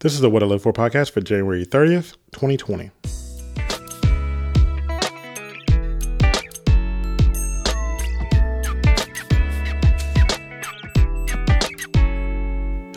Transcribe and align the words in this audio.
This 0.00 0.12
is 0.12 0.20
the 0.20 0.28
What 0.28 0.42
I 0.42 0.46
Live 0.46 0.62
For 0.62 0.70
podcast 0.70 1.12
for 1.12 1.22
January 1.22 1.64
30th, 1.64 2.14
2020. 2.32 2.90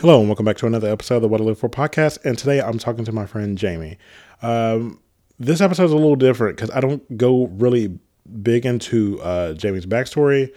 Hello, 0.00 0.20
and 0.20 0.28
welcome 0.28 0.44
back 0.44 0.58
to 0.58 0.66
another 0.66 0.90
episode 0.90 1.16
of 1.16 1.22
the 1.22 1.28
What 1.28 1.40
I 1.40 1.44
Live 1.44 1.58
For 1.58 1.70
podcast. 1.70 2.18
And 2.22 2.36
today 2.36 2.60
I'm 2.60 2.76
talking 2.76 3.06
to 3.06 3.12
my 3.12 3.24
friend 3.24 3.56
Jamie. 3.56 3.96
Um, 4.42 5.00
this 5.38 5.62
episode 5.62 5.84
is 5.84 5.92
a 5.92 5.96
little 5.96 6.16
different 6.16 6.58
because 6.58 6.70
I 6.72 6.80
don't 6.80 7.16
go 7.16 7.46
really 7.46 7.98
big 8.42 8.66
into 8.66 9.18
uh, 9.22 9.54
Jamie's 9.54 9.86
backstory. 9.86 10.52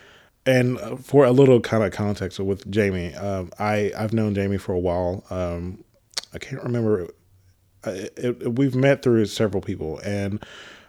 And 0.46 1.04
for 1.06 1.26
a 1.26 1.32
little 1.32 1.62
kind 1.62 1.84
of 1.84 1.94
context 1.94 2.40
with 2.40 2.70
Jamie, 2.70 3.14
um, 3.16 3.52
I 3.60 3.92
I've 3.98 4.14
known 4.14 4.36
Jamie 4.36 4.58
for 4.58 4.74
a 4.74 4.80
while. 4.80 5.24
Um, 5.30 5.84
I 6.34 6.38
can't 6.40 6.62
remember. 6.64 7.10
It, 7.86 8.14
it, 8.18 8.56
we've 8.56 8.76
met 8.76 9.04
through 9.04 9.26
several 9.28 9.62
people, 9.62 10.00
and 10.00 10.44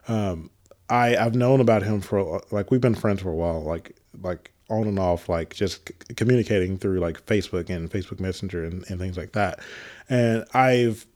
um, 0.09 0.51
I 0.89 1.17
I've 1.17 1.35
known 1.35 1.61
about 1.61 1.83
him 1.83 2.01
for 2.01 2.43
like 2.51 2.71
we've 2.71 2.81
been 2.81 2.95
friends 2.95 3.23
for 3.23 3.31
a 3.31 3.35
while, 3.35 3.63
like 3.63 3.97
like 4.23 4.51
on 4.71 4.87
and 4.87 4.99
off, 4.99 5.29
like 5.29 5.55
just 5.55 5.89
c- 5.89 6.15
communicating 6.15 6.79
through 6.79 6.99
like 6.99 7.25
Facebook 7.27 7.71
and 7.71 7.91
Facebook 7.91 8.21
Messenger 8.21 8.65
and, 8.65 8.85
and 8.89 8.99
things 8.99 9.17
like 9.17 9.33
that. 9.33 9.61
And 10.09 10.45
I've 10.53 11.07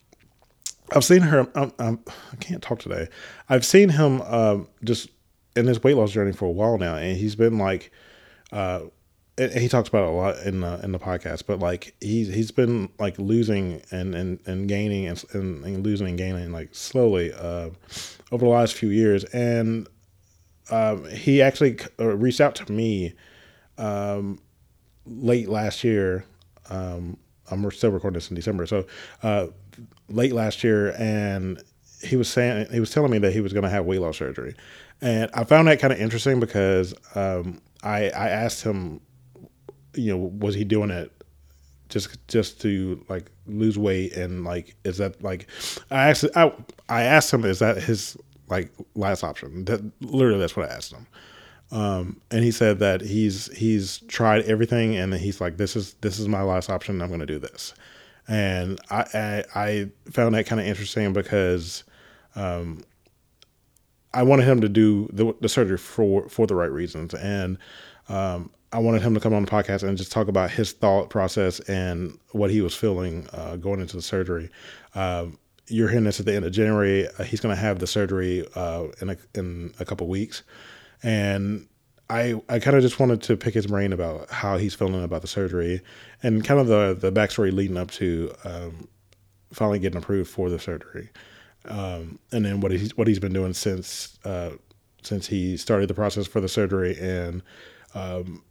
I've 0.94 1.04
seen 1.04 1.22
her. 1.22 1.46
I'm, 1.54 1.72
I'm, 1.78 2.00
I 2.32 2.36
can 2.36 2.54
not 2.54 2.62
talk 2.62 2.78
today. 2.78 3.08
I've 3.48 3.64
seen 3.64 3.90
him 3.90 4.22
um, 4.22 4.68
just 4.84 5.08
in 5.56 5.66
his 5.66 5.82
weight 5.82 5.96
loss 5.96 6.12
journey 6.12 6.32
for 6.32 6.46
a 6.46 6.50
while 6.50 6.78
now, 6.78 6.96
and 6.96 7.16
he's 7.16 7.36
been 7.36 7.58
like, 7.58 7.90
uh, 8.52 8.80
he 9.38 9.68
talks 9.68 9.88
about 9.88 10.02
it 10.02 10.08
a 10.08 10.12
lot 10.12 10.38
in 10.38 10.60
the 10.60 10.80
in 10.82 10.92
the 10.92 10.98
podcast. 10.98 11.44
But 11.46 11.60
like 11.60 11.94
he's 12.00 12.32
he's 12.32 12.50
been 12.50 12.88
like 12.98 13.18
losing 13.18 13.82
and 13.90 14.14
and, 14.14 14.40
and 14.46 14.68
gaining 14.68 15.06
and, 15.06 15.24
and, 15.32 15.64
and 15.64 15.84
losing 15.84 16.08
and 16.08 16.18
gaining 16.18 16.52
like 16.52 16.74
slowly 16.74 17.32
uh, 17.32 17.70
over 18.32 18.44
the 18.44 18.50
last 18.50 18.74
few 18.74 18.88
years, 18.88 19.24
and 19.24 19.88
um, 20.70 21.08
he 21.08 21.40
actually 21.40 21.78
uh, 22.00 22.16
reached 22.16 22.40
out 22.40 22.54
to 22.56 22.72
me 22.72 23.14
um, 23.76 24.40
late 25.06 25.48
last 25.48 25.84
year. 25.84 26.24
Um, 26.68 27.16
I'm 27.50 27.70
still 27.70 27.90
recording 27.90 28.14
this 28.14 28.28
in 28.28 28.34
December, 28.34 28.66
so 28.66 28.86
uh, 29.22 29.46
late 30.08 30.32
last 30.32 30.62
year, 30.62 30.94
and 30.98 31.62
he 32.02 32.16
was 32.16 32.28
saying 32.28 32.66
he 32.72 32.80
was 32.80 32.90
telling 32.90 33.10
me 33.10 33.18
that 33.18 33.32
he 33.32 33.40
was 33.40 33.52
going 33.52 33.62
to 33.62 33.70
have 33.70 33.86
weight 33.86 34.00
loss 34.00 34.18
surgery, 34.18 34.54
and 35.00 35.30
I 35.32 35.44
found 35.44 35.68
that 35.68 35.80
kind 35.80 35.92
of 35.92 36.00
interesting 36.00 36.40
because 36.40 36.92
um, 37.14 37.60
I 37.82 38.04
I 38.10 38.28
asked 38.28 38.62
him, 38.62 39.00
you 39.94 40.16
know, 40.16 40.32
was 40.38 40.54
he 40.54 40.64
doing 40.64 40.90
it 40.90 41.12
just 41.88 42.16
just 42.28 42.60
to 42.62 43.04
like 43.08 43.30
lose 43.46 43.78
weight 43.78 44.14
and 44.14 44.44
like 44.44 44.76
is 44.84 44.98
that 44.98 45.22
like 45.22 45.46
I 45.90 46.10
asked 46.10 46.24
I 46.36 46.52
I 46.88 47.02
asked 47.02 47.32
him 47.32 47.44
is 47.44 47.60
that 47.60 47.82
his 47.82 48.16
like 48.48 48.70
last 48.94 49.24
option 49.24 49.64
that 49.66 49.80
literally 50.00 50.38
that's 50.38 50.56
what 50.56 50.70
I 50.70 50.74
asked 50.74 50.92
him 50.92 51.06
um, 51.70 52.20
and 52.30 52.42
he 52.42 52.50
said 52.50 52.78
that 52.78 53.02
he's 53.02 53.54
he's 53.56 53.98
tried 54.08 54.44
everything, 54.44 54.96
and 54.96 55.12
he's 55.12 55.40
like, 55.40 55.58
"This 55.58 55.76
is 55.76 55.94
this 56.00 56.18
is 56.18 56.28
my 56.28 56.42
last 56.42 56.70
option. 56.70 57.02
I'm 57.02 57.08
going 57.08 57.20
to 57.20 57.26
do 57.26 57.38
this." 57.38 57.74
And 58.26 58.80
I 58.90 59.04
I, 59.14 59.44
I 59.54 59.90
found 60.10 60.34
that 60.34 60.46
kind 60.46 60.60
of 60.60 60.66
interesting 60.66 61.12
because 61.12 61.84
um, 62.36 62.82
I 64.14 64.22
wanted 64.22 64.44
him 64.44 64.60
to 64.60 64.68
do 64.68 65.08
the, 65.12 65.34
the, 65.40 65.48
surgery 65.48 65.78
for 65.78 66.28
for 66.28 66.46
the 66.46 66.54
right 66.54 66.70
reasons, 66.70 67.14
and 67.14 67.58
um, 68.08 68.50
I 68.72 68.78
wanted 68.78 69.02
him 69.02 69.14
to 69.14 69.20
come 69.20 69.34
on 69.34 69.44
the 69.44 69.50
podcast 69.50 69.82
and 69.86 69.96
just 69.98 70.12
talk 70.12 70.28
about 70.28 70.50
his 70.50 70.72
thought 70.72 71.10
process 71.10 71.60
and 71.60 72.18
what 72.32 72.50
he 72.50 72.60
was 72.60 72.74
feeling 72.74 73.28
uh, 73.32 73.56
going 73.56 73.80
into 73.80 73.96
the 73.96 74.02
surgery. 74.02 74.50
Um, 74.94 75.38
you're 75.66 75.88
hearing 75.88 76.04
this 76.04 76.18
at 76.18 76.24
the 76.24 76.34
end 76.34 76.46
of 76.46 76.52
January. 76.52 77.06
Uh, 77.06 77.24
he's 77.24 77.40
going 77.40 77.54
to 77.54 77.60
have 77.60 77.78
the 77.78 77.86
surgery 77.86 78.46
uh, 78.54 78.86
in 79.00 79.10
a 79.10 79.16
in 79.34 79.74
a 79.78 79.84
couple 79.84 80.06
weeks 80.06 80.42
and 81.02 81.68
I 82.10 82.40
I 82.48 82.58
kind 82.58 82.76
of 82.76 82.82
just 82.82 82.98
wanted 82.98 83.22
to 83.22 83.36
pick 83.36 83.54
his 83.54 83.66
brain 83.66 83.92
about 83.92 84.30
how 84.30 84.56
he's 84.56 84.74
feeling 84.74 85.02
about 85.02 85.22
the 85.22 85.28
surgery 85.28 85.82
and 86.22 86.44
kind 86.44 86.60
of 86.60 86.66
the 86.66 86.96
the 86.98 87.12
backstory 87.12 87.52
leading 87.52 87.76
up 87.76 87.90
to 87.92 88.32
um, 88.44 88.88
finally 89.52 89.78
getting 89.78 89.98
approved 89.98 90.30
for 90.30 90.50
the 90.50 90.58
surgery, 90.58 91.10
um, 91.68 92.18
and 92.32 92.44
then 92.44 92.60
what 92.60 92.72
he's 92.72 92.96
what 92.96 93.06
he's 93.06 93.18
been 93.18 93.32
doing 93.32 93.52
since 93.52 94.18
uh, 94.24 94.50
since 95.02 95.26
he 95.26 95.56
started 95.56 95.88
the 95.88 95.94
process 95.94 96.26
for 96.26 96.40
the 96.40 96.48
surgery 96.48 96.96
and 97.00 97.42
um, 97.94 98.42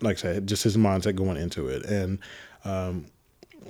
like 0.00 0.16
I 0.18 0.20
said, 0.20 0.46
just 0.46 0.64
his 0.64 0.76
mindset 0.76 1.16
going 1.16 1.36
into 1.36 1.68
it 1.68 1.84
and. 1.84 2.18
Um, 2.64 3.06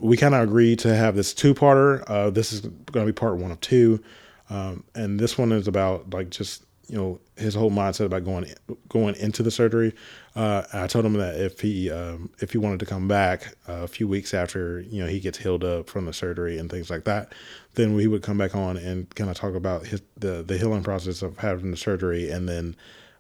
we 0.01 0.17
kind 0.17 0.35
of 0.35 0.43
agreed 0.43 0.79
to 0.81 0.95
have 0.95 1.17
this 1.17 1.35
two-parter. 1.35 2.05
Uh, 2.09 2.31
this 2.31 2.53
is 2.53 2.61
going 2.61 3.07
to 3.07 3.13
be 3.13 3.17
part 3.17 3.37
one 3.37 3.51
of 3.51 3.61
two, 3.61 4.03
um, 4.51 4.85
and 4.95 5.19
this 5.19 5.37
one 5.37 5.53
is 5.53 5.67
about 5.67 6.11
like 6.11 6.31
just 6.31 6.65
you 6.89 6.97
know 6.97 7.21
his 7.37 7.55
whole 7.55 7.71
mindset 7.71 8.07
about 8.07 8.25
going 8.25 8.53
going 8.89 9.15
into 9.17 9.43
the 9.43 9.51
surgery. 9.51 9.95
Uh, 10.35 10.63
I 10.73 10.87
told 10.87 11.05
him 11.05 11.15
that 11.15 11.39
if 11.39 11.61
he 11.61 11.91
um, 11.91 12.31
if 12.41 12.53
he 12.53 12.59
wanted 12.59 12.81
to 12.81 12.87
come 12.87 13.07
back 13.07 13.55
uh, 13.69 13.83
a 13.83 13.89
few 13.89 14.09
weeks 14.09 14.33
after 14.35 14.81
you 14.81 15.03
know 15.03 15.09
he 15.09 15.21
gets 15.21 15.39
healed 15.39 15.65
up 15.65 15.89
from 15.89 16.07
the 16.07 16.13
surgery 16.13 16.59
and 16.59 16.71
things 16.71 16.91
like 16.91 17.05
that, 17.05 17.33
then 17.75 17.95
we 17.95 18.07
would 18.07 18.23
come 18.23 18.39
back 18.39 18.55
on 18.55 18.77
and 18.77 19.15
kind 19.15 19.31
of 19.31 19.37
talk 19.37 19.55
about 19.55 19.87
his 19.87 20.03
the 20.17 20.43
the 20.43 20.57
healing 20.57 20.83
process 20.83 21.23
of 21.23 21.39
having 21.39 21.71
the 21.71 21.77
surgery 21.77 22.31
and 22.31 22.49
then. 22.49 22.77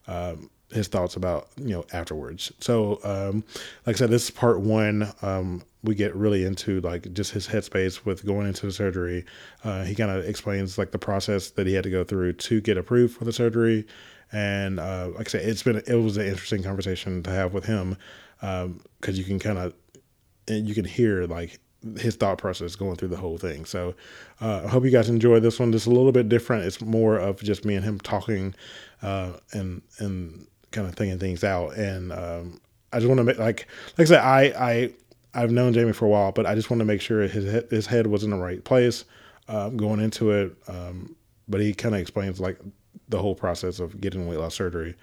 Um, 0.06 0.48
his 0.70 0.86
thoughts 0.86 1.16
about 1.16 1.48
you 1.56 1.70
know 1.70 1.84
afterwards. 1.92 2.52
So, 2.60 3.00
um, 3.02 3.42
like 3.86 3.96
I 3.96 3.98
said, 3.98 4.10
this 4.10 4.24
is 4.24 4.30
part 4.30 4.60
one. 4.60 5.10
Um, 5.22 5.62
we 5.82 5.94
get 5.94 6.14
really 6.14 6.44
into 6.44 6.80
like 6.80 7.12
just 7.12 7.32
his 7.32 7.46
headspace 7.46 8.04
with 8.04 8.26
going 8.26 8.46
into 8.46 8.66
the 8.66 8.72
surgery. 8.72 9.24
Uh, 9.64 9.84
he 9.84 9.94
kind 9.94 10.10
of 10.10 10.24
explains 10.24 10.76
like 10.76 10.90
the 10.90 10.98
process 10.98 11.50
that 11.50 11.66
he 11.66 11.74
had 11.74 11.84
to 11.84 11.90
go 11.90 12.04
through 12.04 12.32
to 12.34 12.60
get 12.60 12.76
approved 12.76 13.16
for 13.16 13.24
the 13.24 13.32
surgery, 13.32 13.86
and 14.32 14.80
uh, 14.80 15.10
like 15.16 15.28
I 15.28 15.30
said, 15.30 15.48
it's 15.48 15.62
been 15.62 15.82
it 15.86 15.94
was 15.94 16.16
an 16.16 16.26
interesting 16.26 16.62
conversation 16.62 17.22
to 17.22 17.30
have 17.30 17.54
with 17.54 17.64
him 17.64 17.96
because 18.40 18.64
um, 18.64 18.80
you 19.14 19.24
can 19.24 19.38
kind 19.38 19.58
of 19.58 19.74
you 20.48 20.74
can 20.74 20.84
hear 20.84 21.24
like 21.26 21.60
his 21.98 22.16
thought 22.16 22.38
process 22.38 22.74
going 22.74 22.96
through 22.96 23.08
the 23.08 23.16
whole 23.16 23.38
thing. 23.38 23.64
So 23.64 23.94
uh, 24.40 24.62
I 24.64 24.68
hope 24.68 24.84
you 24.84 24.90
guys 24.90 25.08
enjoy 25.08 25.40
this 25.40 25.60
one. 25.60 25.70
Just 25.72 25.86
a 25.86 25.90
little 25.90 26.12
bit 26.12 26.28
different. 26.28 26.64
It's 26.64 26.80
more 26.80 27.16
of 27.16 27.40
just 27.42 27.64
me 27.64 27.74
and 27.76 27.84
him 27.84 28.00
talking 28.00 28.54
uh, 29.02 29.34
and 29.52 29.82
and 29.98 30.46
kind 30.72 30.86
of 30.86 30.94
thinking 30.94 31.18
things 31.18 31.44
out. 31.44 31.76
And 31.76 32.12
um, 32.12 32.60
I 32.92 32.98
just 32.98 33.08
want 33.08 33.18
to 33.18 33.24
make 33.24 33.38
like 33.38 33.68
like 33.96 34.06
I 34.06 34.08
said, 34.08 34.20
I 34.20 34.42
I 34.58 34.92
I've 35.38 35.52
known 35.52 35.72
Jamie 35.72 35.92
for 35.92 36.04
a 36.04 36.08
while, 36.08 36.32
but 36.32 36.46
I 36.46 36.56
just 36.56 36.68
wanted 36.68 36.82
to 36.82 36.86
make 36.86 37.00
sure 37.00 37.22
his 37.28 37.44
his 37.70 37.86
head 37.86 38.08
was 38.08 38.24
in 38.24 38.30
the 38.30 38.36
right 38.36 38.62
place 38.64 39.04
um, 39.46 39.76
going 39.76 40.00
into 40.00 40.32
it. 40.32 40.56
Um, 40.66 41.14
but 41.46 41.60
he 41.60 41.72
kind 41.72 41.94
of 41.94 42.00
explains 42.00 42.40
like 42.40 42.58
the 43.08 43.22
whole 43.22 43.36
process 43.36 43.78
of 43.78 44.00
getting 44.00 44.26
weight 44.26 44.40
loss 44.40 44.56
surgery, 44.56 44.96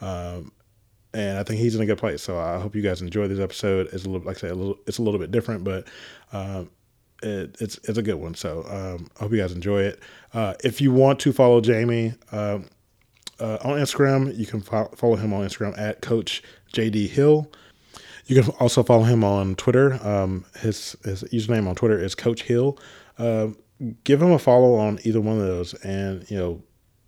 um, 0.00 0.50
and 1.12 1.38
I 1.38 1.42
think 1.42 1.60
he's 1.60 1.74
in 1.74 1.82
a 1.82 1.86
good 1.86 1.98
place. 1.98 2.22
So 2.22 2.38
I 2.38 2.58
hope 2.58 2.74
you 2.74 2.80
guys 2.80 3.02
enjoy 3.02 3.28
this 3.28 3.38
episode. 3.38 3.90
It's 3.92 4.06
a 4.06 4.08
little, 4.08 4.26
like 4.26 4.38
I 4.38 4.40
said, 4.40 4.50
a 4.52 4.54
little, 4.54 4.78
it's 4.86 4.96
a 4.96 5.02
little 5.02 5.20
bit 5.20 5.30
different, 5.30 5.62
but 5.62 5.86
um, 6.32 6.70
it, 7.22 7.54
it's 7.60 7.78
it's 7.84 7.98
a 7.98 8.02
good 8.02 8.14
one. 8.14 8.34
So 8.34 8.64
um, 8.70 9.10
I 9.16 9.24
hope 9.24 9.32
you 9.32 9.38
guys 9.38 9.52
enjoy 9.52 9.82
it. 9.82 10.00
Uh, 10.32 10.54
if 10.64 10.80
you 10.80 10.90
want 10.90 11.20
to 11.20 11.32
follow 11.32 11.60
Jamie. 11.60 12.14
Um, 12.32 12.66
uh, 13.40 13.58
on 13.64 13.76
Instagram, 13.76 14.36
you 14.38 14.46
can 14.46 14.60
follow 14.60 15.16
him 15.16 15.32
on 15.32 15.44
Instagram 15.44 15.76
at 15.76 16.00
Coach 16.00 16.44
JD 16.72 17.08
Hill. 17.08 17.50
You 18.26 18.42
can 18.42 18.52
also 18.60 18.82
follow 18.82 19.04
him 19.04 19.24
on 19.24 19.56
Twitter. 19.56 19.94
Um, 20.06 20.44
his 20.60 20.96
his 21.04 21.24
username 21.24 21.68
on 21.68 21.74
Twitter 21.74 21.98
is 21.98 22.14
Coach 22.14 22.42
Hill. 22.42 22.78
Uh, 23.18 23.48
give 24.04 24.22
him 24.22 24.30
a 24.30 24.38
follow 24.38 24.74
on 24.76 24.98
either 25.04 25.20
one 25.20 25.38
of 25.38 25.46
those, 25.46 25.74
and 25.74 26.28
you 26.30 26.36
know, 26.36 26.62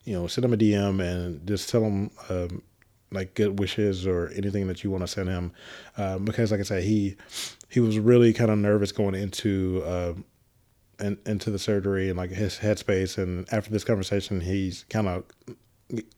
you 0.04 0.14
know, 0.14 0.26
send 0.26 0.44
him 0.44 0.52
a 0.52 0.56
DM 0.56 1.00
and 1.00 1.46
just 1.46 1.68
tell 1.68 1.82
him 1.82 2.10
um, 2.28 2.62
like 3.10 3.34
good 3.34 3.58
wishes 3.58 4.06
or 4.06 4.28
anything 4.34 4.66
that 4.66 4.82
you 4.82 4.90
want 4.90 5.02
to 5.02 5.08
send 5.08 5.28
him. 5.28 5.52
Um, 5.96 6.24
because, 6.24 6.50
like 6.50 6.60
I 6.60 6.64
said, 6.64 6.82
he 6.82 7.16
he 7.68 7.80
was 7.80 7.98
really 7.98 8.32
kind 8.32 8.50
of 8.50 8.58
nervous 8.58 8.92
going 8.92 9.14
into 9.14 9.82
uh, 9.86 10.14
in, 11.00 11.18
into 11.26 11.50
the 11.50 11.58
surgery 11.58 12.08
and 12.08 12.18
like 12.18 12.30
his 12.30 12.58
headspace. 12.58 13.18
And 13.18 13.50
after 13.52 13.70
this 13.70 13.84
conversation, 13.84 14.40
he's 14.40 14.84
kind 14.90 15.08
of 15.08 15.24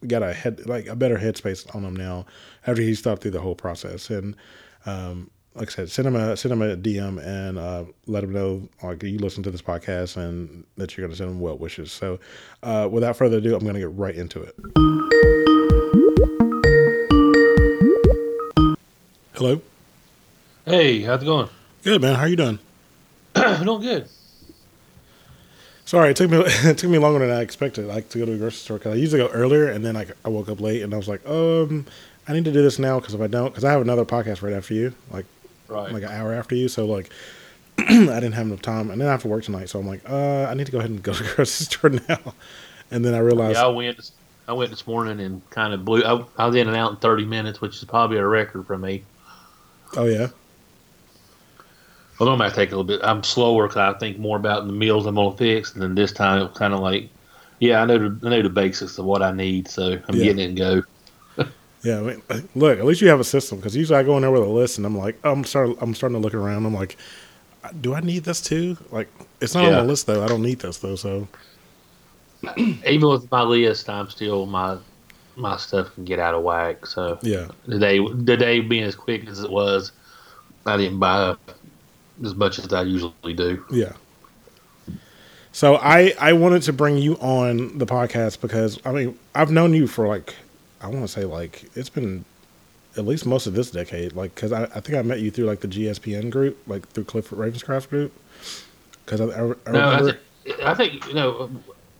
got 0.07 0.23
a 0.23 0.33
head 0.33 0.65
like 0.65 0.87
a 0.87 0.95
better 0.95 1.17
headspace 1.17 1.73
on 1.75 1.83
him 1.83 1.95
now 1.95 2.25
after 2.65 2.81
he's 2.81 3.01
thought 3.01 3.19
through 3.19 3.31
the 3.31 3.41
whole 3.41 3.55
process 3.55 4.09
and 4.09 4.35
um, 4.87 5.29
like 5.53 5.69
I 5.69 5.71
said, 5.71 5.89
send 5.89 6.07
him 6.07 6.15
a 6.15 6.37
send 6.37 6.53
him 6.53 6.61
a 6.61 6.77
DM 6.77 7.23
and 7.23 7.57
uh, 7.57 7.85
let 8.05 8.23
him 8.23 8.31
know 8.31 8.67
like 8.81 9.03
you 9.03 9.17
listen 9.19 9.43
to 9.43 9.51
this 9.51 9.61
podcast 9.61 10.15
and 10.17 10.65
that 10.77 10.95
you're 10.95 11.05
going 11.05 11.11
to 11.11 11.17
send 11.17 11.29
him 11.29 11.39
well 11.39 11.57
wishes. 11.57 11.91
So, 11.91 12.19
uh, 12.63 12.87
without 12.89 13.17
further 13.17 13.37
ado, 13.37 13.55
I'm 13.55 13.61
going 13.61 13.73
to 13.73 13.79
get 13.79 13.93
right 13.93 14.15
into 14.15 14.41
it. 14.41 14.55
Hello. 19.33 19.61
Hey, 20.65 21.01
how's 21.01 21.21
it 21.21 21.25
going? 21.25 21.49
Good, 21.83 22.01
man. 22.01 22.15
How 22.15 22.21
are 22.21 22.27
you 22.27 22.35
doing? 22.35 22.59
doing 23.35 23.81
good. 23.81 24.09
Sorry, 25.85 26.11
it 26.11 26.17
took 26.17 26.29
me 26.29 26.37
it 26.45 26.77
took 26.77 26.89
me 26.89 26.97
longer 26.97 27.19
than 27.25 27.35
I 27.35 27.41
expected. 27.41 27.85
Like 27.87 28.09
to 28.09 28.19
go 28.19 28.25
to 28.25 28.31
the 28.31 28.37
grocery 28.37 28.57
store 28.57 28.77
because 28.77 28.93
I 28.93 28.97
usually 28.97 29.21
go 29.21 29.29
earlier, 29.29 29.67
and 29.69 29.83
then 29.83 29.95
like 29.95 30.11
I 30.23 30.29
woke 30.29 30.49
up 30.49 30.59
late, 30.59 30.81
and 30.81 30.93
I 30.93 30.97
was 30.97 31.07
like, 31.07 31.27
um, 31.27 31.85
I 32.27 32.33
need 32.33 32.45
to 32.45 32.51
do 32.51 32.61
this 32.61 32.79
now 32.79 32.99
because 32.99 33.13
if 33.13 33.21
I 33.21 33.27
don't, 33.27 33.49
because 33.49 33.63
I 33.63 33.71
have 33.71 33.81
another 33.81 34.05
podcast 34.05 34.41
right 34.41 34.53
after 34.53 34.73
you, 34.73 34.93
like 35.11 35.25
Right. 35.67 35.91
like 35.93 36.03
an 36.03 36.11
hour 36.11 36.33
after 36.33 36.55
you. 36.55 36.67
So 36.67 36.85
like, 36.85 37.11
I 37.79 37.85
didn't 37.85 38.33
have 38.33 38.47
enough 38.47 38.61
time, 38.61 38.91
and 38.91 38.99
then 39.01 39.07
I 39.07 39.11
have 39.11 39.21
to 39.23 39.27
work 39.27 39.43
tonight. 39.45 39.69
So 39.69 39.79
I'm 39.79 39.87
like, 39.87 40.09
uh, 40.09 40.45
I 40.45 40.53
need 40.55 40.65
to 40.67 40.71
go 40.71 40.79
ahead 40.79 40.91
and 40.91 41.01
go 41.03 41.13
to 41.15 41.23
the 41.23 41.33
grocery 41.35 41.65
store 41.65 41.89
now. 42.09 42.35
And 42.91 43.05
then 43.05 43.13
I 43.13 43.19
realized, 43.19 43.55
Yeah, 43.55 43.65
I 43.65 43.67
went. 43.67 43.99
I 44.47 44.53
went 44.53 44.71
this 44.71 44.87
morning 44.87 45.19
and 45.19 45.49
kind 45.49 45.73
of 45.73 45.83
blew. 45.83 46.03
I, 46.03 46.25
I 46.37 46.45
was 46.47 46.55
in 46.55 46.67
and 46.69 46.77
out 46.77 46.91
in 46.91 46.97
30 46.99 47.25
minutes, 47.25 47.59
which 47.59 47.75
is 47.77 47.83
probably 47.83 48.17
a 48.17 48.25
record 48.25 48.65
for 48.65 48.77
me. 48.77 49.09
oh 49.95 50.05
yeah, 50.05 50.27
Although 52.19 52.33
I 52.33 52.37
might 52.37 52.53
take 52.53 52.69
a 52.71 52.75
little 52.75 52.83
bit. 52.83 53.01
I'm 53.03 53.23
slower 53.23 53.67
because 53.67 53.77
I 53.95 53.97
think 53.99 54.17
more 54.17 54.37
about 54.37 54.65
the 54.67 54.73
meals 54.73 55.05
I'm 55.05 55.15
gonna 55.15 55.35
fix, 55.37 55.73
and 55.73 55.81
then 55.81 55.95
this 55.95 56.11
time 56.11 56.39
it 56.41 56.49
was 56.49 56.57
kind 56.57 56.73
of 56.73 56.79
like, 56.79 57.11
yeah, 57.59 57.81
I 57.81 57.85
know 57.85 57.97
the, 57.97 58.19
I 58.27 58.29
know 58.29 58.41
the 58.41 58.49
basics 58.49 58.97
of 58.97 59.05
what 59.05 59.21
I 59.21 59.31
need, 59.31 59.67
so 59.67 59.97
I'm 60.07 60.15
Yeah. 60.15 60.21
getting 60.21 60.39
it 60.39 60.49
and 60.49 60.57
go. 60.57 60.81
Yeah. 61.83 61.99
I 61.99 62.01
mean, 62.01 62.21
look, 62.55 62.79
at 62.79 62.85
least 62.85 63.01
you 63.01 63.07
have 63.09 63.19
a 63.19 63.23
system 63.25 63.57
because 63.59 63.75
usually 63.75 63.97
I 63.99 64.03
go 64.03 64.15
in 64.17 64.21
there 64.21 64.31
with 64.31 64.43
a 64.43 64.45
list, 64.45 64.77
and 64.77 64.85
I'm 64.85 64.97
like, 64.97 65.17
I'm 65.23 65.43
start, 65.43 65.71
I'm 65.81 65.93
starting 65.95 66.17
to 66.17 66.21
look 66.23 66.33
around. 66.33 66.65
I'm 66.65 66.73
like, 66.73 66.97
do 67.81 67.93
I 67.93 67.99
need 68.01 68.23
this 68.23 68.41
too? 68.41 68.77
Like, 68.91 69.09
it's 69.41 69.53
not 69.53 69.63
Yeah. 69.63 69.69
on 69.79 69.85
the 69.85 69.91
list 69.91 70.07
though. 70.07 70.23
I 70.23 70.27
don't 70.27 70.41
need 70.41 70.59
this 70.59 70.77
though. 70.79 70.95
So 70.95 71.27
Even 72.57 73.09
with 73.09 73.29
my 73.31 73.41
list, 73.43 73.89
I'm 73.89 74.09
still 74.09 74.45
my 74.45 74.77
my 75.35 75.55
stuff 75.57 75.93
can 75.93 76.05
get 76.05 76.19
out 76.19 76.33
of 76.35 76.43
whack. 76.43 76.85
So 76.85 77.19
yeah, 77.21 77.47
the 77.67 77.79
day 77.79 77.99
the 77.99 78.37
day 78.37 78.59
being 78.59 78.83
as 78.83 78.95
quick 78.95 79.27
as 79.27 79.39
it 79.43 79.49
was, 79.51 79.91
I 80.65 80.77
didn't 80.77 80.99
buy 80.99 81.35
as 82.23 82.35
much 82.35 82.59
as 82.59 82.71
I 82.73 82.83
usually 82.83 83.33
do. 83.33 83.63
Yeah. 83.71 83.93
So 85.51 85.75
I 85.77 86.13
I 86.19 86.33
wanted 86.33 86.61
to 86.63 86.73
bring 86.73 86.97
you 86.97 87.15
on 87.15 87.77
the 87.77 87.85
podcast 87.85 88.41
because 88.41 88.79
I 88.85 88.91
mean 88.91 89.17
I've 89.33 89.51
known 89.51 89.73
you 89.73 89.87
for 89.87 90.07
like 90.07 90.35
I 90.81 90.87
want 90.87 91.01
to 91.01 91.07
say 91.07 91.25
like 91.25 91.65
it's 91.75 91.89
been 91.89 92.25
at 92.97 93.05
least 93.05 93.25
most 93.25 93.47
of 93.47 93.53
this 93.53 93.71
decade 93.71 94.13
like 94.13 94.33
because 94.35 94.51
I, 94.51 94.63
I 94.63 94.79
think 94.79 94.97
I 94.97 95.01
met 95.01 95.19
you 95.19 95.31
through 95.31 95.45
like 95.45 95.61
the 95.61 95.67
GSPN 95.67 96.29
group 96.29 96.57
like 96.67 96.87
through 96.89 97.05
Clifford 97.05 97.39
Ravenscraft 97.39 97.89
group. 97.89 98.13
Because 99.05 99.21
I, 99.21 99.25
I, 99.25 99.27
I 99.27 99.35
No, 99.39 99.53
I, 99.65 99.99
remember 99.99 100.17
th- 100.45 100.59
I 100.63 100.73
think 100.73 101.05
you 101.07 101.13
know, 101.13 101.49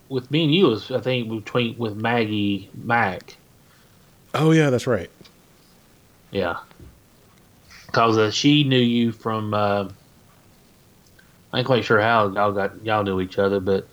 with 0.10 0.30
me 0.32 0.44
and 0.44 0.54
you 0.54 0.72
is 0.72 0.92
I 0.92 1.00
think 1.00 1.30
between 1.30 1.78
with 1.78 1.96
Maggie 1.96 2.70
Mack, 2.84 3.36
oh 4.34 4.52
yeah 4.52 4.70
that's 4.70 4.88
right. 4.88 5.10
Yeah, 6.32 6.58
because 7.86 8.18
uh, 8.18 8.32
she 8.32 8.64
knew 8.64 8.78
you 8.78 9.12
from. 9.12 9.54
Uh, 9.54 9.90
I 11.54 11.60
ain't 11.60 11.68
quite 11.68 11.86
sure 11.86 12.02
how 12.02 12.28
y'all 12.30 12.52
got 12.52 12.84
y'all 12.86 13.04
knew 13.04 13.22
each 13.22 13.40
other, 13.40 13.60
but 13.60 13.88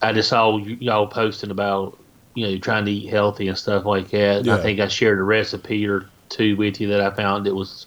I 0.00 0.12
just 0.12 0.28
saw 0.28 0.56
y- 0.56 0.78
y'all 0.80 1.08
posting 1.08 1.50
about 1.50 1.98
you 2.36 2.46
know 2.46 2.58
trying 2.58 2.84
to 2.84 2.92
eat 2.92 3.08
healthy 3.08 3.48
and 3.48 3.58
stuff 3.58 3.84
like 3.84 4.08
that. 4.10 4.44
Yeah. 4.44 4.54
I 4.56 4.62
think 4.62 4.78
I 4.78 4.86
shared 4.86 5.18
a 5.18 5.22
recipe 5.22 5.86
or 5.88 6.08
two 6.28 6.54
with 6.56 6.80
you 6.80 6.88
that 6.88 7.00
I 7.00 7.10
found 7.10 7.46
it 7.46 7.54
was 7.54 7.86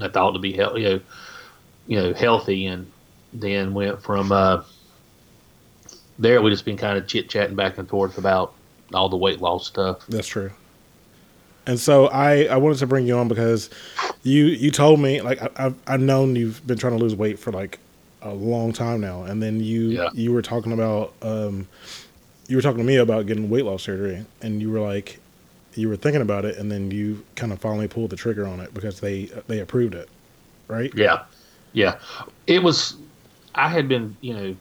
I 0.00 0.08
thought 0.08 0.30
to 0.32 0.38
be 0.38 0.52
healthy, 0.52 0.82
you 0.82 0.88
know, 0.88 1.00
you 1.88 2.00
know, 2.00 2.14
healthy, 2.14 2.66
and 2.66 2.90
then 3.32 3.74
went 3.74 4.00
from 4.02 4.30
uh, 4.30 4.62
there. 6.18 6.40
We 6.40 6.50
just 6.50 6.64
been 6.64 6.76
kind 6.76 6.96
of 6.96 7.06
chit 7.08 7.28
chatting 7.28 7.56
back 7.56 7.78
and 7.78 7.88
forth 7.88 8.16
about 8.16 8.54
all 8.94 9.08
the 9.08 9.16
weight 9.16 9.40
loss 9.40 9.66
stuff. 9.66 10.06
That's 10.08 10.28
true. 10.28 10.52
And 11.66 11.78
so 11.78 12.06
I, 12.06 12.44
I 12.44 12.56
wanted 12.56 12.78
to 12.78 12.86
bring 12.86 13.06
you 13.06 13.18
on 13.18 13.28
because 13.28 13.68
you 14.22 14.46
you 14.46 14.70
told 14.70 15.00
me 15.00 15.20
like 15.20 15.42
I, 15.42 15.50
I've 15.56 15.74
I've 15.86 16.00
known 16.00 16.36
you've 16.36 16.64
been 16.66 16.78
trying 16.78 16.96
to 16.96 17.02
lose 17.02 17.14
weight 17.14 17.38
for 17.38 17.52
like 17.52 17.78
a 18.22 18.32
long 18.32 18.72
time 18.72 19.00
now, 19.00 19.24
and 19.24 19.42
then 19.42 19.60
you 19.60 19.88
Yeah. 19.90 20.08
you 20.14 20.32
were 20.32 20.42
talking 20.42 20.72
about 20.72 21.12
um 21.22 21.66
you 22.48 22.56
were 22.56 22.62
talking 22.62 22.78
to 22.78 22.84
me 22.84 22.96
about 22.96 23.26
getting 23.26 23.48
weight 23.48 23.64
loss 23.64 23.84
surgery, 23.84 24.24
and 24.42 24.60
you 24.60 24.70
were 24.70 24.80
like 24.80 25.20
you 25.74 25.88
were 25.88 25.96
thinking 25.96 26.22
about 26.22 26.44
it, 26.44 26.56
and 26.56 26.70
then 26.72 26.90
you 26.90 27.24
kind 27.36 27.52
of 27.52 27.60
finally 27.60 27.86
pulled 27.86 28.10
the 28.10 28.16
trigger 28.16 28.46
on 28.46 28.58
it 28.60 28.74
because 28.74 29.00
they 29.00 29.26
they 29.46 29.60
approved 29.60 29.94
it, 29.94 30.08
right? 30.66 30.92
Yeah, 30.94 31.24
yeah. 31.72 31.98
It 32.46 32.62
was. 32.62 32.96
I 33.54 33.68
had 33.68 33.88
been, 33.88 34.16
you 34.20 34.34
know, 34.34 34.56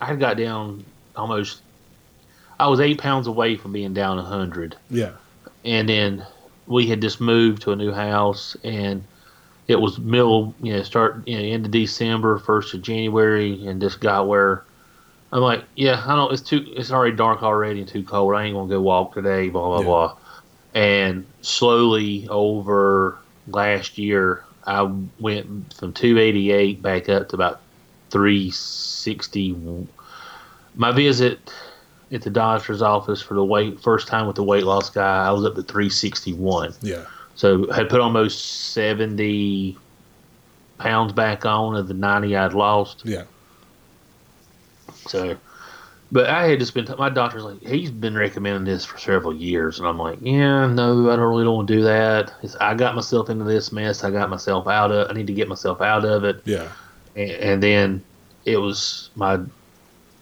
I 0.00 0.06
had 0.06 0.20
got 0.20 0.36
down 0.36 0.84
almost. 1.16 1.62
I 2.58 2.68
was 2.68 2.80
eight 2.80 2.98
pounds 2.98 3.26
away 3.26 3.56
from 3.56 3.72
being 3.72 3.94
down 3.94 4.18
a 4.18 4.22
hundred, 4.22 4.76
Yeah, 4.90 5.12
and 5.64 5.88
then 5.88 6.26
we 6.66 6.86
had 6.86 7.00
just 7.00 7.20
moved 7.20 7.62
to 7.62 7.72
a 7.72 7.76
new 7.76 7.92
house, 7.92 8.56
and 8.64 9.04
it 9.68 9.76
was 9.76 9.98
middle, 9.98 10.54
you 10.62 10.72
know, 10.72 10.82
start, 10.82 11.26
you 11.26 11.36
know, 11.36 11.42
end 11.44 11.64
of 11.66 11.70
December, 11.70 12.38
first 12.38 12.74
of 12.74 12.82
January, 12.82 13.66
and 13.66 13.80
just 13.80 14.00
got 14.00 14.26
where 14.28 14.64
I'm 15.36 15.42
like, 15.42 15.64
yeah, 15.76 16.02
I 16.06 16.16
don't. 16.16 16.32
It's 16.32 16.42
too. 16.42 16.64
It's 16.76 16.90
already 16.90 17.14
dark 17.14 17.42
already 17.42 17.80
and 17.80 17.88
too 17.88 18.02
cold. 18.04 18.34
I 18.34 18.44
ain't 18.44 18.54
gonna 18.54 18.68
go 18.68 18.80
walk 18.80 19.14
today. 19.14 19.50
Blah 19.50 19.66
blah 19.68 19.78
Yeah. 19.80 19.84
blah. 19.84 20.16
And 20.74 21.26
slowly 21.42 22.26
over 22.28 23.18
last 23.46 23.98
year, 23.98 24.44
I 24.64 24.82
went 25.18 25.74
from 25.74 25.92
288 25.92 26.80
back 26.82 27.08
up 27.10 27.28
to 27.28 27.36
about 27.36 27.60
360. 28.12 29.86
My 30.74 30.92
visit 30.92 31.52
at 32.10 32.22
the 32.22 32.30
doctor's 32.30 32.82
office 32.82 33.20
for 33.20 33.34
the 33.34 33.44
weight 33.44 33.80
first 33.80 34.08
time 34.08 34.26
with 34.26 34.36
the 34.36 34.42
weight 34.42 34.64
loss 34.64 34.90
guy, 34.90 35.26
I 35.26 35.32
was 35.32 35.44
up 35.44 35.54
to 35.56 35.62
361. 35.62 36.72
yeah, 36.82 37.04
So 37.34 37.70
I 37.70 37.76
had 37.76 37.88
put 37.88 38.00
almost 38.00 38.72
70 38.72 39.76
pounds 40.78 41.12
back 41.12 41.44
on 41.44 41.74
of 41.76 41.88
the 41.88 41.94
90 41.94 42.36
I'd 42.36 42.52
lost. 42.54 43.02
yeah, 43.04 43.24
So, 45.08 45.36
but 46.12 46.28
I 46.28 46.48
had 46.48 46.60
just 46.60 46.74
been, 46.74 46.86
my 46.98 47.10
doctor's 47.10 47.44
like, 47.44 47.62
he's 47.62 47.90
been 47.90 48.16
recommending 48.16 48.64
this 48.64 48.84
for 48.84 48.98
several 48.98 49.34
years. 49.34 49.78
And 49.78 49.88
I'm 49.88 49.98
like, 49.98 50.18
yeah, 50.20 50.66
no, 50.66 51.10
I 51.10 51.16
don't 51.16 51.28
really 51.28 51.46
want 51.46 51.68
to 51.68 51.74
do 51.74 51.82
that. 51.82 52.32
It's, 52.42 52.56
I 52.56 52.74
got 52.74 52.94
myself 52.94 53.28
into 53.28 53.44
this 53.44 53.72
mess. 53.72 54.04
I 54.04 54.10
got 54.10 54.30
myself 54.30 54.68
out 54.68 54.92
of 54.92 55.10
I 55.10 55.14
need 55.14 55.26
to 55.26 55.32
get 55.32 55.48
myself 55.48 55.80
out 55.80 56.04
of 56.04 56.24
it. 56.24 56.42
yeah, 56.44 56.68
And, 57.16 57.30
and 57.30 57.62
then 57.62 58.04
it 58.44 58.58
was 58.58 59.10
my, 59.16 59.40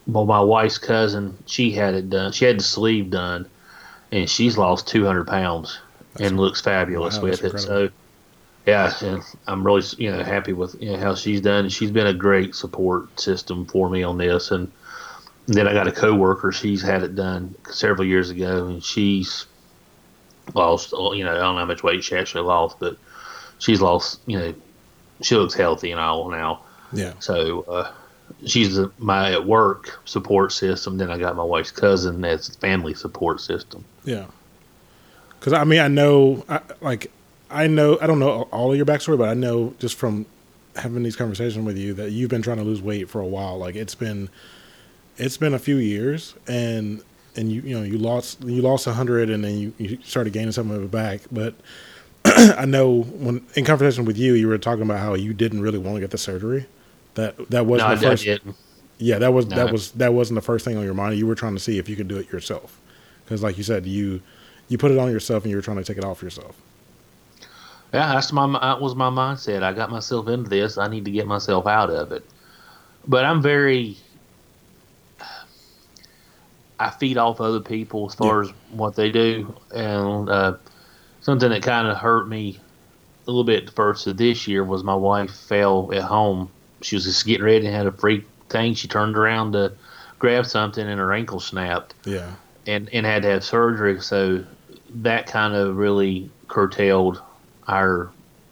well, 0.06 0.24
my 0.24 0.40
wife's 0.40 0.78
cousin, 0.78 1.36
she 1.46 1.70
had 1.70 1.94
it 1.94 2.08
done. 2.08 2.32
She 2.32 2.44
had 2.44 2.58
the 2.58 2.64
sleeve 2.64 3.10
done 3.10 3.46
and 4.12 4.30
she's 4.30 4.56
lost 4.56 4.88
200 4.88 5.26
pounds 5.26 5.80
and 6.20 6.38
looks 6.38 6.60
fabulous 6.60 7.16
wow, 7.16 7.24
with 7.24 7.40
that's 7.40 7.54
it. 7.54 7.66
So, 7.66 7.90
yeah, 8.66 8.92
and 9.02 9.22
I'm 9.46 9.64
really 9.64 9.82
you 9.98 10.10
know 10.10 10.22
happy 10.22 10.52
with 10.52 10.80
you 10.80 10.92
know 10.92 10.98
how 10.98 11.14
she's 11.14 11.40
done. 11.40 11.68
She's 11.68 11.90
been 11.90 12.06
a 12.06 12.14
great 12.14 12.54
support 12.54 13.20
system 13.20 13.66
for 13.66 13.88
me 13.90 14.02
on 14.02 14.18
this, 14.18 14.50
and 14.50 14.70
then 15.46 15.68
I 15.68 15.72
got 15.72 15.86
a 15.86 15.92
coworker. 15.92 16.52
She's 16.52 16.82
had 16.82 17.02
it 17.02 17.14
done 17.14 17.54
several 17.70 18.06
years 18.06 18.30
ago, 18.30 18.66
and 18.66 18.82
she's 18.82 19.46
lost. 20.54 20.92
You 20.92 21.24
know, 21.24 21.32
I 21.32 21.38
don't 21.38 21.54
know 21.54 21.60
how 21.60 21.66
much 21.66 21.82
weight 21.82 22.04
she 22.04 22.16
actually 22.16 22.44
lost, 22.44 22.78
but 22.78 22.96
she's 23.58 23.80
lost. 23.80 24.20
You 24.26 24.38
know, 24.38 24.54
she 25.22 25.36
looks 25.36 25.54
healthy 25.54 25.90
and 25.90 26.00
all 26.00 26.30
now. 26.30 26.62
yeah, 26.92 27.12
So 27.18 27.62
uh, 27.62 27.92
she's 28.46 28.78
my 28.98 29.32
at 29.32 29.46
work 29.46 30.00
support 30.06 30.52
system. 30.52 30.96
Then 30.96 31.10
I 31.10 31.18
got 31.18 31.36
my 31.36 31.44
wife's 31.44 31.70
cousin 31.70 32.24
as 32.24 32.48
family 32.56 32.94
support 32.94 33.40
system. 33.40 33.84
yeah. 34.04 34.26
Because 35.38 35.52
I 35.52 35.64
mean, 35.64 35.80
I 35.80 35.88
know, 35.88 36.42
I, 36.48 36.62
like, 36.80 37.10
I 37.54 37.66
know, 37.66 37.98
I 38.00 38.06
don't 38.06 38.18
know 38.18 38.42
all 38.50 38.70
of 38.70 38.76
your 38.76 38.86
backstory, 38.86 39.16
but 39.16 39.28
I 39.28 39.34
know 39.34 39.74
just 39.78 39.96
from 39.96 40.26
having 40.76 41.02
these 41.04 41.16
conversations 41.16 41.64
with 41.64 41.78
you 41.78 41.94
that 41.94 42.10
you've 42.10 42.30
been 42.30 42.42
trying 42.42 42.56
to 42.58 42.64
lose 42.64 42.82
weight 42.82 43.08
for 43.08 43.20
a 43.20 43.26
while. 43.26 43.56
Like, 43.58 43.76
it's 43.76 43.94
been, 43.94 44.28
it's 45.16 45.36
been 45.36 45.54
a 45.54 45.58
few 45.58 45.76
years, 45.76 46.34
and 46.48 47.02
and 47.36 47.50
you 47.50 47.62
you 47.62 47.76
know 47.76 47.82
you 47.82 47.98
lost 47.98 48.42
you 48.44 48.62
lost 48.62 48.86
a 48.86 48.92
hundred, 48.92 49.30
and 49.30 49.44
then 49.44 49.58
you, 49.58 49.72
you 49.78 49.98
started 50.04 50.32
gaining 50.32 50.52
some 50.52 50.70
of 50.70 50.82
it 50.82 50.90
back. 50.90 51.20
But 51.30 51.54
I 52.24 52.64
know 52.64 53.02
when 53.02 53.44
in 53.54 53.64
conversation 53.64 54.04
with 54.04 54.16
you, 54.18 54.34
you 54.34 54.48
were 54.48 54.58
talking 54.58 54.82
about 54.82 54.98
how 54.98 55.14
you 55.14 55.32
didn't 55.32 55.60
really 55.62 55.78
want 55.78 55.96
to 55.96 56.00
get 56.00 56.10
the 56.10 56.18
surgery. 56.18 56.66
That 57.14 57.50
that 57.50 57.66
wasn't 57.66 57.90
I, 57.90 57.94
the 57.94 58.00
first. 58.00 58.26
Yeah, 58.98 59.18
that 59.18 59.32
was 59.32 59.46
No. 59.46 59.56
that 59.56 59.72
was 59.72 59.92
that 59.92 60.14
wasn't 60.14 60.36
the 60.36 60.42
first 60.42 60.64
thing 60.64 60.76
on 60.76 60.84
your 60.84 60.94
mind. 60.94 61.16
You 61.18 61.26
were 61.26 61.34
trying 61.34 61.54
to 61.54 61.60
see 61.60 61.78
if 61.78 61.88
you 61.88 61.96
could 61.96 62.08
do 62.08 62.16
it 62.16 62.30
yourself, 62.32 62.80
because 63.24 63.42
like 63.42 63.56
you 63.56 63.64
said, 63.64 63.86
you 63.86 64.20
you 64.68 64.78
put 64.78 64.90
it 64.90 64.98
on 64.98 65.10
yourself 65.10 65.44
and 65.44 65.50
you 65.50 65.56
were 65.56 65.62
trying 65.62 65.76
to 65.76 65.84
take 65.84 65.98
it 65.98 66.04
off 66.04 66.22
yourself. 66.22 66.56
Yeah, 67.94 68.12
that's 68.12 68.32
my 68.32 68.46
that 68.60 68.80
was 68.80 68.96
my 68.96 69.08
mindset. 69.08 69.62
I 69.62 69.72
got 69.72 69.88
myself 69.88 70.26
into 70.26 70.50
this. 70.50 70.78
I 70.78 70.88
need 70.88 71.04
to 71.04 71.12
get 71.12 71.28
myself 71.28 71.68
out 71.68 71.90
of 71.90 72.10
it. 72.10 72.24
But 73.06 73.24
I'm 73.24 73.40
very. 73.40 73.96
I 76.80 76.90
feed 76.90 77.18
off 77.18 77.40
other 77.40 77.60
people 77.60 78.06
as 78.06 78.16
far 78.16 78.42
as 78.42 78.50
what 78.72 78.96
they 78.96 79.12
do, 79.12 79.54
and 79.72 80.28
uh, 80.28 80.56
something 81.20 81.48
that 81.50 81.62
kind 81.62 81.86
of 81.86 81.96
hurt 81.96 82.26
me 82.26 82.58
a 83.28 83.30
little 83.30 83.44
bit 83.44 83.66
the 83.66 83.72
first 83.72 84.08
of 84.08 84.16
this 84.16 84.48
year 84.48 84.64
was 84.64 84.82
my 84.82 84.96
wife 84.96 85.30
fell 85.30 85.94
at 85.94 86.02
home. 86.02 86.50
She 86.82 86.96
was 86.96 87.04
just 87.04 87.24
getting 87.24 87.44
ready 87.44 87.64
and 87.64 87.76
had 87.76 87.86
a 87.86 87.92
freak 87.92 88.26
thing. 88.48 88.74
She 88.74 88.88
turned 88.88 89.16
around 89.16 89.52
to 89.52 89.72
grab 90.18 90.46
something 90.46 90.84
and 90.84 90.98
her 90.98 91.12
ankle 91.12 91.38
snapped 91.38 91.94
Yeah, 92.04 92.32
and 92.66 92.88
and 92.92 93.06
had 93.06 93.22
to 93.22 93.28
have 93.28 93.44
surgery. 93.44 94.00
So 94.00 94.44
that 94.96 95.28
kind 95.28 95.54
of 95.54 95.76
really 95.76 96.28
curtailed 96.48 97.22
our 97.66 98.10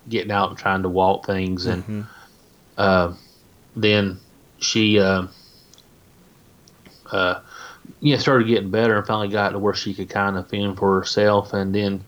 getting 0.08 0.32
out 0.32 0.50
and 0.50 0.58
trying 0.58 0.82
to 0.82 0.88
walk 0.88 1.26
things. 1.26 1.66
And 1.66 1.84
Mhm. 1.86 2.06
uh, 2.78 3.12
then 3.76 4.18
she, 4.58 4.98
uh, 4.98 5.26
uh, 7.10 7.40
yeah, 8.00 8.16
started 8.16 8.46
getting 8.48 8.70
better 8.70 8.96
and 8.96 9.06
finally 9.06 9.28
got 9.28 9.50
to 9.50 9.58
where 9.58 9.74
she 9.74 9.94
could 9.94 10.08
kind 10.08 10.36
of 10.36 10.48
fend 10.48 10.78
for 10.78 10.98
herself. 10.98 11.52
And 11.52 11.74
then 11.74 12.04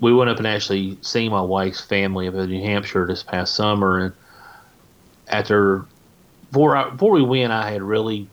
we 0.00 0.12
went 0.12 0.30
up 0.30 0.38
and 0.38 0.46
actually 0.46 0.98
seen 1.00 1.30
my 1.30 1.40
wife's 1.40 1.80
family 1.80 2.28
up 2.28 2.34
in 2.34 2.50
New 2.50 2.62
Hampshire 2.62 3.06
this 3.06 3.22
past 3.22 3.54
summer, 3.54 3.98
and 3.98 4.12
after 5.28 5.84
before 6.50 6.76
I, 6.76 6.90
before 6.90 7.12
we 7.12 7.22
went, 7.22 7.52
I 7.52 7.70
had 7.70 7.82
really 7.82 8.28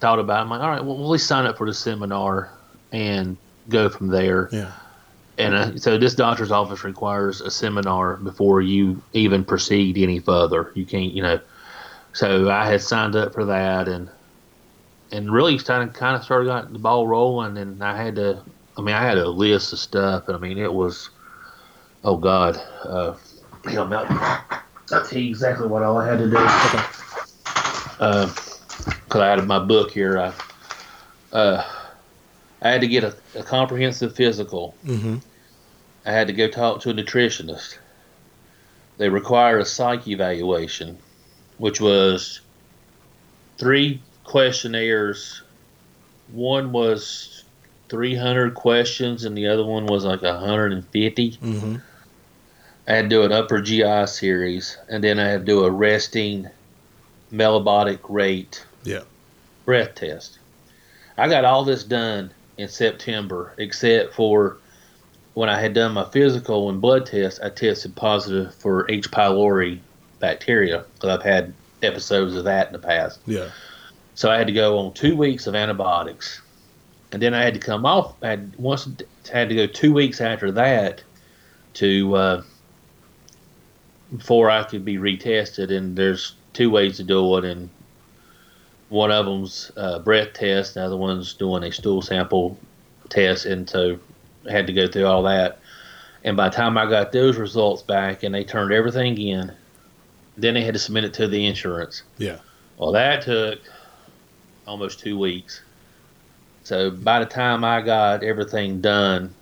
thought 0.00 0.18
about. 0.18 0.38
It. 0.38 0.42
I'm 0.42 0.50
like, 0.50 0.60
all 0.60 0.70
right, 0.70 0.84
well, 0.84 0.96
we'll 0.96 1.18
sign 1.18 1.46
up 1.46 1.58
for 1.58 1.66
the 1.66 1.74
seminar 1.74 2.50
and 2.92 3.36
go 3.68 3.88
from 3.88 4.08
there. 4.08 4.48
Yeah. 4.52 4.72
And 5.38 5.54
uh, 5.54 5.76
so 5.78 5.96
this 5.96 6.16
doctor's 6.16 6.50
office 6.50 6.82
requires 6.82 7.40
a 7.40 7.50
seminar 7.50 8.16
before 8.16 8.60
you 8.60 9.00
even 9.12 9.44
proceed 9.44 9.96
any 9.96 10.18
further. 10.18 10.72
You 10.74 10.84
can't, 10.84 11.12
you 11.12 11.22
know. 11.22 11.40
So 12.12 12.50
I 12.50 12.68
had 12.68 12.82
signed 12.82 13.14
up 13.14 13.32
for 13.32 13.44
that, 13.44 13.86
and 13.86 14.10
and 15.12 15.32
really 15.32 15.56
kind 15.58 15.88
of 15.88 15.94
kind 15.94 16.16
of 16.16 16.24
started 16.24 16.46
got 16.46 16.72
the 16.72 16.78
ball 16.80 17.06
rolling, 17.06 17.56
and 17.56 17.82
I 17.84 17.96
had 17.96 18.16
to. 18.16 18.42
I 18.76 18.80
mean, 18.80 18.96
I 18.96 19.02
had 19.02 19.16
a 19.16 19.28
list 19.28 19.72
of 19.72 19.78
stuff, 19.78 20.26
and 20.26 20.36
I 20.36 20.40
mean, 20.40 20.58
it 20.58 20.72
was, 20.72 21.10
oh 22.04 22.16
God, 22.16 22.60
uh, 22.84 23.14
you 23.66 23.74
know, 23.74 23.84
I'll, 23.84 24.62
I'll 24.92 25.04
tell 25.04 25.18
you 25.18 25.30
exactly 25.30 25.66
what 25.66 25.82
all 25.82 25.98
I 25.98 26.06
had 26.06 26.18
to 26.18 26.26
do. 26.26 26.30
Because 27.90 29.16
uh, 29.16 29.20
I 29.20 29.26
had 29.26 29.44
my 29.46 29.58
book 29.58 29.90
here. 29.90 30.18
I, 30.18 30.32
uh, 31.32 31.64
I 32.62 32.70
had 32.70 32.80
to 32.80 32.88
get 32.88 33.04
a, 33.04 33.14
a 33.36 33.42
comprehensive 33.42 34.14
physical. 34.14 34.74
Mm-hmm. 34.84 35.16
I 36.08 36.12
had 36.12 36.28
to 36.28 36.32
go 36.32 36.48
talk 36.48 36.80
to 36.80 36.90
a 36.90 36.94
nutritionist. 36.94 37.76
They 38.96 39.10
require 39.10 39.58
a 39.58 39.64
psych 39.66 40.08
evaluation, 40.08 40.96
which 41.58 41.82
was 41.82 42.40
three 43.58 44.00
questionnaires. 44.24 45.42
One 46.32 46.72
was 46.72 47.44
300 47.90 48.54
questions, 48.54 49.26
and 49.26 49.36
the 49.36 49.48
other 49.48 49.66
one 49.66 49.84
was 49.84 50.06
like 50.06 50.22
150. 50.22 51.30
Mm-hmm. 51.32 51.76
I 52.88 52.90
had 52.90 53.02
to 53.02 53.08
do 53.10 53.22
an 53.24 53.32
upper 53.32 53.60
GI 53.60 54.06
series, 54.06 54.78
and 54.88 55.04
then 55.04 55.18
I 55.18 55.28
had 55.28 55.40
to 55.40 55.44
do 55.46 55.64
a 55.64 55.70
resting 55.70 56.48
metabolic 57.30 58.00
rate 58.08 58.64
Yeah. 58.82 59.02
breath 59.66 59.94
test. 59.96 60.38
I 61.18 61.28
got 61.28 61.44
all 61.44 61.64
this 61.64 61.84
done 61.84 62.30
in 62.56 62.68
September, 62.68 63.52
except 63.58 64.14
for 64.14 64.56
when 65.34 65.48
I 65.48 65.60
had 65.60 65.74
done 65.74 65.92
my 65.92 66.04
physical 66.10 66.68
and 66.68 66.80
blood 66.80 67.06
test, 67.06 67.40
I 67.42 67.50
tested 67.50 67.94
positive 67.94 68.54
for 68.54 68.90
H. 68.90 69.10
pylori 69.10 69.80
bacteria 70.18 70.84
because 70.94 71.10
I've 71.10 71.22
had 71.22 71.54
episodes 71.82 72.34
of 72.34 72.44
that 72.44 72.68
in 72.68 72.72
the 72.72 72.78
past. 72.78 73.20
Yeah. 73.26 73.50
So 74.14 74.30
I 74.30 74.36
had 74.36 74.48
to 74.48 74.52
go 74.52 74.78
on 74.78 74.94
two 74.94 75.16
weeks 75.16 75.46
of 75.46 75.54
antibiotics, 75.54 76.40
and 77.12 77.22
then 77.22 77.34
I 77.34 77.42
had 77.42 77.54
to 77.54 77.60
come 77.60 77.86
off. 77.86 78.16
I 78.22 78.30
had 78.30 78.56
once 78.56 78.88
had 79.30 79.48
to 79.48 79.54
go 79.54 79.66
two 79.66 79.92
weeks 79.92 80.20
after 80.20 80.50
that 80.52 81.02
to 81.74 82.14
uh, 82.16 82.42
before 84.16 84.50
I 84.50 84.64
could 84.64 84.84
be 84.84 84.96
retested. 84.96 85.70
And 85.70 85.96
there's 85.96 86.34
two 86.52 86.70
ways 86.70 86.96
to 86.96 87.04
do 87.04 87.36
it, 87.36 87.44
and 87.44 87.70
one 88.88 89.12
of 89.12 89.26
them's 89.26 89.70
uh, 89.76 90.00
breath 90.00 90.32
test, 90.32 90.74
the 90.74 90.82
other 90.82 90.96
one's 90.96 91.34
doing 91.34 91.62
a 91.62 91.70
stool 91.70 92.02
sample 92.02 92.58
test, 93.10 93.46
and 93.46 93.68
so 93.68 93.98
had 94.48 94.66
to 94.66 94.72
go 94.72 94.88
through 94.88 95.06
all 95.06 95.22
that. 95.24 95.58
And 96.24 96.36
by 96.36 96.48
the 96.48 96.56
time 96.56 96.76
I 96.76 96.88
got 96.88 97.12
those 97.12 97.36
results 97.36 97.82
back, 97.82 98.22
and 98.22 98.34
they 98.34 98.44
turned 98.44 98.72
everything 98.72 99.18
in, 99.18 99.52
then 100.36 100.54
they 100.54 100.62
had 100.62 100.74
to 100.74 100.80
submit 100.80 101.04
it 101.04 101.14
to 101.14 101.28
the 101.28 101.46
insurance. 101.46 102.02
Yeah. 102.18 102.38
Well, 102.76 102.92
that 102.92 103.22
took 103.22 103.60
almost 104.66 105.00
two 105.00 105.18
weeks. 105.18 105.62
So 106.62 106.90
by 106.90 107.20
the 107.20 107.26
time 107.26 107.64
I 107.64 107.80
got 107.80 108.22
everything 108.22 108.80
done, 108.80 109.34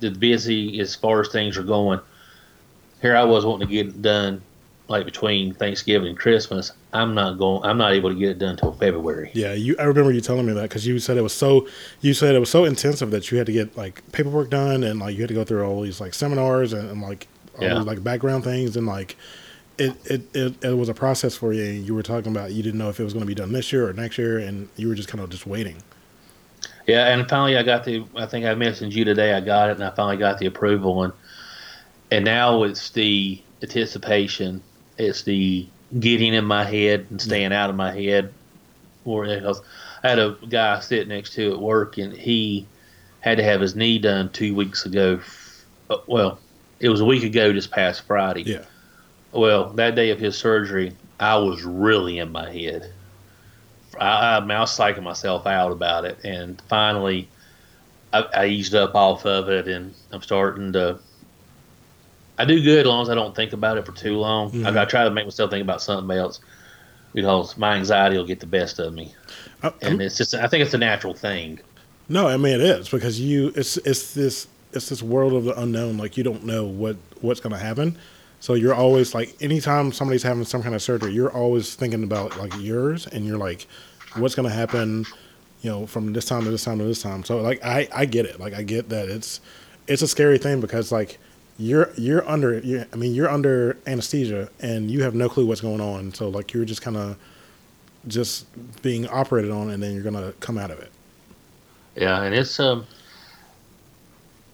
the 0.00 0.10
busy 0.10 0.80
as 0.80 0.94
far 0.94 1.20
as 1.20 1.28
things 1.28 1.56
are 1.56 1.62
going, 1.62 2.00
here 3.00 3.16
I 3.16 3.24
was 3.24 3.44
wanting 3.46 3.68
to 3.68 3.72
get 3.72 3.86
it 3.86 4.02
done 4.02 4.42
like 4.88 5.04
between 5.04 5.54
Thanksgiving 5.54 6.08
and 6.08 6.18
Christmas. 6.18 6.72
I'm 6.92 7.14
not 7.14 7.38
going. 7.38 7.62
I'm 7.64 7.78
not 7.78 7.92
able 7.92 8.08
to 8.10 8.16
get 8.16 8.30
it 8.30 8.38
done 8.38 8.50
until 8.50 8.72
February. 8.72 9.30
Yeah, 9.34 9.52
you. 9.52 9.76
I 9.78 9.84
remember 9.84 10.10
you 10.12 10.20
telling 10.20 10.46
me 10.46 10.54
that 10.54 10.62
because 10.62 10.86
you 10.86 10.98
said 10.98 11.16
it 11.16 11.22
was 11.22 11.34
so. 11.34 11.68
You 12.00 12.14
said 12.14 12.34
it 12.34 12.38
was 12.40 12.50
so 12.50 12.64
intensive 12.64 13.10
that 13.10 13.30
you 13.30 13.38
had 13.38 13.46
to 13.46 13.52
get 13.52 13.76
like 13.76 14.02
paperwork 14.12 14.50
done 14.50 14.82
and 14.82 14.98
like 14.98 15.14
you 15.14 15.20
had 15.20 15.28
to 15.28 15.34
go 15.34 15.44
through 15.44 15.64
all 15.64 15.82
these 15.82 16.00
like 16.00 16.14
seminars 16.14 16.72
and, 16.72 16.90
and 16.90 17.02
like 17.02 17.28
all 17.58 17.64
Yeah. 17.64 17.74
these 17.74 17.86
like 17.86 18.02
background 18.02 18.44
things 18.44 18.76
and 18.76 18.86
like 18.86 19.16
it, 19.78 19.94
it 20.06 20.22
it 20.34 20.64
it 20.64 20.72
was 20.76 20.88
a 20.88 20.94
process 20.94 21.36
for 21.36 21.52
you. 21.52 21.64
And 21.64 21.86
you 21.86 21.94
were 21.94 22.02
talking 22.02 22.32
about 22.32 22.52
you 22.52 22.62
didn't 22.62 22.78
know 22.78 22.88
if 22.88 22.98
it 22.98 23.04
was 23.04 23.12
going 23.12 23.22
to 23.22 23.26
be 23.28 23.34
done 23.34 23.52
this 23.52 23.72
year 23.72 23.88
or 23.88 23.92
next 23.92 24.16
year, 24.18 24.38
and 24.38 24.68
you 24.76 24.88
were 24.88 24.94
just 24.94 25.08
kind 25.08 25.22
of 25.22 25.28
just 25.30 25.46
waiting. 25.46 25.82
Yeah, 26.86 27.08
and 27.08 27.28
finally 27.28 27.56
I 27.58 27.62
got 27.62 27.84
the. 27.84 28.04
I 28.16 28.24
think 28.24 28.46
I 28.46 28.54
mentioned 28.54 28.94
you 28.94 29.04
today. 29.04 29.34
I 29.34 29.40
got 29.40 29.68
it, 29.68 29.72
and 29.76 29.84
I 29.84 29.90
finally 29.90 30.16
got 30.16 30.38
the 30.38 30.46
approval, 30.46 31.02
and 31.02 31.12
and 32.10 32.24
now 32.24 32.62
it's 32.62 32.90
the 32.90 33.42
anticipation. 33.62 34.62
It's 34.98 35.22
the 35.22 35.66
getting 35.98 36.34
in 36.34 36.44
my 36.44 36.64
head 36.64 37.06
and 37.10 37.20
staying 37.20 37.52
out 37.52 37.70
of 37.70 37.76
my 37.76 37.92
head. 37.92 38.32
Or 39.04 39.24
I 39.24 39.52
had 40.02 40.18
a 40.18 40.36
guy 40.48 40.80
sit 40.80 41.08
next 41.08 41.32
to 41.34 41.52
at 41.52 41.60
work, 41.60 41.96
and 41.98 42.12
he 42.12 42.66
had 43.20 43.38
to 43.38 43.44
have 43.44 43.60
his 43.60 43.74
knee 43.74 43.98
done 43.98 44.28
two 44.30 44.54
weeks 44.54 44.84
ago. 44.84 45.20
Uh, 45.88 45.98
Well, 46.06 46.38
it 46.80 46.88
was 46.88 47.00
a 47.00 47.04
week 47.04 47.22
ago, 47.22 47.52
this 47.52 47.66
past 47.66 48.02
Friday. 48.02 48.42
Yeah. 48.42 48.64
Well, 49.32 49.70
that 49.70 49.94
day 49.94 50.10
of 50.10 50.18
his 50.18 50.36
surgery, 50.36 50.92
I 51.20 51.36
was 51.36 51.62
really 51.64 52.18
in 52.18 52.30
my 52.32 52.50
head. 52.52 52.92
I, 53.98 54.06
I, 54.06 54.38
I 54.38 54.60
was 54.60 54.76
psyching 54.76 55.02
myself 55.02 55.46
out 55.46 55.72
about 55.72 56.04
it, 56.04 56.18
and 56.24 56.60
finally, 56.68 57.28
I, 58.12 58.26
I 58.34 58.46
eased 58.46 58.74
up 58.74 58.94
off 58.94 59.26
of 59.26 59.48
it, 59.48 59.68
and 59.68 59.94
I'm 60.12 60.22
starting 60.22 60.72
to. 60.74 60.98
I 62.38 62.44
do 62.44 62.62
good 62.62 62.80
as 62.80 62.86
long 62.86 63.02
as 63.02 63.10
I 63.10 63.14
don't 63.14 63.34
think 63.34 63.52
about 63.52 63.78
it 63.78 63.84
for 63.86 63.92
too 63.92 64.16
long. 64.16 64.50
Mhm. 64.52 64.76
I, 64.76 64.82
I 64.82 64.84
try 64.84 65.04
to 65.04 65.10
make 65.10 65.24
myself 65.26 65.50
think 65.50 65.62
about 65.62 65.82
something 65.82 66.16
else 66.16 66.40
because 67.14 67.56
my 67.56 67.74
anxiety 67.74 68.16
will 68.16 68.26
get 68.26 68.40
the 68.40 68.46
best 68.46 68.78
of 68.78 68.94
me, 68.94 69.14
I, 69.62 69.72
and 69.82 70.00
it's 70.00 70.16
just. 70.16 70.34
I 70.34 70.46
think 70.46 70.62
it's 70.64 70.74
a 70.74 70.78
natural 70.78 71.14
thing. 71.14 71.58
No, 72.08 72.28
I 72.28 72.36
mean 72.36 72.54
it 72.54 72.60
is 72.60 72.88
because 72.88 73.20
you 73.20 73.52
it's 73.56 73.76
it's 73.78 74.14
this 74.14 74.46
it's 74.72 74.88
this 74.88 75.02
world 75.02 75.32
of 75.32 75.44
the 75.44 75.58
unknown. 75.60 75.98
Like 75.98 76.16
you 76.16 76.24
don't 76.24 76.44
know 76.44 76.64
what 76.64 76.96
what's 77.20 77.40
going 77.40 77.52
to 77.52 77.58
happen, 77.58 77.98
so 78.40 78.54
you're 78.54 78.74
always 78.74 79.14
like 79.14 79.34
anytime 79.40 79.92
somebody's 79.92 80.22
having 80.22 80.44
some 80.44 80.62
kind 80.62 80.74
of 80.74 80.82
surgery, 80.82 81.12
you're 81.12 81.32
always 81.32 81.74
thinking 81.74 82.04
about 82.04 82.38
like 82.38 82.52
yours, 82.58 83.06
and 83.06 83.26
you're 83.26 83.38
like, 83.38 83.66
what's 84.16 84.34
going 84.34 84.48
to 84.48 84.54
happen, 84.54 85.04
you 85.62 85.70
know, 85.70 85.86
from 85.86 86.12
this 86.12 86.26
time 86.26 86.44
to 86.44 86.50
this 86.50 86.64
time 86.64 86.78
to 86.78 86.84
this 86.84 87.02
time. 87.02 87.24
So 87.24 87.40
like 87.40 87.64
I 87.64 87.88
I 87.92 88.04
get 88.04 88.26
it. 88.26 88.38
Like 88.38 88.54
I 88.54 88.62
get 88.62 88.88
that 88.90 89.08
it's 89.08 89.40
it's 89.86 90.02
a 90.02 90.08
scary 90.08 90.38
thing 90.38 90.60
because 90.60 90.92
like 90.92 91.18
you're 91.58 91.90
you're 91.96 92.28
under 92.28 92.58
you're, 92.60 92.86
I 92.92 92.96
mean 92.96 93.14
you're 93.14 93.28
under 93.28 93.76
anesthesia 93.86 94.48
and 94.60 94.90
you 94.90 95.02
have 95.02 95.14
no 95.14 95.28
clue 95.28 95.46
what's 95.46 95.60
going 95.60 95.80
on. 95.80 96.14
So 96.14 96.28
like 96.28 96.52
you're 96.52 96.64
just 96.64 96.82
kind 96.82 96.96
of 96.96 97.16
just 98.06 98.46
being 98.82 99.08
operated 99.08 99.50
on, 99.50 99.70
and 99.70 99.82
then 99.82 99.94
you're 99.94 100.04
gonna 100.04 100.32
come 100.40 100.58
out 100.58 100.70
of 100.70 100.78
it. 100.78 100.90
Yeah, 101.96 102.22
and 102.22 102.34
it's 102.34 102.58
um, 102.60 102.86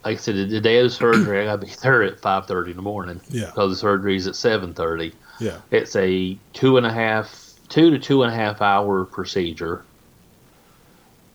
like 0.05 0.19
I 0.19 0.21
said, 0.21 0.51
the, 0.51 0.61
day 0.61 0.79
of 0.79 0.85
the 0.85 0.91
surgery, 0.91 1.41
I 1.41 1.45
got 1.45 1.61
to 1.61 1.67
be 1.67 1.73
there 1.83 2.03
at 2.03 2.21
five 2.21 2.47
thirty 2.47 2.71
in 2.71 2.77
the 2.77 2.83
morning. 2.83 3.21
Yeah. 3.29 3.47
because 3.47 3.71
the 3.71 3.77
surgery 3.77 4.17
is 4.17 4.27
at 4.27 4.37
seven 4.37 4.75
thirty. 4.75 5.13
Yeah. 5.41 5.61
It's 5.71 5.95
a 5.97 6.39
two 6.53 6.77
and 6.79 6.87
a 6.87 6.93
half, 6.93 7.53
two 7.69 7.91
to 7.91 7.99
two 7.99 8.23
and 8.23 8.33
a 8.33 8.37
half 8.37 8.63
hour 8.63 9.05
procedure. 9.05 9.85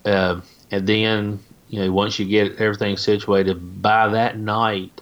Um, 0.06 0.44
and 0.72 0.88
then 0.88 1.40
you 1.70 1.80
know 1.80 1.92
once 1.92 2.18
you 2.18 2.26
get 2.26 2.60
everything 2.60 2.98
situated, 2.98 3.82
by 3.82 4.08
that 4.10 4.38
night, 4.38 5.02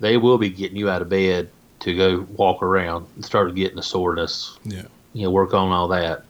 they 0.00 0.16
will 0.16 0.38
be 0.38 0.50
getting 0.50 0.76
you 0.76 0.90
out 0.90 1.02
of 1.02 1.08
bed 1.08 1.50
to 1.80 1.94
go 1.94 2.26
walk 2.36 2.62
around 2.62 3.06
and 3.14 3.24
start 3.24 3.54
getting 3.54 3.76
the 3.76 3.82
soreness. 3.82 4.58
Yeah. 4.64 4.82
You 5.12 5.24
know, 5.24 5.30
work 5.30 5.54
on 5.54 5.70
all 5.70 5.88
that. 5.88 6.24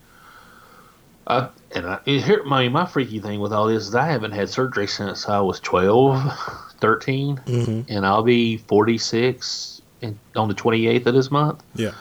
I, 1.27 1.49
and 1.73 1.87
I, 1.87 2.00
here, 2.05 2.43
my 2.45 2.69
my 2.69 2.87
freaky 2.87 3.21
thing 3.21 3.41
with 3.41 3.53
all 3.53 3.67
this 3.67 3.87
is 3.87 3.95
I 3.95 4.07
haven't 4.07 4.33
had 4.33 4.49
surgery 4.49 4.89
since 4.89 5.29
I 5.29 5.41
was 5.41 5.61
12, 5.61 6.75
13, 6.81 7.37
hmm 7.37 7.81
and 7.89 8.05
I'll 8.05 8.25
be 8.25 8.57
46 8.57 9.83
in, 10.00 10.19
on 10.35 10.49
the 10.49 10.55
28th 10.55 11.07
of 11.07 11.15
this 11.15 11.31
month. 11.31 11.62
Yeah. 11.75 11.93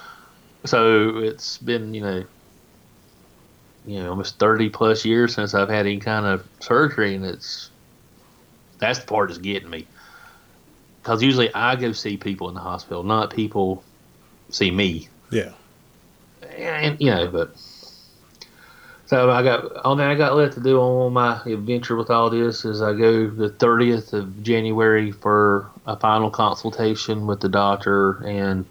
So 0.66 1.20
it's 1.20 1.58
been, 1.60 1.94
you 1.94 2.02
know, 2.02 2.24
you 3.86 4.04
know, 4.04 4.10
almost 4.10 4.40
30 4.40 4.70
plus 4.70 5.06
years 5.06 5.36
since 5.36 5.54
I've 5.54 5.70
had 5.70 5.86
any 5.86 6.00
kind 6.00 6.26
of 6.26 6.46
surgery, 6.60 7.16
and 7.16 7.26
it's 7.26 7.70
that's 8.80 9.00
the 9.00 9.06
part 9.06 9.30
that's 9.30 9.40
getting 9.40 9.70
me. 9.70 9.86
Because 11.10 11.24
usually 11.24 11.52
I 11.56 11.76
go 11.76 11.92
see 11.92 12.18
people 12.18 12.50
in 12.50 12.54
the 12.54 12.62
hospital, 12.62 13.02
not 13.02 13.32
people 13.32 13.84
see 14.52 14.70
me. 14.70 15.10
Yeah. 15.32 15.54
And, 16.56 17.02
you 17.02 17.10
know, 17.10 17.28
but 17.30 17.58
so 19.08 19.32
I 19.32 19.42
got 19.42 19.76
all 19.78 19.96
that 19.96 20.08
I 20.08 20.14
got 20.14 20.36
left 20.36 20.54
to 20.54 20.60
do 20.60 20.80
on 20.80 21.12
my 21.14 21.42
adventure 21.48 21.96
with 21.96 22.12
all 22.12 22.30
this 22.30 22.64
is 22.64 22.84
I 22.84 22.94
go 22.94 23.28
the 23.28 23.50
30th 23.50 24.14
of 24.14 24.44
January 24.44 25.12
for 25.12 25.72
a 25.88 25.98
final 25.98 26.30
consultation 26.30 27.26
with 27.26 27.40
the 27.40 27.50
doctor 27.50 28.24
and 28.24 28.64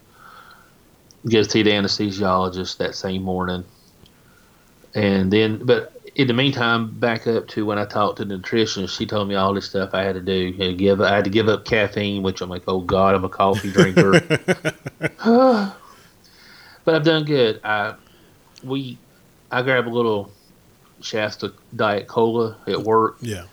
get 1.27 1.43
to 1.43 1.49
see 1.49 1.63
the 1.63 1.71
anesthesiologist 1.71 2.77
that 2.77 2.95
same 2.95 3.23
morning. 3.23 3.65
And 4.95 5.33
then, 5.33 5.65
but 5.65 5.98
in 6.19 6.27
the 6.27 6.33
meantime, 6.33 6.91
back 6.99 7.27
up 7.27 7.47
to 7.47 7.65
when 7.65 7.79
I 7.79 7.85
talked 7.85 8.17
to 8.17 8.25
the 8.25 8.35
nutritionist, 8.35 8.97
she 8.97 9.05
told 9.05 9.29
me 9.29 9.35
all 9.35 9.53
this 9.53 9.69
stuff 9.69 9.91
I 9.93 10.03
had 10.03 10.15
to 10.15 10.21
do. 10.21 10.33
You 10.33 10.71
know, 10.71 10.75
give 10.75 10.99
I 10.99 11.15
had 11.15 11.23
to 11.23 11.29
give 11.29 11.47
up 11.47 11.63
caffeine, 11.63 12.23
which 12.23 12.41
I'm 12.41 12.49
like, 12.49 12.63
oh 12.67 12.81
God, 12.81 13.15
I'm 13.15 13.23
a 13.23 13.29
coffee 13.29 13.71
drinker. 13.71 14.19
but 16.83 16.93
I've 16.93 17.05
done 17.05 17.23
good. 17.23 17.61
I 17.63 17.95
we 18.65 18.97
I 19.49 19.61
grab 19.61 19.87
a 19.87 19.89
little 19.89 20.29
Shasta 20.99 21.53
Diet 21.73 22.07
Cola 22.07 22.57
at 22.67 22.81
work. 22.81 23.15
Yeah. 23.21 23.45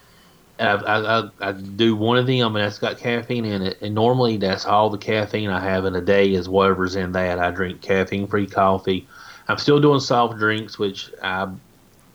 I, 0.59 0.65
I, 0.65 1.21
I, 1.21 1.31
I 1.41 1.53
do 1.53 1.95
one 1.95 2.19
of 2.19 2.27
them 2.27 2.57
and 2.57 2.65
that's 2.65 2.81
got 2.81 2.99
caffeine 2.99 3.45
in 3.45 3.63
it. 3.63 3.81
And 3.81 3.95
normally 3.95 4.39
that's 4.39 4.67
all 4.67 4.91
the 4.91 4.99
caffeine 4.99 5.51
I 5.51 5.61
have 5.61 5.85
in 5.85 5.95
a 5.95 6.01
day 6.01 6.33
is 6.33 6.49
whatever's 6.49 6.97
in 6.97 7.13
that. 7.13 7.39
I 7.39 7.53
drink 7.53 7.81
caffeine 7.81 8.27
free 8.27 8.49
coffee. 8.49 9.07
I'm 9.47 9.59
still 9.59 9.81
doing 9.81 10.01
soft 10.01 10.39
drinks, 10.39 10.81
which 10.81 11.13
I 11.23 11.49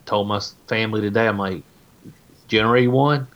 told 0.06 0.28
my 0.28 0.40
family 0.66 1.00
today. 1.00 1.26
I'm 1.26 1.38
like, 1.38 1.62
January 2.48 2.88
1, 2.88 3.26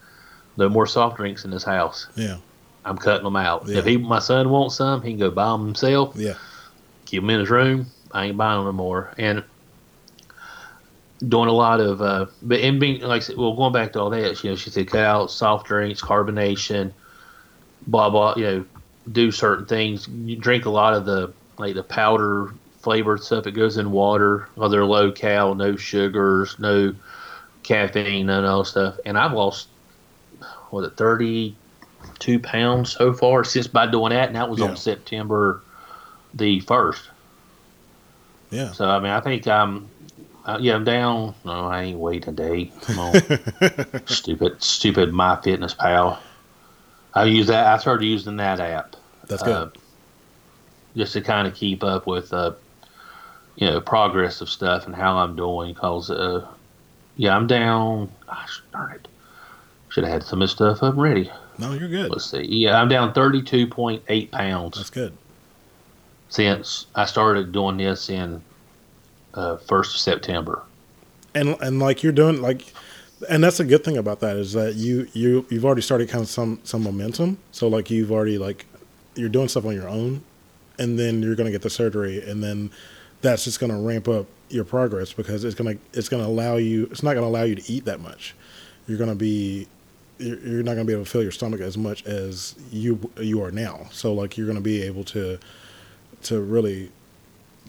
no 0.56 0.68
more 0.68 0.86
soft 0.86 1.16
drinks 1.16 1.44
in 1.44 1.50
this 1.50 1.64
house. 1.64 2.06
Yeah. 2.16 2.38
I'm 2.84 2.98
cutting 2.98 3.24
them 3.24 3.36
out. 3.36 3.66
Yeah. 3.66 3.78
If 3.78 3.84
he, 3.84 3.96
my 3.96 4.20
son 4.20 4.50
wants 4.50 4.76
some, 4.76 5.02
he 5.02 5.10
can 5.10 5.18
go 5.18 5.30
buy 5.30 5.50
them 5.50 5.66
himself. 5.66 6.14
Yeah. 6.16 6.34
Keep 7.06 7.22
them 7.22 7.30
in 7.30 7.40
his 7.40 7.50
room. 7.50 7.86
I 8.12 8.26
ain't 8.26 8.36
buying 8.36 8.58
them 8.58 8.66
no 8.66 8.72
more. 8.72 9.12
And 9.18 9.42
doing 11.26 11.48
a 11.48 11.52
lot 11.52 11.80
of, 11.80 12.02
uh, 12.02 12.26
but 12.42 12.60
in 12.60 12.78
being 12.78 13.00
like, 13.00 13.22
I 13.22 13.24
said, 13.24 13.36
well, 13.36 13.54
going 13.54 13.72
back 13.72 13.92
to 13.94 14.00
all 14.00 14.10
that, 14.10 14.42
you 14.44 14.50
know, 14.50 14.56
she 14.56 14.70
said 14.70 14.88
cut 14.88 15.04
out 15.04 15.30
soft 15.30 15.66
drinks, 15.66 16.00
carbonation, 16.00 16.92
blah 17.86 18.10
blah. 18.10 18.34
You 18.36 18.44
know, 18.44 18.64
do 19.10 19.30
certain 19.30 19.66
things. 19.66 20.08
You 20.08 20.36
drink 20.36 20.66
a 20.66 20.70
lot 20.70 20.94
of 20.94 21.06
the 21.06 21.32
like 21.58 21.74
the 21.74 21.82
powder 21.82 22.52
flavored 22.86 23.20
stuff. 23.20 23.42
that 23.44 23.50
goes 23.50 23.78
in 23.78 23.90
water. 23.90 24.48
Well, 24.54 24.68
they're 24.68 24.84
low 24.84 25.10
cal, 25.10 25.56
no 25.56 25.74
sugars, 25.74 26.56
no 26.60 26.94
caffeine, 27.64 28.26
none 28.26 28.44
of 28.44 28.64
that 28.64 28.70
stuff. 28.70 28.94
And 29.04 29.18
I've 29.18 29.32
lost 29.32 29.66
was 30.70 30.86
it 30.86 30.96
thirty 30.96 31.56
two 32.20 32.38
pounds 32.38 32.92
so 32.92 33.12
far 33.12 33.42
since 33.42 33.66
by 33.66 33.86
doing 33.90 34.10
that, 34.10 34.28
and 34.28 34.36
that 34.36 34.48
was 34.48 34.60
Yeah. 34.60 34.66
on 34.66 34.76
September 34.76 35.62
the 36.32 36.60
first. 36.60 37.10
Yeah. 38.50 38.70
So 38.70 38.88
I 38.88 39.00
mean, 39.00 39.10
I 39.10 39.20
think 39.20 39.48
I'm, 39.48 39.90
uh, 40.44 40.58
yeah, 40.60 40.76
I'm 40.76 40.84
down. 40.84 41.34
No, 41.44 41.66
I 41.66 41.82
ain't 41.82 41.98
waiting 41.98 42.28
a 42.28 42.32
day. 42.32 42.70
Come 42.82 43.00
on, 43.00 43.20
stupid, 44.06 44.62
stupid 44.62 45.12
My 45.12 45.34
Fitness 45.42 45.74
Pal. 45.74 46.22
I 47.14 47.24
use 47.24 47.48
that. 47.48 47.66
I 47.66 47.78
started 47.78 48.04
using 48.06 48.36
that 48.36 48.60
app 48.60 48.94
That's 49.26 49.42
good. 49.42 49.52
uh, 49.52 49.70
just 50.96 51.14
to 51.14 51.20
kind 51.20 51.48
of 51.48 51.54
keep 51.54 51.82
up 51.84 52.06
with, 52.06 52.32
uh, 52.32 52.52
you 53.56 53.66
know, 53.68 53.80
progress 53.80 54.40
of 54.40 54.48
stuff 54.48 54.86
and 54.86 54.94
how 54.94 55.16
I'm 55.18 55.34
doing. 55.36 55.74
Cause, 55.74 56.10
uh, 56.10 56.46
yeah, 57.16 57.34
I'm 57.36 57.46
down. 57.46 58.10
Gosh, 58.26 58.62
darn 58.72 58.92
it. 58.92 59.08
Should 59.88 60.04
have 60.04 60.12
had 60.12 60.22
some 60.22 60.42
of 60.42 60.44
this 60.48 60.52
stuff 60.52 60.82
up 60.82 60.94
ready. 60.96 61.30
no, 61.58 61.72
you're 61.72 61.88
good. 61.88 62.10
Let's 62.10 62.30
see. 62.30 62.42
Yeah, 62.44 62.80
I'm 62.80 62.88
down 62.88 63.14
32.8 63.14 64.30
pounds 64.30 64.76
That's 64.76 64.90
good. 64.90 65.16
since 66.28 66.86
I 66.94 67.04
started 67.06 67.52
doing 67.52 67.76
this 67.78 68.10
in 68.10 68.42
uh, 69.34 69.56
first 69.56 69.94
of 69.94 70.00
September. 70.00 70.62
and 71.34 71.56
and 71.60 71.78
like 71.78 72.02
you're 72.02 72.12
doing 72.12 72.40
like 72.42 72.72
and 73.30 73.42
that's 73.44 73.60
a 73.60 73.64
good 73.64 73.84
thing 73.84 73.96
about 73.96 74.20
that 74.20 74.36
is 74.36 74.52
that 74.54 74.74
you 74.74 75.06
you 75.12 75.46
you've 75.50 75.64
already 75.64 75.82
started 75.82 76.08
kind 76.08 76.22
of 76.22 76.28
some 76.28 76.58
some 76.64 76.82
momentum 76.82 77.38
so 77.52 77.68
like 77.68 77.90
you've 77.90 78.10
already 78.12 78.36
like 78.38 78.66
you're 79.14 79.28
doing 79.28 79.48
stuff 79.48 79.64
on 79.66 79.74
your 79.74 79.88
own 79.88 80.22
and 80.78 80.98
then 80.98 81.22
you're 81.22 81.34
going 81.34 81.46
to 81.46 81.50
get 81.52 81.62
the 81.62 81.70
surgery 81.70 82.22
and 82.28 82.42
then 82.42 82.70
that's 83.26 83.44
just 83.44 83.58
going 83.58 83.72
to 83.72 83.78
ramp 83.78 84.08
up 84.08 84.26
your 84.48 84.64
progress 84.64 85.12
because 85.12 85.42
it's 85.42 85.56
going 85.56 85.76
to 85.76 85.98
it's 85.98 86.08
going 86.08 86.22
to 86.22 86.28
allow 86.28 86.56
you 86.56 86.84
it's 86.90 87.02
not 87.02 87.14
going 87.14 87.24
to 87.24 87.28
allow 87.28 87.42
you 87.42 87.56
to 87.56 87.72
eat 87.72 87.84
that 87.84 88.00
much. 88.00 88.34
You're 88.86 88.98
going 88.98 89.10
to 89.10 89.16
be 89.16 89.66
you're 90.18 90.38
you're 90.38 90.62
not 90.62 90.74
going 90.74 90.86
to 90.86 90.90
be 90.90 90.92
able 90.92 91.04
to 91.04 91.10
fill 91.10 91.22
your 91.22 91.32
stomach 91.32 91.60
as 91.60 91.76
much 91.76 92.06
as 92.06 92.54
you 92.70 93.10
you 93.20 93.42
are 93.42 93.50
now. 93.50 93.88
So 93.90 94.14
like 94.14 94.36
you're 94.36 94.46
going 94.46 94.58
to 94.58 94.62
be 94.62 94.82
able 94.82 95.04
to 95.04 95.38
to 96.22 96.40
really 96.40 96.90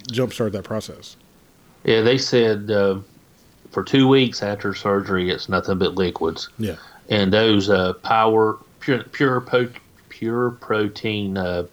jumpstart 0.10 0.52
that 0.52 0.64
process. 0.64 1.18
Yeah, 1.84 2.02
they 2.02 2.18
said 2.18 2.70
uh, 2.70 3.00
for 3.72 3.84
two 3.84 4.08
weeks 4.08 4.44
after 4.44 4.74
surgery, 4.76 5.30
it's 5.32 5.50
nothing 5.50 5.80
but 5.80 5.96
liquids, 5.96 6.50
yeah. 6.60 6.76
And 7.10 7.34
those 7.34 7.70
uh, 7.70 7.94
power 7.94 8.58
pure 8.80 9.04
pure 9.04 9.42
po- 9.42 9.70
pure 10.10 10.52
protein 10.52 11.38
uh, 11.38 11.66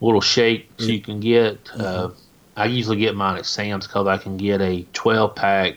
little 0.00 0.20
shakes 0.20 0.86
you 0.86 1.00
can 1.00 1.18
get. 1.18 1.58
Uh, 1.74 2.10
I 2.58 2.66
usually 2.66 2.96
get 2.98 3.14
mine 3.14 3.38
at 3.38 3.46
Sam's 3.46 3.86
because 3.86 4.06
I 4.06 4.18
can 4.18 4.36
get 4.36 4.60
a 4.60 4.84
twelve 4.92 5.34
pack 5.34 5.76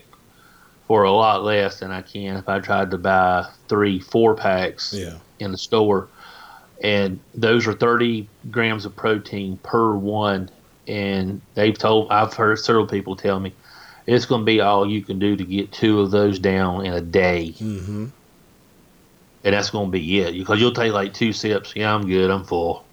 for 0.88 1.04
a 1.04 1.12
lot 1.12 1.44
less 1.44 1.80
than 1.80 1.92
I 1.92 2.02
can 2.02 2.36
if 2.38 2.50
I 2.50 2.60
tried 2.60 2.92
to 2.92 2.98
buy 2.98 3.48
three 3.68 4.00
four 4.00 4.36
packs 4.36 4.94
yeah 4.94 5.18
in 5.42 5.52
the 5.52 5.58
store. 5.58 6.08
And 6.84 7.20
those 7.36 7.68
are 7.68 7.74
30 7.74 8.28
grams 8.50 8.86
of 8.86 8.96
protein 8.96 9.58
per 9.58 9.94
one. 9.94 10.50
And 10.88 11.42
they've 11.54 11.78
told, 11.78 12.12
I've 12.12 12.34
heard 12.34 12.58
several 12.60 12.88
people 12.88 13.16
tell 13.16 13.40
me 13.40 13.54
it's 14.08 14.26
going 14.26 14.42
to 14.42 14.46
be 14.46 14.62
all 14.62 14.90
you 14.90 15.02
can 15.02 15.20
do 15.20 15.36
to 15.36 15.44
get 15.44 15.72
two 15.72 16.02
of 16.02 16.12
those 16.12 16.40
down 16.40 16.86
in 16.86 16.94
a 16.94 17.02
day. 17.02 17.54
mm-hmm 17.58 18.08
And 19.44 19.54
that's 19.56 19.70
going 19.70 19.88
to 19.88 19.92
be 19.92 20.20
it. 20.22 20.34
Because 20.34 20.60
you'll 20.60 20.74
take 20.74 20.92
like 20.94 21.14
two 21.14 21.34
sips. 21.34 21.76
Yeah, 21.76 21.94
I'm 21.94 22.08
good. 22.08 22.32
I'm 22.32 22.44
full. 22.46 22.84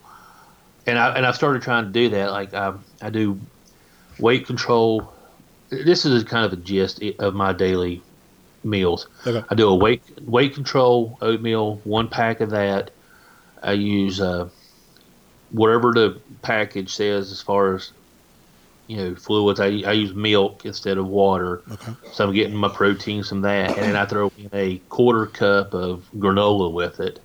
And 0.87 0.99
I 0.99 1.15
and 1.15 1.27
I've 1.27 1.37
started 1.37 1.63
trying 1.63 1.85
to 1.85 1.91
do 1.91 2.11
that. 2.11 2.31
Like 2.31 2.55
I, 2.55 2.75
I 3.03 3.11
do 3.11 3.39
weight 4.19 4.47
control. 4.47 5.13
This 5.71 6.05
is 6.05 6.25
kind 6.25 6.45
of 6.45 6.53
a 6.53 6.57
gist 6.57 7.03
of 7.19 7.35
my 7.35 7.53
daily 7.53 8.03
meals. 8.65 9.07
okay 9.27 9.45
I 9.49 9.55
do 9.55 9.69
a 9.69 9.75
weight 9.75 10.03
weight 10.23 10.55
control 10.55 11.19
oatmeal, 11.21 11.77
one 11.85 12.09
pack 12.09 12.41
of 12.41 12.51
that. 12.51 12.91
I 13.63 13.73
use 13.73 14.21
uh, 14.21 14.49
whatever 15.51 15.93
the 15.93 16.21
package 16.43 16.95
says 16.95 17.33
as 17.33 17.41
far 17.41 17.75
as 17.75 17.93
you 18.87 18.97
know 18.97 19.15
fluids. 19.15 19.61
I, 19.61 19.67
I 19.67 19.93
use 19.93 20.15
milk 20.15 20.65
instead 20.65 20.99
of 20.99 21.07
water, 21.07 21.63
okay 21.71 21.93
so 22.13 22.27
I'm 22.27 22.35
getting 22.35 22.57
my 22.57 22.69
protein 22.69 23.23
from 23.23 23.43
that, 23.43 23.71
and 23.71 23.87
then 23.87 23.97
I 23.97 24.07
throw 24.07 24.33
in 24.37 24.51
a 24.53 24.79
quarter 24.89 25.27
cup 25.27 25.75
of 25.75 26.09
granola 26.17 26.73
with 26.73 27.01
it. 27.01 27.21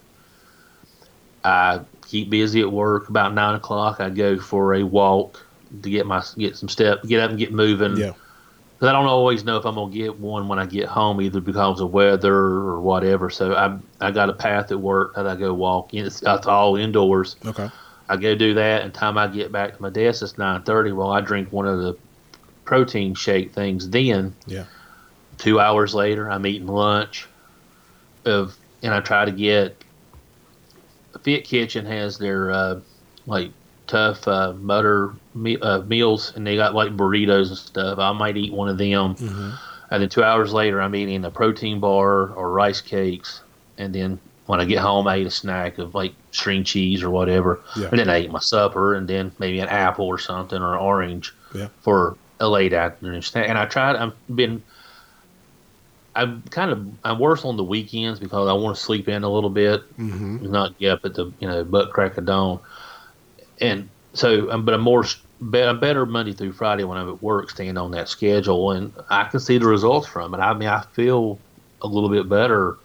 I 1.44 1.82
keep 2.08 2.30
busy 2.30 2.62
at 2.62 2.72
work. 2.72 3.10
About 3.10 3.34
nine 3.34 3.56
o'clock, 3.56 4.00
I 4.00 4.10
go 4.10 4.40
for 4.40 4.76
a 4.76 4.84
walk 4.84 5.46
to 5.82 5.90
get 5.90 6.06
my 6.06 6.24
get 6.38 6.56
some 6.58 6.70
step, 6.70 7.04
get 7.04 7.20
up 7.20 7.30
and 7.32 7.40
get 7.40 7.52
moving. 7.52 7.98
yeah 7.98 8.14
Because 8.76 8.90
I 8.90 8.92
don't 8.92 9.08
always 9.08 9.44
know 9.44 9.58
if 9.58 9.66
I'm 9.66 9.76
gonna 9.76 9.92
get 9.92 10.20
one 10.20 10.48
when 10.48 10.60
I 10.60 10.66
get 10.66 10.88
home, 10.88 11.22
either 11.22 11.42
because 11.42 11.80
of 11.82 11.92
weather 11.92 12.36
or 12.36 12.80
whatever. 12.80 13.30
So 13.30 13.56
I 13.56 13.78
I 14.00 14.12
got 14.12 14.30
a 14.30 14.34
path 14.34 14.72
at 14.72 14.80
work 14.80 15.16
that 15.16 15.28
I 15.28 15.36
go 15.36 15.54
walk. 15.54 15.94
It's, 15.94 16.22
it's 16.22 16.48
all 16.48 16.76
indoors. 16.76 17.36
okay 17.46 17.70
I 18.10 18.18
go 18.18 18.36
do 18.36 18.54
that, 18.56 18.82
and 18.84 18.94
time 18.94 19.18
I 19.18 19.28
get 19.28 19.52
back 19.52 19.76
to 19.76 19.82
my 19.82 19.90
desk, 19.90 20.22
it's 20.22 20.38
nine 20.38 20.62
thirty. 20.64 20.92
Well, 20.92 21.12
I 21.12 21.22
drink 21.22 21.52
one 21.52 21.68
of 21.68 21.80
the 21.80 21.98
protein 22.66 23.16
shake 23.16 23.54
things. 23.54 23.90
Then 23.90 24.36
yeah 24.46 24.66
two 25.38 25.60
hours 25.60 25.96
later, 25.96 26.30
I'm 26.30 26.46
eating 26.46 26.68
lunch. 26.68 27.28
Of 28.26 28.56
and 28.82 28.94
I 28.94 29.00
try 29.02 29.26
to 29.26 29.32
get. 29.32 29.84
Fit 31.22 31.46
Kitchen 31.46 31.86
has 31.86 32.18
their 32.18 32.52
uh, 32.52 32.80
like 33.26 33.52
tough 33.88 34.28
uh, 34.28 34.54
butter 34.54 35.14
me- 35.34 35.60
uh, 35.60 35.82
meals, 35.82 36.34
and 36.36 36.46
they 36.46 36.56
got 36.56 36.74
like 36.74 36.96
burritos 36.96 37.50
and 37.50 37.58
stuff. 37.58 38.00
I 38.00 38.12
might 38.14 38.38
eat 38.38 38.54
one 38.54 38.70
of 38.70 38.78
them, 38.78 39.16
hmm 39.16 39.52
and 39.92 40.02
then 40.02 40.10
two 40.10 40.24
hours 40.24 40.52
later, 40.54 40.82
I'm 40.82 40.96
eating 40.96 41.24
a 41.24 41.30
protein 41.30 41.80
bar 41.80 42.30
or 42.34 42.50
rice 42.52 42.82
cakes, 42.82 43.42
and 43.78 43.94
then 43.94 44.20
when 44.48 44.60
I 44.60 44.66
get 44.66 44.80
home, 44.80 45.08
I 45.08 45.20
eat 45.20 45.28
a 45.28 45.32
snack 45.32 45.78
of 45.78 45.94
like 45.94 46.14
string 46.32 46.64
cheese 46.64 47.04
or 47.04 47.10
whatever, 47.12 47.62
Yeah. 47.78 47.90
and 47.92 48.00
then 48.00 48.10
I 48.10 48.22
eat 48.22 48.32
my 48.32 48.40
supper, 48.40 48.96
and 48.96 49.08
then 49.08 49.32
maybe 49.38 49.60
an 49.60 49.70
apple 49.70 50.06
or 50.08 50.18
something 50.18 50.60
or 50.62 50.74
an 50.74 50.80
orange 50.80 51.32
Yeah. 51.54 51.68
for 51.82 52.18
a 52.40 52.50
late 52.50 52.74
afternoon 52.74 53.22
snack. 53.22 53.48
And 53.48 53.58
I 53.58 53.66
tried. 53.66 53.96
I've 53.96 54.14
been. 54.36 54.64
I'm 56.16 56.44
kind 56.52 56.72
of 56.72 56.88
I'm 57.04 57.20
worse 57.20 57.44
on 57.44 57.58
the 57.58 57.64
weekends 57.64 58.20
because 58.20 58.48
I 58.48 58.54
want 58.54 58.76
to 58.78 58.82
sleep 58.82 59.08
in 59.10 59.24
a 59.24 59.30
little 59.30 59.50
bit, 59.50 59.82
hmm 59.96 60.38
not 60.52 60.78
get 60.78 60.92
up 60.92 61.06
at 61.06 61.16
the 61.16 61.32
you 61.40 61.48
know 61.48 61.64
butt 61.64 61.92
crack 61.92 62.18
of 62.18 62.26
dawn, 62.26 62.60
and 63.62 63.90
so 64.14 64.52
um, 64.52 64.66
but 64.66 64.74
I'm 64.74 64.82
more 64.82 65.06
I'm 65.54 65.80
better 65.80 66.06
Monday 66.06 66.34
through 66.34 66.54
Friday 66.54 66.84
when 66.84 66.98
I'm 66.98 67.10
at 67.10 67.22
work, 67.22 67.50
staying 67.50 67.78
on 67.78 67.92
that 67.92 68.08
schedule, 68.08 68.72
and 68.72 68.94
I 69.10 69.26
can 69.26 69.40
see 69.40 69.58
the 69.58 69.68
results 69.68 70.08
from 70.08 70.34
it. 70.34 70.38
I 70.38 70.54
mean, 70.54 70.70
I 70.70 70.82
feel 70.94 71.40
a 71.82 71.88
little 71.88 72.10
bit 72.10 72.30
better. 72.30 72.78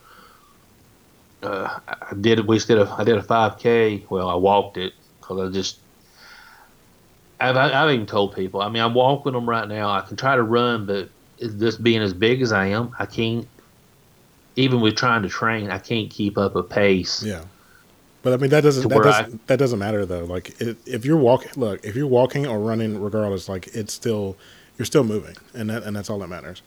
Uh, 1.43 1.79
I 1.87 2.15
did 2.21 2.47
we 2.47 2.59
did 2.59 2.79
a 2.79 2.95
I 2.99 3.05
did 3.05 3.17
a 3.17 3.23
5K. 3.23 4.11
Well, 4.11 4.29
I 4.29 4.35
walked 4.35 4.77
it 4.77 4.93
because 5.21 5.49
I 5.49 5.53
just 5.53 5.79
I've, 7.41 7.57
I've 7.57 7.91
even 7.93 8.07
told 8.07 8.35
people. 8.35 8.61
I 8.61 8.69
mean, 8.69 8.83
I'm 8.83 8.95
walking 8.95 9.33
them 9.33 9.49
right 9.49 9.69
now. 9.69 9.91
I 9.91 10.01
can 10.01 10.17
try 10.17 10.35
to 10.35 10.43
run, 10.43 10.87
but 10.87 11.09
this 11.39 11.77
being 11.77 12.03
as 12.03 12.13
big 12.13 12.43
as 12.43 12.53
I 12.53 12.67
am, 12.67 12.95
I 12.99 13.07
can't. 13.07 13.47
Even 14.57 14.81
with 14.81 14.97
trying 14.97 15.23
to 15.23 15.29
train, 15.29 15.71
I 15.71 15.79
can't 15.79 16.11
keep 16.11 16.37
up 16.37 16.57
a 16.57 16.65
pace. 16.65 17.23
Yeah. 17.23 17.45
But 18.29 18.35
I 18.35 18.37
mean 18.37 18.51
that 18.51 18.63
doesn't 18.63 18.89
that 18.89 19.03
doesn't, 19.03 19.47
that 19.47 19.59
doesn't 19.59 19.79
matter 19.79 20.05
though. 20.05 20.25
Like 20.25 20.61
it, 20.61 20.79
if 20.87 21.05
you're 21.05 21.17
walking, 21.17 21.53
look, 21.57 21.85
if 21.85 21.97
you're 21.97 22.07
walking 22.07 22.47
or 22.47 22.61
running, 22.61 22.99
regardless, 23.01 23.49
like 23.49 23.69
it's 23.69 23.93
still 23.95 24.39
you're 24.77 24.87
still 24.87 25.05
moving, 25.05 25.37
and 25.55 25.71
that 25.71 25.85
and 25.85 25.97
that's 25.97 26.11
all 26.11 26.19
that 26.21 26.29
matters. 26.29 26.63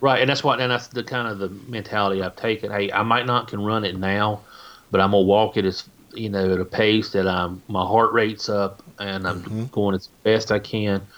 Right, 0.00 0.20
and 0.20 0.28
that's 0.28 0.44
what, 0.44 0.60
and 0.60 0.70
that's 0.70 0.88
the 0.88 1.02
kind 1.04 1.28
of 1.28 1.38
the 1.38 1.48
mentality 1.48 2.22
I've 2.22 2.36
taken. 2.36 2.70
Hey, 2.70 2.92
I 2.92 3.02
might 3.02 3.26
not 3.26 3.48
can 3.48 3.60
run 3.60 3.84
it 3.84 3.96
now, 3.96 4.44
but 4.90 5.00
I'm 5.00 5.12
gonna 5.12 5.22
walk 5.22 5.56
it 5.56 5.64
as 5.64 5.88
you 6.12 6.28
know 6.28 6.52
at 6.52 6.60
a 6.60 6.64
pace 6.64 7.12
that 7.12 7.26
I'm 7.26 7.62
my 7.68 7.84
heart 7.84 8.12
rate's 8.12 8.48
up 8.48 8.82
and 8.98 9.26
I'm 9.26 9.46
Mm-hmm. 9.46 9.64
going 9.72 9.94
as 9.94 10.10
best 10.22 10.52
I 10.52 10.58
can. 10.58 11.08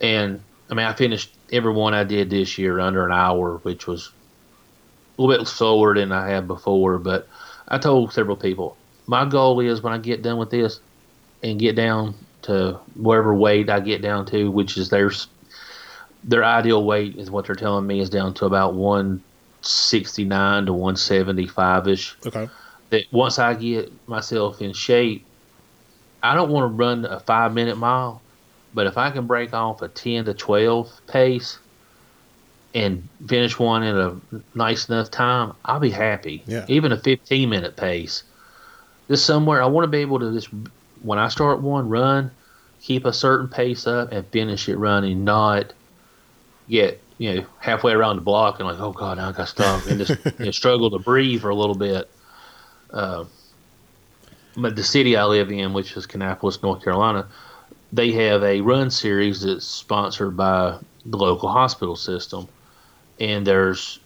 And 0.00 0.44
I 0.70 0.74
mean, 0.74 0.86
I 0.86 0.94
finished 0.94 1.38
every 1.52 1.72
one 1.74 1.94
I 1.94 2.04
did 2.04 2.30
this 2.30 2.58
year 2.58 2.80
under 2.80 3.06
an 3.06 3.12
hour, 3.12 3.58
which 3.64 3.86
was 3.86 4.14
a 5.18 5.22
little 5.22 5.38
bit 5.44 5.48
slower 5.48 5.94
than 5.94 6.12
I 6.12 6.28
had 6.28 6.46
before. 6.46 6.98
But 6.98 7.28
I 7.68 7.78
told 7.78 8.12
several 8.12 8.36
people 8.36 8.79
my 9.10 9.24
goal 9.24 9.58
is 9.58 9.82
when 9.82 9.92
I 9.92 9.98
get 9.98 10.22
done 10.22 10.38
with 10.38 10.50
this 10.50 10.78
and 11.42 11.58
get 11.58 11.74
down 11.74 12.14
to 12.42 12.78
whatever 12.94 13.34
weight 13.34 13.68
I 13.68 13.80
get 13.80 14.02
down 14.02 14.24
to, 14.26 14.48
which 14.52 14.76
is 14.76 14.88
their 14.88 15.10
their 16.22 16.44
ideal 16.44 16.84
weight 16.84 17.16
is 17.16 17.28
what 17.28 17.46
they're 17.46 17.56
telling 17.56 17.88
me 17.88 17.98
is 17.98 18.08
down 18.08 18.34
to 18.34 18.44
about 18.44 18.74
169 18.74 20.66
to 20.66 20.72
175 20.72 21.88
ish. 21.88 22.16
Okay. 22.24 22.48
That 22.90 23.06
once 23.10 23.40
I 23.40 23.54
get 23.54 23.92
myself 24.08 24.62
in 24.62 24.72
shape, 24.72 25.26
I 26.22 26.36
don't 26.36 26.50
want 26.50 26.70
to 26.70 26.76
run 26.76 27.04
a 27.04 27.18
five 27.18 27.52
minute 27.52 27.78
mile, 27.78 28.22
but 28.74 28.86
if 28.86 28.96
I 28.96 29.10
can 29.10 29.26
break 29.26 29.52
off 29.52 29.82
a 29.82 29.88
10 29.88 30.26
to 30.26 30.34
12 30.34 31.00
pace 31.08 31.58
and 32.76 33.08
finish 33.26 33.58
one 33.58 33.82
in 33.82 33.96
a 33.96 34.20
nice 34.54 34.88
enough 34.88 35.10
time, 35.10 35.54
I'll 35.64 35.80
be 35.80 35.90
happy. 35.90 36.44
Yeah. 36.46 36.64
Even 36.68 36.92
a 36.92 36.96
15 36.96 37.50
minute 37.50 37.74
pace. 37.74 38.22
Just 39.10 39.26
somewhere, 39.26 39.60
I 39.60 39.66
want 39.66 39.82
to 39.84 39.88
be 39.88 39.98
able 39.98 40.20
to 40.20 40.32
just, 40.32 40.48
when 41.02 41.18
I 41.18 41.28
start 41.28 41.60
one, 41.60 41.88
run, 41.88 42.30
keep 42.80 43.04
a 43.04 43.12
certain 43.12 43.48
pace 43.48 43.86
up 43.86 44.12
and 44.12 44.24
finish 44.28 44.68
it 44.68 44.76
running, 44.76 45.24
not 45.24 45.72
get, 46.68 47.02
you 47.18 47.34
know, 47.34 47.46
halfway 47.58 47.92
around 47.92 48.16
the 48.16 48.22
block 48.22 48.60
and 48.60 48.68
like, 48.68 48.78
oh 48.78 48.92
God, 48.92 49.18
now 49.18 49.28
I 49.28 49.32
got 49.32 49.48
stuck 49.48 49.90
and 49.90 49.98
just 49.98 50.24
you 50.38 50.46
know, 50.46 50.50
struggle 50.52 50.90
to 50.92 50.98
breathe 50.98 51.40
for 51.40 51.50
a 51.50 51.54
little 51.54 51.74
bit. 51.74 52.08
Uh, 52.92 53.24
but 54.56 54.76
the 54.76 54.82
city 54.82 55.16
I 55.16 55.24
live 55.24 55.50
in, 55.50 55.72
which 55.72 55.96
is 55.96 56.06
Kannapolis, 56.06 56.62
North 56.62 56.82
Carolina, 56.82 57.28
they 57.92 58.12
have 58.12 58.42
a 58.42 58.60
run 58.60 58.90
series 58.90 59.42
that's 59.42 59.66
sponsored 59.66 60.36
by 60.36 60.78
the 61.04 61.16
local 61.16 61.48
hospital 61.48 61.96
system, 61.96 62.48
and 63.18 63.46
there's 63.46 63.99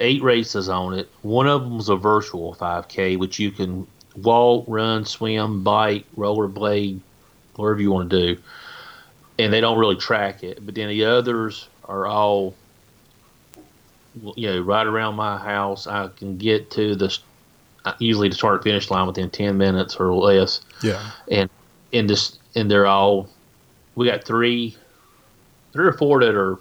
eight 0.00 0.22
races 0.22 0.68
on 0.68 0.94
it. 0.94 1.08
One 1.22 1.46
of 1.46 1.62
them 1.62 1.78
is 1.78 1.88
a 1.88 1.96
virtual 1.96 2.54
5K, 2.54 3.18
which 3.18 3.38
you 3.38 3.50
can 3.50 3.86
walk, 4.16 4.64
run, 4.66 5.04
swim, 5.04 5.62
bike, 5.62 6.04
rollerblade, 6.16 7.00
whatever 7.56 7.80
you 7.80 7.92
want 7.92 8.10
to 8.10 8.34
do, 8.34 8.42
and 9.38 9.52
they 9.52 9.60
don't 9.60 9.78
really 9.78 9.96
track 9.96 10.42
it. 10.42 10.64
But 10.64 10.74
then 10.74 10.88
the 10.88 11.04
others 11.04 11.68
are 11.84 12.06
all, 12.06 12.54
you 14.34 14.48
know, 14.48 14.60
right 14.60 14.86
around 14.86 15.14
my 15.16 15.38
house. 15.38 15.86
I 15.86 16.08
can 16.16 16.36
get 16.38 16.70
to 16.72 16.94
the 16.96 17.16
usually 17.98 18.28
the 18.28 18.34
start 18.34 18.62
finish 18.62 18.90
line 18.90 19.06
within 19.06 19.30
10 19.30 19.56
minutes 19.56 19.96
or 19.96 20.12
less 20.12 20.60
Yeah. 20.82 21.02
and 21.30 21.48
and 21.94 22.10
this 22.10 22.38
and 22.54 22.70
they're 22.70 22.86
all 22.86 23.30
we 23.94 24.06
got 24.06 24.22
three 24.22 24.76
three 25.72 25.86
or 25.86 25.94
four 25.94 26.20
that 26.20 26.34
are 26.34 26.58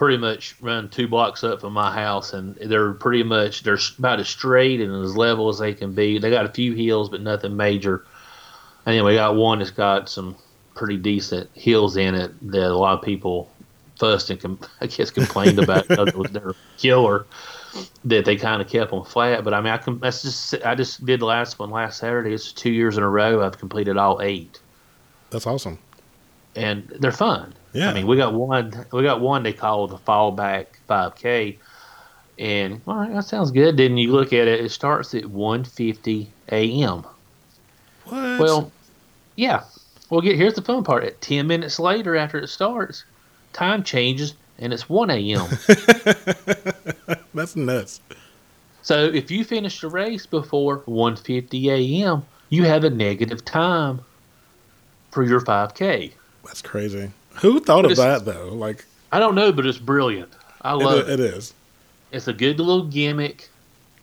pretty 0.00 0.16
much 0.16 0.56
run 0.62 0.88
two 0.88 1.06
blocks 1.06 1.44
up 1.44 1.60
from 1.60 1.74
my 1.74 1.92
house 1.92 2.32
and 2.32 2.56
they're 2.56 2.94
pretty 2.94 3.22
much 3.22 3.62
they're 3.64 3.78
about 3.98 4.18
as 4.18 4.26
straight 4.26 4.80
and 4.80 5.04
as 5.04 5.14
level 5.14 5.50
as 5.50 5.58
they 5.58 5.74
can 5.74 5.92
be. 5.92 6.18
They 6.18 6.30
got 6.30 6.46
a 6.46 6.48
few 6.48 6.72
hills 6.72 7.10
but 7.10 7.20
nothing 7.20 7.54
major. 7.54 8.06
And 8.86 8.96
then 8.96 9.04
we 9.04 9.16
got 9.16 9.36
one 9.36 9.58
that's 9.58 9.70
got 9.70 10.08
some 10.08 10.36
pretty 10.74 10.96
decent 10.96 11.50
hills 11.52 11.98
in 11.98 12.14
it 12.14 12.32
that 12.50 12.70
a 12.70 12.74
lot 12.74 12.98
of 12.98 13.04
people 13.04 13.50
fussed 13.98 14.30
and 14.30 14.40
com- 14.40 14.58
i 14.80 14.86
guess 14.86 15.10
complained 15.10 15.58
about 15.58 15.86
because 15.86 16.08
it 16.08 16.16
was 16.16 16.30
their 16.30 16.54
killer 16.78 17.26
that 18.06 18.24
they 18.24 18.36
kind 18.36 18.62
of 18.62 18.68
kept 18.70 18.92
them 18.92 19.04
flat. 19.04 19.44
But 19.44 19.52
i 19.52 19.60
mean 19.60 19.74
i 19.74 19.76
can 19.76 19.98
that's 19.98 20.22
just 20.22 20.54
i 20.64 20.74
just 20.74 21.04
did 21.04 21.20
the 21.20 21.26
last 21.26 21.58
one 21.58 21.68
last 21.68 21.98
saturday. 21.98 22.32
It's 22.32 22.52
two 22.52 22.72
years 22.72 22.96
in 22.96 23.02
a 23.02 23.10
row 23.10 23.44
i've 23.44 23.58
completed 23.58 23.98
all 23.98 24.22
eight. 24.22 24.60
That's 25.28 25.46
awesome. 25.46 25.78
and 26.56 26.88
they're 27.00 27.12
fun. 27.12 27.52
Yeah. 27.72 27.90
I 27.90 27.94
mean, 27.94 28.06
we 28.06 28.16
got 28.16 28.34
one. 28.34 28.86
We 28.92 29.02
got 29.02 29.20
one 29.20 29.42
they 29.42 29.52
call 29.52 29.86
the 29.86 29.98
fallback 29.98 30.66
5K, 30.88 31.58
and 32.38 32.80
all 32.86 32.96
right, 32.96 33.12
that 33.12 33.24
sounds 33.24 33.50
good. 33.50 33.76
Then 33.76 33.96
you 33.96 34.12
look 34.12 34.32
at 34.32 34.48
it; 34.48 34.64
it 34.64 34.70
starts 34.70 35.14
at 35.14 35.24
1:50 35.24 36.26
a.m. 36.50 37.04
What? 38.04 38.40
Well, 38.40 38.72
yeah. 39.36 39.64
Well, 40.08 40.20
get 40.20 40.36
here's 40.36 40.54
the 40.54 40.62
fun 40.62 40.82
part. 40.82 41.04
At 41.04 41.20
10 41.20 41.46
minutes 41.46 41.78
later, 41.78 42.16
after 42.16 42.38
it 42.38 42.48
starts, 42.48 43.04
time 43.52 43.84
changes 43.84 44.34
and 44.58 44.72
it's 44.72 44.88
1 44.88 45.10
a.m. 45.10 45.46
that's 47.34 47.56
nuts. 47.56 48.00
so 48.82 49.04
if 49.06 49.30
you 49.30 49.44
finish 49.44 49.80
the 49.80 49.88
race 49.88 50.26
before 50.26 50.80
1:50 50.80 51.70
a.m., 51.70 52.24
you 52.48 52.64
have 52.64 52.84
a 52.84 52.90
negative 52.90 53.44
time 53.44 54.00
for 55.12 55.22
your 55.22 55.40
5K. 55.40 56.12
That's 56.44 56.62
crazy. 56.62 57.10
Who 57.36 57.60
thought 57.60 57.84
of 57.84 57.96
that 57.96 58.24
though? 58.24 58.48
Like 58.48 58.84
I 59.12 59.18
don't 59.18 59.34
know, 59.34 59.52
but 59.52 59.66
it's 59.66 59.78
brilliant. 59.78 60.32
I 60.62 60.72
love 60.74 61.08
it. 61.08 61.10
it 61.10 61.20
is. 61.20 61.54
it's 62.12 62.28
a 62.28 62.32
good 62.32 62.58
little 62.58 62.84
gimmick. 62.86 63.48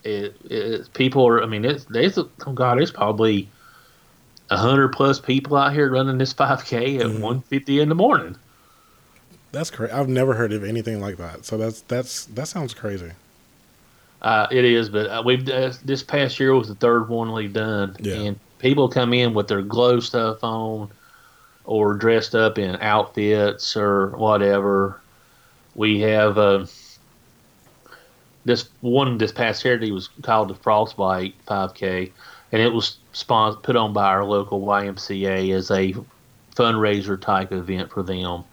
It, 0.03 0.35
it 0.49 0.93
people 0.93 1.27
are. 1.27 1.43
I 1.43 1.45
mean, 1.45 1.65
it's 1.65 1.85
there's 1.85 2.17
a, 2.17 2.27
oh 2.45 2.53
god, 2.53 2.77
there's 2.77 2.91
probably 2.91 3.47
a 4.49 4.57
hundred 4.57 4.89
plus 4.89 5.19
people 5.19 5.57
out 5.57 5.73
here 5.73 5.91
running 5.91 6.17
this 6.17 6.33
5K 6.33 6.99
at 6.99 7.05
Mhm. 7.07 7.19
one 7.19 7.41
fifty 7.41 7.79
in 7.81 7.89
the 7.89 7.95
morning. 7.95 8.35
That's 9.51 9.69
crazy. 9.69 9.91
I've 9.91 10.07
never 10.09 10.33
heard 10.33 10.53
of 10.53 10.63
anything 10.63 11.01
like 11.01 11.17
that. 11.17 11.45
So 11.45 11.57
that's 11.57 11.81
that's 11.81 12.25
that 12.25 12.47
sounds 12.47 12.73
crazy. 12.73 13.11
Uh, 14.21 14.47
it 14.49 14.65
is, 14.65 14.89
but 14.89 15.07
uh, 15.07 15.21
we've 15.23 15.47
uh, 15.47 15.71
this 15.85 16.01
past 16.01 16.39
year 16.39 16.53
was 16.55 16.67
the 16.69 16.75
third 16.75 17.07
one 17.07 17.31
we've 17.33 17.53
done, 17.53 17.95
Yeah. 17.99 18.15
and 18.15 18.39
people 18.59 18.89
come 18.89 19.13
in 19.13 19.33
with 19.35 19.47
their 19.47 19.61
glow 19.61 19.99
stuff 19.99 20.43
on, 20.43 20.89
or 21.67 21.93
dressed 21.93 22.33
up 22.33 22.57
in 22.57 22.77
outfits 22.77 23.77
or 23.77 24.07
whatever. 24.17 24.99
We 25.75 25.99
have 26.01 26.37
uh, 26.39 26.65
this 28.45 28.69
one 28.81 29.17
this 29.17 29.31
past 29.31 29.61
Saturday 29.61 29.91
was 29.91 30.07
called 30.23 30.47
the 30.47 30.55
Frostbite 30.55 31.35
5K, 31.45 32.11
and 32.51 32.61
it 32.61 32.73
was 32.73 32.97
spon- 33.11 33.57
put 33.57 33.75
on 33.75 33.93
by 33.93 34.05
our 34.05 34.23
local 34.25 34.61
YMCA 34.61 35.53
as 35.53 35.69
a 35.69 35.93
fundraiser 36.55 37.19
type 37.19 37.51
event 37.51 37.91
for 37.91 38.01
them. 38.01 38.43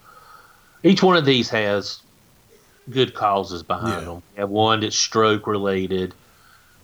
Each 0.83 1.03
one 1.03 1.17
of 1.17 1.25
these 1.25 1.49
has 1.49 2.03
good 2.91 3.15
causes 3.15 3.63
behind 3.63 4.03
Yeah. 4.03 4.13
them. 4.15 4.23
We 4.35 4.41
have 4.41 4.51
one 4.51 4.81
that's 4.81 4.97
stroke 4.97 5.47
related, 5.47 6.13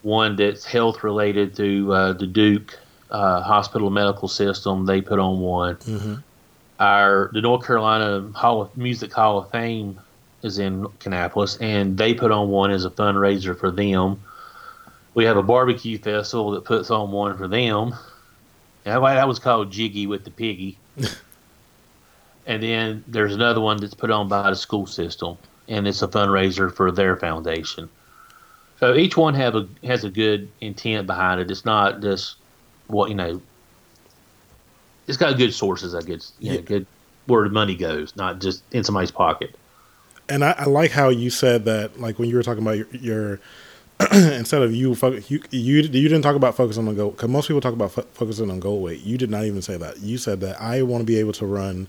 one 0.02 0.36
that's 0.36 0.64
health 0.64 1.02
related 1.04 1.54
through 1.54 1.92
uh, 1.92 2.12
the 2.14 2.26
Duke 2.26 2.78
uh, 3.10 3.42
Hospital 3.42 3.90
Medical 3.90 4.28
System. 4.28 4.86
They 4.86 5.00
put 5.00 5.18
on 5.18 5.40
one. 5.40 5.76
hmm 5.76 6.14
Our 6.78 7.30
the 7.32 7.40
North 7.40 7.66
Carolina 7.66 8.30
Hall 8.34 8.62
of 8.62 8.76
Music 8.76 9.12
Hall 9.12 9.38
of 9.38 9.50
Fame 9.50 10.00
is 10.42 10.58
in 10.58 10.86
Kannapolis, 11.00 11.60
and 11.60 11.98
they 11.98 12.14
put 12.14 12.30
on 12.32 12.48
one 12.48 12.70
as 12.70 12.84
a 12.84 12.90
fundraiser 12.90 13.58
for 13.58 13.70
them. 13.70 14.20
We 15.14 15.24
have 15.24 15.36
a 15.36 15.42
barbecue 15.42 15.98
festival 15.98 16.52
that 16.52 16.64
puts 16.64 16.90
on 16.90 17.10
one 17.10 17.36
for 17.36 17.48
them. 17.48 17.94
That 18.84 19.00
that 19.00 19.28
was 19.28 19.38
called 19.38 19.70
Jiggy 19.70 20.06
with 20.06 20.24
the 20.24 20.30
Piggy. 20.30 20.78
and 22.46 22.62
then 22.62 23.04
there's 23.06 23.34
another 23.34 23.60
one 23.60 23.76
that's 23.78 23.94
put 23.94 24.10
on 24.10 24.28
by 24.28 24.50
the 24.50 24.56
school 24.56 24.86
system, 24.86 25.36
and 25.68 25.86
it's 25.86 26.02
a 26.02 26.08
fundraiser 26.08 26.72
for 26.72 26.90
their 26.90 27.16
foundation. 27.16 27.88
So 28.78 28.94
each 28.94 29.16
one 29.16 29.34
have 29.34 29.54
a 29.54 29.68
has 29.84 30.04
a 30.04 30.10
good 30.10 30.48
intent 30.62 31.06
behind 31.06 31.40
it. 31.40 31.50
It's 31.50 31.66
not 31.66 32.00
just 32.00 32.36
what 32.90 33.08
you 33.08 33.14
know. 33.14 33.40
It's 35.06 35.16
got 35.16 35.36
good 35.36 35.52
sources, 35.52 35.94
I 35.94 36.02
guess. 36.02 36.32
You 36.38 36.50
know, 36.50 36.54
Yeah. 36.56 36.60
good 36.62 36.86
where 37.26 37.44
the 37.44 37.50
money 37.50 37.74
goes, 37.76 38.14
not 38.16 38.40
just 38.40 38.62
in 38.72 38.84
somebody's 38.84 39.10
pocket. 39.10 39.54
And 40.28 40.44
I, 40.44 40.54
I 40.58 40.64
like 40.64 40.90
how 40.92 41.08
you 41.08 41.30
said 41.30 41.64
that. 41.64 42.00
Like 42.00 42.18
when 42.18 42.28
you 42.28 42.36
were 42.36 42.42
talking 42.42 42.62
about 42.62 42.76
your, 42.78 42.86
your 42.92 43.40
instead 44.12 44.62
of 44.62 44.74
you, 44.74 44.94
you 45.28 45.42
you 45.50 45.74
you 45.82 45.82
didn't 46.08 46.22
talk 46.22 46.36
about 46.36 46.56
focusing 46.56 46.86
on 46.88 46.94
goal 46.96 47.10
because 47.10 47.28
most 47.28 47.48
people 47.48 47.60
talk 47.60 47.72
about 47.74 47.92
fo- 47.92 48.06
focusing 48.12 48.50
on 48.50 48.60
goal 48.60 48.80
weight. 48.80 49.00
You 49.02 49.18
did 49.18 49.30
not 49.30 49.44
even 49.44 49.60
say 49.62 49.76
that. 49.76 49.98
You 50.00 50.16
said 50.18 50.40
that 50.40 50.60
I 50.60 50.82
want 50.82 51.02
to 51.02 51.04
be 51.06 51.18
able 51.18 51.32
to 51.34 51.46
run, 51.46 51.88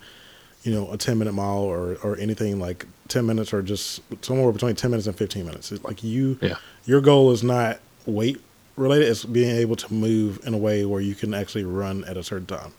you 0.63 0.73
know, 0.73 0.91
a 0.91 0.97
ten 0.97 1.17
minute 1.19 1.33
mile 1.33 1.59
or 1.59 1.97
or 2.03 2.17
anything 2.17 2.59
like 2.59 2.85
ten 3.07 3.25
minutes 3.25 3.53
or 3.53 3.61
just 3.61 4.01
somewhere 4.25 4.51
between 4.51 4.75
ten 4.75 4.91
minutes 4.91 5.07
and 5.07 5.15
fifteen 5.15 5.45
minutes. 5.45 5.71
It's 5.71 5.83
like 5.83 6.03
you, 6.03 6.37
Yeah. 6.41 6.55
your 6.85 6.99
goal 7.01 7.31
is 7.31 7.43
not 7.43 7.79
weight 8.07 8.41
related. 8.81 9.07
is 9.07 9.23
being 9.25 9.55
able 9.55 9.75
to 9.77 9.93
move 9.93 10.39
in 10.45 10.53
a 10.53 10.57
way 10.57 10.85
where 10.85 11.01
you 11.01 11.15
can 11.15 11.33
actually 11.33 11.63
run 11.63 12.03
at 12.05 12.17
a 12.17 12.23
certain 12.23 12.45
time. 12.47 12.73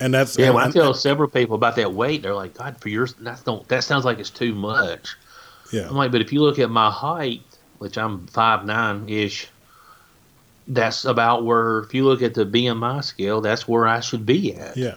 And 0.00 0.12
that's 0.12 0.36
Yeah, 0.38 0.50
when 0.50 0.62
I 0.62 0.64
and- 0.66 0.74
tell 0.74 0.92
several 0.94 1.28
people 1.28 1.54
about 1.56 1.76
that 1.76 1.92
weight, 1.92 2.22
they're 2.22 2.34
like, 2.34 2.54
"God, 2.54 2.76
for 2.80 2.88
yours, 2.88 3.14
that's 3.20 3.42
don't 3.42 3.66
that 3.68 3.84
sounds 3.84 4.04
like 4.04 4.18
it's 4.18 4.30
too 4.30 4.54
much." 4.54 5.16
yeah, 5.72 5.88
I'm 5.88 5.96
like, 5.96 6.12
but 6.12 6.20
if 6.20 6.32
you 6.32 6.40
look 6.42 6.58
at 6.58 6.70
my 6.70 6.90
height, 6.90 7.42
which 7.78 7.96
I'm 7.98 8.26
five 8.26 8.64
nine 8.66 9.08
ish, 9.08 9.48
that's 10.68 11.04
about 11.04 11.44
where. 11.44 11.78
If 11.80 11.94
you 11.94 12.04
look 12.04 12.22
at 12.22 12.34
the 12.34 12.44
BMI 12.44 13.00
scale, 13.04 13.40
that's 13.40 13.66
where 13.68 13.86
I 13.86 14.00
should 14.00 14.26
be 14.26 14.54
at. 14.54 14.76
yeah. 14.76 14.96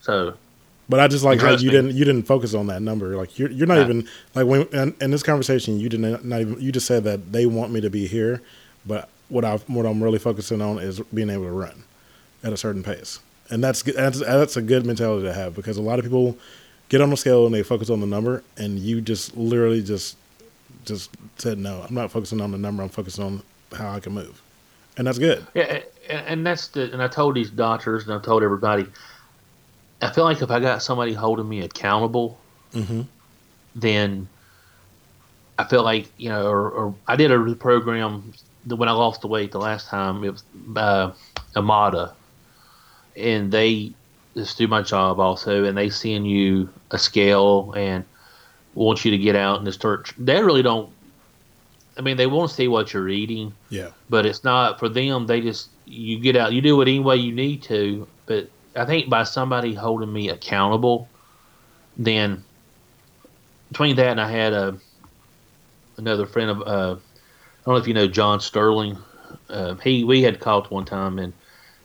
So, 0.00 0.34
But 0.88 1.00
I 1.00 1.08
just 1.08 1.22
like 1.24 1.40
how 1.40 1.50
you 1.50 1.66
me. 1.68 1.70
didn't 1.70 1.96
you 1.96 2.04
didn't 2.04 2.22
focus 2.24 2.54
on 2.54 2.66
that 2.68 2.80
number. 2.82 3.16
Like 3.16 3.38
you're 3.38 3.50
you're 3.50 3.66
not 3.66 3.76
Right. 3.78 3.84
even 3.90 4.08
like 4.34 4.46
when 4.46 4.62
in, 4.72 4.94
in 5.00 5.10
this 5.10 5.22
conversation 5.22 5.78
you 5.78 5.88
didn't 5.88 6.24
not 6.24 6.40
even 6.40 6.60
you 6.60 6.72
just 6.72 6.86
said 6.86 7.04
that 7.04 7.30
they 7.32 7.44
want 7.46 7.72
me 7.72 7.80
to 7.82 7.90
be 7.90 8.06
here, 8.06 8.40
but 8.86 9.08
what 9.28 9.44
I 9.44 9.56
what 9.66 9.86
I'm 9.86 10.02
really 10.02 10.18
focusing 10.18 10.60
on 10.62 10.78
is 10.78 11.00
being 11.12 11.30
able 11.30 11.44
to 11.44 11.50
run 11.50 11.84
at 12.42 12.52
a 12.52 12.56
certain 12.56 12.82
pace, 12.82 13.20
and 13.50 13.62
that's 13.62 13.82
that's 13.82 14.20
that's 14.20 14.56
a 14.56 14.62
good 14.62 14.86
mentality 14.86 15.26
to 15.26 15.32
have 15.32 15.54
because 15.54 15.76
a 15.76 15.82
lot 15.82 15.98
of 15.98 16.04
people 16.04 16.36
get 16.88 17.00
on 17.00 17.10
the 17.10 17.16
scale 17.16 17.44
and 17.46 17.54
they 17.54 17.62
focus 17.62 17.90
on 17.90 18.00
the 18.00 18.06
number, 18.06 18.42
and 18.56 18.78
you 18.78 19.00
just 19.00 19.36
literally 19.36 19.82
just 19.82 20.16
just 20.84 21.10
said 21.36 21.58
no, 21.58 21.84
I'm 21.86 21.94
not 21.94 22.10
focusing 22.10 22.40
on 22.40 22.52
the 22.52 22.58
number, 22.58 22.82
I'm 22.82 22.88
focusing 22.88 23.24
on 23.24 23.42
how 23.76 23.90
I 23.90 24.00
can 24.00 24.12
move, 24.12 24.40
and 24.96 25.06
that's 25.06 25.18
good. 25.18 25.46
Yeah, 25.54 25.80
and, 26.08 26.26
and 26.26 26.46
that's 26.46 26.68
the 26.68 26.92
and 26.92 27.02
I 27.02 27.08
told 27.08 27.34
these 27.34 27.50
doctors 27.50 28.04
and 28.04 28.12
I 28.12 28.18
told 28.18 28.42
everybody. 28.42 28.86
I 30.00 30.12
feel 30.12 30.24
like 30.24 30.40
if 30.42 30.50
I 30.50 30.60
got 30.60 30.82
somebody 30.82 31.12
holding 31.12 31.48
me 31.48 31.60
accountable, 31.62 32.38
hmm 32.72 33.02
then 33.74 34.28
I 35.58 35.64
feel 35.64 35.82
like 35.82 36.08
you 36.16 36.28
know, 36.28 36.46
or, 36.46 36.70
or 36.70 36.94
I 37.06 37.16
did 37.16 37.30
a 37.30 37.54
program 37.54 38.32
when 38.76 38.88
I 38.88 38.92
lost 38.92 39.20
the 39.20 39.28
weight 39.28 39.52
the 39.52 39.58
last 39.58 39.88
time. 39.88 40.24
It 40.24 40.30
was 40.30 40.44
uh, 40.76 41.12
Amada, 41.56 42.14
and 43.16 43.50
they 43.50 43.92
just 44.34 44.58
do 44.58 44.68
my 44.68 44.82
job 44.82 45.20
also, 45.20 45.64
and 45.64 45.76
they 45.76 45.90
send 45.90 46.28
you 46.28 46.68
a 46.90 46.98
scale 46.98 47.72
and 47.76 48.04
want 48.74 49.04
you 49.04 49.10
to 49.10 49.18
get 49.18 49.36
out 49.36 49.56
and 49.56 49.66
just 49.66 49.80
start. 49.80 50.12
They 50.18 50.42
really 50.42 50.62
don't. 50.62 50.90
I 51.96 52.00
mean, 52.00 52.16
they 52.16 52.28
want 52.28 52.50
to 52.50 52.54
see 52.54 52.68
what 52.68 52.92
you're 52.92 53.08
eating 53.08 53.52
Yeah, 53.70 53.90
but 54.08 54.24
it's 54.24 54.44
not 54.44 54.78
for 54.78 54.88
them. 54.88 55.26
They 55.26 55.40
just 55.40 55.70
you 55.84 56.18
get 56.18 56.36
out, 56.36 56.52
you 56.52 56.60
do 56.60 56.80
it 56.80 56.88
any 56.88 57.00
way 57.00 57.16
you 57.16 57.32
need 57.32 57.62
to. 57.64 58.06
But 58.26 58.50
I 58.76 58.84
think 58.84 59.10
by 59.10 59.24
somebody 59.24 59.74
holding 59.74 60.12
me 60.12 60.28
accountable, 60.28 61.08
then 61.96 62.44
between 63.68 63.96
that 63.96 64.08
and 64.08 64.20
I 64.20 64.30
had 64.30 64.52
a 64.52 64.78
another 65.96 66.26
friend 66.26 66.50
of 66.50 66.62
uh, 66.62 66.96
don't 67.68 67.76
know 67.76 67.82
if 67.82 67.86
you 67.88 67.94
know 67.94 68.08
John 68.08 68.40
Sterling. 68.40 68.96
Uh, 69.50 69.74
he 69.74 70.02
we 70.04 70.22
had 70.22 70.40
talked 70.40 70.70
one 70.70 70.86
time 70.86 71.18
and 71.18 71.34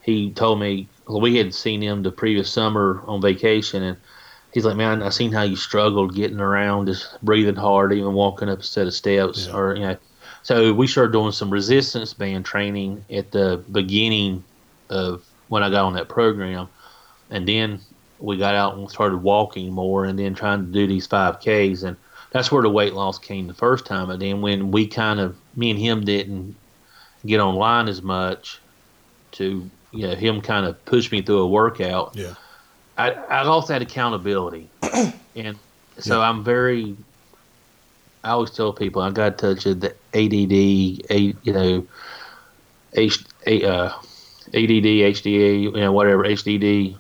he 0.02 0.32
told 0.32 0.60
me 0.60 0.88
well, 1.08 1.20
we 1.20 1.36
hadn't 1.36 1.52
seen 1.52 1.82
him 1.82 2.04
the 2.04 2.12
previous 2.12 2.50
summer 2.50 3.04
on 3.06 3.22
vacation 3.22 3.84
and 3.84 3.98
he's 4.54 4.64
like, 4.64 4.78
man, 4.78 5.04
I 5.04 5.10
seen 5.10 5.34
how 5.34 5.42
you 5.42 5.58
struggled 5.58 6.16
getting 6.16 6.40
around, 6.40 6.86
just 6.86 7.22
breathing 7.22 7.56
hard, 7.56 7.92
even 7.92 8.14
walking 8.14 8.48
up 8.48 8.60
a 8.60 8.64
set 8.64 8.88
of 8.88 8.94
steps, 8.94 9.48
Yeah. 9.48 9.56
or 9.58 9.76
you 9.76 9.82
know. 9.82 9.98
So 10.44 10.74
we 10.74 10.88
started 10.88 11.12
doing 11.12 11.32
some 11.34 11.50
resistance 11.50 12.14
band 12.14 12.46
training 12.46 13.04
at 13.10 13.32
the 13.32 13.62
beginning 13.72 14.44
of 14.90 15.26
when 15.50 15.64
I 15.64 15.70
got 15.70 15.84
on 15.86 15.94
that 15.94 16.08
program, 16.08 16.70
and 17.30 17.46
then 17.48 17.80
we 18.20 18.38
got 18.38 18.56
out 18.56 18.78
and 18.78 18.90
started 18.90 19.18
walking 19.18 19.72
more, 19.72 20.06
and 20.06 20.18
then 20.18 20.34
trying 20.34 20.66
to 20.66 20.72
do 20.72 20.88
these 20.88 21.08
five 21.08 21.40
Ks, 21.40 21.84
and 21.84 21.98
that's 22.34 22.52
where 22.52 22.64
the 22.64 22.70
weight 22.70 22.94
loss 22.94 23.18
came 23.20 23.48
the 23.48 23.54
first 23.54 23.86
time. 23.86 24.10
And 24.10 24.22
then 24.22 24.42
when 24.42 24.72
we 24.72 24.88
kind 24.88 25.20
of 25.20 25.38
me 25.56 25.70
and 25.70 25.80
him 25.80 26.04
didn't 26.04 26.56
get 27.26 27.40
online 27.40 27.88
as 27.88 28.02
much, 28.02 28.60
to 29.34 29.70
you 29.92 30.08
know 30.08 30.16
him 30.16 30.42
kind 30.42 30.66
of 30.66 30.84
push 30.86 31.12
me 31.12 31.22
through 31.22 31.40
a 31.40 31.48
workout. 31.48 32.16
yeah, 32.16 32.34
I, 32.98 33.12
I 33.12 33.44
lost 33.44 33.68
that 33.70 33.82
accountability, 33.82 34.68
and 35.36 35.58
so 36.00 36.20
Yeah. 36.20 36.30
I'm 36.30 36.44
very. 36.44 36.98
I 38.24 38.30
always 38.32 38.52
tell 38.52 38.72
people 38.72 39.02
I 39.02 39.12
got 39.12 39.38
to 39.38 39.56
touch 39.56 39.66
of 39.66 39.82
the 39.82 39.90
ADD, 40.14 41.12
a, 41.12 41.36
you 41.44 41.52
know, 41.52 41.86
H, 42.94 43.20
a, 43.46 43.66
uh, 43.66 43.90
ADD, 44.54 44.86
HDA, 44.86 45.64
you 45.64 45.72
know, 45.72 45.92
whatever 45.92 46.24
HDD, 46.24 46.96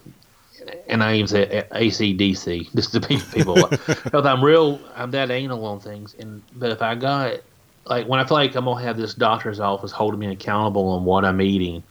and 0.87 1.03
I 1.03 1.15
even 1.15 1.27
say 1.27 1.65
ACDC 1.71 2.75
just 2.75 2.91
to 2.93 2.99
be 2.99 3.19
people. 3.33 3.69
Because 4.03 4.25
I'm 4.25 4.43
real, 4.43 4.79
I'm 4.95 5.11
that 5.11 5.31
anal 5.31 5.65
on 5.65 5.79
things, 5.79 6.15
and 6.17 6.43
but 6.51 6.71
if 6.71 6.81
I 6.81 6.95
got 6.95 7.39
like 7.85 8.07
when 8.07 8.19
I 8.19 8.25
feel 8.25 8.35
like 8.35 8.55
I'm 8.55 8.65
gonna 8.65 8.83
have 8.83 8.97
this 8.97 9.13
doctor's 9.13 9.59
office 9.59 9.91
holding 9.91 10.19
me 10.19 10.27
accountable 10.27 10.89
on 10.89 11.05
what 11.05 11.25
I'm 11.25 11.41
eating 11.41 11.83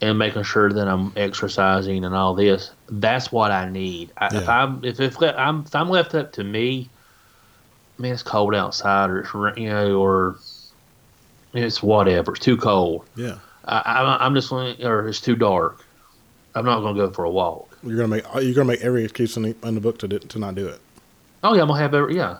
and 0.00 0.18
making 0.18 0.44
sure 0.44 0.72
that 0.72 0.86
I'm 0.86 1.12
exercising 1.16 2.04
and 2.04 2.14
all 2.14 2.34
this. 2.34 2.70
That's 2.88 3.32
what 3.32 3.50
I 3.50 3.68
need. 3.68 4.12
I, 4.16 4.36
If 4.36 4.48
I'm 4.48 4.84
if, 4.84 5.00
if 5.00 5.20
I'm 5.20 5.64
if 5.66 5.74
I'm 5.74 5.88
left 5.88 6.14
up 6.14 6.32
to 6.34 6.44
me, 6.44 6.88
man, 7.98 8.12
it's 8.12 8.22
cold 8.22 8.54
outside, 8.54 9.10
or 9.10 9.20
it's 9.20 9.58
you 9.58 9.68
know, 9.68 9.98
or 9.98 10.38
it's 11.52 11.82
whatever. 11.82 12.32
It's 12.32 12.44
too 12.44 12.56
cold. 12.56 13.06
yeah. 13.16 13.38
I, 13.64 13.78
I, 13.78 14.24
I'm 14.24 14.34
just 14.34 14.52
or 14.52 15.08
it's 15.08 15.20
too 15.20 15.36
dark. 15.36 15.84
I'm 16.54 16.64
not 16.64 16.80
going 16.80 16.96
to 16.96 17.06
go 17.06 17.12
for 17.12 17.24
a 17.24 17.30
walk. 17.30 17.67
You're 17.82 17.96
gonna 17.96 18.08
make 18.08 18.24
you're 18.34 18.54
gonna 18.54 18.66
make 18.66 18.80
every 18.80 19.04
excuse 19.04 19.36
in 19.36 19.42
the, 19.42 19.56
in 19.62 19.74
the 19.74 19.80
book 19.80 19.98
to 20.00 20.08
do, 20.08 20.18
to 20.18 20.38
not 20.38 20.54
do 20.54 20.66
it. 20.66 20.80
Oh 21.44 21.54
yeah, 21.54 21.62
I'm 21.62 21.68
gonna 21.68 21.80
have 21.80 21.94
every 21.94 22.16
yeah. 22.16 22.38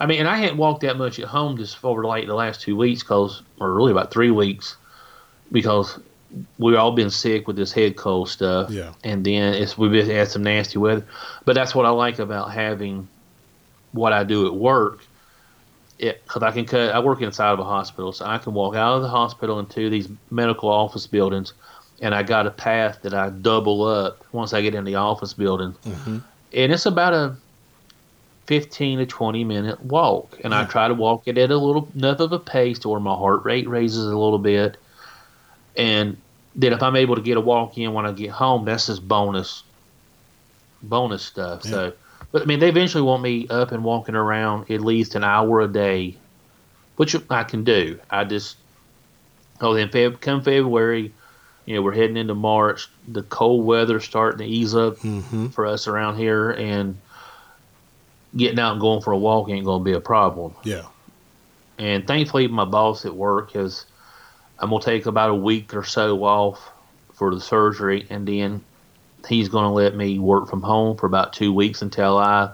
I 0.00 0.06
mean, 0.06 0.18
and 0.18 0.28
I 0.28 0.36
hadn't 0.36 0.56
walked 0.56 0.80
that 0.80 0.98
much 0.98 1.20
at 1.20 1.28
home 1.28 1.56
just 1.56 1.82
over 1.84 2.04
like 2.04 2.26
the 2.26 2.34
last 2.34 2.60
two 2.60 2.76
weeks, 2.76 3.02
cause 3.04 3.42
or 3.60 3.72
really 3.72 3.92
about 3.92 4.10
three 4.10 4.32
weeks, 4.32 4.76
because 5.52 5.98
we've 6.58 6.76
all 6.76 6.92
been 6.92 7.10
sick 7.10 7.46
with 7.46 7.56
this 7.56 7.72
head 7.72 7.96
cold 7.96 8.28
stuff. 8.28 8.70
Yeah. 8.70 8.94
And 9.04 9.24
then 9.24 9.54
it's 9.54 9.78
we've 9.78 9.92
been, 9.92 10.10
had 10.10 10.28
some 10.28 10.42
nasty 10.42 10.78
weather, 10.78 11.06
but 11.44 11.54
that's 11.54 11.74
what 11.74 11.86
I 11.86 11.90
like 11.90 12.18
about 12.18 12.50
having 12.50 13.06
what 13.92 14.12
I 14.12 14.24
do 14.24 14.46
at 14.46 14.54
work. 14.54 15.04
It 15.98 16.20
because 16.24 16.42
I 16.42 16.50
can 16.50 16.64
cut. 16.64 16.92
I 16.92 16.98
work 16.98 17.20
inside 17.20 17.52
of 17.52 17.60
a 17.60 17.64
hospital, 17.64 18.12
so 18.12 18.26
I 18.26 18.38
can 18.38 18.54
walk 18.54 18.74
out 18.74 18.96
of 18.96 19.02
the 19.02 19.08
hospital 19.08 19.60
into 19.60 19.88
these 19.88 20.08
medical 20.30 20.68
office 20.68 21.06
buildings, 21.06 21.52
and 22.02 22.14
I 22.14 22.22
got 22.22 22.46
a 22.46 22.50
path 22.50 22.98
that 23.02 23.14
I 23.14 23.30
double 23.30 23.84
up 23.84 24.22
once 24.32 24.52
I 24.52 24.60
get 24.60 24.74
in 24.74 24.84
the 24.84 24.96
office 24.96 25.32
building, 25.32 25.72
Mm-hmm. 25.86 26.18
and 26.52 26.72
it's 26.72 26.84
about 26.84 27.14
a 27.14 27.36
15 28.46 28.98
to 28.98 29.06
20 29.06 29.44
minute 29.44 29.80
walk. 29.84 30.38
And 30.44 30.52
i 30.54 30.64
try 30.64 30.88
to 30.88 30.94
walk 30.94 31.22
it 31.26 31.38
at 31.38 31.50
a 31.50 31.56
little 31.56 31.88
enough 31.94 32.18
of 32.20 32.32
a 32.32 32.38
pace 32.40 32.78
to 32.80 32.88
where 32.88 33.00
my 33.00 33.14
heart 33.14 33.44
rate 33.44 33.68
raises 33.68 34.04
a 34.04 34.18
little 34.18 34.38
bit. 34.40 34.76
And 35.76 36.16
then 36.54 36.72
if 36.74 36.82
i'm 36.82 36.96
able 36.96 37.14
to 37.14 37.22
get 37.22 37.36
a 37.38 37.40
walk 37.40 37.78
in 37.78 37.94
when 37.94 38.04
i 38.04 38.12
get 38.12 38.28
home 38.30 38.66
that's 38.66 38.88
just 38.88 39.06
bonus 39.08 39.62
bonus 40.82 41.22
stuff. 41.22 41.62
So 41.62 41.92
but 42.32 42.42
i 42.42 42.44
mean 42.44 42.58
they 42.58 42.68
eventually 42.68 43.02
want 43.02 43.22
me 43.22 43.46
up 43.48 43.72
and 43.72 43.82
walking 43.84 44.14
around 44.16 44.70
at 44.70 44.80
least 44.82 45.14
an 45.14 45.24
hour 45.24 45.60
a 45.60 45.68
day 45.68 46.16
which 46.96 47.16
i 47.30 47.44
can 47.44 47.62
do. 47.64 47.98
I 48.10 48.24
just 48.24 48.56
oh 49.60 49.72
then 49.72 49.88
Feb, 49.88 50.20
come 50.20 50.42
february 50.42 51.12
you 51.66 51.74
know 51.74 51.82
we're 51.82 51.94
heading 51.94 52.16
into 52.16 52.34
march 52.34 52.88
the 53.08 53.22
cold 53.22 53.64
weather 53.64 54.00
starting 54.00 54.38
to 54.38 54.44
ease 54.44 54.74
up 54.74 54.96
Mm-hmm. 54.98 55.48
for 55.48 55.66
us 55.66 55.86
around 55.86 56.16
here, 56.16 56.50
and 56.50 56.96
getting 58.36 58.58
out 58.58 58.72
and 58.72 58.80
going 58.80 59.02
for 59.02 59.12
a 59.12 59.18
walk 59.18 59.48
ain't 59.50 59.64
going 59.64 59.80
to 59.80 59.84
be 59.84 59.92
a 59.92 60.00
problem. 60.00 60.54
Yeah. 60.64 60.86
And 61.78 62.06
thankfully, 62.06 62.48
my 62.48 62.64
boss 62.64 63.04
at 63.04 63.14
work 63.14 63.52
has, 63.52 63.84
I'm 64.58 64.70
going 64.70 64.80
to 64.80 64.86
take 64.86 65.06
about 65.06 65.30
a 65.30 65.34
week 65.34 65.74
or 65.74 65.82
so 65.84 66.22
off 66.24 66.70
for 67.14 67.34
the 67.34 67.40
surgery, 67.40 68.06
and 68.08 68.26
then 68.26 68.62
he's 69.28 69.48
going 69.48 69.64
to 69.64 69.70
let 69.70 69.94
me 69.96 70.18
work 70.18 70.48
from 70.48 70.62
home 70.62 70.96
for 70.96 71.06
about 71.06 71.32
two 71.32 71.52
weeks 71.52 71.82
until 71.82 72.18
I 72.18 72.52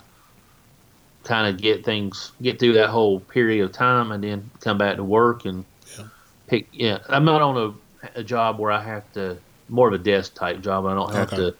kind 1.25 1.53
of 1.55 1.61
get 1.61 1.85
things, 1.85 2.33
get 2.41 2.59
through 2.59 2.75
that 2.75 2.89
whole 2.89 3.21
period 3.21 3.65
of 3.65 3.73
time, 3.73 4.13
and 4.13 4.23
then 4.25 4.51
come 4.61 4.79
back 4.79 4.97
to 4.97 5.05
work 5.05 5.45
and 5.45 5.65
Yeah. 5.97 6.05
pick. 6.47 6.69
Yeah, 6.73 6.99
I'm 7.09 7.25
not 7.25 7.43
on 7.43 7.57
a, 7.57 7.73
a 8.15 8.25
job 8.25 8.59
where 8.59 8.71
I 8.73 8.83
have 8.83 9.11
to, 9.13 9.39
more 9.69 9.89
of 9.89 9.95
a 9.95 9.99
desk 9.99 10.35
type 10.35 10.61
job. 10.61 10.87
I 10.87 10.95
don't 10.95 11.13
have 11.13 11.33
Okay. 11.33 11.37
to 11.37 11.57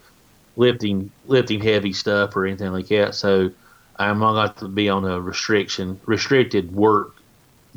lifting 0.57 1.13
lifting 1.25 1.61
heavy 1.61 1.93
stuff 1.93 2.35
or 2.37 2.47
anything 2.47 2.73
like 2.73 2.89
that. 2.89 3.15
So 3.15 3.51
I'm 3.99 4.19
not 4.19 4.57
going 4.57 4.71
to 4.71 4.75
be 4.75 4.89
on 4.89 5.05
a 5.05 5.21
restriction 5.21 6.01
restricted 6.07 6.73
work 6.73 7.17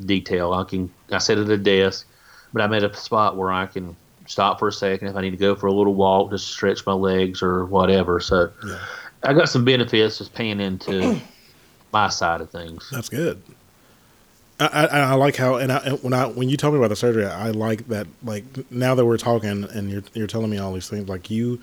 detail. 0.06 0.54
I 0.54 0.64
can 0.64 0.92
I 1.12 1.18
sit 1.20 1.38
at 1.38 1.50
a 1.50 1.58
desk, 1.58 2.08
but 2.54 2.62
I'm 2.62 2.74
at 2.74 2.84
a 2.84 2.94
spot 2.96 3.38
where 3.38 3.52
I 3.52 3.66
can 3.66 3.96
stop 4.28 4.60
for 4.60 4.68
a 4.68 4.72
second 4.72 5.08
if 5.10 5.16
I 5.16 5.22
need 5.22 5.32
to 5.32 5.38
go 5.38 5.56
for 5.56 5.68
a 5.68 5.74
little 5.74 5.96
walk, 5.96 6.32
just 6.32 6.48
stretch 6.48 6.86
my 6.86 6.94
legs 6.94 7.42
or 7.42 7.66
whatever. 7.66 8.20
So 8.20 8.52
Yeah. 8.66 8.78
I 9.24 9.34
got 9.34 9.50
some 9.50 9.66
benefits 9.66 10.18
just 10.18 10.34
paying 10.34 10.60
into 10.60 11.22
my 11.94 12.10
side 12.10 12.42
of 12.42 12.52
things. 12.52 12.90
That's 12.92 13.10
good. 13.10 13.44
I, 14.68 14.86
I, 14.86 15.14
like 15.16 15.36
how 15.36 15.56
and, 15.56 15.72
I, 15.72 15.90
when 15.90 16.14
I 16.14 16.28
when 16.28 16.50
you 16.50 16.58
told 16.58 16.74
me 16.74 16.80
about 16.80 16.90
the 16.90 16.96
surgery, 16.96 17.26
I 17.26 17.50
like 17.50 17.88
that. 17.88 18.08
Like 18.24 18.44
now 18.72 18.96
that 18.96 19.06
we're 19.06 19.18
talking 19.18 19.64
and 19.64 19.90
you're 19.90 20.04
you're 20.14 20.28
telling 20.28 20.50
me 20.50 20.58
all 20.58 20.74
these 20.74 20.90
things, 20.90 21.10
like 21.10 21.30
you 21.30 21.60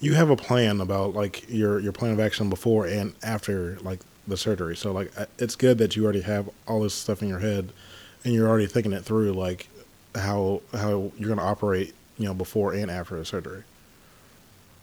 you 0.00 0.14
have 0.14 0.30
a 0.30 0.36
plan 0.36 0.80
about 0.80 1.14
like 1.14 1.48
your 1.48 1.80
your 1.80 1.92
plan 1.92 2.12
of 2.12 2.20
action 2.20 2.48
before 2.50 2.86
and 2.86 3.14
after 3.22 3.78
like 3.80 4.00
the 4.28 4.36
surgery. 4.36 4.76
So 4.76 4.92
like 4.92 5.12
uh, 5.18 5.26
it's 5.38 5.56
good 5.56 5.78
that 5.78 5.96
you 5.96 6.04
already 6.04 6.20
have 6.22 6.48
all 6.66 6.80
this 6.82 6.94
stuff 6.94 7.22
in 7.22 7.28
your 7.28 7.38
head 7.40 7.72
and 8.24 8.34
you're 8.34 8.48
already 8.48 8.66
thinking 8.66 8.92
it 8.92 9.04
through, 9.04 9.32
like 9.32 9.68
how 10.14 10.62
how 10.72 11.12
you're 11.16 11.28
going 11.28 11.38
to 11.38 11.44
operate, 11.44 11.94
you 12.18 12.26
know, 12.26 12.34
before 12.34 12.74
and 12.74 12.90
after 12.90 13.16
the 13.16 13.24
surgery. 13.24 13.62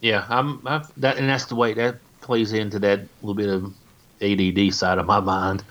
Yeah, 0.01 0.25
I'm 0.29 0.65
I've, 0.65 0.91
that, 0.99 1.17
and 1.17 1.29
that's 1.29 1.45
the 1.45 1.55
way 1.55 1.73
that 1.73 1.95
plays 2.21 2.53
into 2.53 2.79
that 2.79 3.01
little 3.21 3.35
bit 3.35 3.49
of 3.49 3.73
ADD 4.21 4.73
side 4.73 4.97
of 4.97 5.05
my 5.05 5.19
mind. 5.19 5.63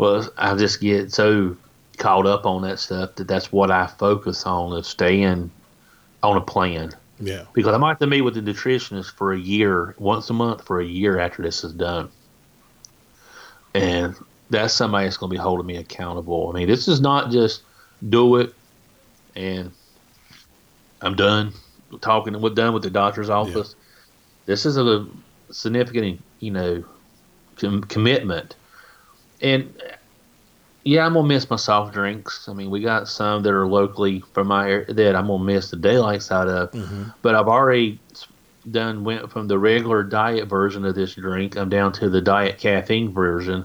Was 0.00 0.30
I 0.38 0.54
just 0.56 0.80
get 0.80 1.12
so 1.12 1.56
caught 1.98 2.26
up 2.26 2.46
on 2.46 2.62
that 2.62 2.78
stuff 2.78 3.16
that 3.16 3.28
that's 3.28 3.52
what 3.52 3.70
I 3.70 3.86
focus 3.86 4.46
on 4.46 4.72
of 4.72 4.86
staying 4.86 5.50
on 6.22 6.36
a 6.38 6.40
plan. 6.40 6.92
Yeah. 7.20 7.44
Because 7.52 7.74
I 7.74 7.76
might 7.76 7.90
have 7.90 7.98
to 7.98 8.06
meet 8.06 8.22
with 8.22 8.34
the 8.34 8.40
nutritionist 8.40 9.12
for 9.12 9.34
a 9.34 9.38
year, 9.38 9.94
once 9.98 10.30
a 10.30 10.32
month 10.32 10.66
for 10.66 10.80
a 10.80 10.84
year 10.84 11.18
after 11.18 11.42
this 11.42 11.64
is 11.64 11.74
done. 11.74 12.08
And 13.74 14.16
that's 14.48 14.72
somebody 14.72 15.04
that's 15.04 15.18
going 15.18 15.30
to 15.30 15.34
be 15.36 15.40
holding 15.40 15.66
me 15.66 15.76
accountable. 15.76 16.48
I 16.48 16.58
mean, 16.58 16.66
this 16.66 16.88
is 16.88 17.02
not 17.02 17.30
just 17.30 17.62
do 18.08 18.36
it 18.36 18.54
and 19.36 19.70
I'm 21.02 21.14
done 21.14 21.52
talking. 22.00 22.40
We're 22.40 22.50
done 22.50 22.72
with 22.72 22.82
the 22.82 22.90
doctor's 22.90 23.28
office. 23.28 23.74
Yeah. 23.76 23.84
This 24.46 24.64
is 24.64 24.78
a 24.78 25.06
significant, 25.50 26.22
you 26.40 26.52
know, 26.52 26.84
com- 27.56 27.84
commitment. 27.84 28.56
And 29.42 29.72
yeah, 30.84 31.04
I'm 31.04 31.14
gonna 31.14 31.28
miss 31.28 31.48
my 31.50 31.56
soft 31.56 31.92
drinks. 31.92 32.48
I 32.48 32.52
mean, 32.52 32.70
we 32.70 32.80
got 32.80 33.08
some 33.08 33.42
that 33.42 33.52
are 33.52 33.66
locally 33.66 34.20
from 34.32 34.48
my 34.48 34.68
area 34.70 34.92
that 34.92 35.16
I'm 35.16 35.26
gonna 35.26 35.44
miss 35.44 35.70
the 35.70 35.76
daylight 35.76 36.22
side 36.22 36.48
of. 36.48 36.70
Mm-hmm. 36.72 37.04
But 37.22 37.34
I've 37.34 37.48
already 37.48 37.98
done 38.70 39.04
went 39.04 39.30
from 39.30 39.48
the 39.48 39.58
regular 39.58 40.02
diet 40.02 40.48
version 40.48 40.84
of 40.84 40.94
this 40.94 41.14
drink. 41.14 41.56
I'm 41.56 41.68
down 41.68 41.92
to 41.94 42.08
the 42.08 42.20
diet 42.20 42.58
caffeine 42.58 43.12
version, 43.12 43.64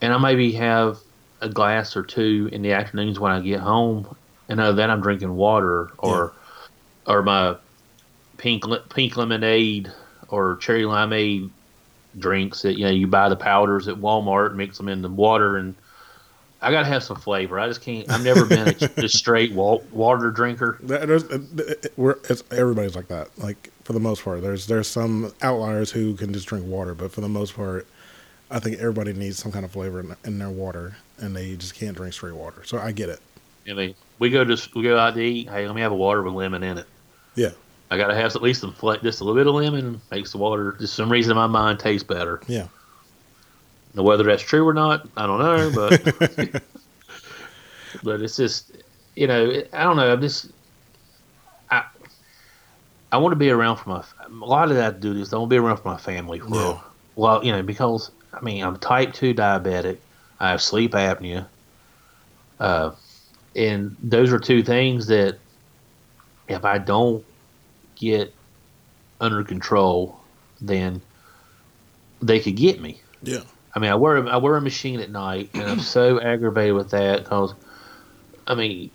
and 0.00 0.12
I 0.12 0.18
maybe 0.18 0.52
have 0.52 0.98
a 1.40 1.48
glass 1.48 1.96
or 1.96 2.02
two 2.02 2.48
in 2.52 2.62
the 2.62 2.72
afternoons 2.72 3.20
when 3.20 3.32
I 3.32 3.40
get 3.40 3.60
home, 3.60 4.16
and 4.48 4.60
other 4.60 4.72
than 4.72 4.90
I'm 4.90 5.00
drinking 5.00 5.34
water 5.36 5.90
or 5.98 6.32
yeah. 7.06 7.12
or 7.12 7.22
my 7.22 7.56
pink 8.38 8.64
pink 8.90 9.16
lemonade 9.16 9.92
or 10.28 10.56
cherry 10.56 10.82
limeade 10.82 11.50
drinks 12.18 12.62
that 12.62 12.78
you 12.78 12.84
know 12.84 12.90
you 12.90 13.06
buy 13.06 13.28
the 13.28 13.36
powders 13.36 13.88
at 13.88 13.96
Walmart, 13.96 14.54
mix 14.54 14.76
them 14.76 14.88
in 14.88 15.02
the 15.02 15.08
water, 15.08 15.56
and 15.56 15.74
I 16.60 16.70
gotta 16.70 16.86
have 16.86 17.02
some 17.02 17.16
flavor. 17.16 17.60
I 17.60 17.68
just 17.68 17.82
can't. 17.82 18.10
I've 18.10 18.24
never 18.24 18.46
been 18.46 18.68
a 18.68 18.72
just 19.00 19.18
straight 19.18 19.52
water 19.52 20.30
drinker. 20.30 20.78
There's, 20.82 21.24
uh, 21.24 21.38
uh, 21.58 21.88
we're, 21.96 22.16
everybody's 22.50 22.96
like 22.96 23.08
that. 23.08 23.36
Like 23.38 23.70
for 23.84 23.92
the 23.92 24.00
most 24.00 24.24
part, 24.24 24.42
there's 24.42 24.66
there's 24.66 24.88
some 24.88 25.32
outliers 25.42 25.90
who 25.90 26.14
can 26.14 26.32
just 26.32 26.46
drink 26.46 26.66
water, 26.66 26.94
but 26.94 27.12
for 27.12 27.20
the 27.20 27.28
most 27.28 27.54
part, 27.54 27.86
I 28.50 28.60
think 28.60 28.78
everybody 28.78 29.12
needs 29.12 29.38
some 29.38 29.52
kind 29.52 29.64
of 29.64 29.72
flavor 29.72 30.00
in, 30.00 30.16
in 30.24 30.38
their 30.38 30.50
water, 30.50 30.96
and 31.18 31.36
they 31.36 31.54
just 31.56 31.74
can't 31.74 31.96
drink 31.96 32.14
straight 32.14 32.34
water. 32.34 32.62
So 32.64 32.78
I 32.78 32.92
get 32.92 33.08
it. 33.10 33.20
I 33.68 33.74
mean, 33.74 33.94
we 34.18 34.30
go 34.30 34.44
to 34.44 34.70
we 34.74 34.82
go 34.82 34.98
out 34.98 35.14
to 35.14 35.20
eat. 35.20 35.48
Hey, 35.48 35.66
let 35.66 35.74
me 35.74 35.82
have 35.82 35.92
a 35.92 35.96
water 35.96 36.22
with 36.22 36.34
lemon 36.34 36.62
in 36.62 36.78
it. 36.78 36.86
Yeah. 37.34 37.50
I 37.90 37.98
gotta 37.98 38.14
have 38.14 38.34
at 38.34 38.42
least 38.42 38.60
some 38.60 38.74
just 39.02 39.20
a 39.20 39.24
little 39.24 39.34
bit 39.34 39.46
of 39.46 39.54
lemon 39.54 40.00
makes 40.10 40.32
the 40.32 40.38
water 40.38 40.76
just 40.80 40.94
some 40.94 41.10
reason 41.10 41.32
in 41.32 41.36
my 41.36 41.46
mind 41.46 41.78
taste 41.78 42.06
better. 42.06 42.40
Yeah. 42.46 42.68
Now 43.94 44.02
whether 44.02 44.24
that's 44.24 44.42
true 44.42 44.66
or 44.66 44.74
not, 44.74 45.06
I 45.16 45.26
don't 45.26 45.38
know, 45.38 45.70
but 45.74 46.62
but 48.02 48.20
it's 48.20 48.36
just 48.36 48.72
you 49.14 49.26
know 49.26 49.62
I 49.72 49.84
don't 49.84 49.96
know. 49.96 50.12
I'm 50.12 50.20
just 50.20 50.50
I 51.70 51.84
I 53.12 53.18
want 53.18 53.32
to 53.32 53.36
be 53.36 53.50
around 53.50 53.76
for 53.76 53.90
my 53.90 54.04
a 54.26 54.30
lot 54.30 54.70
of 54.70 54.76
that 54.76 55.00
do 55.00 55.14
this. 55.14 55.32
I 55.32 55.36
want 55.36 55.50
to 55.50 55.54
be 55.54 55.58
around 55.58 55.76
for 55.76 55.88
my 55.88 55.98
family 55.98 56.40
for 56.40 56.54
yeah. 56.54 56.80
well 57.14 57.44
you 57.44 57.52
know 57.52 57.62
because 57.62 58.10
I 58.32 58.40
mean 58.40 58.64
I'm 58.64 58.78
type 58.78 59.12
two 59.12 59.34
diabetic. 59.34 59.98
I 60.40 60.50
have 60.50 60.62
sleep 60.62 60.92
apnea. 60.92 61.46
Uh, 62.58 62.92
and 63.56 63.96
those 64.02 64.32
are 64.32 64.38
two 64.38 64.62
things 64.62 65.06
that 65.08 65.38
if 66.48 66.64
I 66.64 66.78
don't 66.78 67.24
get 67.96 68.34
under 69.20 69.44
control, 69.44 70.20
then 70.60 71.00
they 72.20 72.40
could 72.40 72.56
get 72.56 72.80
me. 72.80 73.00
Yeah. 73.22 73.40
I 73.74 73.80
mean, 73.80 73.90
I 73.90 73.96
wear 73.96 74.18
a, 74.18 74.28
I 74.28 74.36
wear 74.36 74.56
a 74.56 74.60
machine 74.60 75.00
at 75.00 75.10
night, 75.10 75.50
and 75.54 75.64
I'm 75.64 75.80
so 75.80 76.20
aggravated 76.22 76.74
with 76.74 76.90
that 76.90 77.24
because, 77.24 77.54
I 78.46 78.54
mean, 78.54 78.90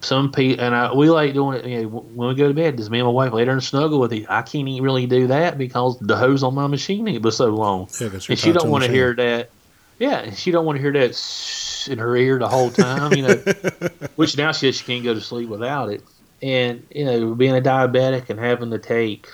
some 0.00 0.30
people 0.30 0.64
and 0.64 0.74
I 0.74 0.94
we 0.94 1.10
like 1.10 1.34
doing 1.34 1.58
it. 1.58 1.66
You 1.66 1.82
know, 1.82 1.88
when 1.88 2.28
we 2.28 2.34
go 2.34 2.46
to 2.46 2.54
bed, 2.54 2.76
does 2.76 2.90
me 2.90 3.00
and 3.00 3.06
my 3.06 3.12
wife 3.12 3.32
lay 3.32 3.44
there 3.44 3.54
and 3.54 3.62
snuggle 3.62 3.98
with 3.98 4.12
it? 4.12 4.26
I 4.28 4.42
can't 4.42 4.68
even 4.68 4.84
really 4.84 5.06
do 5.06 5.26
that 5.28 5.58
because 5.58 5.98
the 5.98 6.16
hose 6.16 6.42
on 6.42 6.54
my 6.54 6.68
machine 6.68 7.08
it 7.08 7.22
was 7.22 7.36
so 7.36 7.46
long, 7.46 7.88
yeah, 8.00 8.10
and 8.28 8.38
she 8.38 8.52
don't 8.52 8.70
want 8.70 8.84
to 8.84 8.90
hear 8.90 9.14
that. 9.14 9.50
Yeah, 9.98 10.30
she 10.34 10.50
don't 10.50 10.66
want 10.66 10.76
to 10.76 10.82
hear 10.82 10.92
that 10.92 11.86
in 11.90 11.98
her 11.98 12.14
ear 12.16 12.38
the 12.38 12.48
whole 12.48 12.70
time. 12.70 13.14
You 13.14 13.22
know, 13.22 13.34
which 14.16 14.36
now 14.36 14.52
she 14.52 14.70
she 14.70 14.84
can't 14.84 15.02
go 15.02 15.14
to 15.14 15.20
sleep 15.20 15.48
without 15.48 15.90
it 15.90 16.04
and 16.42 16.86
you 16.90 17.04
know 17.04 17.34
being 17.34 17.56
a 17.56 17.60
diabetic 17.60 18.30
and 18.30 18.38
having 18.38 18.70
to 18.70 18.78
take 18.78 19.28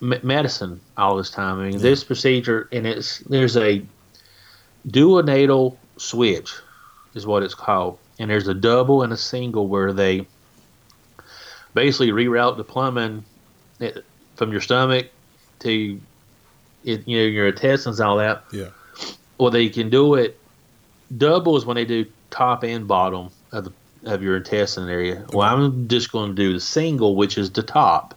medicine 0.00 0.80
all 0.96 1.16
this 1.16 1.30
time. 1.30 1.60
I 1.60 1.64
mean, 1.64 1.74
yeah. 1.74 1.78
this 1.78 2.04
procedure 2.04 2.68
and 2.72 2.86
it's 2.86 3.18
there's 3.20 3.56
a 3.56 3.82
duodenal 4.88 5.76
switch 5.96 6.52
is 7.14 7.26
what 7.26 7.42
it's 7.42 7.54
called, 7.54 7.98
and 8.18 8.30
there's 8.30 8.48
a 8.48 8.54
double 8.54 9.02
and 9.02 9.12
a 9.12 9.16
single 9.16 9.68
where 9.68 9.92
they 9.92 10.26
basically 11.74 12.10
reroute 12.10 12.56
the 12.56 12.64
plumbing 12.64 13.24
eh, 13.80 13.92
from 14.36 14.52
your 14.52 14.60
stomach 14.60 15.08
to 15.60 16.00
it, 16.84 17.06
you 17.06 17.18
know 17.18 17.24
your 17.24 17.48
intestines 17.48 18.00
all 18.00 18.16
that. 18.16 18.44
Yeah. 18.52 18.70
Well, 19.38 19.50
they 19.50 19.68
can 19.68 19.90
do 19.90 20.14
it. 20.14 20.38
Double 21.16 21.56
is 21.56 21.64
when 21.64 21.76
they 21.76 21.84
do 21.84 22.06
top 22.30 22.64
and 22.64 22.88
bottom 22.88 23.30
of 23.52 23.64
the 23.64 23.72
of 24.04 24.22
your 24.22 24.36
intestine 24.36 24.88
area. 24.88 25.24
Well, 25.32 25.48
I'm 25.48 25.88
just 25.88 26.12
going 26.12 26.30
to 26.30 26.34
do 26.34 26.52
the 26.52 26.60
single, 26.60 27.16
which 27.16 27.38
is 27.38 27.50
the 27.50 27.62
top. 27.62 28.14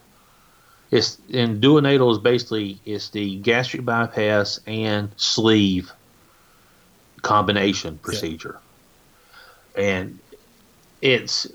It's 0.91 1.17
and 1.33 1.61
duodenal 1.61 2.11
is 2.11 2.19
basically 2.19 2.79
it's 2.85 3.09
the 3.09 3.37
gastric 3.37 3.83
bypass 3.85 4.59
and 4.67 5.11
sleeve 5.17 5.91
combination 7.21 7.97
procedure, 7.97 8.59
yeah. 9.75 9.83
and 9.83 10.19
it's 11.01 11.47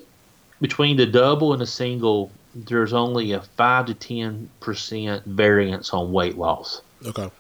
between 0.60 0.96
the 0.96 1.06
double 1.06 1.52
and 1.52 1.62
the 1.62 1.66
single. 1.66 2.30
There's 2.54 2.92
only 2.92 3.30
a 3.32 3.40
five 3.40 3.86
to 3.86 3.94
ten 3.94 4.50
percent 4.58 5.24
variance 5.24 5.94
on 5.94 6.12
weight 6.12 6.36
loss. 6.36 6.82
Okay, 7.06 7.30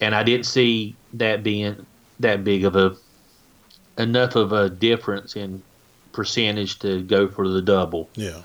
and 0.00 0.14
I 0.14 0.22
didn't 0.22 0.46
see 0.46 0.94
that 1.14 1.42
being 1.42 1.84
that 2.20 2.44
big 2.44 2.64
of 2.64 2.76
a 2.76 2.96
enough 3.98 4.36
of 4.36 4.52
a 4.52 4.70
difference 4.70 5.34
in 5.34 5.62
percentage 6.18 6.80
to 6.80 7.00
go 7.02 7.28
for 7.28 7.46
the 7.46 7.62
double. 7.62 8.10
Yeah. 8.16 8.42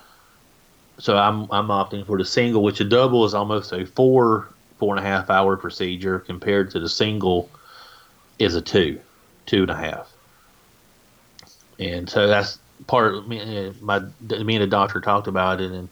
So 0.98 1.16
I'm 1.16 1.50
I'm 1.50 1.66
opting 1.66 2.06
for 2.06 2.16
the 2.16 2.24
single, 2.24 2.62
which 2.62 2.78
a 2.78 2.84
double 2.84 3.24
is 3.24 3.34
almost 3.34 3.72
a 3.72 3.84
four 3.84 4.48
four 4.78 4.96
and 4.96 5.04
a 5.04 5.08
half 5.08 5.28
hour 5.28 5.56
procedure 5.56 6.20
compared 6.20 6.70
to 6.70 6.78
the 6.78 6.88
single 6.88 7.50
is 8.38 8.54
a 8.54 8.60
two, 8.60 9.00
two 9.46 9.62
and 9.62 9.72
a 9.72 9.74
half. 9.74 10.12
And 11.80 12.08
so 12.08 12.28
that's 12.28 12.60
part 12.86 13.12
of 13.12 13.26
me. 13.26 13.40
Uh, 13.40 13.72
my 13.80 13.98
me 14.20 14.54
and 14.54 14.62
the 14.62 14.68
doctor 14.68 15.00
talked 15.00 15.26
about 15.26 15.60
it, 15.60 15.72
and, 15.72 15.88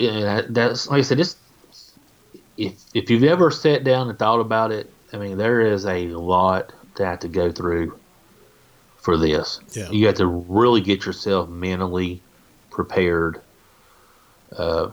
and 0.00 0.56
that's 0.56 0.88
like 0.88 1.00
I 1.00 1.02
said. 1.02 1.18
This 1.18 1.36
if 2.56 2.72
if 2.94 3.10
you've 3.10 3.24
ever 3.24 3.50
sat 3.50 3.84
down 3.84 4.08
and 4.08 4.18
thought 4.18 4.40
about 4.40 4.72
it, 4.72 4.90
I 5.12 5.18
mean, 5.18 5.36
there 5.36 5.60
is 5.60 5.84
a 5.84 6.06
lot 6.06 6.72
to 6.94 7.04
have 7.04 7.18
to 7.20 7.28
go 7.28 7.52
through 7.52 7.97
for 8.98 9.16
this. 9.16 9.60
Yeah. 9.72 9.90
You 9.90 10.06
have 10.06 10.16
to 10.16 10.26
really 10.26 10.80
get 10.80 11.06
yourself 11.06 11.48
mentally 11.48 12.20
prepared. 12.70 13.40
Uh, 14.54 14.90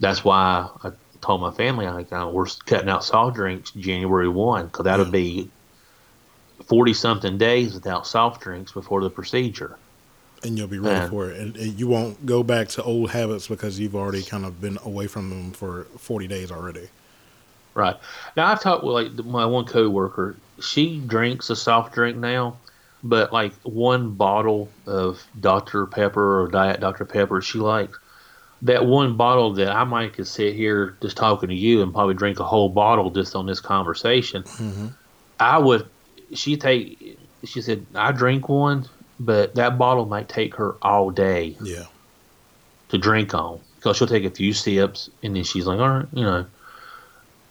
that's 0.00 0.24
why 0.24 0.68
I 0.84 0.92
told 1.20 1.40
my 1.40 1.50
family 1.50 1.86
I 1.86 2.02
uh, 2.14 2.28
we're 2.28 2.46
cutting 2.66 2.88
out 2.88 3.04
soft 3.04 3.36
drinks 3.36 3.70
January 3.72 4.28
one 4.28 4.66
because 4.66 4.84
that'll 4.84 5.06
yeah. 5.06 5.12
be 5.12 5.50
forty 6.66 6.94
something 6.94 7.38
days 7.38 7.74
without 7.74 8.06
soft 8.06 8.40
drinks 8.40 8.72
before 8.72 9.00
the 9.02 9.10
procedure. 9.10 9.76
And 10.44 10.56
you'll 10.56 10.68
be 10.68 10.78
ready 10.78 11.00
and, 11.00 11.10
for 11.10 11.30
it, 11.30 11.40
and, 11.40 11.56
and, 11.56 11.80
you 11.80 11.88
won't 11.88 12.24
go 12.24 12.44
back 12.44 12.68
to 12.68 12.82
old 12.84 13.10
habits 13.10 13.48
because 13.48 13.80
you've 13.80 13.96
already 13.96 14.22
kind 14.22 14.44
of 14.44 14.60
been 14.60 14.78
away 14.84 15.08
from 15.08 15.30
them 15.30 15.50
for 15.50 15.84
forty 15.98 16.28
days 16.28 16.52
already. 16.52 16.88
Right 17.74 17.96
now, 18.36 18.46
I've 18.46 18.60
talked 18.60 18.84
with 18.84 18.94
like 18.94 19.26
my 19.26 19.46
one 19.46 19.64
coworker. 19.64 20.36
She 20.60 21.00
drinks 21.00 21.50
a 21.50 21.56
soft 21.56 21.94
drink 21.94 22.16
now, 22.16 22.56
but 23.02 23.32
like 23.32 23.54
one 23.62 24.12
bottle 24.14 24.68
of 24.86 25.22
Dr. 25.38 25.86
Pepper 25.86 26.42
or 26.42 26.48
Diet 26.48 26.80
Dr. 26.80 27.04
Pepper 27.04 27.40
she 27.40 27.58
likes. 27.58 27.98
That 28.62 28.86
one 28.86 29.16
bottle 29.16 29.52
that 29.54 29.68
I 29.68 29.84
might 29.84 30.14
could 30.14 30.26
sit 30.26 30.54
here 30.54 30.96
just 31.00 31.16
talking 31.16 31.48
to 31.48 31.54
you 31.54 31.80
and 31.82 31.92
probably 31.92 32.14
drink 32.14 32.40
a 32.40 32.44
whole 32.44 32.68
bottle 32.68 33.10
just 33.10 33.36
on 33.36 33.46
this 33.46 33.60
conversation. 33.60 34.42
Mm-hmm. 34.42 34.88
I 35.38 35.58
would. 35.58 35.86
She 36.34 36.56
take. 36.56 37.18
She 37.44 37.62
said 37.62 37.86
I 37.94 38.10
drink 38.10 38.48
one, 38.48 38.86
but 39.20 39.54
that 39.54 39.78
bottle 39.78 40.06
might 40.06 40.28
take 40.28 40.56
her 40.56 40.74
all 40.82 41.10
day. 41.10 41.56
Yeah. 41.62 41.84
To 42.88 42.98
drink 42.98 43.32
on 43.34 43.60
because 43.76 43.96
she'll 43.96 44.08
take 44.08 44.24
a 44.24 44.30
few 44.30 44.52
sips 44.52 45.08
and 45.22 45.36
then 45.36 45.44
she's 45.44 45.66
like, 45.66 45.78
all 45.78 45.88
right, 45.88 46.06
you 46.12 46.24
know. 46.24 46.46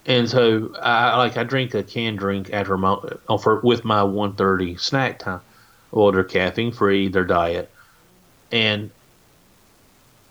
And 0.07 0.29
so 0.29 0.73
I 0.81 1.17
like 1.17 1.35
I 1.35 1.43
drink 1.43 1.73
a 1.73 1.83
canned 1.83 2.19
drink 2.19 2.49
after 2.53 2.77
my 2.77 2.97
uh, 3.27 3.37
for 3.37 3.59
with 3.59 3.83
my 3.83 4.01
1:30 4.01 4.79
snack 4.79 5.19
time. 5.19 5.41
Well, 5.91 6.11
they're 6.13 6.23
caffeine 6.23 6.71
free, 6.71 7.09
their 7.09 7.25
diet, 7.25 7.69
and 8.51 8.89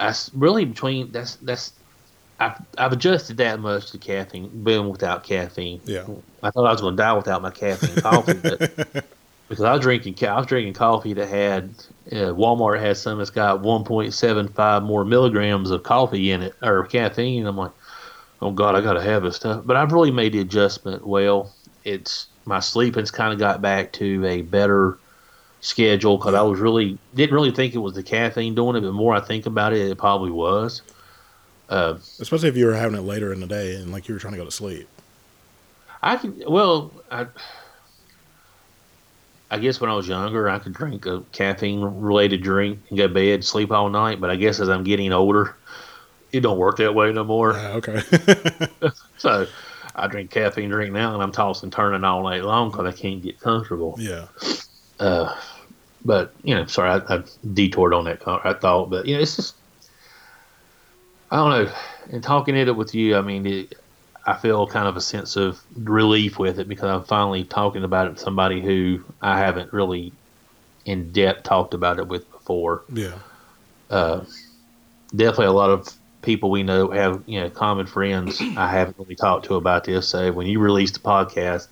I 0.00 0.14
really 0.34 0.64
between 0.64 1.12
that's 1.12 1.36
that's 1.36 1.72
I've, 2.40 2.60
I've 2.76 2.92
adjusted 2.92 3.38
that 3.38 3.60
much 3.60 3.90
to 3.92 3.98
caffeine, 3.98 4.48
being 4.64 4.88
without 4.88 5.24
caffeine. 5.24 5.80
Yeah, 5.84 6.04
I 6.42 6.50
thought 6.50 6.66
I 6.66 6.72
was 6.72 6.80
going 6.80 6.96
to 6.96 7.02
die 7.02 7.12
without 7.12 7.42
my 7.42 7.50
caffeine 7.50 7.96
coffee, 8.02 8.34
but 8.34 8.58
because 9.48 9.64
I 9.64 9.72
was 9.72 9.80
drinking 9.82 10.16
I 10.26 10.38
was 10.38 10.46
drinking 10.46 10.72
coffee 10.74 11.12
that 11.14 11.28
had 11.28 11.70
uh, 12.12 12.32
Walmart 12.32 12.80
has 12.80 13.00
some 13.00 13.18
that's 13.18 13.30
got 13.30 13.62
1.75 13.62 14.82
more 14.84 15.04
milligrams 15.04 15.70
of 15.70 15.82
coffee 15.82 16.30
in 16.30 16.42
it 16.42 16.54
or 16.62 16.86
caffeine. 16.86 17.46
I'm 17.46 17.56
like, 17.56 17.72
oh 18.42 18.50
god, 18.50 18.74
I 18.74 18.80
gotta 18.80 19.02
have 19.02 19.22
this 19.22 19.36
stuff. 19.36 19.62
But 19.64 19.76
I've 19.76 19.92
really 19.92 20.10
made 20.10 20.32
the 20.32 20.40
adjustment 20.40 21.06
well. 21.06 21.52
It's 21.84 22.26
my 22.44 22.60
sleeping's 22.60 23.10
kind 23.10 23.32
of 23.32 23.38
got 23.38 23.62
back 23.62 23.92
to 23.94 24.24
a 24.26 24.42
better 24.42 24.98
schedule 25.60 26.16
because 26.16 26.34
I 26.34 26.42
was 26.42 26.60
really 26.60 26.98
didn't 27.14 27.34
really 27.34 27.50
think 27.50 27.74
it 27.74 27.78
was 27.78 27.94
the 27.94 28.02
caffeine 28.02 28.54
doing 28.54 28.76
it, 28.76 28.80
but 28.80 28.92
more 28.92 29.14
I 29.14 29.20
think 29.20 29.46
about 29.46 29.72
it, 29.72 29.90
it 29.90 29.98
probably 29.98 30.30
was. 30.30 30.82
Uh, 31.68 31.98
Especially 32.20 32.48
if 32.48 32.56
you 32.56 32.66
were 32.66 32.74
having 32.74 32.96
it 32.96 33.02
later 33.02 33.32
in 33.32 33.40
the 33.40 33.46
day 33.46 33.74
and 33.74 33.90
like 33.90 34.06
you 34.06 34.14
were 34.14 34.20
trying 34.20 34.34
to 34.34 34.38
go 34.38 34.44
to 34.44 34.50
sleep. 34.50 34.88
I 36.02 36.16
can 36.16 36.40
well, 36.46 36.92
I, 37.10 37.26
I 39.50 39.58
guess 39.58 39.80
when 39.80 39.90
I 39.90 39.94
was 39.94 40.06
younger, 40.06 40.48
I 40.48 40.58
could 40.58 40.72
drink 40.72 41.06
a 41.06 41.22
caffeine 41.32 41.80
related 41.80 42.42
drink 42.42 42.80
and 42.88 42.98
go 42.98 43.08
to 43.08 43.14
bed, 43.14 43.44
sleep 43.44 43.72
all 43.72 43.88
night. 43.88 44.20
But 44.20 44.30
I 44.30 44.36
guess 44.36 44.60
as 44.60 44.68
I'm 44.68 44.84
getting 44.84 45.12
older, 45.12 45.56
it 46.36 46.42
don't 46.42 46.58
work 46.58 46.76
that 46.78 46.94
way 46.94 47.12
no 47.12 47.24
more. 47.24 47.54
Uh, 47.54 47.74
okay. 47.74 48.02
so 49.16 49.46
I 49.94 50.06
drink 50.06 50.30
caffeine 50.30 50.70
drink 50.70 50.92
now, 50.92 51.14
and 51.14 51.22
I'm 51.22 51.32
tossing 51.32 51.70
turning 51.70 52.04
all 52.04 52.22
night 52.22 52.44
long 52.44 52.70
because 52.70 52.86
I 52.86 52.96
can't 52.96 53.22
get 53.22 53.40
comfortable. 53.40 53.96
yeah. 53.98 54.26
Uh, 54.98 55.34
but 56.04 56.32
you 56.42 56.54
know, 56.54 56.66
sorry, 56.66 56.90
I, 56.90 57.16
I 57.16 57.22
detoured 57.52 57.92
on 57.92 58.04
that. 58.04 58.22
I 58.26 58.54
thought, 58.54 58.90
but 58.90 59.06
you 59.06 59.16
know, 59.16 59.22
it's 59.22 59.36
just 59.36 59.56
I 61.30 61.36
don't 61.36 61.50
know. 61.50 61.72
And 62.10 62.22
talking 62.22 62.56
it 62.56 62.68
up 62.68 62.76
with 62.76 62.94
you, 62.94 63.16
I 63.16 63.20
mean, 63.20 63.46
it, 63.46 63.74
I 64.24 64.34
feel 64.34 64.66
kind 64.66 64.86
of 64.86 64.96
a 64.96 65.00
sense 65.00 65.36
of 65.36 65.60
relief 65.76 66.38
with 66.38 66.58
it 66.58 66.68
because 66.68 66.88
I'm 66.88 67.04
finally 67.04 67.44
talking 67.44 67.84
about 67.84 68.08
it 68.08 68.16
to 68.16 68.22
somebody 68.22 68.60
who 68.60 69.04
I 69.20 69.38
haven't 69.38 69.72
really 69.72 70.12
in 70.84 71.10
depth 71.12 71.42
talked 71.42 71.74
about 71.74 71.98
it 71.98 72.06
with 72.06 72.30
before. 72.30 72.82
Yeah. 72.92 73.18
Uh, 73.90 74.24
definitely 75.14 75.46
a 75.46 75.52
lot 75.52 75.70
of 75.70 75.92
people 76.26 76.50
we 76.50 76.62
know 76.62 76.90
have 76.90 77.22
you 77.24 77.40
know 77.40 77.48
common 77.48 77.86
friends 77.86 78.40
I 78.56 78.68
haven't 78.68 78.98
really 78.98 79.14
talked 79.14 79.46
to 79.46 79.54
about 79.54 79.84
this. 79.84 80.08
So 80.08 80.32
when 80.32 80.46
you 80.46 80.58
release 80.58 80.90
the 80.90 80.98
podcast, 80.98 81.68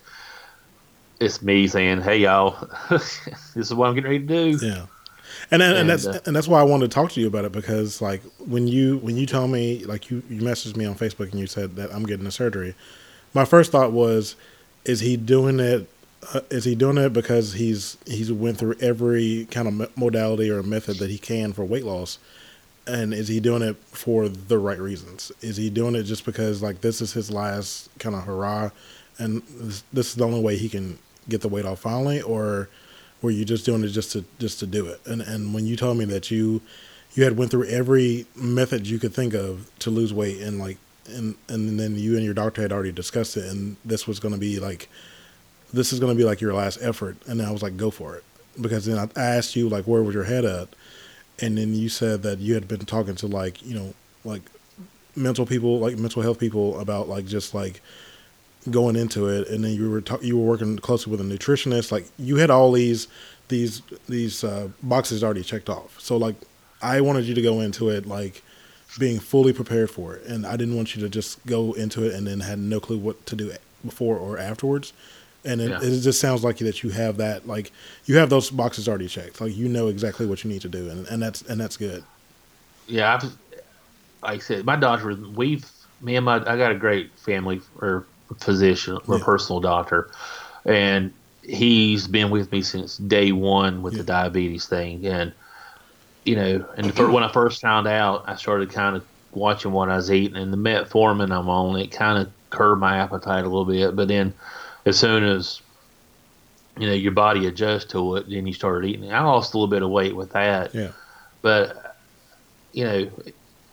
it's 1.20 1.42
me 1.42 1.66
saying, 1.66 2.00
"Hey 2.00 2.18
y'all, 2.18 2.68
this 2.90 3.20
is 3.56 3.74
what 3.74 3.88
I'm 3.88 3.94
getting 3.94 4.10
ready 4.10 4.26
to 4.26 4.56
do." 4.56 4.66
Yeah. 4.66 4.86
And 5.50 5.62
and, 5.62 5.76
and, 5.76 5.90
that's 5.90 6.06
uh, 6.06 6.20
and 6.24 6.34
that's 6.34 6.48
why 6.48 6.60
I 6.60 6.62
wanted 6.62 6.90
to 6.90 6.94
talk 6.94 7.10
to 7.12 7.20
you 7.20 7.26
about 7.26 7.44
it 7.44 7.52
because 7.52 8.00
like 8.00 8.22
when 8.38 8.68
you 8.68 8.98
when 8.98 9.16
you 9.16 9.26
tell 9.26 9.48
me 9.48 9.84
like 9.84 10.10
you 10.10 10.22
you 10.30 10.40
messaged 10.40 10.76
me 10.76 10.86
on 10.86 10.94
Facebook 10.94 11.30
and 11.32 11.40
you 11.40 11.46
said 11.46 11.76
that 11.76 11.92
I'm 11.92 12.06
getting 12.06 12.26
a 12.26 12.30
surgery, 12.30 12.74
my 13.34 13.44
first 13.44 13.72
thought 13.72 13.92
was, 13.92 14.36
is 14.84 15.00
he 15.00 15.16
doing 15.16 15.60
it? 15.60 15.88
Uh, 16.32 16.40
is 16.50 16.64
he 16.64 16.74
doing 16.74 16.96
it 16.96 17.12
because 17.12 17.54
he's 17.54 17.98
he's 18.06 18.32
went 18.32 18.56
through 18.56 18.76
every 18.80 19.46
kind 19.50 19.68
of 19.68 19.96
modality 19.96 20.48
or 20.50 20.62
method 20.62 20.98
that 20.98 21.10
he 21.10 21.18
can 21.18 21.52
for 21.52 21.64
weight 21.64 21.84
loss, 21.84 22.18
and 22.86 23.14
is 23.14 23.28
he 23.28 23.40
doing 23.40 23.62
it 23.62 23.76
for 23.86 24.28
the 24.28 24.58
right 24.58 24.78
reasons? 24.78 25.32
Is 25.40 25.56
he 25.56 25.70
doing 25.70 25.94
it 25.94 26.02
just 26.04 26.24
because 26.24 26.62
like 26.62 26.80
this 26.80 27.00
is 27.00 27.12
his 27.12 27.30
last 27.30 27.88
kind 27.98 28.14
of 28.14 28.24
hurrah, 28.24 28.70
and 29.18 29.42
this, 29.48 29.82
this 29.92 30.08
is 30.08 30.14
the 30.16 30.24
only 30.24 30.42
way 30.42 30.56
he 30.56 30.68
can 30.68 30.98
get 31.28 31.40
the 31.40 31.48
weight 31.48 31.64
off 31.64 31.80
finally, 31.80 32.20
or 32.20 32.68
were 33.22 33.30
you 33.30 33.44
just 33.44 33.64
doing 33.64 33.82
it 33.84 33.88
just 33.88 34.12
to 34.12 34.24
just 34.38 34.58
to 34.60 34.66
do 34.66 34.86
it? 34.86 35.00
And 35.06 35.22
and 35.22 35.54
when 35.54 35.66
you 35.66 35.76
told 35.76 35.96
me 35.96 36.04
that 36.06 36.30
you 36.30 36.60
you 37.14 37.24
had 37.24 37.36
went 37.36 37.50
through 37.50 37.66
every 37.66 38.26
method 38.34 38.86
you 38.86 38.98
could 38.98 39.14
think 39.14 39.34
of 39.34 39.70
to 39.80 39.90
lose 39.90 40.12
weight, 40.12 40.40
and 40.40 40.58
like 40.58 40.78
and 41.06 41.36
and 41.48 41.78
then 41.78 41.96
you 41.96 42.16
and 42.16 42.24
your 42.24 42.34
doctor 42.34 42.62
had 42.62 42.72
already 42.72 42.92
discussed 42.92 43.36
it, 43.36 43.44
and 43.46 43.76
this 43.84 44.06
was 44.06 44.20
going 44.20 44.34
to 44.34 44.40
be 44.40 44.58
like 44.58 44.88
this 45.72 45.92
is 45.92 46.00
going 46.00 46.12
to 46.12 46.16
be 46.16 46.24
like 46.24 46.40
your 46.40 46.54
last 46.54 46.78
effort, 46.82 47.16
and 47.26 47.40
I 47.40 47.50
was 47.50 47.62
like, 47.62 47.76
go 47.76 47.90
for 47.90 48.14
it, 48.16 48.24
because 48.60 48.84
then 48.84 48.98
I 48.98 49.08
I 49.20 49.24
asked 49.36 49.56
you 49.56 49.68
like 49.68 49.86
where 49.86 50.02
was 50.02 50.14
your 50.14 50.24
head 50.24 50.44
at, 50.44 50.68
and 51.40 51.58
then 51.58 51.74
you 51.74 51.88
said 51.88 52.22
that 52.22 52.38
you 52.38 52.54
had 52.54 52.68
been 52.68 52.84
talking 52.84 53.14
to 53.16 53.26
like 53.26 53.64
you 53.64 53.74
know 53.74 53.94
like 54.24 54.42
mental 55.16 55.46
people 55.46 55.78
like 55.78 55.96
mental 55.98 56.22
health 56.22 56.38
people 56.38 56.78
about 56.80 57.08
like 57.08 57.26
just 57.26 57.54
like 57.54 57.80
going 58.70 58.96
into 58.96 59.28
it. 59.28 59.48
And 59.48 59.64
then 59.64 59.72
you 59.74 59.90
were 59.90 60.00
ta- 60.00 60.18
you 60.22 60.38
were 60.38 60.44
working 60.44 60.78
closely 60.78 61.10
with 61.10 61.20
a 61.20 61.24
nutritionist. 61.24 61.92
Like 61.92 62.06
you 62.18 62.36
had 62.36 62.50
all 62.50 62.72
these 62.72 63.08
these 63.48 63.82
these 64.08 64.42
uh, 64.44 64.68
boxes 64.82 65.22
already 65.22 65.42
checked 65.42 65.68
off. 65.68 66.00
So 66.00 66.16
like 66.16 66.36
i 66.82 67.00
wanted 67.00 67.24
you 67.24 67.34
to 67.34 67.40
go 67.40 67.60
into 67.60 67.88
it 67.88 68.04
like 68.04 68.42
being 68.98 69.18
fully 69.18 69.52
prepared 69.52 69.90
for 69.90 70.14
it. 70.14 70.24
And 70.26 70.46
i 70.46 70.56
didn't 70.56 70.76
want 70.76 70.94
you 70.94 71.02
to 71.02 71.08
just 71.08 71.44
go 71.46 71.72
into 71.72 72.04
it 72.04 72.14
and 72.14 72.26
then 72.26 72.40
had 72.40 72.58
no 72.58 72.80
clue 72.80 72.98
what 72.98 73.24
to 73.26 73.36
do 73.36 73.52
before 73.84 74.16
or 74.16 74.38
afterwards 74.38 74.92
and 75.44 75.60
it, 75.60 75.72
Yeah. 75.72 75.80
it 75.80 76.00
just 76.00 76.20
sounds 76.20 76.44
like 76.44 76.58
that 76.58 76.82
you 76.82 76.90
have 76.90 77.16
that 77.18 77.46
like 77.46 77.72
you 78.04 78.16
have 78.16 78.30
those 78.30 78.50
boxes 78.50 78.88
already 78.88 79.08
checked 79.08 79.40
like 79.40 79.54
you 79.54 79.68
know 79.68 79.88
exactly 79.88 80.26
what 80.26 80.44
you 80.44 80.50
need 80.50 80.62
to 80.62 80.68
do 80.68 80.88
and, 80.90 81.06
and 81.08 81.22
that's 81.22 81.42
and 81.42 81.60
that's 81.60 81.76
good 81.76 82.06
yeah, 82.86 83.14
I've, 83.14 83.22
like 84.22 84.36
I 84.36 84.38
said, 84.38 84.64
my 84.66 84.76
doctor, 84.76 85.14
we've, 85.36 85.64
me 86.00 86.16
and 86.16 86.24
my, 86.24 86.36
I 86.38 86.56
got 86.56 86.72
a 86.72 86.76
great 86.78 87.18
family 87.20 87.62
or 87.76 88.10
physician 88.40 88.98
or 89.08 89.18
Yeah. 89.18 89.20
personal 89.20 89.60
doctor, 89.60 90.12
and 90.66 91.14
he's 91.42 92.08
been 92.08 92.30
with 92.30 92.52
me 92.52 92.62
since 92.62 92.96
day 92.98 93.32
one 93.32 93.82
with 93.82 93.94
Yeah. 93.94 93.98
the 93.98 94.04
diabetes 94.04 94.66
thing. 94.66 95.06
And, 95.06 95.34
you 96.24 96.36
know, 96.36 96.66
and 96.76 96.96
when 97.12 97.24
I 97.24 97.32
first 97.32 97.60
found 97.62 97.88
out, 97.88 98.24
I 98.28 98.36
started 98.36 98.70
kind 98.72 98.96
of 98.96 99.06
watching 99.32 99.72
what 99.72 99.90
I 99.90 99.96
was 99.96 100.10
eating, 100.12 100.36
and 100.36 100.52
the 100.52 100.58
metformin 100.58 101.32
I'm 101.36 101.48
on, 101.48 101.78
it 101.80 101.92
kind 101.92 102.18
of 102.26 102.34
curbed 102.50 102.80
my 102.80 102.98
appetite 102.98 103.44
a 103.44 103.48
little 103.48 103.66
bit. 103.66 103.96
But 103.96 104.08
then 104.08 104.36
as 104.86 104.98
soon 104.98 105.24
as, 105.24 105.60
you 106.78 106.86
know, 106.86 106.92
your 106.92 107.12
body 107.12 107.46
adjusts 107.46 107.86
to 107.92 108.16
it, 108.16 108.28
then 108.28 108.46
you 108.46 108.52
started 108.52 108.88
eating. 108.88 109.12
I 109.12 109.20
lost 109.20 109.54
a 109.54 109.56
little 109.56 109.68
bit 109.68 109.82
of 109.82 109.90
weight 109.90 110.14
with 110.16 110.32
that 110.32 110.74
yeah 110.74 110.90
but 111.44 111.96
you 112.72 112.84
know, 112.84 113.10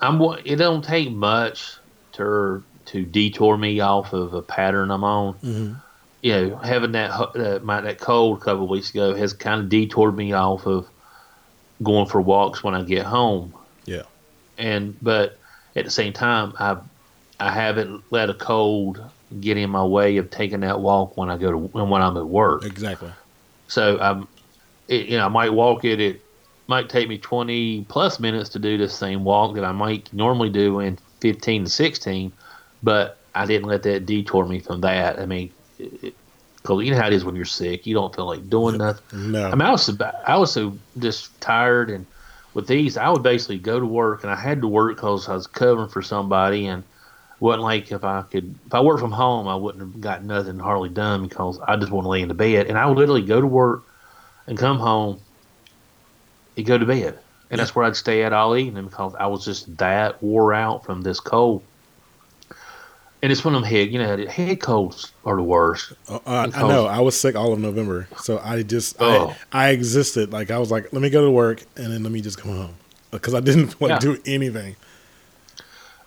I'm 0.01 0.22
it 0.43 0.57
don't 0.57 0.84
take 0.84 1.09
much 1.09 1.78
to 2.14 2.62
to 2.88 3.05
detour 3.05 3.57
me 3.57 3.80
off 3.80 4.12
of 4.12 4.34
a 4.34 4.41
pattern 4.41 4.91
I'm 4.91 5.05
on. 5.05 5.34
hmm 5.36 5.74
You 6.22 6.34
know, 6.34 6.57
having 6.57 6.91
that 6.91 7.12
uh, 7.12 7.59
my 7.64 7.80
that 7.80 7.97
cold 7.97 8.41
a 8.41 8.43
couple 8.43 8.66
of 8.66 8.70
weeks 8.70 8.89
ago 8.89 9.16
has 9.16 9.32
kind 9.32 9.62
of 9.62 9.70
detoured 9.70 10.18
me 10.18 10.34
off 10.34 10.68
of 10.68 10.86
going 11.82 12.07
for 12.07 12.20
walks 12.20 12.62
when 12.62 12.76
I 12.76 12.84
get 12.84 13.05
home. 13.05 13.53
Yeah. 13.86 14.03
And 14.57 14.97
but 15.01 15.39
at 15.76 15.86
the 15.86 15.91
same 15.91 16.12
time, 16.12 16.53
I 16.59 16.76
I 17.39 17.51
haven't 17.51 18.03
let 18.12 18.30
a 18.30 18.34
cold 18.34 19.01
get 19.39 19.57
in 19.57 19.69
my 19.69 19.84
way 19.84 20.17
of 20.17 20.29
taking 20.29 20.61
that 20.61 20.79
walk 20.79 21.15
when 21.17 21.29
I 21.29 21.38
go 21.38 21.51
to 21.51 21.57
when 21.57 22.01
I'm 22.01 22.17
at 22.17 22.27
work. 22.27 22.63
exactly 22.65 23.11
So 23.67 23.99
I'm, 23.99 24.27
it, 24.88 25.07
you 25.07 25.17
know, 25.17 25.25
I 25.25 25.29
might 25.29 25.53
walk 25.53 25.86
it. 25.86 25.99
It 25.99 26.21
might 26.67 26.89
take 26.89 27.07
me 27.07 27.17
20 27.17 27.86
plus 27.88 28.19
minutes 28.19 28.49
to 28.49 28.59
do 28.59 28.77
the 28.77 28.89
same 28.89 29.23
walk 29.23 29.55
that 29.55 29.63
I 29.63 29.71
might 29.71 30.11
normally 30.13 30.49
do 30.49 30.79
in 30.79 30.97
15 31.21 31.65
to 31.65 31.69
16, 31.69 32.32
but 32.84 33.17
I 33.34 33.45
didn't 33.45 33.67
let 33.67 33.84
that 33.84 34.05
detour 34.05 34.45
me 34.45 34.59
from 34.59 34.82
that. 34.82 35.19
I 35.19 35.25
mean, 35.25 35.51
because 35.77 36.84
you 36.84 36.91
know 36.91 36.99
how 36.99 37.07
it 37.07 37.13
is 37.13 37.23
when 37.23 37.36
you're 37.36 37.45
sick, 37.45 37.88
you 37.88 37.93
don't 37.93 38.13
feel 38.15 38.25
like 38.25 38.49
doing 38.49 38.77
nothing. 38.77 39.32
no 39.32 39.47
I 39.47 39.55
mean, 39.55 39.61
I 39.61 39.71
was 39.71 39.84
so, 39.84 39.97
I 40.27 40.38
was 40.38 40.51
so 40.51 40.77
just 40.99 41.39
tired, 41.41 41.89
and 41.89 42.05
with 42.53 42.67
these, 42.67 42.97
I 42.97 43.09
would 43.09 43.23
basically 43.23 43.57
go 43.57 43.79
to 43.79 43.86
work, 43.86 44.23
and 44.23 44.32
I 44.32 44.36
had 44.36 44.61
to 44.61 44.67
work 44.67 44.97
because 44.97 45.29
I 45.29 45.34
was 45.34 45.47
covering 45.47 45.89
for 45.89 46.01
somebody, 46.01 46.67
and 46.67 46.84
wasn't 47.41 47.63
like 47.63 47.91
if 47.91 48.03
I 48.05 48.21
could, 48.21 48.55
if 48.67 48.73
I 48.73 48.79
worked 48.79 49.01
from 49.01 49.11
home, 49.11 49.47
I 49.49 49.55
wouldn't 49.55 49.81
have 49.81 49.99
got 49.99 50.23
nothing 50.23 50.59
hardly 50.59 50.89
done 50.89 51.27
because 51.27 51.59
I 51.67 51.75
just 51.75 51.91
want 51.91 52.05
to 52.05 52.09
lay 52.09 52.21
in 52.21 52.27
the 52.29 52.33
bed, 52.33 52.67
and 52.67 52.77
I 52.77 52.85
would 52.85 52.97
literally 52.97 53.23
go 53.23 53.41
to 53.41 53.47
work 53.47 53.83
and 54.47 54.57
come 54.57 54.77
home 54.79 55.19
and 56.55 56.65
go 56.65 56.77
to 56.77 56.85
bed, 56.85 57.17
and 57.49 57.59
that's 57.59 57.75
where 57.75 57.83
I'd 57.85 57.95
stay 57.95 58.23
at 58.23 58.31
all 58.31 58.55
evening 58.55 58.85
because 58.85 59.13
I 59.19 59.27
was 59.27 59.43
just 59.43 59.75
that 59.77 60.21
wore 60.23 60.53
out 60.53 60.85
from 60.85 61.01
this 61.01 61.19
cold. 61.19 61.63
And 63.23 63.31
it's 63.31 63.45
one 63.45 63.53
of 63.53 63.61
them 63.61 63.69
head, 63.71 63.89
you 63.91 63.99
know, 63.99 64.25
head 64.27 64.59
colds 64.61 65.11
are 65.25 65.35
the 65.35 65.43
worst. 65.43 65.93
Uh, 66.09 66.17
I, 66.25 66.43
I 66.55 66.67
know. 66.67 66.87
I 66.87 67.01
was 67.01 67.19
sick 67.19 67.35
all 67.35 67.53
of 67.53 67.59
November, 67.59 68.07
so 68.17 68.39
I 68.43 68.63
just 68.63 68.95
Oh. 68.99 69.35
I, 69.51 69.67
I 69.67 69.69
existed. 69.69 70.31
Like 70.33 70.49
I 70.49 70.57
was 70.57 70.71
like, 70.71 70.91
let 70.91 71.03
me 71.03 71.09
go 71.11 71.23
to 71.25 71.29
work 71.31 71.61
and 71.75 71.93
then 71.93 72.01
let 72.01 72.11
me 72.11 72.21
just 72.21 72.39
come 72.39 72.51
home 72.55 72.73
because 73.11 73.35
I 73.35 73.39
didn't 73.39 73.79
want 73.79 73.91
Yeah. 73.91 73.99
to 73.99 74.15
do 74.15 74.21
anything. 74.25 74.75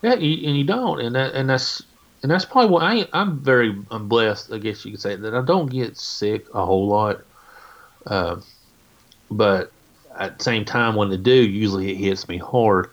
Yeah, 0.04 0.16
you, 0.16 0.46
and 0.46 0.58
you 0.58 0.64
don't, 0.64 1.00
and 1.00 1.16
that, 1.16 1.34
and 1.34 1.48
that's 1.48 1.82
and 2.22 2.30
that's 2.30 2.44
probably 2.44 2.70
why 2.70 2.82
I, 2.82 3.08
I'm 3.14 3.38
very 3.40 3.74
I'm 3.90 4.06
blessed, 4.06 4.52
I 4.52 4.58
guess 4.58 4.84
you 4.84 4.90
could 4.90 5.00
say, 5.00 5.16
that 5.16 5.34
I 5.34 5.40
don't 5.40 5.70
get 5.70 5.96
sick 5.96 6.44
a 6.52 6.62
whole 6.62 6.88
lot. 6.88 7.22
Uh, 8.06 8.36
but 9.30 9.72
at 10.18 10.36
the 10.36 10.44
same 10.44 10.66
time, 10.66 10.94
when 10.94 11.10
I 11.10 11.16
do, 11.16 11.32
usually 11.32 11.90
it 11.90 11.96
hits 11.96 12.28
me 12.28 12.36
hard. 12.36 12.90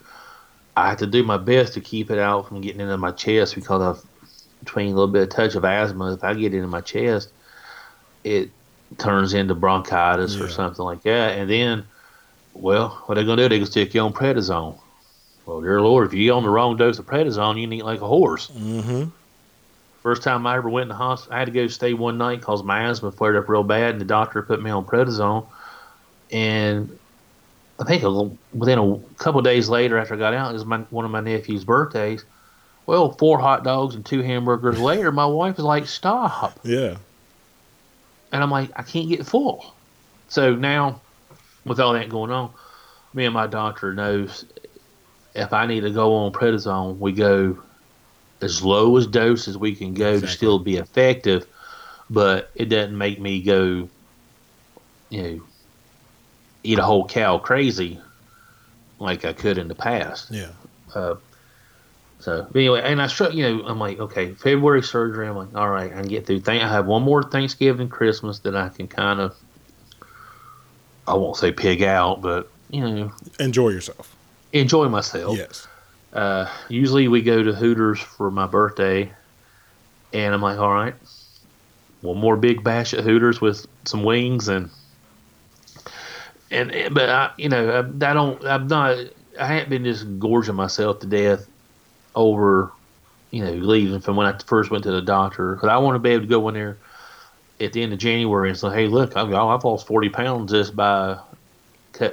I 0.74 0.88
have 0.88 1.00
to 1.00 1.06
do 1.06 1.22
my 1.22 1.36
best 1.36 1.74
to 1.74 1.82
keep 1.82 2.10
it 2.10 2.18
out 2.18 2.48
from 2.48 2.62
getting 2.62 2.80
into 2.80 2.96
my 2.96 3.10
chest 3.10 3.56
because 3.56 3.82
I've 3.82 4.02
between 4.64 4.86
a 4.86 4.94
little 4.94 5.12
bit 5.12 5.24
of 5.24 5.28
touch 5.28 5.54
of 5.54 5.66
asthma. 5.66 6.14
If 6.14 6.24
I 6.24 6.32
get 6.32 6.54
into 6.54 6.66
my 6.66 6.80
chest, 6.80 7.28
it 8.24 8.48
turns 8.96 9.34
into 9.34 9.54
bronchitis 9.54 10.36
Yeah. 10.36 10.44
or 10.44 10.48
something 10.48 10.82
like 10.82 11.02
that, 11.02 11.36
and 11.36 11.50
then, 11.50 11.84
well, 12.54 13.02
what 13.04 13.18
are 13.18 13.20
they 13.20 13.26
gonna 13.26 13.42
do? 13.42 13.48
They 13.50 13.58
gonna 13.58 13.66
stick 13.66 13.92
you 13.92 14.00
on 14.00 14.14
prednisone. 14.14 14.78
Well, 15.46 15.60
dear 15.60 15.80
Lord, 15.80 16.06
if 16.06 16.14
you 16.14 16.32
on 16.32 16.42
the 16.42 16.48
wrong 16.48 16.76
dose 16.76 16.98
of 16.98 17.06
prednisone, 17.06 17.60
you 17.60 17.66
can 17.66 17.72
eat 17.72 17.84
like 17.84 18.00
a 18.00 18.06
horse. 18.06 18.48
Mm-hmm. 18.48 19.10
First 20.02 20.22
time 20.22 20.46
I 20.46 20.56
ever 20.56 20.68
went 20.68 20.82
in 20.82 20.88
the 20.88 20.94
hospital, 20.94 21.34
I 21.34 21.38
had 21.40 21.46
to 21.46 21.52
go 21.52 21.66
stay 21.68 21.94
one 21.94 22.18
night 22.18 22.40
because 22.40 22.62
my 22.62 22.88
asthma 22.88 23.12
flared 23.12 23.36
up 23.36 23.48
real 23.48 23.62
bad, 23.62 23.92
and 23.92 24.00
the 24.00 24.04
doctor 24.04 24.42
put 24.42 24.62
me 24.62 24.70
on 24.70 24.84
prednisone. 24.84 25.46
And 26.30 26.98
I 27.78 27.84
think 27.84 28.02
a 28.02 28.08
little, 28.08 28.36
within 28.52 28.78
a 28.78 28.98
couple 29.16 29.38
of 29.38 29.44
days 29.44 29.68
later, 29.68 29.98
after 29.98 30.14
I 30.14 30.18
got 30.18 30.34
out, 30.34 30.50
it 30.50 30.54
was 30.54 30.64
my, 30.64 30.78
one 30.90 31.04
of 31.04 31.10
my 31.10 31.20
nephew's 31.20 31.64
birthdays. 31.64 32.24
Well, 32.86 33.12
four 33.12 33.38
hot 33.38 33.62
dogs 33.62 33.94
and 33.94 34.04
two 34.04 34.22
hamburgers 34.22 34.80
later, 34.80 35.12
my 35.12 35.26
wife 35.26 35.56
was 35.56 35.64
like, 35.64 35.86
"Stop!" 35.86 36.58
Yeah. 36.64 36.96
And 38.32 38.42
I'm 38.42 38.50
like, 38.50 38.70
I 38.74 38.82
can't 38.82 39.08
get 39.08 39.24
full. 39.26 39.74
So 40.28 40.54
now, 40.56 41.00
with 41.64 41.78
all 41.78 41.92
that 41.92 42.08
going 42.08 42.32
on, 42.32 42.50
me 43.14 43.24
and 43.24 43.34
my 43.34 43.46
doctor 43.46 43.94
knows 43.94 44.46
if 45.34 45.52
I 45.52 45.66
need 45.66 45.80
to 45.80 45.90
go 45.90 46.14
on 46.14 46.32
prednisone, 46.32 46.98
we 46.98 47.12
go 47.12 47.58
as 48.40 48.62
low 48.62 48.96
as 48.96 49.06
dose 49.06 49.48
as 49.48 49.56
we 49.56 49.74
can 49.74 49.94
go 49.94 50.10
Exactly. 50.14 50.28
to 50.28 50.34
still 50.34 50.58
be 50.58 50.76
effective, 50.76 51.46
but 52.10 52.50
it 52.54 52.66
doesn't 52.66 52.96
make 52.96 53.20
me 53.20 53.42
go, 53.42 53.88
you 55.08 55.22
know, 55.22 55.42
eat 56.64 56.78
a 56.78 56.82
whole 56.82 57.06
cow 57.06 57.38
crazy 57.38 58.00
like 58.98 59.24
I 59.24 59.32
could 59.32 59.58
in 59.58 59.68
the 59.68 59.74
past. 59.74 60.30
Yeah. 60.30 60.50
Uh, 60.94 61.16
so 62.18 62.46
anyway, 62.54 62.82
and 62.84 63.02
I 63.02 63.08
struck, 63.08 63.34
you 63.34 63.42
know, 63.42 63.66
I'm 63.66 63.80
like, 63.80 63.98
okay, 63.98 64.34
February 64.34 64.82
surgery. 64.82 65.26
I'm 65.26 65.36
like, 65.36 65.54
all 65.56 65.68
right, 65.68 65.90
I 65.90 65.94
can 65.94 66.08
get 66.08 66.26
through. 66.26 66.40
Thank, 66.40 66.62
I 66.62 66.68
have 66.68 66.86
one 66.86 67.02
more 67.02 67.22
Thanksgiving, 67.22 67.88
Christmas 67.88 68.38
that 68.40 68.54
I 68.54 68.68
can 68.68 68.86
kind 68.86 69.18
of, 69.18 69.34
I 71.06 71.14
won't 71.14 71.36
say 71.36 71.50
pig 71.50 71.82
out, 71.82 72.22
but 72.22 72.48
you 72.70 72.88
know, 72.88 73.12
Enjoy 73.40 73.70
yourself. 73.70 74.14
Enjoy 74.52 74.88
myself. 74.88 75.36
Yes. 75.36 75.66
Uh, 76.12 76.48
usually 76.68 77.08
we 77.08 77.22
go 77.22 77.42
to 77.42 77.52
Hooters 77.52 78.00
for 78.00 78.30
my 78.30 78.46
birthday, 78.46 79.10
and 80.12 80.34
I'm 80.34 80.42
like, 80.42 80.58
all 80.58 80.72
right, 80.72 80.94
one 82.02 82.18
more 82.18 82.36
big 82.36 82.62
bash 82.62 82.92
at 82.92 83.04
Hooters 83.04 83.40
with 83.40 83.66
some 83.84 84.04
wings 84.04 84.48
and 84.48 84.70
and 86.52 86.94
but 86.94 87.08
I, 87.08 87.30
you 87.38 87.48
know, 87.48 87.70
I, 87.70 88.10
I 88.10 88.12
don't, 88.12 88.44
I'm 88.44 88.66
not, 88.66 88.98
I 89.40 89.46
haven't 89.46 89.70
been 89.70 89.84
just 89.84 90.18
gorging 90.18 90.54
myself 90.54 91.00
to 91.00 91.06
death 91.06 91.48
over, 92.14 92.70
you 93.30 93.42
know, 93.42 93.52
leaving 93.52 94.00
from 94.00 94.16
when 94.16 94.26
I 94.26 94.36
first 94.46 94.70
went 94.70 94.84
to 94.84 94.92
the 94.92 95.00
doctor 95.00 95.54
because 95.54 95.70
I 95.70 95.78
want 95.78 95.94
to 95.94 95.98
be 95.98 96.10
able 96.10 96.24
to 96.24 96.28
go 96.28 96.46
in 96.48 96.54
there 96.54 96.76
at 97.58 97.72
the 97.72 97.82
end 97.82 97.94
of 97.94 97.98
January 97.98 98.50
and 98.50 98.58
say, 98.58 98.70
hey, 98.70 98.86
look, 98.86 99.16
I've, 99.16 99.32
I've 99.32 99.64
lost 99.64 99.86
40 99.86 100.10
pounds 100.10 100.52
just 100.52 100.76
by 100.76 101.18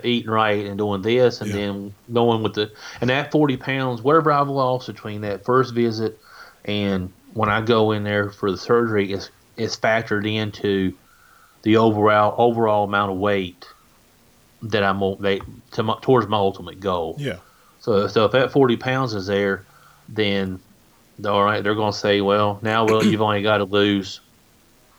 eating 0.03 0.29
right 0.29 0.65
and 0.65 0.77
doing 0.77 1.01
this, 1.01 1.41
and 1.41 1.49
Yeah. 1.49 1.55
then 1.57 1.93
going 2.13 2.43
with 2.43 2.53
the 2.55 2.71
and 3.01 3.09
that 3.09 3.31
40 3.31 3.57
pounds, 3.57 4.01
whatever 4.01 4.31
I've 4.31 4.49
lost 4.49 4.87
between 4.87 5.21
that 5.21 5.45
first 5.45 5.73
visit 5.73 6.19
and 6.65 7.11
when 7.33 7.49
I 7.49 7.61
go 7.61 7.91
in 7.91 8.03
there 8.03 8.29
for 8.29 8.51
the 8.51 8.57
surgery, 8.57 9.11
is 9.13 9.29
is 9.57 9.75
factored 9.75 10.29
into 10.31 10.93
the 11.63 11.77
overall 11.77 12.35
overall 12.37 12.85
amount 12.85 13.11
of 13.11 13.17
weight 13.17 13.65
that 14.61 14.83
I'm 14.83 14.99
they 15.19 15.41
to 15.71 15.83
my, 15.83 15.97
towards 16.01 16.27
my 16.27 16.37
ultimate 16.37 16.79
goal. 16.79 17.15
Yeah. 17.17 17.37
So 17.79 18.07
so 18.07 18.25
if 18.25 18.31
that 18.33 18.51
40 18.51 18.77
pounds 18.77 19.13
is 19.13 19.27
there, 19.27 19.63
then 20.09 20.59
all 21.25 21.43
right, 21.43 21.61
they're 21.63 21.75
going 21.75 21.91
to 21.91 21.97
say, 21.97 22.21
well, 22.21 22.59
now 22.61 22.85
well 22.85 23.03
you've 23.03 23.21
only 23.21 23.41
got 23.41 23.57
to 23.57 23.65
lose 23.65 24.21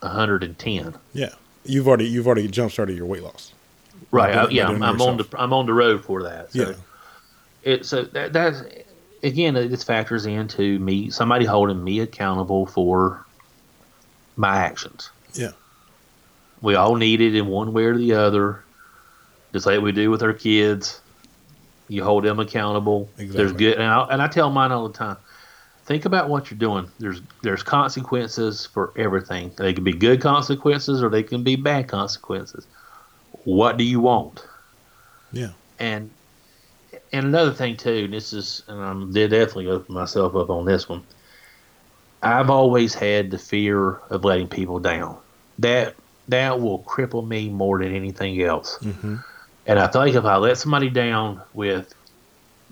110. 0.01 0.95
Yeah. 1.12 1.31
You've 1.64 1.89
already 1.89 2.07
you've 2.07 2.26
already 2.26 2.49
jump 2.49 2.72
started 2.72 2.97
your 2.97 3.07
weight 3.07 3.22
loss. 3.22 3.53
Right. 4.11 4.35
I, 4.35 4.49
yeah, 4.49 4.69
I'm, 4.69 4.83
I'm 4.83 5.01
on 5.01 5.17
the. 5.19 5.29
I'm 5.39 5.53
on 5.53 5.67
the 5.67 5.75
road 5.75 6.05
for 6.05 6.25
that. 6.25 6.53
So 6.53 6.71
Yeah. 6.71 6.75
it 7.63 7.87
so 7.87 8.03
that 8.05 8.33
that's 8.33 8.63
again 9.23 9.55
this 9.55 9.85
factors 9.85 10.27
into 10.27 10.79
me 10.79 11.11
somebody 11.11 11.45
holding 11.45 11.83
me 11.83 12.01
accountable 12.01 12.67
for 12.67 13.25
my 14.37 14.57
actions. 14.57 15.11
Yeah. 15.35 15.53
We 16.61 16.75
all 16.75 16.97
need 16.97 17.21
it 17.21 17.35
in 17.35 17.47
one 17.47 17.73
way 17.73 17.85
or 17.85 17.97
the 17.97 18.15
other, 18.15 18.65
just 19.53 19.65
like 19.67 19.81
we 19.81 19.93
do 19.93 20.11
with 20.11 20.23
our 20.23 20.33
kids. 20.33 21.01
You 21.89 22.05
hold 22.05 22.25
them 22.25 22.39
accountable. 22.39 23.09
There's 23.17 23.31
Exactly. 23.31 23.59
good, 23.59 23.75
and 23.79 23.85
I, 23.85 24.07
and 24.11 24.23
I 24.23 24.29
tell 24.29 24.51
mine 24.51 24.71
all 24.71 24.87
the 24.89 24.97
time. 24.97 25.17
Think 25.87 26.05
about 26.05 26.29
what 26.29 26.51
you're 26.51 26.59
doing. 26.59 26.89
There's 27.01 27.21
there's 27.43 27.63
consequences 27.65 28.67
for 28.67 28.93
everything. 28.97 29.51
They 29.57 29.73
can 29.73 29.83
be 29.83 29.93
good 29.93 30.21
consequences 30.21 31.03
or 31.03 31.09
they 31.09 31.23
can 31.25 31.43
be 31.43 31.57
bad 31.57 31.89
consequences. 31.89 32.67
What 33.45 33.76
do 33.76 33.84
you 33.84 34.01
want? 34.01 34.45
Yeah. 35.32 35.51
And 35.78 36.11
and 37.12 37.26
another 37.26 37.53
thing 37.53 37.76
too, 37.76 38.09
this 38.09 38.32
is, 38.32 38.62
and 38.68 38.80
I'm 38.80 39.12
did 39.12 39.30
definitely 39.30 39.68
open 39.68 39.95
myself 39.95 40.34
up 40.34 40.51
on 40.51 40.64
this 40.64 40.88
one. 40.88 41.05
I've 42.22 42.51
always 42.51 42.95
had 42.95 43.30
the 43.30 43.38
fear 43.38 43.97
of 44.11 44.24
letting 44.24 44.49
people 44.49 44.78
down. 44.78 45.16
That 45.59 45.95
that 46.28 46.61
will 46.61 46.82
cripple 46.84 47.26
me 47.26 47.49
more 47.49 47.78
than 47.82 47.95
anything 47.95 48.41
else. 48.43 48.76
hmm 48.76 49.16
And 49.66 49.78
I 49.78 49.91
feel 49.91 50.03
like 50.03 50.14
if 50.14 50.24
I 50.24 50.36
let 50.36 50.59
somebody 50.59 50.91
down 50.91 51.43
with, 51.55 51.93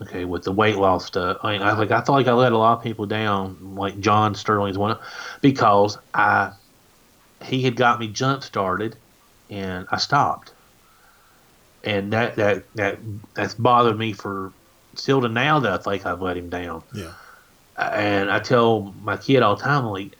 okay, 0.03 0.25
with 0.25 0.45
the 0.45 0.53
weight 0.53 0.77
loss 0.77 1.07
stuff, 1.07 1.39
I 1.43 1.53
mean, 1.53 1.63
I 1.63 1.73
like 1.73 1.91
I 1.91 2.03
feel 2.03 2.15
like 2.15 2.29
I 2.29 2.33
let 2.33 2.53
a 2.53 2.59
lot 2.59 2.79
of 2.79 2.85
people 2.85 3.07
down, 3.07 3.75
like 3.75 3.99
John 4.01 4.35
Sterling's 4.35 4.79
one, 4.79 4.99
because 5.41 5.99
I 6.13 6.53
he 7.43 7.63
had 7.63 7.77
got 7.77 7.99
me 8.01 8.09
jump 8.09 8.43
started, 8.43 8.97
and 9.49 9.87
I 9.91 9.97
stopped, 9.99 10.53
and 11.89 12.13
that 12.13 12.37
that 12.37 12.65
that 12.75 12.99
that's 13.35 13.55
bothered 13.55 13.99
me 13.99 14.13
for 14.13 14.53
still 14.95 15.23
to 15.23 15.29
now 15.29 15.61
that 15.61 15.73
I 15.73 15.79
think 15.79 16.05
I've 16.05 16.21
let 16.21 16.37
him 16.37 16.51
down. 16.51 16.83
Yeah. 16.93 17.13
And 17.79 18.31
I 18.31 18.41
tell 18.41 18.93
my 19.01 19.17
kid 19.17 19.43
all 19.43 19.57
the 19.57 19.63
time, 19.63 19.87
like, 19.87 20.15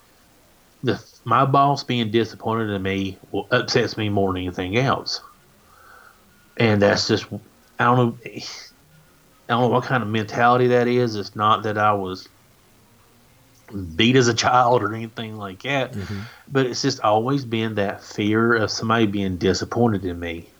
the 0.83 1.03
my 1.27 1.45
boss 1.45 1.85
being 1.85 2.11
disappointed 2.11 2.71
in 2.71 2.83
me 2.83 3.19
will 3.31 3.49
upsets 3.51 3.99
me 3.99 4.09
more 4.09 4.33
than 4.33 4.43
anything 4.43 4.79
else. 4.79 5.21
And 6.57 6.81
that's 6.81 7.07
just 7.07 7.27
I 7.79 7.85
don't 7.85 7.97
know 7.97 8.19
I 8.25 8.41
don't 9.49 9.63
know 9.63 9.69
what 9.69 9.85
kind 9.85 10.03
of 10.03 10.09
mentality 10.09 10.69
that 10.69 10.89
is. 10.89 11.17
It's 11.17 11.37
not 11.37 11.65
that 11.65 11.77
I 11.77 11.93
was 11.93 12.27
beat 13.97 14.17
as 14.17 14.29
a 14.29 14.35
child 14.35 14.83
or 14.83 14.95
anything 14.95 15.37
like 15.37 15.63
that, 15.63 15.95
hmm 15.95 16.21
but 16.51 16.65
it's 16.65 16.81
just 16.81 17.01
always 17.01 17.45
been 17.45 17.75
that 17.75 18.03
fear 18.03 18.55
of 18.55 18.71
somebody 18.71 19.07
being 19.07 19.37
disappointed 19.37 20.03
in 20.07 20.19
me. 20.19 20.51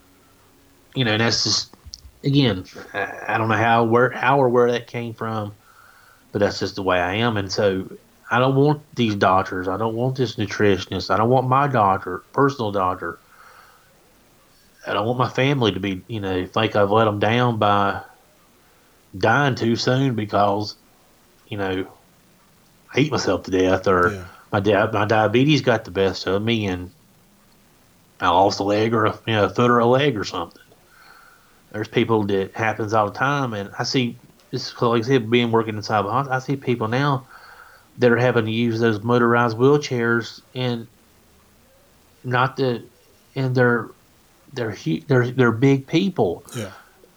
You 0.95 1.05
know, 1.05 1.13
and 1.13 1.21
that's 1.21 1.45
just 1.45 1.75
again, 2.25 2.65
I 2.93 3.35
I 3.35 3.39
don't 3.39 3.49
know 3.49 3.57
how 3.57 3.85
where 3.85 4.11
how 4.11 4.41
or 4.41 4.49
where 4.49 4.73
that 4.73 4.87
came 4.87 5.15
from, 5.15 5.57
but 6.33 6.41
that's 6.41 6.59
just 6.61 6.77
the 6.77 6.83
way 6.83 6.99
I 6.99 7.17
am. 7.17 7.37
And 7.37 7.53
so 7.53 7.89
I 8.31 8.39
don't 8.39 8.57
want 8.57 8.83
these 8.95 9.15
doctors. 9.17 9.69
I 9.69 9.77
don't 9.77 9.95
want 9.95 10.17
this 10.17 10.37
nutritionist. 10.37 11.11
I 11.11 11.17
don't 11.17 11.31
want 11.31 11.49
my 11.49 11.69
doctor, 11.69 12.25
personal 12.33 12.73
doctor. 12.73 13.21
I 14.87 14.93
don't 14.93 15.07
want 15.07 15.19
my 15.19 15.29
family 15.29 15.73
to 15.73 15.81
be, 15.81 16.05
you 16.09 16.21
know, 16.21 16.47
think 16.47 16.75
I've 16.77 16.91
let 16.91 17.05
them 17.05 17.19
down 17.19 17.59
by 17.59 18.03
dying 19.17 19.55
too 19.55 19.77
soon 19.77 20.15
because, 20.15 20.77
you 21.47 21.59
know, 21.59 21.99
I 22.95 23.01
eat 23.01 23.13
myself 23.13 23.45
to 23.45 23.51
death 23.51 23.87
or 23.89 24.11
Yeah. 24.13 24.29
my 24.53 24.61
di- 24.61 24.91
my 24.93 25.05
diabetes 25.07 25.63
got 25.63 25.85
the 25.85 25.91
best 25.91 26.27
of 26.27 26.43
me 26.43 26.67
and 26.67 26.93
I 28.21 28.29
lost 28.31 28.61
a 28.61 28.65
leg 28.65 28.95
or 28.95 29.07
a, 29.07 29.21
you 29.27 29.33
know, 29.35 29.45
a 29.47 29.49
foot 29.51 29.71
or 29.71 29.79
a 29.81 29.87
leg 29.87 30.17
or 30.17 30.25
something. 30.25 30.63
There's 31.73 31.89
people 31.89 32.25
that 32.25 32.55
happens 32.55 32.95
all 32.95 33.11
the 33.11 33.19
time, 33.19 33.53
and 33.55 33.71
I 33.79 33.83
see 33.85 34.17
this. 34.51 34.81
Like 34.81 35.05
I 35.05 35.07
said, 35.07 35.31
being 35.31 35.51
working 35.51 35.77
inside 35.77 36.03
the 36.03 36.11
hospital, 36.11 36.37
I 36.37 36.39
see 36.41 36.57
people 36.57 36.89
now 36.89 37.27
that 37.99 38.11
are 38.11 38.17
having 38.17 38.47
to 38.47 38.51
use 38.51 38.81
those 38.81 39.03
motorized 39.03 39.57
wheelchairs, 39.59 40.41
and 40.55 40.87
not 42.25 42.57
the, 42.57 42.83
and 43.35 43.55
they're 43.55 43.89
they're 44.53 44.71
hu- 44.71 45.01
they're 45.07 45.31
they're 45.31 45.53
big 45.53 45.87
people, 45.87 46.43
Yeah. 46.57 46.71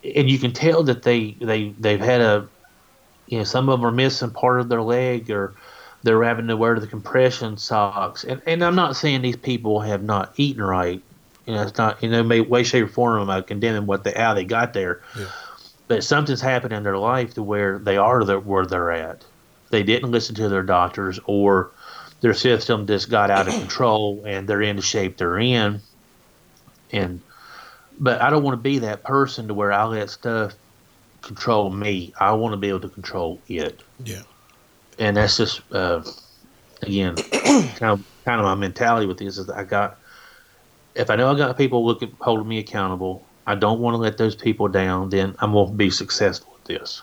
and 0.04 0.30
you 0.30 0.38
can 0.38 0.52
tell 0.52 0.84
that 0.84 1.04
they 1.04 1.32
they 1.40 1.70
they've 1.80 2.00
had 2.00 2.22
a, 2.22 2.48
you 3.28 3.38
know, 3.40 3.44
some 3.46 3.70
of 3.70 3.80
them 3.80 3.88
are 3.88 3.92
missing 3.92 4.32
part 4.32 4.60
of 4.60 4.70
their 4.70 4.82
leg 4.82 5.32
or 5.32 5.54
they're 6.04 6.24
having 6.24 6.48
to 6.48 6.58
wear 6.58 6.80
the 6.80 6.88
compression 6.88 7.56
socks. 7.58 8.24
And 8.26 8.42
and 8.46 8.64
I'm 8.64 8.76
not 8.76 8.96
saying 8.98 9.22
these 9.22 9.38
people 9.38 9.80
have 9.80 10.04
not 10.04 10.34
eaten 10.36 10.62
right. 10.64 11.02
You 11.46 11.56
know, 11.56 11.64
it's 11.64 11.78
not 11.78 12.04
in 12.04 12.12
no 12.12 12.44
way, 12.44 12.64
shape, 12.64 12.86
or 12.86 12.88
form 12.88 13.22
am 13.22 13.30
I 13.30 13.42
condemning 13.42 13.86
what 13.88 14.04
they 14.04 14.12
how 14.12 14.34
they 14.34 14.46
got 14.46 14.74
there. 14.74 15.02
Yeah. 15.18 15.26
But 15.88 16.04
something's 16.04 16.42
happened 16.42 16.74
in 16.74 16.84
their 16.84 16.98
life 16.98 17.34
to 17.34 17.44
where 17.44 17.78
they 17.80 17.98
are 17.98 18.24
the, 18.24 18.40
where 18.40 18.66
they're 18.66 18.92
at. 18.92 19.26
They 19.72 19.84
didn't 19.84 20.12
listen 20.12 20.36
to 20.36 20.50
their 20.50 20.64
doctors, 20.64 21.20
or 21.26 21.72
their 22.22 22.34
system 22.34 22.86
just 22.88 23.10
got 23.10 23.32
out 23.32 23.48
of 23.48 23.54
control, 23.56 24.24
and 24.26 24.48
they're 24.48 24.62
in 24.62 24.76
the 24.76 24.82
shape 24.82 25.18
they're 25.18 25.40
in. 25.40 25.82
And 26.92 27.22
but 28.00 28.22
I 28.22 28.30
don't 28.30 28.44
want 28.44 28.54
to 28.54 28.62
be 28.62 28.80
that 28.80 29.04
person 29.04 29.48
to 29.48 29.54
where 29.54 29.72
I 29.72 29.84
let 29.86 30.10
stuff 30.10 30.54
control 31.22 31.70
me. 31.70 32.14
I 32.20 32.32
want 32.34 32.54
to 32.54 32.58
be 32.58 32.70
able 32.70 32.80
to 32.82 32.90
control 32.90 33.40
it 33.48 33.82
Yeah. 34.04 34.24
and 34.98 35.16
that's 35.18 35.38
just 35.38 35.62
uh, 35.72 36.04
again 36.82 37.16
kind 37.32 37.92
of 37.92 38.04
kind 38.26 38.40
of 38.40 38.46
my 38.46 38.56
mentality 38.56 39.06
with 39.06 39.18
this 39.20 39.38
is 39.38 39.50
I 39.50 39.64
got 39.64 39.98
if 40.96 41.10
I 41.10 41.16
know 41.16 41.32
I 41.32 41.38
got 41.38 41.58
people 41.58 41.86
looking 41.86 42.16
holding 42.20 42.48
me 42.48 42.60
accountable, 42.60 43.24
I 43.48 43.56
don't 43.56 43.80
want 43.80 43.94
to 43.96 43.98
let 43.98 44.18
those 44.18 44.36
people 44.36 44.68
down. 44.68 45.10
Then 45.10 45.36
I'm 45.40 45.54
gonna 45.54 45.72
be 45.72 45.90
successful 45.90 46.54
at 46.62 46.66
this. 46.66 47.02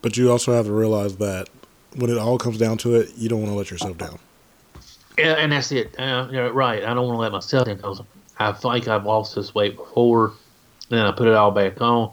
But 0.00 0.16
you 0.16 0.30
also 0.30 0.52
have 0.52 0.66
to 0.66 0.72
realize 0.72 1.16
that 1.16 1.48
when 1.96 2.10
it 2.10 2.18
all 2.18 2.38
comes 2.38 2.58
down 2.58 2.78
to 2.78 2.96
it, 2.96 3.10
you 3.16 3.28
don't 3.28 3.40
want 3.40 3.52
to 3.52 3.56
let 3.56 3.70
yourself 3.70 3.96
down. 3.98 4.18
Yeah, 5.18 5.34
and 5.34 5.52
that's 5.52 5.70
it. 5.72 5.98
Uh, 5.98 6.28
you 6.30 6.40
right. 6.48 6.82
I 6.82 6.94
don't 6.94 7.06
want 7.06 7.16
to 7.16 7.20
let 7.20 7.32
myself 7.32 7.66
down 7.66 7.76
because 7.76 8.02
I 8.38 8.56
like 8.64 8.88
I've 8.88 9.04
lost 9.04 9.34
this 9.34 9.54
weight 9.54 9.76
before. 9.76 10.32
Then 10.88 11.06
I 11.06 11.12
put 11.12 11.28
it 11.28 11.34
all 11.34 11.50
back 11.50 11.80
on. 11.80 12.12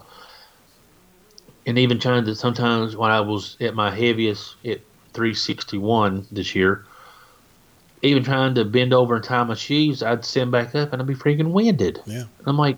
And 1.65 1.77
even 1.77 1.99
trying 1.99 2.25
to 2.25 2.35
sometimes 2.35 2.95
when 2.95 3.11
I 3.11 3.21
was 3.21 3.57
at 3.59 3.75
my 3.75 3.91
heaviest 3.91 4.55
at 4.65 4.81
361 5.13 6.27
this 6.31 6.55
year, 6.55 6.85
even 8.01 8.23
trying 8.23 8.55
to 8.55 8.65
bend 8.65 8.93
over 8.93 9.15
and 9.15 9.23
tie 9.23 9.43
my 9.43 9.55
shoes, 9.55 10.01
I'd 10.01 10.23
stand 10.23 10.51
back 10.51 10.75
up 10.75 10.93
and 10.93 11.01
I'd 11.01 11.07
be 11.07 11.15
freaking 11.15 11.51
winded. 11.51 12.01
Yeah. 12.05 12.21
And 12.21 12.47
I'm 12.47 12.57
like, 12.57 12.77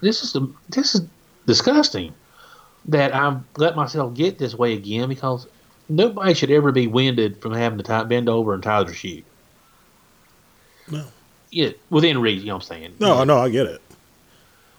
this 0.00 0.22
is 0.22 0.36
this 0.68 0.94
is 0.94 1.02
disgusting 1.46 2.14
that 2.86 3.14
I've 3.14 3.40
let 3.56 3.76
myself 3.76 4.14
get 4.14 4.38
this 4.38 4.54
way 4.54 4.74
again 4.74 5.08
because 5.08 5.46
nobody 5.88 6.34
should 6.34 6.50
ever 6.50 6.72
be 6.72 6.86
winded 6.86 7.40
from 7.40 7.52
having 7.52 7.78
to 7.78 7.84
tie, 7.84 8.04
bend 8.04 8.28
over 8.28 8.54
and 8.54 8.62
tie 8.62 8.82
their 8.82 8.94
shoe. 8.94 9.22
No. 10.90 11.04
Yeah, 11.50 11.70
within 11.90 12.20
reason. 12.20 12.46
You 12.46 12.48
know 12.48 12.56
what 12.56 12.64
I'm 12.64 12.68
saying? 12.68 12.94
No, 12.98 13.24
no, 13.24 13.38
I 13.38 13.50
get 13.50 13.66
it. 13.66 13.82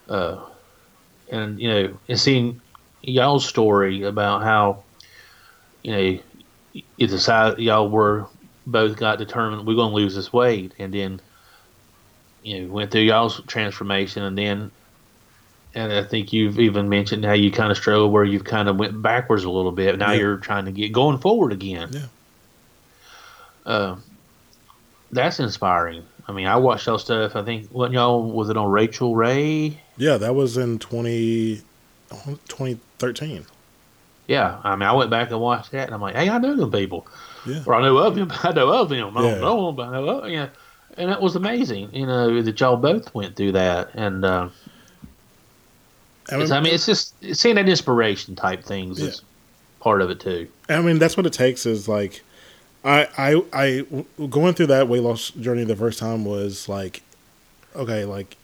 Uh, 0.10 0.40
and 1.32 1.60
you 1.60 1.70
know, 1.70 1.98
and 2.10 2.20
seeing 2.20 2.60
y'all's 3.02 3.46
story 3.46 4.04
about 4.04 4.44
how 4.44 4.84
you 5.84 5.92
know 5.92 6.20
you 6.74 7.08
decided 7.08 7.60
y'all 7.60 7.90
were 7.90 8.28
both 8.66 8.96
got 8.98 9.18
determined 9.18 9.68
we're 9.68 9.76
going 9.76 9.90
to 9.92 9.96
lose 9.96 10.16
this 10.16 10.32
weight, 10.34 10.74
and 10.80 10.94
then 10.94 11.20
you 12.44 12.62
know 12.62 12.74
went 12.74 12.92
through 12.92 13.02
y'all's 13.02 13.42
transformation, 13.48 14.24
and 14.24 14.38
then 14.38 14.72
and 15.76 15.92
I 15.92 16.04
think 16.04 16.32
you've 16.32 16.60
even 16.60 16.88
mentioned 16.90 17.26
how 17.26 17.34
you 17.34 17.52
kind 17.52 17.72
of 17.72 17.78
struggled 17.78 18.12
where 18.12 18.24
you've 18.24 18.44
kind 18.44 18.70
of 18.70 18.76
went 18.78 19.02
backwards 19.02 19.44
a 19.44 19.50
little 19.50 19.72
bit. 19.72 19.98
Now 19.98 20.12
Yeah. 20.12 20.20
you're 20.20 20.38
trying 20.38 20.66
to 20.66 20.72
get 20.72 20.92
going 20.94 21.18
forward 21.18 21.52
again. 21.52 21.90
Yeah. 21.92 22.06
Uh, 23.66 23.96
that's 25.12 25.40
inspiring. 25.40 26.04
I 26.28 26.32
mean, 26.32 26.48
I 26.48 26.56
watched 26.58 26.86
y'all 26.88 26.98
stuff. 27.00 27.36
I 27.36 27.44
think 27.44 27.70
what 27.70 27.92
y'all 27.92 28.24
was 28.32 28.50
it 28.50 28.58
on 28.58 28.70
Rachael 28.72 29.16
Ray? 29.16 29.80
Yeah, 29.98 30.18
that 30.18 30.36
was 30.36 30.58
in 30.58 30.80
20, 30.80 31.62
2013. 32.10 33.46
Yeah, 34.28 34.60
I 34.64 34.76
mean, 34.76 34.88
I 34.88 34.94
went 34.94 35.10
back 35.10 35.32
and 35.32 35.40
watched 35.42 35.72
that, 35.72 35.86
and 35.88 35.94
I'm 35.94 36.02
like, 36.02 36.16
hey, 36.16 36.30
I 36.30 36.38
know 36.38 36.56
them 36.56 36.72
people, 36.72 37.06
Yeah. 37.46 37.64
or 37.66 37.76
I 37.76 37.82
know 37.82 37.98
of 37.98 38.18
him. 38.18 38.32
I 38.44 38.52
know 38.52 38.72
of 38.72 38.92
him. 38.92 39.18
I 39.18 39.24
Yeah. 39.24 39.32
don't 39.32 39.42
know 39.42 39.70
him, 39.70 39.76
but 39.76 39.88
I 39.88 39.92
know 39.92 40.10
of 40.20 40.30
yeah. 40.30 40.50
And 40.96 41.10
that 41.10 41.22
was 41.22 41.36
amazing, 41.36 41.90
you 41.92 42.06
know, 42.06 42.42
that 42.42 42.60
y'all 42.60 42.78
both 42.78 43.14
went 43.16 43.36
through 43.36 43.54
that, 43.54 43.90
and 43.96 44.24
uh, 44.24 44.50
I 46.32 46.40
it's, 46.40 46.52
I 46.52 46.60
mean, 46.62 46.74
it's 46.74 46.86
just 46.86 47.16
it's 47.22 47.40
seeing 47.40 47.56
that 47.56 47.68
inspiration 47.68 48.36
type 48.36 48.64
things 48.64 49.00
is 49.00 49.22
part 49.80 50.02
of 50.02 50.10
it 50.10 50.20
too. 50.20 50.48
I 50.70 50.82
mean, 50.82 51.00
that's 51.00 51.18
what 51.18 51.26
it 51.26 51.34
takes. 51.34 51.66
Is 51.66 51.88
like, 51.88 52.22
I, 52.86 53.08
I, 53.18 53.44
I, 53.54 54.28
going 54.28 54.54
through 54.54 54.68
that 54.68 54.88
weight 54.88 55.02
loss 55.02 55.32
journey 55.32 55.64
the 55.64 55.76
first 55.76 56.00
time 56.00 56.26
was 56.26 56.70
like, 56.70 57.02
okay, 57.76 58.06
like, 58.06 58.38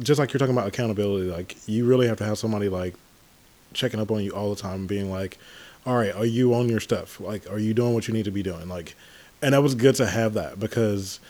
just 0.00 0.18
like 0.18 0.32
you're 0.32 0.38
talking 0.38 0.54
about 0.54 0.68
accountability. 0.68 1.30
Like, 1.30 1.56
you 1.66 1.86
really 1.86 2.06
have 2.06 2.16
to 2.18 2.24
have 2.24 2.38
somebody 2.38 2.68
like 2.68 2.94
checking 3.74 4.00
up 4.00 4.10
on 4.10 4.22
you 4.24 4.30
all 4.30 4.54
the 4.54 4.60
time, 4.60 4.86
being 4.86 5.10
like, 5.10 5.38
all 5.86 5.96
right, 5.96 6.14
are 6.14 6.24
you 6.24 6.54
on 6.54 6.68
your 6.68 6.80
stuff? 6.80 7.20
Like, 7.20 7.50
are 7.50 7.58
you 7.58 7.74
doing 7.74 7.94
what 7.94 8.08
you 8.08 8.14
need 8.14 8.24
to 8.24 8.30
be 8.30 8.42
doing? 8.42 8.68
Like, 8.68 8.94
and 9.42 9.54
that 9.54 9.62
was 9.62 9.74
good 9.74 9.94
to 9.96 10.06
have 10.06 10.34
that 10.34 10.58
because 10.58 11.20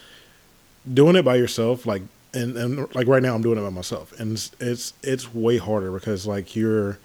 doing 0.93 1.17
it 1.17 1.25
by 1.25 1.37
yourself, 1.37 1.87
like, 1.87 2.03
and 2.33 2.57
and 2.57 2.95
like 2.95 3.07
right 3.07 3.23
now, 3.23 3.35
I'm 3.35 3.43
doing 3.43 3.59
it 3.59 3.63
by 3.63 3.71
myself, 3.71 4.19
and 4.19 4.33
it's 4.33 4.51
it's, 4.61 4.93
it's 5.03 5.35
way 5.35 5.59
harder 5.59 5.91
because 5.93 6.27
like 6.27 6.57
you're 6.57 6.99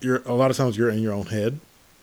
you're 0.00 0.22
a 0.26 0.34
lot 0.34 0.50
of 0.50 0.56
times 0.56 0.76
you're 0.76 0.90
in 0.90 1.00
your 1.00 1.12
own 1.12 1.26
head 1.26 1.58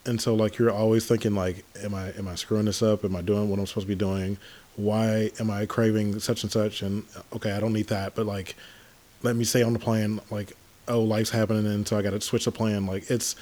and 0.05 0.19
so 0.19 0.35
like 0.35 0.57
you're 0.57 0.71
always 0.71 1.05
thinking 1.05 1.35
like 1.35 1.63
am 1.83 1.93
i 1.93 2.09
am 2.13 2.27
i 2.27 2.35
screwing 2.35 2.65
this 2.65 2.81
up 2.81 3.03
am 3.03 3.15
i 3.15 3.21
doing 3.21 3.49
what 3.49 3.59
i'm 3.59 3.65
supposed 3.65 3.87
to 3.87 3.89
be 3.89 3.95
doing 3.95 4.37
why 4.75 5.31
am 5.39 5.49
i 5.49 5.65
craving 5.65 6.19
such 6.19 6.43
and 6.43 6.51
such 6.51 6.81
and 6.81 7.03
okay 7.33 7.51
i 7.51 7.59
don't 7.59 7.73
need 7.73 7.87
that 7.87 8.15
but 8.15 8.25
like 8.25 8.55
let 9.21 9.35
me 9.35 9.43
stay 9.43 9.63
on 9.63 9.73
the 9.73 9.79
plan 9.79 10.19
like 10.29 10.53
oh 10.87 11.01
life's 11.01 11.29
happening 11.29 11.65
and 11.65 11.87
so 11.87 11.97
i 11.97 12.01
got 12.01 12.11
to 12.11 12.21
switch 12.21 12.45
the 12.45 12.51
plan 12.51 12.85
like 12.85 13.09
it's 13.09 13.35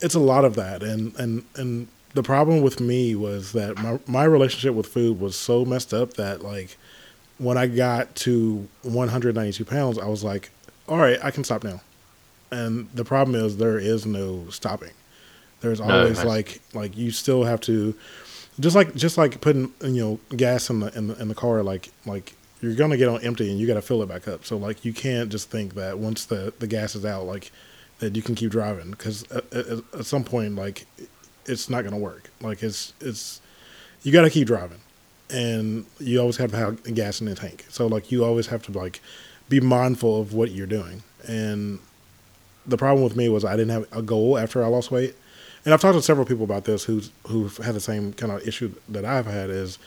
it's 0.00 0.14
a 0.14 0.20
lot 0.20 0.44
of 0.44 0.54
that 0.56 0.82
and 0.82 1.14
and 1.18 1.44
and 1.56 1.88
the 2.14 2.22
problem 2.22 2.62
with 2.62 2.80
me 2.80 3.14
was 3.14 3.52
that 3.52 3.76
my 3.78 3.98
my 4.06 4.24
relationship 4.24 4.74
with 4.74 4.86
food 4.86 5.20
was 5.20 5.36
so 5.36 5.64
messed 5.64 5.92
up 5.94 6.14
that 6.14 6.42
like 6.42 6.76
when 7.38 7.56
i 7.58 7.66
got 7.66 8.14
to 8.14 8.66
192 8.82 9.64
pounds 9.64 9.98
i 9.98 10.06
was 10.06 10.22
like 10.24 10.50
all 10.88 10.96
right 10.98 11.18
i 11.22 11.30
can 11.30 11.44
stop 11.44 11.62
now 11.64 11.80
and 12.50 12.88
the 12.94 13.04
problem 13.04 13.34
is 13.34 13.56
there 13.56 13.76
is 13.78 14.06
no 14.06 14.46
stopping. 14.50 14.92
There's 15.62 15.80
No, 15.80 15.86
always 15.90 16.18
that's- 16.18 16.26
like 16.26 16.60
like 16.74 16.96
you 16.96 17.10
still 17.10 17.42
have 17.42 17.60
to 17.62 17.94
just 18.60 18.76
like 18.76 18.94
just 18.94 19.18
like 19.18 19.40
putting 19.40 19.72
you 19.82 20.00
know 20.30 20.36
gas 20.36 20.70
in 20.70 20.78
the 20.80 20.96
in 20.96 21.08
the, 21.08 21.20
in 21.20 21.26
the 21.28 21.34
car 21.34 21.64
like 21.64 21.90
like 22.06 22.34
you're 22.62 22.74
gonna 22.76 22.96
get 22.96 23.08
on 23.08 23.20
empty 23.22 23.50
and 23.50 23.58
you 23.58 23.66
got 23.66 23.74
to 23.74 23.82
fill 23.82 24.00
it 24.02 24.08
back 24.08 24.28
up. 24.28 24.44
So 24.44 24.56
like 24.56 24.84
you 24.84 24.92
can't 24.92 25.28
just 25.28 25.50
think 25.50 25.74
that 25.74 25.98
once 25.98 26.24
the 26.26 26.52
the 26.60 26.68
gas 26.68 26.94
is 26.94 27.04
out 27.04 27.26
like 27.26 27.50
that 27.98 28.14
you 28.14 28.22
can 28.22 28.34
keep 28.34 28.50
driving 28.50 28.90
because 28.90 29.30
at, 29.30 29.52
at, 29.52 29.66
at 29.94 30.06
some 30.06 30.24
point 30.24 30.54
like 30.54 30.86
it's 31.46 31.70
not 31.70 31.84
gonna 31.84 31.98
work. 31.98 32.30
Like 32.40 32.62
it's 32.62 32.92
it's 33.00 33.40
you 34.02 34.12
got 34.12 34.22
to 34.22 34.30
keep 34.30 34.46
driving 34.46 34.80
and 35.30 35.84
you 35.98 36.20
always 36.20 36.36
have 36.36 36.50
to 36.52 36.56
have 36.56 36.94
gas 36.94 37.20
in 37.20 37.26
the 37.26 37.34
tank. 37.34 37.66
So 37.68 37.86
like 37.86 38.12
you 38.12 38.24
always 38.24 38.46
have 38.48 38.62
to 38.64 38.72
like 38.72 39.00
be 39.48 39.60
mindful 39.60 40.20
of 40.20 40.34
what 40.34 40.50
you're 40.50 40.66
doing 40.66 41.02
and 41.26 41.78
the 42.66 42.76
problem 42.76 43.04
with 43.04 43.16
me 43.16 43.28
was 43.28 43.44
I 43.44 43.56
didn't 43.56 43.70
have 43.70 43.86
a 43.92 44.02
goal 44.02 44.36
after 44.36 44.62
I 44.64 44.66
lost 44.66 44.90
weight. 44.90 45.14
And 45.64 45.74
I've 45.74 45.80
talked 45.80 45.96
to 45.96 46.02
several 46.02 46.26
people 46.26 46.44
about 46.44 46.64
this 46.64 46.84
who's 46.84 47.10
who've 47.26 47.56
had 47.58 47.74
the 47.74 47.80
same 47.80 48.12
kind 48.12 48.32
of 48.32 48.46
issue 48.46 48.72
that 48.88 49.04
I've 49.04 49.26
had 49.26 49.50
is 49.50 49.78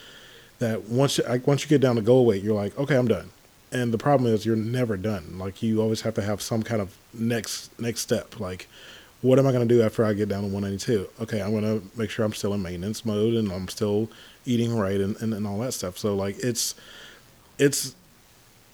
that 0.58 0.88
once 0.88 1.18
you, 1.18 1.24
like 1.24 1.46
once 1.46 1.62
you 1.62 1.68
get 1.68 1.80
down 1.80 1.96
to 1.96 2.02
goal 2.02 2.26
weight, 2.26 2.42
you're 2.42 2.54
like, 2.54 2.78
okay, 2.78 2.96
I'm 2.96 3.08
done. 3.08 3.30
And 3.72 3.92
the 3.92 3.98
problem 3.98 4.32
is 4.32 4.44
you're 4.44 4.56
never 4.56 4.96
done. 4.96 5.38
Like 5.38 5.62
you 5.62 5.80
always 5.80 6.00
have 6.00 6.14
to 6.14 6.22
have 6.22 6.42
some 6.42 6.62
kind 6.62 6.80
of 6.80 6.96
next 7.14 7.78
next 7.80 8.00
step. 8.00 8.40
Like, 8.40 8.68
what 9.22 9.38
am 9.38 9.46
I 9.46 9.52
going 9.52 9.66
to 9.66 9.74
do 9.74 9.82
after 9.82 10.04
I 10.04 10.12
get 10.12 10.28
down 10.28 10.42
to 10.42 10.48
192? 10.48 11.08
Okay, 11.22 11.40
I'm 11.40 11.52
going 11.52 11.62
to 11.64 11.86
make 11.96 12.10
sure 12.10 12.24
I'm 12.24 12.32
still 12.32 12.54
in 12.54 12.62
maintenance 12.62 13.04
mode 13.04 13.34
and 13.34 13.52
I'm 13.52 13.68
still 13.68 14.08
eating 14.44 14.76
right 14.76 15.00
and, 15.00 15.16
and, 15.20 15.34
and 15.34 15.46
all 15.46 15.58
that 15.60 15.72
stuff. 15.72 15.98
So 15.98 16.14
like 16.14 16.36
it's 16.42 16.74
it's 17.58 17.94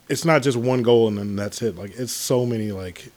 it's 0.09 0.24
not 0.24 0.42
just 0.42 0.57
one 0.57 0.82
goal 0.82 1.09
and 1.09 1.18
then 1.18 1.36
that's 1.36 1.61
it. 1.62 1.76
Like 1.76 1.99
it's 1.99 2.12
so 2.12 2.47
many 2.47 2.72
like 2.72 3.11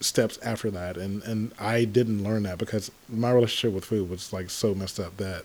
steps 0.00 0.38
after 0.42 0.70
that 0.70 0.96
and 0.96 1.22
and 1.22 1.52
I 1.58 1.84
didn't 1.84 2.24
learn 2.24 2.42
that 2.42 2.58
because 2.58 2.90
my 3.08 3.30
relationship 3.30 3.72
with 3.72 3.84
food 3.84 4.10
was 4.10 4.32
like 4.32 4.50
so 4.50 4.74
messed 4.74 4.98
up 4.98 5.16
that 5.18 5.44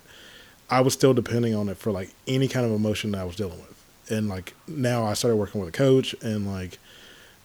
I 0.69 0.81
was 0.81 0.93
still 0.93 1.13
depending 1.13 1.55
on 1.55 1.69
it 1.69 1.77
for 1.77 1.91
like 1.91 2.09
any 2.27 2.47
kind 2.47 2.65
of 2.65 2.71
emotion 2.71 3.11
that 3.11 3.21
I 3.21 3.23
was 3.23 3.35
dealing 3.35 3.59
with. 3.59 3.76
And 4.09 4.29
like 4.29 4.53
now 4.67 5.05
I 5.05 5.13
started 5.13 5.37
working 5.37 5.59
with 5.61 5.69
a 5.69 5.77
coach 5.77 6.15
and 6.21 6.47
like 6.47 6.79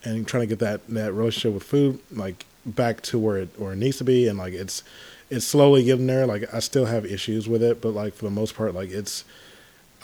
and 0.04 0.26
trying 0.26 0.42
to 0.42 0.46
get 0.46 0.58
that 0.60 0.86
that 0.88 1.12
relationship 1.12 1.54
with 1.54 1.62
food 1.62 1.98
like 2.10 2.44
back 2.64 3.00
to 3.02 3.18
where 3.18 3.38
it 3.38 3.48
where 3.58 3.72
it 3.72 3.76
needs 3.76 3.98
to 3.98 4.04
be 4.04 4.28
and 4.28 4.38
like 4.38 4.52
it's 4.52 4.82
it's 5.30 5.46
slowly 5.46 5.84
getting 5.84 6.06
there. 6.06 6.26
Like 6.26 6.52
I 6.54 6.58
still 6.60 6.84
have 6.86 7.04
issues 7.06 7.48
with 7.48 7.62
it, 7.62 7.80
but 7.80 7.90
like 7.90 8.14
for 8.14 8.24
the 8.24 8.30
most 8.30 8.54
part 8.56 8.74
like 8.74 8.90
it's 8.90 9.24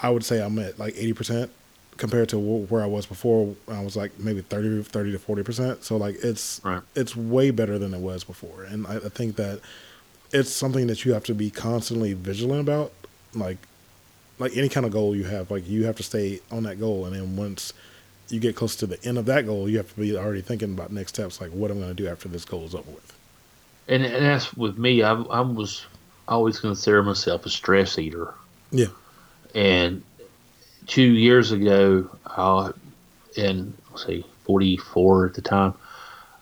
I 0.03 0.11
would 0.11 0.25
say 0.25 0.41
I'm 0.43 0.59
at 0.59 0.79
like 0.79 0.95
80% 0.95 1.51
compared 1.97 2.29
to 2.29 2.39
where 2.39 2.83
I 2.83 2.87
was 2.87 3.07
before. 3.07 3.57
I 3.67 3.83
was 3.83 3.97
like 3.97 4.19
maybe 4.21 4.41
30, 4.41 4.85
30 4.85 5.13
to 5.13 5.19
40%. 5.19 5.83
So 5.83 5.97
like 5.97 6.17
it's, 6.23 6.61
Right. 6.65 6.81
it's 6.95 7.17
way 7.17 7.51
better 7.51 7.79
than 7.81 7.93
it 7.93 7.99
was 7.99 8.23
before. 8.23 8.63
And 8.63 8.87
I, 8.87 8.97
I 8.97 9.09
think 9.09 9.35
that 9.37 9.61
it's 10.33 10.51
something 10.51 10.87
that 10.87 11.05
you 11.05 11.13
have 11.15 11.25
to 11.25 11.35
be 11.35 11.51
constantly 11.51 12.13
vigilant 12.13 12.61
about. 12.61 12.93
Like, 13.35 13.59
like 14.39 14.57
any 14.57 14.69
kind 14.69 14.87
of 14.87 14.93
goal 14.93 15.15
you 15.15 15.25
have, 15.25 15.51
like 15.51 15.69
you 15.69 15.85
have 15.87 15.97
to 15.97 16.03
stay 16.03 16.41
on 16.51 16.63
that 16.65 16.79
goal. 16.79 17.07
And 17.07 17.15
then 17.15 17.37
once 17.37 17.73
you 18.29 18.41
get 18.41 18.57
close 18.57 18.77
to 18.77 18.87
the 18.87 19.03
end 19.05 19.19
of 19.19 19.27
that 19.27 19.47
goal, 19.47 19.69
you 19.69 19.79
have 19.79 19.93
to 19.95 20.01
be 20.01 20.17
already 20.17 20.43
thinking 20.43 20.75
about 20.75 20.93
next 20.93 21.15
steps, 21.15 21.41
like 21.41 21.51
what 21.51 21.71
I'm 21.71 21.79
going 21.79 21.95
to 21.95 22.03
do 22.03 22.09
after 22.09 22.29
this 22.29 22.45
goal 22.45 22.65
is 22.65 22.75
over 22.75 22.91
with. 22.91 23.13
And, 23.89 24.05
and 24.05 24.25
that's 24.25 24.55
with 24.55 24.79
me. 24.79 25.03
I, 25.03 25.15
I 25.15 25.41
was 25.41 25.87
always 26.29 26.61
consider 26.61 27.03
myself 27.03 27.47
a 27.47 27.51
stress 27.51 27.99
eater. 27.99 28.35
Yeah. 28.71 28.89
And 29.55 30.03
two 30.87 31.03
years 31.03 31.53
ago, 31.53 32.11
uh, 32.27 32.73
in 33.37 33.75
let's 33.91 34.07
see, 34.07 34.25
44 34.45 35.27
at 35.27 35.35
the 35.35 35.43
time, 35.43 35.75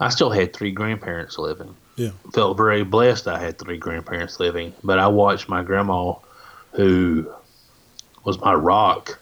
I 0.01 0.09
still 0.09 0.31
had 0.31 0.53
three 0.53 0.73
grandparents 0.73 1.39
living. 1.39 1.75
Yeah. 1.97 2.11
Felt 2.35 2.57
very 2.57 2.85
blessed 2.85 3.27
I 3.27 3.39
had 3.39 3.59
three 3.59 3.79
grandparents 3.79 4.39
living, 4.39 4.75
but 4.85 4.99
I 4.99 5.07
watched 5.07 5.49
my 5.49 5.63
grandma, 5.63 6.15
who 6.73 7.33
was 8.27 8.41
my 8.41 8.53
rock, 8.53 9.19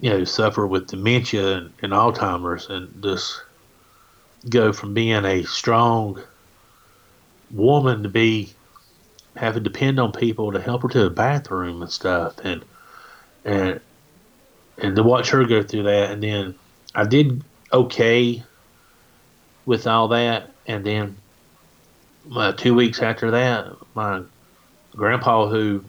you 0.00 0.10
know, 0.10 0.24
suffer 0.24 0.66
with 0.66 0.88
dementia 0.88 1.58
and, 1.58 1.72
and 1.80 1.92
Alzheimer's 1.92 2.68
and 2.68 3.02
just 3.02 3.40
go 4.50 4.72
from 4.72 4.92
being 4.92 5.24
a 5.24 5.44
strong 5.44 6.20
woman 7.52 8.02
to 8.02 8.08
be 8.08 8.52
having 9.36 9.62
to 9.62 9.70
depend 9.70 10.00
on 10.00 10.10
people 10.10 10.52
to 10.52 10.60
help 10.60 10.82
her 10.82 10.88
to 10.88 11.04
the 11.04 11.10
bathroom 11.10 11.82
and 11.82 11.90
stuff. 11.90 12.34
And 12.42 12.64
and 13.44 13.80
and 14.78 14.96
to 14.96 15.04
watch 15.04 15.30
her 15.30 15.44
go 15.44 15.62
through 15.62 15.84
that. 15.84 16.10
And 16.10 16.20
then 16.20 16.56
I 16.96 17.04
did 17.04 17.44
okay 17.72 18.42
with 19.66 19.86
all 19.86 20.08
that. 20.08 20.50
And 20.66 20.84
then 20.84 21.16
my 22.26 22.50
two 22.50 22.74
weeks 22.74 23.00
after 23.00 23.30
that, 23.30 23.68
my 23.94 24.22
grandpa, 24.96 25.46
who 25.46 25.84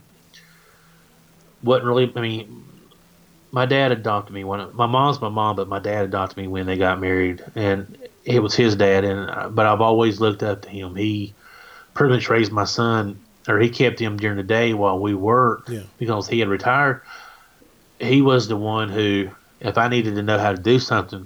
wasn't 1.66 1.86
really, 1.88 2.12
I 2.16 2.22
mean, 2.22 2.64
my 3.52 3.66
dad 3.66 3.92
adopted 3.92 4.34
me 4.34 4.44
when 4.44 4.74
my 4.76 4.86
mom's 4.86 5.20
my 5.22 5.30
mom, 5.30 5.56
but 5.56 5.68
my 5.68 5.80
dad 5.80 6.06
adopted 6.06 6.38
me 6.38 6.48
when 6.48 6.66
they 6.66 6.78
got 6.78 7.00
married, 7.00 7.44
and 7.56 7.98
it 8.24 8.40
was 8.42 8.54
his 8.56 8.76
dad. 8.76 9.04
And 9.04 9.56
but 9.56 9.66
I've 9.66 9.82
always 9.82 10.20
looked 10.20 10.44
up 10.44 10.62
to 10.64 10.70
him. 10.70 10.96
He 10.96 11.34
pretty 11.94 12.14
much 12.14 12.30
raised 12.30 12.52
my 12.52 12.66
son, 12.66 13.20
or 13.48 13.60
he 13.60 13.70
kept 13.70 14.00
him 14.00 14.18
during 14.18 14.38
the 14.38 14.44
day 14.44 14.74
while 14.74 15.00
we 15.00 15.14
worked 15.14 15.70
Yeah. 15.70 15.84
because 15.98 16.28
he 16.28 16.40
had 16.40 16.50
retired. 16.50 17.02
He 18.00 18.22
was 18.22 18.48
the 18.50 18.58
one 18.58 18.90
who, 18.90 19.30
if 19.62 19.78
I 19.78 19.88
needed 19.88 20.16
to 20.16 20.22
know 20.22 20.38
how 20.38 20.52
to 20.52 20.62
do 20.62 20.80
something, 20.80 21.26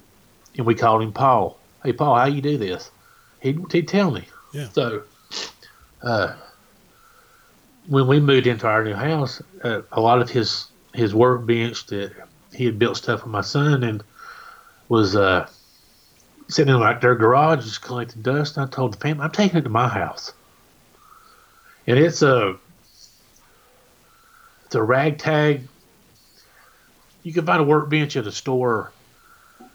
and 0.58 0.66
we 0.68 0.76
called 0.76 1.02
him 1.02 1.12
Paul. 1.14 1.58
Hey, 1.84 1.94
Paul, 1.94 2.16
how 2.16 2.26
you 2.26 2.42
do 2.42 2.58
this? 2.58 2.92
He'd, 3.40 3.60
he'd 3.72 3.88
tell 3.88 4.12
me. 4.12 4.26
Yeah. 4.54 4.70
So, 4.70 5.04
uh, 6.04 6.36
when 7.90 8.06
we 8.06 8.20
moved 8.20 8.46
into 8.46 8.68
our 8.68 8.84
new 8.84 8.94
house, 8.94 9.42
uh, 9.64 9.82
a 9.92 10.00
lot 10.00 10.22
of 10.22 10.30
his 10.30 10.68
his 10.94 11.14
workbench 11.14 11.88
that 11.88 12.12
he 12.54 12.66
had 12.66 12.78
built 12.78 12.98
stuff 12.98 13.22
for 13.22 13.30
my 13.30 13.42
son 13.42 13.84
and 13.84 14.04
was 14.88 15.16
uh, 15.16 15.48
sitting 16.48 16.74
in 16.74 16.80
like 16.80 17.02
their 17.02 17.16
garage 17.16 17.64
just 17.64 17.82
collecting 17.82 18.22
dust. 18.22 18.58
I 18.60 18.68
told 18.68 18.94
the 18.94 18.98
family, 18.98 19.24
I'm 19.24 19.32
taking 19.32 19.58
it 19.58 19.64
to 19.64 19.70
my 19.70 19.88
house, 19.88 20.34
and 21.88 21.98
it's 21.98 22.22
a 22.22 22.58
it's 24.66 24.76
a 24.76 24.84
ragtag. 24.84 25.68
You 27.24 27.34
can 27.34 27.46
find 27.46 27.60
a 27.60 27.64
workbench 27.64 28.16
at 28.16 28.28
a 28.28 28.32
store 28.32 28.92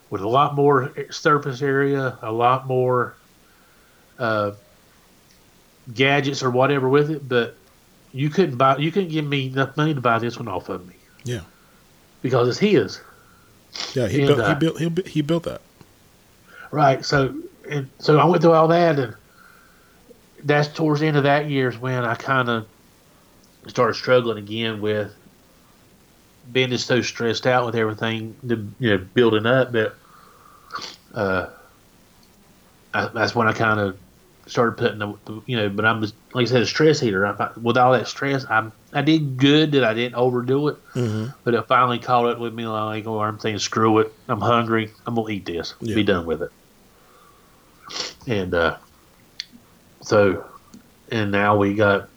with 0.09 0.21
a 0.21 0.29
lot 0.29 0.55
more 0.55 0.93
surface 1.11 1.63
area, 1.63 2.17
a 2.23 2.31
lot 2.31 2.69
more 2.69 3.15
uh, 4.21 4.53
gadgets 5.93 6.45
or 6.45 6.51
whatever 6.51 6.89
with 6.89 7.11
it, 7.11 7.29
but 7.29 7.57
you 8.15 8.31
couldn't 8.31 8.57
buy. 8.57 8.77
You 8.79 8.93
couldn't 8.93 9.11
give 9.11 9.27
me 9.27 9.49
enough 9.49 9.77
money 9.77 9.93
to 9.93 10.01
buy 10.01 10.19
this 10.21 10.39
one 10.39 10.49
off 10.49 10.69
of 10.69 10.87
me. 10.87 10.95
Yeah. 11.25 11.41
because 12.23 12.49
it's 12.49 12.59
his. 12.59 13.01
Yeah. 13.95 14.07
He 14.09 14.19
built. 14.25 14.39
uh, 14.39 14.49
he 14.49 14.55
built. 14.55 14.79
He 14.79 14.89
built. 14.89 15.09
He 15.09 15.21
built 15.23 15.43
that. 15.43 15.61
Right. 16.71 17.05
So 17.05 17.35
and 17.69 17.91
so 17.99 18.19
I 18.19 18.25
went 18.25 18.43
through 18.43 18.53
all 18.53 18.69
that, 18.69 18.99
and 18.99 19.15
that's 20.45 20.69
towards 20.69 21.01
the 21.01 21.07
end 21.07 21.17
of 21.17 21.25
that 21.25 21.51
year 21.51 21.69
is 21.69 21.77
when 21.79 22.05
I 22.05 22.15
kind 22.15 22.49
of 22.49 22.67
started 23.67 23.95
struggling 23.95 24.39
again 24.39 24.81
with 24.81 25.13
being 26.53 26.69
just 26.71 26.87
so 26.87 27.01
stressed 27.01 27.47
out 27.47 27.67
with 27.67 27.75
everything, 27.75 28.37
the 28.43 28.65
you 28.79 28.91
know 28.91 28.99
building 29.15 29.47
up 29.47 29.73
that 29.73 29.95
uh, 31.15 31.47
I, 32.93 33.07
that's 33.09 33.35
when 33.35 33.49
I 33.49 33.53
kind 33.53 33.81
of 33.81 33.99
started 34.47 34.77
putting 34.77 34.99
the 34.99 35.43
you 35.47 35.57
know. 35.57 35.69
But 35.69 35.85
I'm 35.85 36.01
just 36.01 36.15
like 36.33 36.47
I 36.47 36.51
said, 36.51 36.63
a 36.63 36.67
stress 36.67 37.03
eater. 37.03 37.27
I, 37.27 37.51
with 37.61 37.77
all 37.77 37.93
that 37.93 38.09
stress, 38.09 38.45
I 38.45 38.71
I 38.93 39.03
did 39.03 39.37
good 39.37 39.73
that 39.73 39.85
I 39.85 39.95
didn't 39.95 40.15
overdo 40.15 40.69
it. 40.69 40.93
Mm-hmm. 40.95 41.31
But 41.45 41.55
it 41.55 41.67
finally 41.67 41.99
caught 41.99 42.27
up 42.27 42.39
with 42.39 42.55
me. 42.55 42.67
Like, 42.67 43.07
oh, 43.07 43.21
I'm 43.21 43.39
thinking, 43.39 43.59
screw 43.59 43.99
it. 43.99 44.13
I'm 44.29 44.41
hungry. 44.41 44.91
I'm 45.07 45.15
gonna 45.15 45.31
eat 45.31 45.47
this. 45.47 45.75
Yeah. 45.81 45.95
Be 45.95 46.03
done 46.03 46.27
with 46.27 46.43
it. 46.43 46.51
And 48.27 48.55
uh, 48.55 48.77
so, 50.01 50.45
and 51.11 51.31
now 51.31 51.57
we 51.57 51.75
got 51.75 52.09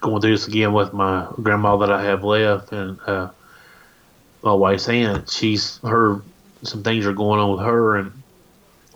going 0.00 0.20
through 0.20 0.30
this 0.30 0.48
again 0.48 0.72
with 0.72 0.92
my 0.92 1.28
grandma 1.42 1.76
that 1.78 1.90
I 1.90 2.04
have 2.04 2.24
left, 2.24 2.72
and 2.72 2.98
uh, 3.06 3.30
my 4.42 4.52
wife's 4.52 4.88
aunt. 4.88 5.28
She's 5.30 5.78
her. 5.78 6.22
Some 6.62 6.82
things 6.82 7.06
are 7.06 7.12
going 7.12 7.40
on 7.40 7.52
with 7.52 7.60
her, 7.60 7.96
and 7.96 8.17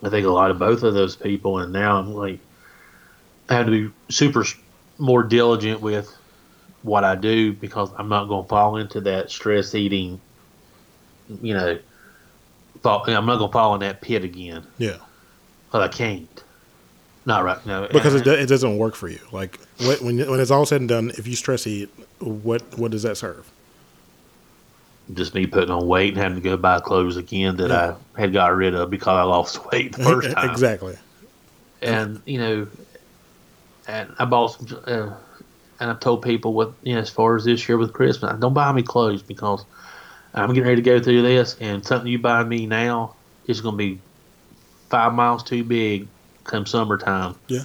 I 0.03 0.09
think 0.09 0.26
a 0.26 0.30
lot 0.30 0.50
of 0.50 0.59
both 0.59 0.82
of 0.82 0.94
those 0.94 1.16
people. 1.16 1.59
And 1.59 1.72
now 1.72 1.98
I'm 1.98 2.12
like, 2.12 2.40
I 3.48 3.55
have 3.55 3.66
to 3.66 3.88
be 3.88 3.94
super 4.12 4.44
more 4.98 5.22
diligent 5.22 5.80
with 5.80 6.14
what 6.82 7.05
I 7.05 7.14
do 7.14 7.53
because 7.53 7.90
I'm 7.96 8.09
not 8.09 8.26
going 8.26 8.44
to 8.44 8.48
fall 8.48 8.76
into 8.76 9.00
that 9.03 9.30
stress 9.30 9.74
eating. 9.74 10.20
You 11.40 11.55
know, 11.55 11.78
fall, 12.82 13.05
I'm 13.07 13.26
not 13.26 13.38
going 13.38 13.50
to 13.50 13.53
fall 13.53 13.74
in 13.74 13.80
that 13.80 14.00
pit 14.00 14.24
again. 14.24 14.66
Yeah. 14.78 14.98
But 15.70 15.82
I 15.82 15.88
can't. 15.88 16.44
Not 17.24 17.44
right 17.44 17.64
now. 17.64 17.86
Because 17.86 18.14
it, 18.16 18.24
do- 18.24 18.32
it 18.32 18.48
doesn't 18.48 18.78
work 18.78 18.96
for 18.96 19.09
you. 19.09 19.20
Like 19.30 19.61
what, 19.78 20.00
when 20.03 20.18
when 20.18 20.40
it's 20.40 20.50
all 20.50 20.66
said 20.66 20.80
and 20.80 20.88
done, 20.88 21.11
if 21.16 21.26
you 21.26 21.36
stress 21.36 21.66
eat, 21.66 21.88
what 22.18 22.62
what 22.76 22.90
does 22.90 23.05
that 23.05 23.16
serve? 23.16 23.48
Just 25.14 25.34
me 25.34 25.46
putting 25.46 25.70
on 25.70 25.86
weight 25.86 26.14
and 26.14 26.22
having 26.22 26.36
to 26.36 26.42
go 26.42 26.57
buy 26.57 26.80
clothes 26.80 27.16
again 27.16 27.57
that 27.57 27.70
Yeah. 27.70 27.96
I 28.16 28.20
had 28.20 28.32
got 28.32 28.55
rid 28.55 28.74
of 28.74 28.90
because 28.90 29.09
I 29.09 29.22
lost 29.22 29.64
weight 29.72 29.96
the 29.96 30.03
first 30.05 30.30
time. 30.30 30.50
exactly. 30.50 30.96
and 31.82 32.20
you 32.26 32.38
know, 32.38 32.66
and 33.88 34.14
I 34.18 34.24
bought 34.24 34.48
some, 34.53 34.78
uh, 34.86 35.14
and 35.80 35.90
I've 35.90 36.00
told 36.00 36.22
people 36.22 36.53
what 36.55 36.72
you 36.82 36.94
know 36.94 37.00
as 37.00 37.11
far 37.11 37.34
as 37.36 37.44
this 37.44 37.68
year 37.68 37.76
with 37.76 37.92
Christmas, 37.92 38.38
don't 38.38 38.55
buy 38.55 38.70
me 38.72 38.82
clothes 38.82 39.22
because 39.22 39.64
I'm 40.34 40.48
getting 40.48 40.62
ready 40.64 40.76
to 40.76 40.82
go 40.82 41.00
through 41.00 41.22
this, 41.22 41.57
and 41.61 41.84
something 41.84 42.11
you 42.11 42.18
buy 42.18 42.44
me 42.44 42.66
now 42.66 43.16
is 43.46 43.61
going 43.61 43.74
to 43.74 43.78
be 43.78 44.00
five 44.88 45.12
miles 45.14 45.42
too 45.42 45.64
big 45.64 46.07
come 46.44 46.64
summertime, 46.66 47.34
You're 47.48 47.61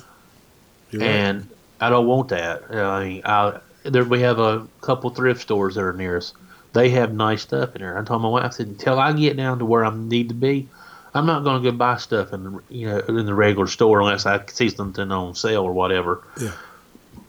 right. 0.95 1.01
and 1.01 1.47
I 1.79 1.89
don't 1.89 2.07
want 2.07 2.29
that. 2.29 2.63
I 2.73 3.03
mean, 3.07 3.21
I 3.25 3.59
there 3.83 4.03
we 4.03 4.21
have 4.21 4.39
a 4.39 4.67
couple 4.81 5.11
thrift 5.11 5.41
stores 5.41 5.75
that 5.75 5.83
are 5.83 5.93
near 5.93 6.17
us. 6.17 6.33
They 6.77 6.91
have 6.91 7.11
nice 7.11 7.41
stuff 7.41 7.75
in 7.75 7.81
there. 7.81 7.97
I 7.97 8.03
told 8.03 8.21
my 8.21 8.27
wife, 8.27 8.45
I 8.45 8.49
said, 8.49 8.67
until 8.67 8.99
I 8.99 9.11
get 9.11 9.35
down 9.35 9.57
to 9.57 9.65
where 9.65 9.83
I 9.83 9.91
need 9.95 10.29
to 10.29 10.35
be, 10.35 10.69
I'm 11.11 11.25
not 11.25 11.43
going 11.43 11.63
to 11.63 11.71
go 11.71 11.75
buy 11.75 11.97
stuff 11.97 12.33
in 12.33 12.43
the, 12.43 12.63
you 12.69 12.87
know 12.87 12.99
in 12.99 13.25
the 13.25 13.33
regular 13.33 13.65
store 13.65 13.99
unless 14.01 14.27
I 14.27 14.45
see 14.45 14.69
something 14.69 15.11
on 15.11 15.33
sale 15.33 15.63
or 15.63 15.73
whatever. 15.73 16.21
Yeah. 16.39 16.51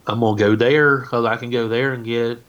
I'm 0.06 0.20
gonna 0.20 0.36
go 0.36 0.54
there 0.54 0.98
because 0.98 1.24
I 1.24 1.36
can 1.36 1.48
go 1.48 1.66
there 1.66 1.94
and 1.94 2.04
get 2.04 2.42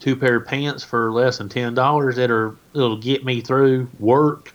two 0.00 0.14
pair 0.14 0.36
of 0.36 0.46
pants 0.46 0.84
for 0.84 1.10
less 1.10 1.38
than 1.38 1.48
ten 1.48 1.72
dollars 1.72 2.16
that 2.16 2.30
are 2.30 2.54
it'll 2.74 2.98
get 2.98 3.24
me 3.24 3.40
through 3.40 3.88
work. 3.98 4.52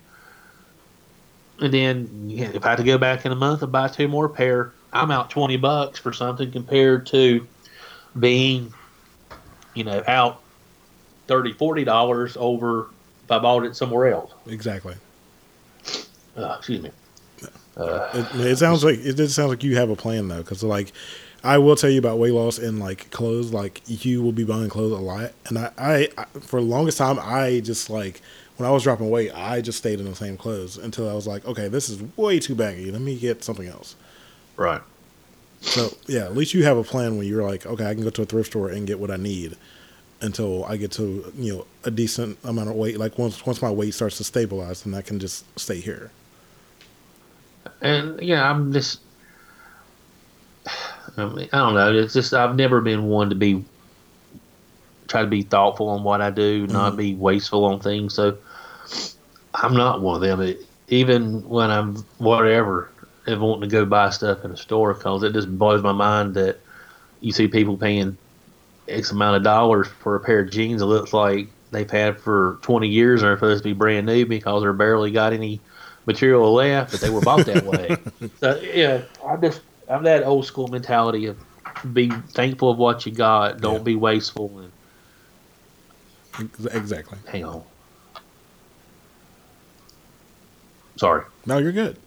And 1.60 1.74
then 1.74 2.30
yeah, 2.30 2.52
if 2.54 2.64
I 2.64 2.70
had 2.70 2.78
to 2.78 2.84
go 2.84 3.00
back 3.00 3.26
in 3.26 3.32
a 3.32 3.36
month 3.36 3.64
and 3.64 3.72
buy 3.72 3.88
two 3.88 4.08
more 4.08 4.30
pair, 4.30 4.72
I'm 4.94 5.10
out 5.10 5.32
twenty 5.32 5.58
bucks 5.58 5.98
for 5.98 6.14
something 6.14 6.52
compared 6.52 7.08
to 7.08 7.48
being, 8.20 8.72
you 9.74 9.84
know, 9.84 10.04
out 10.08 10.44
thirty, 11.30 11.54
forty 11.54 11.86
dollars 11.86 12.36
over 12.38 12.90
if 13.24 13.32
I 13.32 13.40
bought 13.40 13.64
it 13.64 13.76
somewhere 13.78 14.12
else. 14.12 14.34
exactly. 14.48 14.96
Uh, 16.36 16.56
excuse 16.58 16.82
me. 16.82 16.92
It, 17.78 18.28
it 18.36 18.58
sounds 18.58 18.84
like 18.84 19.00
it 19.00 19.14
does 19.14 19.34
sound 19.34 19.50
like 19.50 19.64
you 19.64 19.78
have 19.78 19.90
a 19.90 19.96
plan 19.96 20.28
though, 20.28 20.40
because 20.40 20.64
like 20.64 20.92
I 21.44 21.58
will 21.60 21.78
tell 21.78 21.90
you 21.90 22.00
about 22.00 22.18
weight 22.18 22.34
loss 22.34 22.58
and 22.58 22.80
like 22.80 23.10
clothes. 23.12 23.54
Like 23.54 23.82
you 23.88 24.22
will 24.22 24.34
be 24.34 24.44
buying 24.44 24.70
clothes 24.70 24.92
a 24.92 25.02
lot, 25.02 25.32
and 25.48 25.58
I, 25.60 25.72
I, 25.78 26.10
I 26.18 26.26
for 26.40 26.60
the 26.60 26.66
longest 26.66 26.98
time 26.98 27.18
I 27.22 27.62
just 27.62 27.90
like 27.90 28.22
when 28.58 28.68
I 28.68 28.72
was 28.72 28.84
dropping 28.84 29.10
weight, 29.10 29.32
I 29.34 29.62
just 29.62 29.78
stayed 29.78 30.00
in 30.00 30.06
the 30.06 30.16
same 30.16 30.36
clothes 30.36 30.78
until 30.78 31.10
I 31.10 31.14
was 31.14 31.28
like, 31.28 31.46
okay, 31.46 31.70
this 31.70 31.88
is 31.88 32.02
way 32.18 32.40
too 32.40 32.56
baggy. 32.56 32.92
Let 32.92 33.02
me 33.02 33.18
get 33.18 33.44
something 33.44 33.68
else. 33.68 33.96
Right. 34.58 34.82
So 35.62 35.96
yeah, 36.08 36.26
at 36.26 36.36
least 36.36 36.54
you 36.54 36.64
have 36.66 36.78
a 36.78 36.84
plan 36.84 37.18
when 37.18 37.28
you're 37.28 37.48
like, 37.48 37.66
okay, 37.66 37.86
I 37.86 37.94
can 37.94 38.04
go 38.04 38.10
to 38.10 38.24
a 38.24 38.26
thrift 38.26 38.50
store 38.50 38.70
and 38.70 38.86
get 38.86 39.00
what 39.00 39.12
I 39.12 39.18
need 39.18 39.56
until 40.22 40.66
I 40.66 40.78
get 40.78 40.92
to 40.94 41.32
you 41.38 41.58
know 41.58 41.66
a 41.84 41.92
decent 41.92 42.38
amount 42.44 42.70
of 42.70 42.76
weight. 42.76 42.98
Like 42.98 43.18
once 43.18 43.46
once 43.46 43.62
my 43.62 43.72
weight 43.72 43.94
starts 43.94 44.18
to 44.18 44.24
stabilize, 44.24 44.84
then 44.84 44.94
I 44.94 45.02
can 45.02 45.20
just 45.20 45.46
stay 45.60 45.80
here. 45.80 46.12
and 47.82 48.22
yeah, 48.22 48.50
I'm 48.50 48.74
just. 48.74 49.02
I, 51.18 51.26
mean, 51.26 51.50
I 51.52 51.58
don't 51.58 51.74
know. 51.74 51.98
It's 51.98 52.14
just 52.14 52.34
I've 52.34 52.56
never 52.56 52.82
been 52.82 53.06
one 53.06 53.30
to 53.30 53.36
be 53.36 53.66
try 55.08 55.22
to 55.22 55.28
be 55.28 55.42
thoughtful 55.42 55.90
on 55.90 56.04
what 56.04 56.22
I 56.22 56.30
do, 56.30 56.68
not 56.68 56.90
mm-hmm. 56.90 56.98
be 56.98 57.16
wasteful 57.16 57.66
on 57.66 57.80
things. 57.80 58.14
So 58.14 58.38
I'm 59.54 59.76
not 59.76 60.02
one 60.02 60.16
of 60.16 60.22
them. 60.22 60.42
It, 60.42 60.66
even 60.88 61.48
when 61.48 61.70
I'm 61.72 61.98
whatever, 62.20 62.92
and 63.26 63.42
wanting 63.42 63.62
to 63.62 63.68
go 63.68 63.86
buy 63.86 64.10
stuff 64.12 64.46
in 64.46 64.52
a 64.52 64.58
store, 64.58 64.94
because 64.94 65.24
it 65.24 65.34
just 65.34 65.56
blows 65.58 65.84
my 65.84 65.92
mind 65.92 66.36
that 66.36 66.60
you 67.22 67.32
see 67.32 67.48
people 67.48 67.78
paying 67.78 68.18
X 68.90 69.12
amount 69.12 69.38
of 69.38 69.44
dollars 69.44 69.88
for 69.88 70.16
a 70.16 70.20
pair 70.20 70.40
of 70.42 70.52
jeans 70.52 70.80
that 70.82 70.86
looks 70.88 71.14
like 71.14 71.50
they've 71.72 71.90
had 71.90 72.20
for 72.20 72.60
20 72.64 72.88
years 72.88 73.22
and 73.22 73.32
are 73.32 73.38
supposed 73.38 73.64
to 73.64 73.70
be 73.70 73.74
brand 73.74 74.06
new 74.06 74.26
because 74.26 74.62
they're 74.64 74.74
barely 74.74 75.12
got 75.12 75.34
any 75.34 75.62
material 76.06 76.54
left, 76.54 76.92
but 76.92 77.02
they 77.02 77.10
were 77.10 77.22
bought 77.22 77.46
that 77.46 77.64
way. 77.66 77.90
So 78.40 78.60
yeah, 78.62 79.04
I'm 79.28 79.42
just 79.42 79.62
I'm 79.90 80.04
that 80.04 80.24
old 80.24 80.46
school 80.46 80.68
mentality 80.70 81.26
of 81.26 81.38
be 81.94 82.10
thankful 82.10 82.72
of 82.72 82.78
what 82.78 83.06
you 83.06 83.12
got, 83.12 83.60
don't 83.62 83.78
Yeah. 83.78 83.84
be 83.84 83.96
wasteful, 83.96 84.60
and 84.60 84.74
Exactly. 86.72 87.20
hang 87.28 87.44
on. 87.46 87.66
Sorry. 90.98 91.24
No, 91.46 91.58
you're 91.58 91.72
good. 91.72 92.00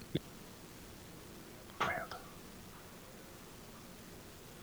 Crap. 1.79 2.15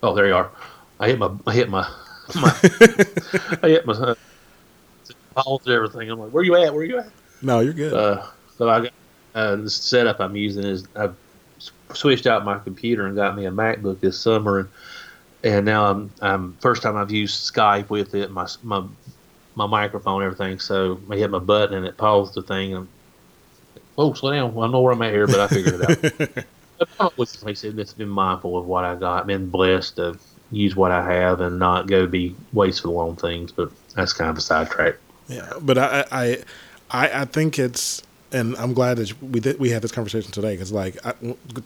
Oh, 0.01 0.15
there 0.15 0.27
you 0.27 0.35
are. 0.35 0.51
I 0.99 1.07
hit 1.07 1.19
my 1.19 1.31
I 1.47 1.53
hit 1.53 1.69
my 1.69 1.87
I 2.35 3.67
hit 3.69 3.85
my 3.85 4.15
balls 5.33 5.65
and 5.65 5.73
everything. 5.73 6.09
I'm 6.09 6.19
like, 6.19 6.31
where 6.31 6.43
you 6.43 6.55
at? 6.55 6.73
Where 6.73 6.83
you 6.83 6.99
at? 6.99 7.09
No, 7.41 7.59
you're 7.59 7.73
good. 7.73 7.93
Uh, 7.93 8.25
so 8.57 8.69
I 8.69 8.81
got 8.81 8.93
uh, 9.35 9.55
the 9.55 9.69
setup 9.69 10.19
I'm 10.19 10.35
using 10.35 10.63
is 10.63 10.87
I've 10.95 11.15
switched 11.93 12.27
out 12.27 12.45
my 12.45 12.59
computer 12.59 13.05
and 13.05 13.15
got 13.15 13.35
me 13.35 13.45
a 13.45 13.51
MacBook 13.51 13.99
this 13.99 14.19
summer, 14.19 14.59
and 14.59 14.69
and 15.43 15.65
now 15.65 15.89
I'm 15.89 16.11
I'm 16.21 16.57
first 16.59 16.81
time 16.81 16.97
I've 16.97 17.11
used 17.11 17.51
Skype 17.53 17.89
with 17.89 18.15
it, 18.15 18.31
my 18.31 18.47
my 18.63 18.83
my 19.55 19.65
microphone, 19.65 20.23
everything. 20.23 20.59
So 20.59 20.99
I 21.09 21.15
hit 21.15 21.29
my 21.31 21.39
button 21.39 21.77
and 21.77 21.85
it 21.85 21.97
paused 21.97 22.33
the 22.33 22.41
thing. 22.41 22.75
And 22.75 22.87
oh, 23.97 24.13
slow 24.13 24.33
down! 24.33 24.57
I 24.57 24.67
know 24.67 24.81
where 24.81 24.93
I'm 24.93 25.01
at 25.01 25.13
here, 25.13 25.27
but 25.27 25.39
I 25.39 25.47
figured 25.47 25.81
it 25.81 26.45
out. 26.99 27.17
like 27.17 27.43
I 27.45 27.53
said, 27.53 27.77
it's 27.79 27.93
been 27.93 28.09
mindful 28.09 28.57
of 28.57 28.65
what 28.65 28.83
I 28.83 28.95
got. 28.95 29.27
Been 29.27 29.49
blessed 29.49 29.97
to 29.97 30.17
use 30.51 30.75
what 30.75 30.91
I 30.91 31.03
have 31.11 31.41
and 31.41 31.59
not 31.59 31.87
go 31.87 32.07
be 32.07 32.35
wasteful 32.53 32.97
on 32.97 33.15
things. 33.15 33.51
But 33.51 33.71
that's 33.95 34.13
kind 34.13 34.29
of 34.29 34.37
a 34.37 34.41
sidetrack. 34.41 34.95
Yeah, 35.27 35.51
but 35.61 35.77
I 35.77 36.05
I 36.11 36.43
I, 36.91 37.21
I 37.21 37.25
think 37.25 37.59
it's 37.59 38.01
and 38.31 38.55
I'm 38.57 38.73
glad 38.73 38.97
that 38.97 39.21
we 39.21 39.39
did, 39.39 39.59
we 39.59 39.69
had 39.69 39.81
this 39.81 39.91
conversation 39.91 40.31
today 40.31 40.53
because 40.53 40.71
like 40.71 40.97
I, 41.05 41.13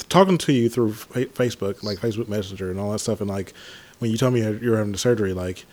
talking 0.10 0.38
to 0.40 0.54
you 0.54 0.70
through 0.70 0.94
Facebook, 0.94 1.84
like 1.84 1.98
Facebook 1.98 2.28
Messenger 2.28 2.72
and 2.72 2.80
all 2.80 2.92
that 2.92 3.00
stuff, 3.00 3.22
and 3.22 3.30
like 3.30 3.54
when 4.00 4.12
you 4.12 4.18
told 4.18 4.34
me 4.34 4.42
you 4.42 4.72
were 4.72 4.78
having 4.78 4.92
the 4.92 4.98
surgery, 4.98 5.34
like 5.34 5.66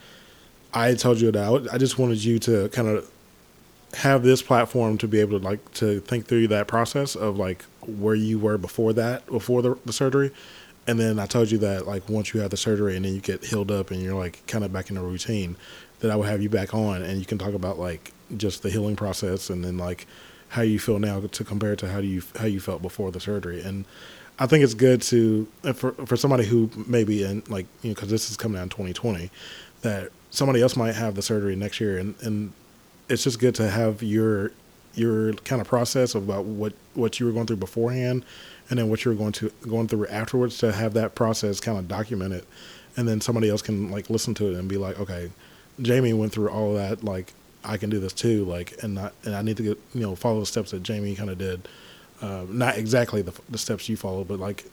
I 0.74 0.94
told 0.94 1.20
you 1.20 1.30
that 1.30 1.70
I, 1.70 1.74
I 1.74 1.78
just 1.78 1.98
wanted 1.98 2.24
you 2.24 2.38
to 2.40 2.68
kind 2.70 2.88
of 2.88 3.10
have 3.94 4.22
this 4.22 4.40
platform 4.40 4.98
to 4.98 5.08
be 5.08 5.20
able 5.20 5.38
to 5.38 5.44
like 5.44 5.72
to 5.74 6.00
think 6.00 6.26
through 6.26 6.48
that 6.48 6.68
process 6.68 7.16
of 7.16 7.36
like 7.36 7.64
where 7.82 8.14
you 8.14 8.38
were 8.38 8.56
before 8.56 8.92
that 8.92 9.26
before 9.26 9.62
the, 9.62 9.76
the 9.84 9.92
surgery 9.92 10.30
and 10.90 10.98
then 10.98 11.18
i 11.18 11.26
told 11.26 11.50
you 11.50 11.58
that 11.58 11.86
like 11.86 12.08
once 12.08 12.34
you 12.34 12.40
have 12.40 12.50
the 12.50 12.56
surgery 12.56 12.96
and 12.96 13.04
then 13.04 13.14
you 13.14 13.20
get 13.20 13.44
healed 13.44 13.70
up 13.70 13.90
and 13.90 14.02
you're 14.02 14.14
like 14.14 14.44
kind 14.46 14.64
of 14.64 14.72
back 14.72 14.90
in 14.90 14.96
a 14.96 15.02
routine 15.02 15.56
that 16.00 16.10
i 16.10 16.16
would 16.16 16.28
have 16.28 16.42
you 16.42 16.48
back 16.48 16.74
on 16.74 17.02
and 17.02 17.18
you 17.18 17.24
can 17.24 17.38
talk 17.38 17.54
about 17.54 17.78
like 17.78 18.12
just 18.36 18.62
the 18.62 18.70
healing 18.70 18.96
process 18.96 19.50
and 19.50 19.64
then 19.64 19.78
like 19.78 20.06
how 20.50 20.62
you 20.62 20.78
feel 20.78 20.98
now 20.98 21.20
to 21.20 21.44
compare 21.44 21.76
to 21.76 21.88
how 21.88 22.00
do 22.00 22.06
you 22.06 22.22
how 22.36 22.46
you 22.46 22.60
felt 22.60 22.82
before 22.82 23.10
the 23.10 23.20
surgery. 23.20 23.62
And 23.62 23.84
i 24.38 24.46
think 24.46 24.64
it's 24.64 24.74
good 24.74 25.00
to 25.02 25.46
for 25.74 25.92
for 25.92 26.16
somebody 26.16 26.44
who 26.44 26.70
maybe 26.86 27.22
in 27.22 27.42
like 27.48 27.66
you 27.82 27.90
know 27.90 27.94
because 27.94 28.10
this 28.10 28.30
is 28.30 28.36
coming 28.36 28.58
out 28.58 28.64
in 28.64 28.68
2020 28.68 29.30
that 29.82 30.10
somebody 30.30 30.60
else 30.60 30.76
might 30.76 30.94
have 30.94 31.14
the 31.14 31.22
surgery 31.22 31.56
next 31.56 31.80
year 31.80 31.98
and 31.98 32.14
and 32.20 32.52
it's 33.08 33.24
just 33.24 33.38
good 33.38 33.54
to 33.56 33.68
have 33.68 34.02
your 34.02 34.52
your 34.94 35.32
kind 35.34 35.60
of 35.60 35.68
process 35.68 36.14
about 36.14 36.44
what 36.44 36.72
what 36.94 37.20
you 37.20 37.26
were 37.26 37.32
going 37.32 37.46
through 37.46 37.56
beforehand 37.56 38.24
and 38.70 38.78
then 38.78 38.88
what 38.88 39.04
you're 39.04 39.14
going 39.14 39.32
to 39.32 39.52
going 39.62 39.88
through 39.88 40.06
afterwards 40.06 40.58
to 40.58 40.72
have 40.72 40.94
that 40.94 41.14
process 41.14 41.60
kind 41.60 41.78
of 41.78 41.88
documented. 41.88 42.46
And 42.96 43.06
then 43.06 43.20
somebody 43.20 43.48
else 43.48 43.62
can 43.62 43.90
like 43.90 44.08
listen 44.10 44.34
to 44.34 44.48
it 44.48 44.58
and 44.58 44.68
be 44.68 44.76
like 44.76 44.98
okay 44.98 45.30
jamie 45.80 46.12
went 46.12 46.32
through 46.32 46.50
all 46.50 46.72
of 46.72 46.76
that 46.76 47.02
like 47.02 47.32
i 47.64 47.76
can 47.78 47.88
do 47.88 47.98
this 47.98 48.12
too 48.12 48.44
like 48.44 48.74
and 48.82 48.94
not 48.94 49.14
and 49.24 49.34
i 49.34 49.40
need 49.40 49.56
to 49.56 49.62
get 49.62 49.78
you 49.94 50.02
know 50.02 50.14
follow 50.14 50.40
the 50.40 50.44
steps 50.44 50.72
that 50.72 50.82
jamie 50.82 51.14
kind 51.14 51.30
of 51.30 51.38
did. 51.38 51.68
Uh, 52.20 52.44
not 52.50 52.76
exactly 52.76 53.22
the, 53.22 53.32
the 53.48 53.56
steps 53.56 53.88
you 53.88 53.96
follow 53.96 54.24
but 54.24 54.38
like 54.38 54.66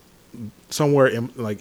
somewhere 0.69 1.07
in 1.07 1.31
like 1.35 1.59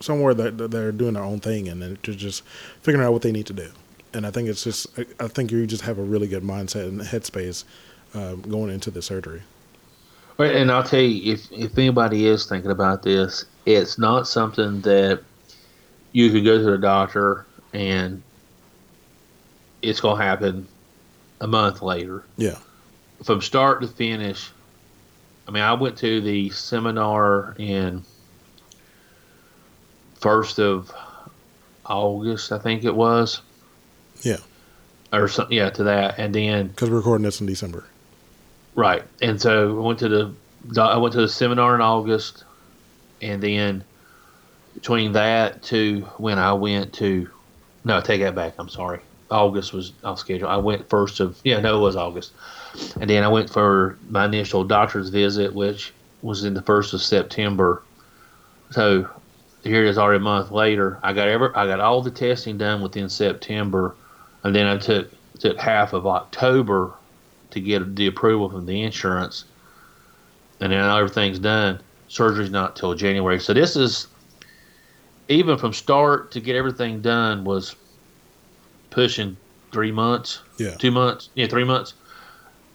somewhere 0.00 0.34
that 0.34 0.70
they're 0.70 0.92
doing 0.92 1.14
their 1.14 1.22
own 1.22 1.40
thing 1.40 1.68
and 1.68 1.82
then 1.82 1.98
just 2.02 2.42
figuring 2.82 3.06
out 3.06 3.12
what 3.12 3.22
they 3.22 3.32
need 3.32 3.46
to 3.46 3.52
do. 3.52 3.70
And 4.12 4.26
I 4.26 4.30
think 4.30 4.48
it's 4.48 4.64
just 4.64 4.86
I 5.20 5.28
think 5.28 5.52
you 5.52 5.66
just 5.66 5.82
have 5.82 5.98
a 5.98 6.02
really 6.02 6.26
good 6.26 6.42
mindset 6.42 6.88
and 6.88 7.00
headspace 7.00 7.64
um, 8.14 8.42
going 8.42 8.70
into 8.70 8.90
the 8.90 9.02
surgery. 9.02 9.42
And 10.40 10.70
I'll 10.70 10.82
tell 10.82 11.00
you 11.00 11.32
if 11.32 11.50
if 11.52 11.76
anybody 11.76 12.26
is 12.26 12.46
thinking 12.46 12.70
about 12.70 13.02
this, 13.02 13.44
it's 13.66 13.98
not 13.98 14.26
something 14.26 14.80
that 14.82 15.22
you 16.12 16.30
can 16.30 16.44
go 16.44 16.58
to 16.58 16.64
the 16.64 16.78
doctor 16.78 17.46
and 17.72 18.22
it's 19.82 20.00
going 20.00 20.18
to 20.18 20.24
happen 20.24 20.66
a 21.40 21.46
month 21.46 21.82
later. 21.82 22.24
Yeah. 22.36 22.58
From 23.22 23.40
start 23.40 23.82
to 23.82 23.88
finish, 23.88 24.50
I 25.46 25.50
mean, 25.50 25.62
I 25.62 25.74
went 25.74 25.98
to 25.98 26.20
the 26.20 26.50
seminar 26.50 27.54
in 27.58 28.02
first 30.14 30.58
of 30.58 30.92
August, 31.86 32.52
I 32.52 32.58
think 32.58 32.84
it 32.84 32.94
was 32.94 33.40
yeah. 34.22 34.36
Or 35.12 35.28
something, 35.28 35.56
yeah, 35.56 35.70
to 35.70 35.84
that, 35.84 36.18
and 36.18 36.34
then 36.34 36.68
because 36.68 36.88
we're 36.88 36.98
recording 36.98 37.24
this 37.24 37.40
in 37.40 37.46
December, 37.46 37.84
right? 38.74 39.02
And 39.20 39.40
so 39.40 39.78
I 39.78 39.86
went 39.86 39.98
to 40.00 40.08
the 40.08 40.34
I 40.80 40.98
went 40.98 41.12
to 41.14 41.20
the 41.20 41.28
seminar 41.28 41.74
in 41.74 41.80
August, 41.80 42.44
and 43.22 43.42
then 43.42 43.84
between 44.74 45.12
that 45.12 45.62
to 45.64 46.02
when 46.18 46.38
I 46.38 46.52
went 46.52 46.92
to 46.94 47.28
no, 47.84 48.00
take 48.00 48.20
that 48.20 48.34
back. 48.34 48.54
I'm 48.58 48.68
sorry. 48.68 49.00
August 49.30 49.72
was 49.72 49.92
off 50.04 50.18
schedule. 50.18 50.48
I 50.48 50.56
went 50.56 50.88
first 50.90 51.20
of 51.20 51.40
yeah, 51.44 51.60
no, 51.60 51.78
it 51.78 51.80
was 51.80 51.96
August, 51.96 52.32
and 53.00 53.08
then 53.08 53.22
I 53.22 53.28
went 53.28 53.48
for 53.48 53.96
my 54.08 54.24
initial 54.26 54.64
doctor's 54.64 55.08
visit, 55.08 55.54
which 55.54 55.92
was 56.22 56.44
in 56.44 56.54
the 56.54 56.62
first 56.62 56.92
of 56.92 57.00
September. 57.00 57.82
So 58.70 59.08
here 59.62 59.84
it 59.84 59.88
is 59.88 59.98
already 59.98 60.18
a 60.18 60.24
month 60.24 60.50
later. 60.50 60.98
I 61.02 61.12
got 61.12 61.28
ever 61.28 61.56
I 61.56 61.66
got 61.66 61.80
all 61.80 62.02
the 62.02 62.10
testing 62.10 62.58
done 62.58 62.82
within 62.82 63.08
September, 63.08 63.94
and 64.42 64.54
then 64.54 64.66
I 64.66 64.76
took 64.76 65.10
took 65.38 65.58
half 65.58 65.92
of 65.92 66.06
October 66.06 66.92
to 67.50 67.60
get 67.60 67.96
the 67.96 68.06
approval 68.06 68.48
from 68.50 68.66
the 68.66 68.82
insurance, 68.82 69.44
and 70.60 70.72
then 70.72 70.80
everything's 70.80 71.38
done. 71.38 71.80
Surgery's 72.08 72.50
not 72.50 72.76
till 72.76 72.94
January. 72.94 73.38
So 73.40 73.54
this 73.54 73.76
is 73.76 74.08
even 75.28 75.56
from 75.58 75.72
start 75.72 76.32
to 76.32 76.40
get 76.40 76.56
everything 76.56 77.00
done 77.00 77.44
was 77.44 77.76
pushing 78.90 79.36
three 79.72 79.92
months. 79.92 80.42
Yeah. 80.58 80.74
Two 80.74 80.90
months. 80.90 81.30
Yeah, 81.34 81.46
three 81.46 81.64
months. 81.64 81.94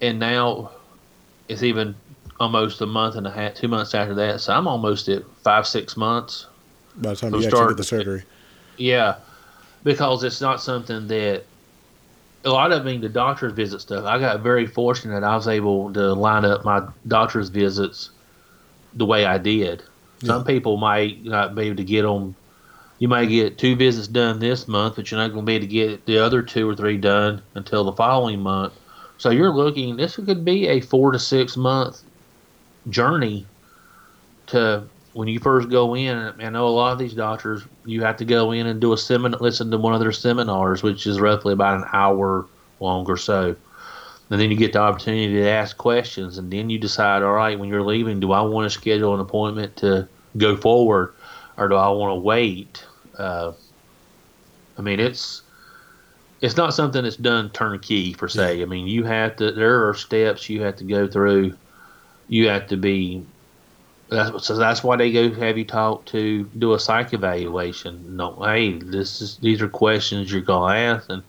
And 0.02 0.20
now 0.20 0.72
it's 1.50 1.64
even 1.64 1.96
almost 2.40 2.82
a 2.82 2.86
month 2.86 3.16
and 3.16 3.28
a 3.28 3.32
half, 3.32 3.56
two 3.56 3.68
months 3.68 3.94
after 3.94 4.14
that. 4.16 4.42
So 4.42 4.54
I'm 4.54 4.68
almost 4.68 5.10
at 5.10 5.24
five, 5.44 5.68
six 5.68 5.98
months. 5.98 6.48
By 6.96 7.10
the 7.10 7.16
time 7.18 7.34
you 7.36 7.42
start, 7.42 7.54
actually 7.54 7.68
get 7.68 7.78
the 7.78 7.84
surgery. 7.84 8.24
Yeah. 8.78 9.18
Because 9.84 10.24
it's 10.24 10.42
not 10.42 10.62
something 10.62 11.08
that 11.08 11.44
a 12.46 12.52
lot 12.52 12.72
of 12.72 12.82
I 12.82 12.86
mean 12.86 13.02
the 13.02 13.10
doctor's 13.10 13.54
visit 13.54 13.82
stuff. 13.82 14.06
I 14.06 14.20
got 14.20 14.42
very 14.42 14.68
fortunate. 14.68 15.24
I 15.24 15.36
was 15.36 15.48
able 15.48 15.92
to 15.94 16.14
line 16.14 16.46
up 16.46 16.64
my 16.64 16.88
doctor's 17.08 17.50
visits 17.50 18.12
the 18.94 19.06
way 19.06 19.26
I 19.26 19.38
did. 19.38 19.84
Yeah. 20.22 20.28
Some 20.28 20.46
people 20.46 20.78
might 20.78 21.26
not 21.26 21.56
be 21.56 21.64
able 21.64 21.78
to 21.78 21.84
get 21.84 22.04
them. 22.04 22.36
You 23.00 23.10
might 23.10 23.26
get 23.26 23.58
two 23.58 23.76
visits 23.76 24.08
done 24.08 24.40
this 24.40 24.68
month, 24.68 24.96
but 24.96 25.12
you're 25.12 25.20
not 25.20 25.34
going 25.34 25.46
to 25.46 25.46
be 25.46 25.56
able 25.56 25.66
to 25.66 25.72
get 25.72 26.06
the 26.06 26.20
other 26.20 26.42
two 26.42 26.70
or 26.70 26.76
three 26.76 26.98
done 26.98 27.42
until 27.56 27.84
the 27.84 27.92
following 27.92 28.40
month. 28.40 28.74
So 29.18 29.32
you're 29.32 29.52
looking. 29.52 29.98
This 29.98 30.16
could 30.16 30.46
be 30.46 30.68
a 30.68 30.80
four 30.80 31.12
to 31.12 31.20
six 31.20 31.58
month 31.58 32.02
journey 32.90 33.46
to 34.48 34.88
when 35.16 35.30
you 35.30 35.40
first 35.40 35.70
go 35.70 35.96
in. 35.96 36.18
I 36.18 36.50
know 36.50 36.68
a 36.68 36.70
lot 36.70 36.92
of 36.92 37.00
these 37.00 37.14
doctors 37.14 37.64
you 37.86 38.04
have 38.04 38.18
to 38.18 38.26
go 38.26 38.52
in 38.52 38.68
and 38.68 38.82
do 38.82 38.92
a 38.92 38.98
seminar, 38.98 39.40
listen 39.40 39.72
to 39.72 39.78
one 39.78 39.94
of 39.94 40.02
their 40.02 40.12
seminars, 40.12 40.84
which 40.84 41.08
is 41.08 41.22
roughly 41.22 41.54
about 41.54 41.78
an 41.78 41.86
hour 41.94 42.46
long 42.82 43.06
or 43.06 43.16
so. 43.16 43.56
And 44.30 44.42
then 44.42 44.52
you 44.52 44.58
get 44.58 44.74
the 44.74 44.80
opportunity 44.80 45.34
to 45.36 45.48
ask 45.48 45.78
questions, 45.78 46.38
and 46.38 46.52
then 46.52 46.70
you 46.70 46.78
decide, 46.78 47.24
all 47.24 47.32
right, 47.32 47.58
when 47.58 47.70
you're 47.70 47.84
leaving, 47.84 48.20
do 48.20 48.34
I 48.34 48.42
want 48.42 48.66
to 48.66 48.70
schedule 48.70 49.14
an 49.14 49.22
appointment 49.22 49.78
to 49.78 50.08
go 50.36 50.58
forward, 50.58 51.14
or 51.56 51.70
do 51.70 51.76
I 51.76 51.88
want 51.90 52.12
to 52.12 52.20
wait? 52.20 52.84
Uh, 53.18 53.54
I 54.78 54.82
mean, 54.82 55.00
it's 55.00 55.44
it's 56.42 56.58
not 56.58 56.74
something 56.74 57.04
that's 57.04 57.16
done 57.16 57.52
turnkey 57.52 58.16
per 58.16 58.28
se. 58.28 58.62
I 58.62 58.66
mean, 58.66 58.86
you 58.86 59.06
have 59.06 59.38
to. 59.38 59.54
There 59.54 59.88
are 59.88 59.94
steps 59.94 60.50
you 60.50 60.62
have 60.64 60.76
to 60.76 60.84
go 60.84 61.08
through. 61.08 61.56
You 62.28 62.50
have 62.50 62.68
to 62.68 62.76
be 62.76 63.26
that's 64.10 64.46
so 64.46 64.56
that's 64.56 64.84
why 64.84 64.96
they 64.96 65.12
go 65.12 65.32
have 65.32 65.58
you 65.58 65.66
talk 65.66 66.06
to 66.06 66.44
do 66.58 66.74
a 66.74 66.80
psych 66.80 67.14
evaluation. 67.14 68.16
No, 68.16 68.36
hey, 68.44 68.78
this 68.78 69.22
is 69.22 69.38
these 69.38 69.62
are 69.62 69.68
questions 69.68 70.32
you're 70.32 70.42
gonna 70.42 70.76
ask, 70.76 71.10
and 71.10 71.24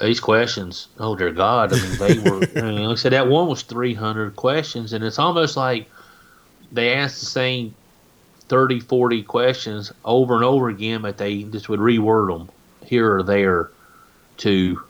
these 0.00 0.20
questions, 0.20 0.88
oh 0.98 1.16
dear 1.16 1.32
God, 1.32 1.72
I 1.72 1.76
mean 1.76 1.98
they 1.98 2.30
were. 2.30 2.42
I 2.56 2.70
mean, 2.70 2.84
like 2.84 2.92
I 2.92 3.00
said, 3.00 3.12
that 3.12 3.28
one 3.28 3.48
was 3.48 3.62
300 3.62 4.36
questions, 4.36 4.92
and 4.92 5.04
it's 5.04 5.18
almost 5.18 5.56
like 5.56 5.88
they 6.72 6.94
asked 6.94 7.20
the 7.20 7.26
same 7.26 7.74
30, 8.48 8.80
40 8.80 9.22
questions 9.24 9.92
over 10.04 10.36
and 10.36 10.44
over 10.44 10.68
again, 10.68 11.02
but 11.02 11.18
they 11.18 11.42
just 11.44 11.68
would 11.68 11.80
reword 11.80 12.36
them 12.36 12.50
here 12.84 13.16
or 13.16 13.22
there 13.22 13.70
to 14.38 14.80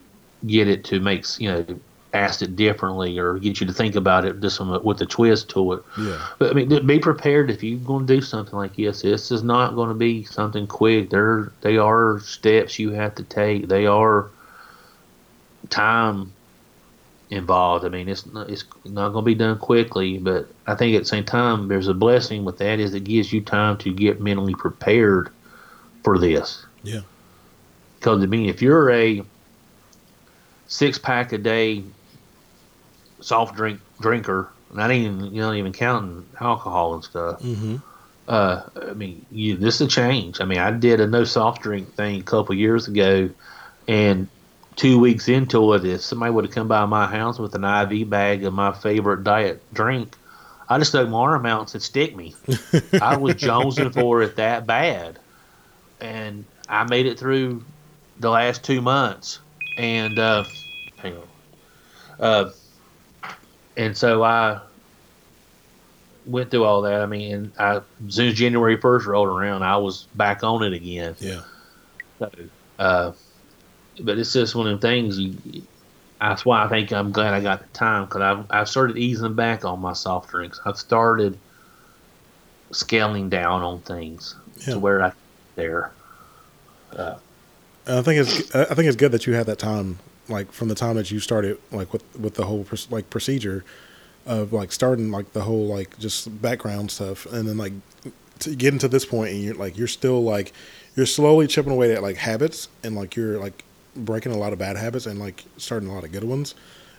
get 0.46 0.68
it 0.68 0.84
to 0.84 1.00
make 1.00 1.24
you 1.38 1.50
know 1.50 1.80
asked 2.12 2.42
it 2.42 2.56
differently 2.56 3.18
or 3.18 3.38
get 3.38 3.60
you 3.60 3.66
to 3.66 3.72
think 3.72 3.94
about 3.94 4.24
it 4.24 4.40
just 4.40 4.60
with 4.60 5.00
a 5.00 5.06
twist 5.06 5.48
to 5.50 5.74
it. 5.74 5.82
Yeah. 5.98 6.26
But 6.38 6.50
I 6.50 6.54
mean, 6.54 6.86
be 6.86 6.98
prepared 6.98 7.50
if 7.50 7.62
you're 7.62 7.78
going 7.78 8.06
to 8.06 8.14
do 8.16 8.20
something 8.20 8.56
like 8.56 8.76
this. 8.76 9.02
This 9.02 9.30
is 9.30 9.42
not 9.42 9.74
going 9.74 9.88
to 9.88 9.94
be 9.94 10.24
something 10.24 10.66
quick. 10.66 11.10
There, 11.10 11.52
they 11.60 11.76
are 11.76 12.18
steps 12.20 12.78
you 12.78 12.90
have 12.90 13.14
to 13.16 13.22
take. 13.22 13.68
They 13.68 13.86
are 13.86 14.28
time 15.68 16.32
involved. 17.30 17.84
I 17.84 17.88
mean, 17.88 18.08
it's 18.08 18.26
not, 18.26 18.50
it's 18.50 18.64
not 18.84 19.10
going 19.10 19.24
to 19.24 19.26
be 19.26 19.36
done 19.36 19.58
quickly. 19.58 20.18
But 20.18 20.48
I 20.66 20.74
think 20.74 20.96
at 20.96 21.02
the 21.02 21.08
same 21.08 21.24
time, 21.24 21.68
there's 21.68 21.88
a 21.88 21.94
blessing 21.94 22.44
with 22.44 22.58
that 22.58 22.80
is 22.80 22.92
it 22.92 23.04
gives 23.04 23.32
you 23.32 23.40
time 23.40 23.78
to 23.78 23.94
get 23.94 24.20
mentally 24.20 24.54
prepared 24.54 25.30
for 26.02 26.18
this. 26.18 26.66
Yeah. 26.82 27.02
Because 27.98 28.22
I 28.22 28.26
mean, 28.26 28.48
if 28.48 28.62
you're 28.62 28.90
a 28.90 29.22
six 30.66 30.98
pack 30.98 31.32
a 31.32 31.38
day 31.38 31.84
soft 33.20 33.56
drink 33.56 33.80
drinker 34.00 34.50
not 34.72 34.90
even 34.92 35.34
you 35.34 35.40
know 35.40 35.52
even 35.52 35.72
counting 35.72 36.26
alcohol 36.40 36.94
and 36.94 37.04
stuff. 37.04 37.40
Mm-hmm. 37.40 37.76
Uh, 38.28 38.62
I 38.88 38.92
mean, 38.92 39.26
you, 39.32 39.56
this 39.56 39.76
is 39.76 39.80
a 39.82 39.86
change. 39.88 40.40
I 40.40 40.44
mean, 40.44 40.58
I 40.58 40.70
did 40.70 41.00
a 41.00 41.06
no 41.06 41.24
soft 41.24 41.62
drink 41.62 41.94
thing 41.94 42.20
a 42.20 42.22
couple 42.22 42.54
years 42.54 42.86
ago, 42.86 43.30
and 43.88 44.28
two 44.76 45.00
weeks 45.00 45.28
into 45.28 45.72
it, 45.74 45.84
if 45.84 46.00
somebody 46.02 46.30
would 46.30 46.44
have 46.44 46.54
come 46.54 46.68
by 46.68 46.84
my 46.86 47.06
house 47.06 47.38
with 47.38 47.54
an 47.54 47.64
IV 47.64 48.08
bag 48.08 48.44
of 48.44 48.54
my 48.54 48.72
favorite 48.72 49.24
diet 49.24 49.60
drink, 49.74 50.16
I 50.68 50.78
just 50.78 50.92
stuck 50.92 51.08
my 51.08 51.18
arm 51.18 51.46
out 51.46 51.60
and 51.60 51.70
said, 51.70 51.82
"Stick 51.82 52.14
me." 52.14 52.36
I 53.02 53.16
was 53.16 53.34
jonesing 53.34 53.92
for 53.92 54.22
it 54.22 54.36
that 54.36 54.66
bad, 54.66 55.18
and 56.00 56.44
I 56.68 56.84
made 56.84 57.06
it 57.06 57.18
through 57.18 57.64
the 58.20 58.30
last 58.30 58.62
two 58.62 58.80
months. 58.80 59.40
And 59.76 60.18
uh, 60.18 60.44
hang 60.98 61.16
on, 61.16 61.28
uh, 62.20 62.50
and 63.80 63.96
so 63.96 64.22
I 64.22 64.60
went 66.26 66.50
through 66.50 66.64
all 66.64 66.82
that. 66.82 67.00
I 67.00 67.06
mean, 67.06 67.50
I, 67.58 67.76
as 67.76 67.82
soon 68.14 68.28
as 68.28 68.34
January 68.34 68.76
first 68.76 69.06
rolled 69.06 69.28
around, 69.28 69.62
I 69.62 69.76
was 69.78 70.06
back 70.14 70.44
on 70.44 70.62
it 70.62 70.72
again. 70.74 71.16
Yeah. 71.18 71.40
So, 72.18 72.30
uh, 72.78 73.12
but 74.00 74.18
it's 74.18 74.32
just 74.32 74.54
one 74.54 74.66
of 74.68 74.80
the 74.80 74.86
things. 74.86 75.18
You, 75.18 75.62
that's 76.20 76.44
why 76.44 76.62
I 76.64 76.68
think 76.68 76.92
I'm 76.92 77.10
glad 77.12 77.32
I 77.32 77.40
got 77.40 77.60
the 77.60 77.68
time 77.68 78.04
because 78.04 78.20
I've, 78.20 78.44
I've 78.50 78.68
started 78.68 78.98
easing 78.98 79.34
back 79.34 79.64
on 79.64 79.80
my 79.80 79.94
soft 79.94 80.30
drinks. 80.30 80.60
I've 80.66 80.76
started 80.76 81.38
scaling 82.72 83.28
down 83.30 83.62
on 83.62 83.80
things 83.80 84.36
Yeah. 84.66 84.74
to 84.74 84.78
where 84.78 85.02
I 85.02 85.12
there. 85.56 85.90
Uh, 86.94 87.14
I 87.86 88.02
think 88.02 88.20
it's 88.20 88.54
I 88.54 88.74
think 88.74 88.86
it's 88.88 88.96
good 88.96 89.12
that 89.12 89.26
you 89.26 89.32
had 89.34 89.46
that 89.46 89.58
time, 89.58 89.98
like 90.30 90.52
from 90.52 90.68
the 90.68 90.74
time 90.74 90.96
that 90.96 91.10
you 91.10 91.20
started, 91.20 91.58
like 91.70 91.92
with 91.92 92.04
with 92.18 92.34
the 92.34 92.46
whole 92.46 92.66
like 92.90 93.10
procedure 93.10 93.64
of 94.26 94.52
like 94.52 94.72
starting 94.72 95.10
like 95.10 95.32
the 95.32 95.42
whole 95.42 95.66
like 95.66 95.98
just 95.98 96.40
background 96.40 96.90
stuff, 96.90 97.26
and 97.26 97.48
then 97.48 97.56
like 97.56 97.72
to 98.40 98.54
get 98.54 98.72
into 98.72 98.88
this 98.88 99.04
point, 99.04 99.32
and 99.32 99.42
you're 99.42 99.54
like 99.54 99.76
you're 99.76 99.88
still 99.88 100.22
like 100.22 100.52
you're 100.96 101.06
slowly 101.06 101.46
chipping 101.46 101.72
away 101.72 101.92
at 101.94 102.02
like 102.02 102.16
habits, 102.16 102.68
and 102.82 102.94
like 102.96 103.16
you're 103.16 103.38
like 103.38 103.64
breaking 103.96 104.32
a 104.32 104.38
lot 104.38 104.52
of 104.52 104.58
bad 104.58 104.76
habits 104.76 105.06
and 105.06 105.18
like 105.18 105.44
starting 105.56 105.88
a 105.88 105.94
lot 105.94 106.04
of 106.04 106.12
good 106.12 106.24
ones. 106.24 106.54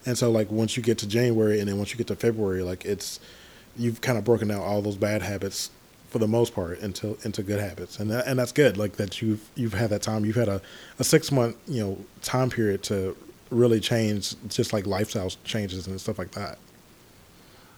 And 0.06 0.18
so 0.18 0.32
like 0.32 0.52
once 0.52 0.76
you 0.76 0.84
get 0.84 0.98
to 1.00 1.08
January, 1.08 1.60
and 1.60 1.70
then 1.70 1.78
once 1.78 1.92
you 1.92 1.98
get 1.98 2.08
to 2.08 2.16
February, 2.16 2.64
like 2.64 2.86
it's 2.86 3.20
you've 3.78 4.02
kind 4.02 4.18
of 4.18 4.24
broken 4.24 4.50
down 4.50 4.60
all 4.60 4.82
those 4.82 4.98
bad 4.98 5.22
habits 5.22 5.72
for 6.12 6.20
the 6.20 6.28
most 6.28 6.54
part 6.54 6.78
into 6.80 7.18
into 7.24 7.42
good 7.42 7.60
habits, 7.60 7.98
and 8.00 8.12
that, 8.12 8.28
and 8.28 8.38
that's 8.38 8.52
good. 8.52 8.78
Like 8.78 8.98
that 8.98 9.22
you've 9.22 9.42
you've 9.56 9.74
had 9.74 9.90
that 9.90 10.02
time. 10.04 10.26
You've 10.26 10.36
had 10.36 10.50
a, 10.50 10.62
a 11.00 11.04
six 11.04 11.32
month 11.32 11.56
you 11.68 11.82
know 11.82 11.98
time 12.22 12.50
period 12.52 12.84
to 12.84 13.16
really 13.50 13.80
change, 13.80 14.36
just 14.50 14.74
like 14.74 14.86
lifestyle 14.86 15.30
changes 15.44 15.88
and 15.88 16.00
stuff 16.00 16.20
like 16.20 16.32
that. 16.32 16.58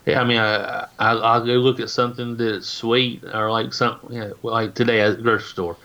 Yeah, 0.06 0.20
I 0.20 0.24
mean, 0.26 0.38
I, 0.40 0.88
I 1.00 1.12
I'll 1.12 1.46
go 1.46 1.54
look 1.54 1.80
at 1.80 1.90
something 1.92 2.36
that's 2.36 2.68
sweet 2.68 3.24
or 3.24 3.50
like 3.52 3.72
something. 3.74 4.12
Yeah, 4.12 4.32
well, 4.42 4.54
like 4.56 4.74
today 4.74 5.00
at 5.02 5.18
the 5.18 5.22
grocery 5.24 5.48
store, 5.48 5.78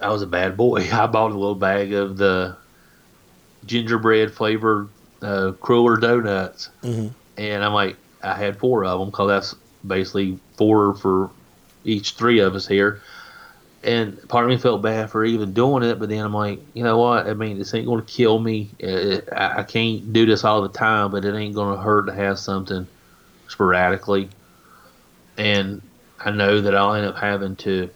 I 0.00 0.08
was 0.08 0.22
a 0.22 0.26
bad 0.26 0.56
boy. 0.56 0.88
I 0.92 1.06
bought 1.06 1.30
a 1.30 1.34
little 1.34 1.54
bag 1.54 1.92
of 1.92 2.16
the 2.16 2.56
gingerbread 3.66 4.32
flavored 4.32 4.88
uh, 5.22 5.52
Cruller 5.60 5.96
donuts, 5.96 6.70
Mhm. 6.82 7.12
and 7.36 7.62
I'm 7.64 7.72
like, 7.74 7.96
I 8.22 8.34
had 8.34 8.58
four 8.58 8.84
of 8.84 8.98
them 8.98 9.10
because 9.10 9.28
that's 9.28 9.54
basically 9.86 10.38
four 10.56 10.94
for 10.94 11.30
each 11.84 12.12
three 12.12 12.40
of 12.40 12.54
us 12.54 12.66
here. 12.66 13.02
And 13.82 14.26
part 14.28 14.44
of 14.44 14.48
me 14.48 14.56
felt 14.56 14.80
bad 14.80 15.10
for 15.10 15.24
even 15.24 15.52
doing 15.52 15.82
it, 15.82 15.98
but 15.98 16.08
then 16.08 16.24
I'm 16.24 16.32
like, 16.32 16.58
you 16.72 16.82
know 16.82 16.96
what? 16.96 17.26
I 17.26 17.34
mean, 17.34 17.58
this 17.58 17.74
ain't 17.74 17.84
going 17.84 18.02
to 18.02 18.10
kill 18.10 18.38
me. 18.38 18.70
Uh, 18.82 19.20
I 19.30 19.62
can't 19.62 20.10
do 20.12 20.24
this 20.24 20.42
all 20.42 20.62
the 20.62 20.70
time, 20.70 21.10
but 21.10 21.26
it 21.26 21.34
ain't 21.34 21.54
going 21.54 21.76
to 21.76 21.82
hurt 21.82 22.06
to 22.06 22.14
have 22.14 22.38
something 22.38 22.86
sporadically. 23.48 24.30
And 25.36 25.82
I 26.18 26.30
know 26.30 26.62
that 26.62 26.74
I'll 26.74 26.94
end 26.94 27.04
up 27.04 27.16
having 27.16 27.56
to 27.56 27.90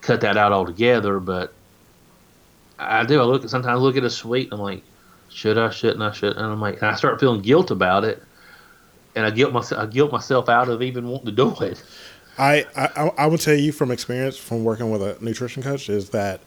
cut 0.00 0.22
that 0.22 0.38
out 0.38 0.52
altogether, 0.52 1.20
but 1.20 1.52
I 2.78 3.04
do. 3.04 3.20
I 3.20 3.24
look 3.24 3.44
at 3.44 3.50
sometimes 3.50 3.78
I 3.78 3.82
look 3.82 3.96
at 3.96 4.04
a 4.04 4.10
sweet 4.10 4.44
and 4.44 4.54
I'm 4.54 4.60
like, 4.60 4.82
should 5.28 5.58
I, 5.58 5.68
shouldn't 5.70 6.02
I, 6.02 6.12
shouldn't? 6.12 6.38
And 6.38 6.46
I'm 6.46 6.60
like, 6.60 6.76
and 6.76 6.86
I 6.86 6.94
start 6.94 7.20
feeling 7.20 7.42
guilt 7.42 7.70
about 7.70 8.04
it, 8.04 8.22
and 9.14 9.26
I 9.26 9.30
guilt 9.30 9.52
myself. 9.52 9.80
I 9.82 9.86
guilt 9.86 10.12
myself 10.12 10.48
out 10.48 10.68
of 10.68 10.82
even 10.82 11.08
wanting 11.08 11.26
to 11.26 11.32
do 11.32 11.54
it. 11.60 11.82
I, 12.38 12.64
I 12.76 13.10
I 13.18 13.26
would 13.26 13.40
tell 13.40 13.54
you 13.54 13.72
from 13.72 13.90
experience 13.90 14.36
from 14.36 14.64
working 14.64 14.90
with 14.90 15.02
a 15.02 15.16
nutrition 15.22 15.62
coach 15.62 15.88
is 15.88 16.10
that 16.10 16.40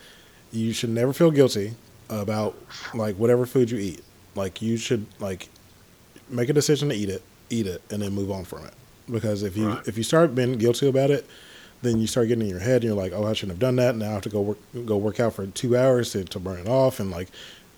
you 0.52 0.74
should 0.74 0.90
never 0.90 1.14
feel 1.14 1.30
guilty 1.32 1.76
about 2.10 2.56
like 2.94 3.16
whatever 3.16 3.46
food 3.46 3.70
you 3.72 3.78
eat. 3.78 4.04
Like 4.36 4.62
you 4.62 4.78
should 4.78 5.06
like 5.20 5.50
make 6.30 6.50
a 6.50 6.54
decision 6.54 6.90
to 6.90 6.96
eat 6.96 7.10
it, 7.10 7.22
eat 7.50 7.68
it, 7.68 7.82
and 7.92 8.02
then 8.02 8.14
move 8.14 8.32
on 8.32 8.44
from 8.46 8.66
it. 8.66 8.74
Because 9.12 9.44
if 9.44 9.56
you 9.58 9.70
Right. 9.70 9.88
if 9.88 9.98
you 9.98 10.04
start 10.04 10.34
being 10.34 10.54
guilty 10.58 10.88
about 10.88 11.12
it, 11.12 11.28
then 11.82 12.00
you 12.00 12.08
start 12.08 12.28
getting 12.30 12.44
in 12.44 12.50
your 12.50 12.60
head 12.60 12.76
and 12.78 12.86
you're 12.86 12.96
like, 12.96 13.12
oh, 13.14 13.26
I 13.26 13.34
shouldn't 13.34 13.52
have 13.52 13.60
done 13.60 13.76
that. 13.76 13.96
Now 13.96 14.10
I 14.12 14.14
have 14.14 14.22
to 14.24 14.30
go 14.30 14.42
work 14.42 14.58
go 14.86 14.98
work 14.98 15.20
out 15.20 15.34
for 15.34 15.46
two 15.48 15.78
hours 15.78 16.12
to, 16.14 16.24
to 16.24 16.40
burn 16.40 16.60
it 16.60 16.68
off, 16.68 17.00
and 17.00 17.12
like 17.12 17.28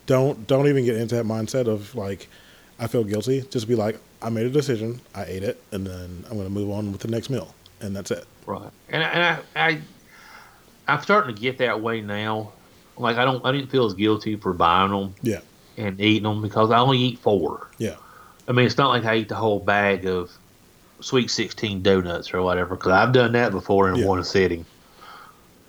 don't 0.05 0.45
don't 0.47 0.67
even 0.67 0.85
get 0.85 0.95
into 0.95 1.15
that 1.15 1.25
mindset 1.25 1.67
of 1.67 1.95
like 1.95 2.29
I 2.79 2.87
feel 2.87 3.03
guilty. 3.03 3.41
Just 3.49 3.67
be 3.67 3.75
like, 3.75 3.99
I 4.25 4.29
made 4.29 4.47
a 4.47 4.49
decision, 4.49 4.99
I 5.13 5.25
ate 5.25 5.43
it, 5.43 5.61
and 5.71 5.85
then 5.85 6.23
I'm 6.27 6.33
going 6.35 6.47
to 6.47 6.49
move 6.53 6.71
on 6.71 6.91
with 6.91 7.01
the 7.01 7.07
next 7.07 7.29
meal, 7.29 7.53
and 7.79 7.95
that's 7.95 8.09
it. 8.09 8.25
Right. 8.47 8.71
And 8.89 9.03
I, 9.03 9.07
and 9.09 9.23
I, 9.55 9.67
I 9.69 9.81
I'm 10.87 11.01
starting 11.03 11.35
to 11.35 11.39
get 11.39 11.59
that 11.59 11.79
way 11.79 12.01
now. 12.01 12.51
Like 12.97 13.17
I 13.17 13.25
don't 13.25 13.45
I 13.45 13.51
didn't 13.51 13.69
feel 13.69 13.85
as 13.85 13.93
guilty 13.93 14.35
for 14.35 14.51
buying 14.53 14.89
them 14.91 15.13
Yeah, 15.21 15.41
and 15.77 16.01
eating 16.01 16.23
them 16.23 16.41
because 16.41 16.71
I 16.71 16.79
only 16.79 16.97
eat 16.97 17.19
four. 17.19 17.69
yeah, 17.77 17.95
I 18.47 18.51
mean, 18.51 18.65
it's 18.65 18.77
not 18.77 18.89
like 18.89 19.05
I 19.05 19.17
eat 19.17 19.29
the 19.29 19.35
whole 19.35 19.59
bag 19.59 20.05
of 20.07 20.31
sweet 21.01 21.29
16 21.29 21.83
donuts 21.83 22.33
or 22.33 22.41
whatever 22.41 22.75
because 22.75 22.93
I've 22.93 23.11
done 23.13 23.33
that 23.33 23.51
before 23.51 23.89
in 23.89 23.95
Yeah. 23.97 24.05
one 24.07 24.23
sitting. 24.23 24.65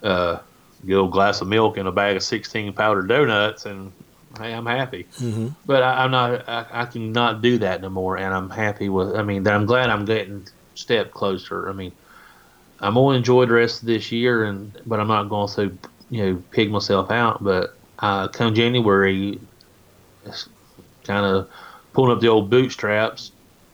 Uh, 0.02 0.38
get 0.86 0.98
a 0.98 1.08
glass 1.08 1.40
of 1.42 1.48
milk 1.48 1.76
and 1.78 1.88
a 1.88 1.92
bag 1.92 2.16
of 2.16 2.22
16 2.22 2.72
powdered 2.72 3.08
donuts, 3.08 3.66
and 3.66 3.92
hey, 4.38 4.52
I'm 4.52 4.66
happy. 4.66 5.06
hmm 5.18 5.48
But 5.64 5.82
I, 5.82 6.04
I'm 6.04 6.10
not. 6.10 6.48
I, 6.48 6.66
I 6.70 6.84
cannot 6.86 7.42
do 7.42 7.58
that 7.58 7.80
no 7.80 7.88
more, 7.88 8.16
and 8.16 8.34
I'm 8.34 8.50
happy 8.50 8.88
with. 8.88 9.14
I 9.14 9.22
mean, 9.22 9.46
I'm 9.46 9.66
glad 9.66 9.90
I'm 9.90 10.04
getting 10.04 10.46
step 10.74 11.12
closer. 11.12 11.68
I 11.68 11.72
mean, 11.72 11.92
I'm 12.80 12.94
gonna 12.94 13.18
enjoy 13.18 13.46
the 13.46 13.54
rest 13.54 13.82
of 13.82 13.86
this 13.86 14.12
year, 14.12 14.44
and 14.44 14.78
but 14.86 15.00
I'm 15.00 15.08
not 15.08 15.28
going 15.28 15.48
to 15.54 15.78
you 16.10 16.24
know 16.24 16.42
pig 16.50 16.70
myself 16.70 17.10
out. 17.10 17.42
But 17.42 17.74
uh, 17.98 18.28
come 18.28 18.54
January, 18.54 19.40
kind 21.04 21.26
of 21.26 21.48
pulling 21.92 22.12
up 22.12 22.20
the 22.20 22.28
old 22.28 22.50
bootstraps 22.50 23.32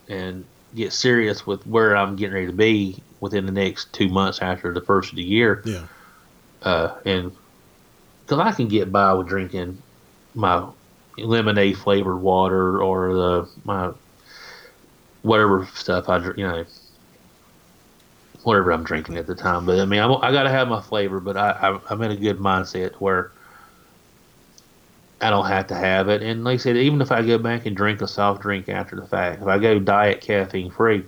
and 0.08 0.44
get 0.74 0.92
serious 0.92 1.46
with 1.46 1.66
where 1.66 1.96
I'm 1.96 2.16
getting 2.16 2.34
ready 2.34 2.46
to 2.46 2.52
be 2.52 3.02
within 3.20 3.46
the 3.46 3.52
next 3.52 3.92
two 3.92 4.08
months 4.08 4.40
after 4.40 4.72
the 4.72 4.80
first 4.80 5.10
of 5.10 5.16
the 5.16 5.22
year 5.22 5.62
yeah, 5.64 5.86
uh, 6.62 6.94
and 7.04 7.32
because 8.24 8.38
I 8.38 8.52
can 8.52 8.68
get 8.68 8.90
by 8.90 9.12
with 9.12 9.28
drinking 9.28 9.82
my 10.34 10.68
lemonade 11.18 11.78
flavored 11.78 12.20
water 12.20 12.82
or 12.82 13.14
the 13.14 13.50
my 13.64 13.92
whatever 15.22 15.66
stuff 15.74 16.08
I 16.08 16.18
dr- 16.18 16.38
you 16.38 16.46
know 16.46 16.64
whatever 18.42 18.72
I'm 18.72 18.84
drinking 18.84 19.16
at 19.18 19.26
the 19.26 19.34
time. 19.34 19.66
But 19.66 19.78
I 19.80 19.84
mean, 19.84 20.00
I'm, 20.00 20.12
I 20.22 20.32
got 20.32 20.44
to 20.44 20.50
have 20.50 20.68
my 20.68 20.80
flavor, 20.80 21.20
but 21.20 21.36
I, 21.36 21.50
I 21.50 21.80
I'm 21.90 22.02
in 22.02 22.10
a 22.10 22.16
good 22.16 22.38
mindset 22.38 22.94
where 22.96 23.32
I 25.20 25.30
don't 25.30 25.46
have 25.46 25.68
to 25.68 25.74
have 25.76 26.08
it. 26.08 26.22
And 26.22 26.44
like 26.44 26.54
I 26.54 26.56
said, 26.58 26.76
even 26.76 27.00
if 27.00 27.12
I 27.12 27.22
go 27.22 27.38
back 27.38 27.66
and 27.66 27.76
drink 27.76 28.02
a 28.02 28.08
soft 28.08 28.42
drink 28.42 28.68
after 28.68 28.96
the 28.96 29.06
fact, 29.06 29.42
if 29.42 29.48
I 29.48 29.58
go 29.58 29.78
diet 29.78 30.20
caffeine 30.22 30.70
free, 30.72 31.04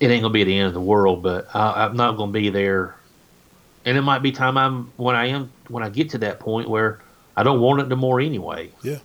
it 0.00 0.10
ain't 0.10 0.22
gonna 0.22 0.32
be 0.32 0.44
the 0.44 0.58
end 0.58 0.68
of 0.68 0.74
the 0.74 0.80
world. 0.80 1.22
But 1.22 1.46
I, 1.54 1.84
I'm 1.86 1.96
not 1.96 2.16
gonna 2.16 2.32
be 2.32 2.50
there 2.50 2.96
and 3.84 3.96
it 3.98 4.02
might 4.02 4.22
be 4.22 4.32
time 4.32 4.56
I'm 4.56 4.92
when 4.96 5.16
I 5.16 5.26
am 5.28 5.54
when 5.68 5.82
I 5.82 5.90
get 5.90 6.10
to 6.10 6.18
that 6.18 6.40
point 6.40 6.68
where 6.70 7.02
I 7.36 7.42
don't 7.42 7.60
want 7.60 7.80
it 7.80 7.88
no 7.88 7.96
more 7.96 8.20
anyway. 8.20 8.70
Yeah. 8.82 8.98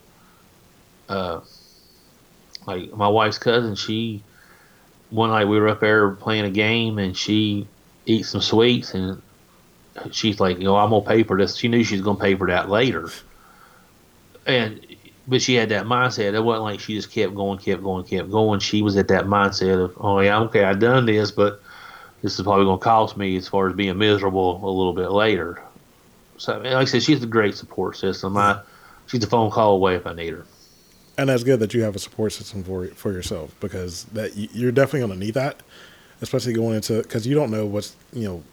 Uh, 1.07 1.41
like 2.65 2.93
my 2.93 3.07
wife's 3.07 3.37
cousin, 3.37 3.75
she 3.75 4.23
one 5.09 5.29
night 5.29 5.45
we 5.45 5.59
were 5.59 5.69
up 5.69 5.79
there 5.79 6.11
playing 6.11 6.45
a 6.45 6.49
game 6.49 6.99
and 6.99 7.15
she 7.15 7.67
eats 8.05 8.29
some 8.29 8.41
sweets 8.41 8.93
and 8.93 9.21
she's 10.11 10.39
like, 10.39 10.57
you 10.57 10.65
know, 10.65 10.75
I'm 10.75 10.89
gonna 10.89 11.05
pay 11.05 11.23
for 11.23 11.37
this. 11.37 11.55
She 11.55 11.67
knew 11.67 11.83
she 11.83 11.95
was 11.95 12.03
gonna 12.03 12.19
pay 12.19 12.35
for 12.35 12.47
that 12.47 12.69
later, 12.69 13.09
and 14.45 14.85
but 15.27 15.41
she 15.41 15.55
had 15.55 15.69
that 15.69 15.85
mindset. 15.85 16.33
It 16.33 16.43
wasn't 16.43 16.63
like 16.63 16.79
she 16.79 16.95
just 16.95 17.11
kept 17.11 17.35
going, 17.35 17.59
kept 17.59 17.83
going, 17.83 18.05
kept 18.05 18.31
going. 18.31 18.59
She 18.59 18.81
was 18.81 18.95
at 18.95 19.09
that 19.09 19.25
mindset 19.25 19.83
of, 19.83 19.93
oh 19.97 20.19
yeah, 20.19 20.39
okay, 20.41 20.63
I 20.63 20.73
done 20.73 21.05
this, 21.05 21.31
but 21.31 21.61
this 22.21 22.39
is 22.39 22.43
probably 22.43 22.65
going 22.65 22.79
to 22.79 22.83
cost 22.83 23.17
me 23.17 23.35
as 23.35 23.47
far 23.47 23.69
as 23.69 23.75
being 23.75 23.97
miserable 23.97 24.63
a 24.63 24.71
little 24.71 24.93
bit 24.93 25.11
later. 25.11 25.61
So, 26.37 26.57
like 26.59 26.73
I 26.73 26.85
said, 26.85 27.03
she's 27.03 27.23
a 27.23 27.27
great 27.27 27.55
support 27.55 27.97
system. 27.97 28.37
I, 28.37 28.61
she's 29.07 29.23
a 29.23 29.27
phone 29.27 29.49
call 29.51 29.75
away 29.75 29.95
if 29.95 30.05
I 30.07 30.13
need 30.13 30.33
her. 30.33 30.45
and 31.17 31.29
that's 31.29 31.43
good 31.43 31.59
that 31.59 31.73
you 31.73 31.81
have 31.81 31.95
a 31.95 31.99
support 31.99 32.31
system 32.33 32.63
for 32.63 32.87
for 32.89 33.11
yourself 33.11 33.55
because 33.59 34.03
that 34.13 34.35
you- 34.37 34.49
you're 34.53 34.71
definitely 34.71 34.99
going 35.07 35.19
to 35.19 35.25
need 35.25 35.33
that, 35.33 35.61
especially 36.21 36.53
going 36.53 36.75
into 36.75 37.01
because 37.01 37.25
you 37.25 37.33
don't 37.35 37.49
know 37.51 37.65
what's 37.65 37.95
you 38.13 38.27
know. 38.27 38.43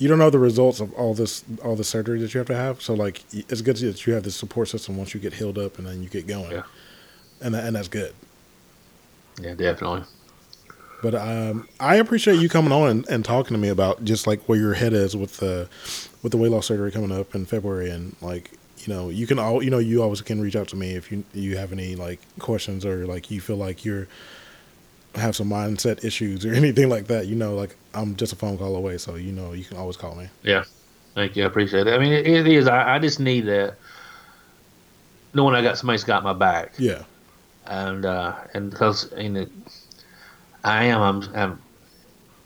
You 0.00 0.06
don't 0.06 0.18
know 0.20 0.30
the 0.30 0.38
results 0.38 0.78
of 0.78 0.92
all 0.94 1.12
this, 1.12 1.42
all 1.64 1.74
the 1.74 1.82
surgery 1.82 2.20
that 2.20 2.32
you 2.32 2.38
have 2.38 2.46
to 2.46 2.54
have. 2.54 2.80
So, 2.80 2.94
like, 2.94 3.24
it's 3.32 3.62
good 3.62 3.78
that 3.78 4.06
you 4.06 4.12
have 4.12 4.22
this 4.22 4.36
support 4.36 4.68
system 4.68 4.96
once 4.96 5.12
you 5.12 5.18
get 5.18 5.32
healed 5.34 5.58
up 5.58 5.76
and 5.76 5.88
then 5.88 6.04
you 6.04 6.08
get 6.08 6.24
going, 6.28 6.52
Yeah. 6.52 6.62
and 7.40 7.52
that, 7.52 7.64
and 7.64 7.74
that's 7.74 7.88
good. 7.88 8.14
Yeah, 9.42 9.54
definitely. 9.54 10.02
But 11.02 11.14
um, 11.14 11.68
I 11.78 11.96
appreciate 11.96 12.40
you 12.40 12.48
coming 12.48 12.72
on 12.72 12.90
and, 12.90 13.08
and, 13.08 13.24
talking 13.24 13.54
to 13.54 13.58
me 13.58 13.68
about 13.68 14.04
just 14.04 14.26
like 14.26 14.42
where 14.48 14.58
your 14.58 14.74
head 14.74 14.92
is 14.92 15.16
with 15.16 15.36
the 15.36 15.68
with 16.22 16.32
the 16.32 16.38
weight 16.38 16.50
loss 16.50 16.66
surgery 16.66 16.90
coming 16.90 17.12
up 17.12 17.34
in 17.36 17.46
February, 17.46 17.90
and 17.90 18.16
like 18.20 18.50
you 18.78 18.92
know 18.92 19.08
you 19.08 19.26
can 19.26 19.38
all 19.38 19.62
you 19.62 19.70
know 19.70 19.78
you 19.78 20.02
always 20.02 20.20
can 20.20 20.40
reach 20.40 20.56
out 20.56 20.66
to 20.68 20.76
me 20.76 20.96
if 20.96 21.12
you 21.12 21.22
you 21.32 21.56
have 21.56 21.72
any 21.72 21.94
like 21.94 22.20
questions 22.40 22.84
or 22.84 23.06
like 23.06 23.30
you 23.30 23.40
feel 23.40 23.56
like 23.56 23.84
you're 23.84 24.08
have 25.14 25.36
some 25.36 25.48
mindset 25.48 26.04
issues 26.04 26.44
or 26.44 26.52
anything 26.54 26.88
like 26.88 27.06
that. 27.06 27.26
You 27.26 27.36
know, 27.36 27.54
like 27.54 27.76
I'm 27.94 28.16
just 28.16 28.32
a 28.32 28.36
phone 28.36 28.58
call 28.58 28.74
away, 28.74 28.98
so 28.98 29.14
you 29.14 29.32
know 29.32 29.52
you 29.52 29.64
can 29.64 29.76
always 29.76 29.96
call 29.96 30.14
me. 30.16 30.28
Yeah, 30.42 30.64
thank 31.14 31.36
you. 31.36 31.44
I 31.44 31.46
appreciate 31.46 31.86
it. 31.86 31.94
I 31.94 31.98
mean, 31.98 32.12
it, 32.12 32.26
it 32.26 32.46
is. 32.48 32.66
I, 32.66 32.96
I 32.96 32.98
just 32.98 33.20
need 33.20 33.42
that 33.42 33.76
knowing 35.34 35.54
I 35.54 35.62
got 35.62 35.78
somebody's 35.78 36.04
got 36.04 36.24
my 36.24 36.32
back. 36.32 36.72
Yeah, 36.78 37.04
and 37.66 38.04
uh, 38.04 38.34
and 38.54 38.70
because 38.70 39.12
you 39.16 39.28
know 39.28 39.46
I 40.64 40.84
am. 40.84 41.00
I'm, 41.00 41.36
I'm. 41.36 41.62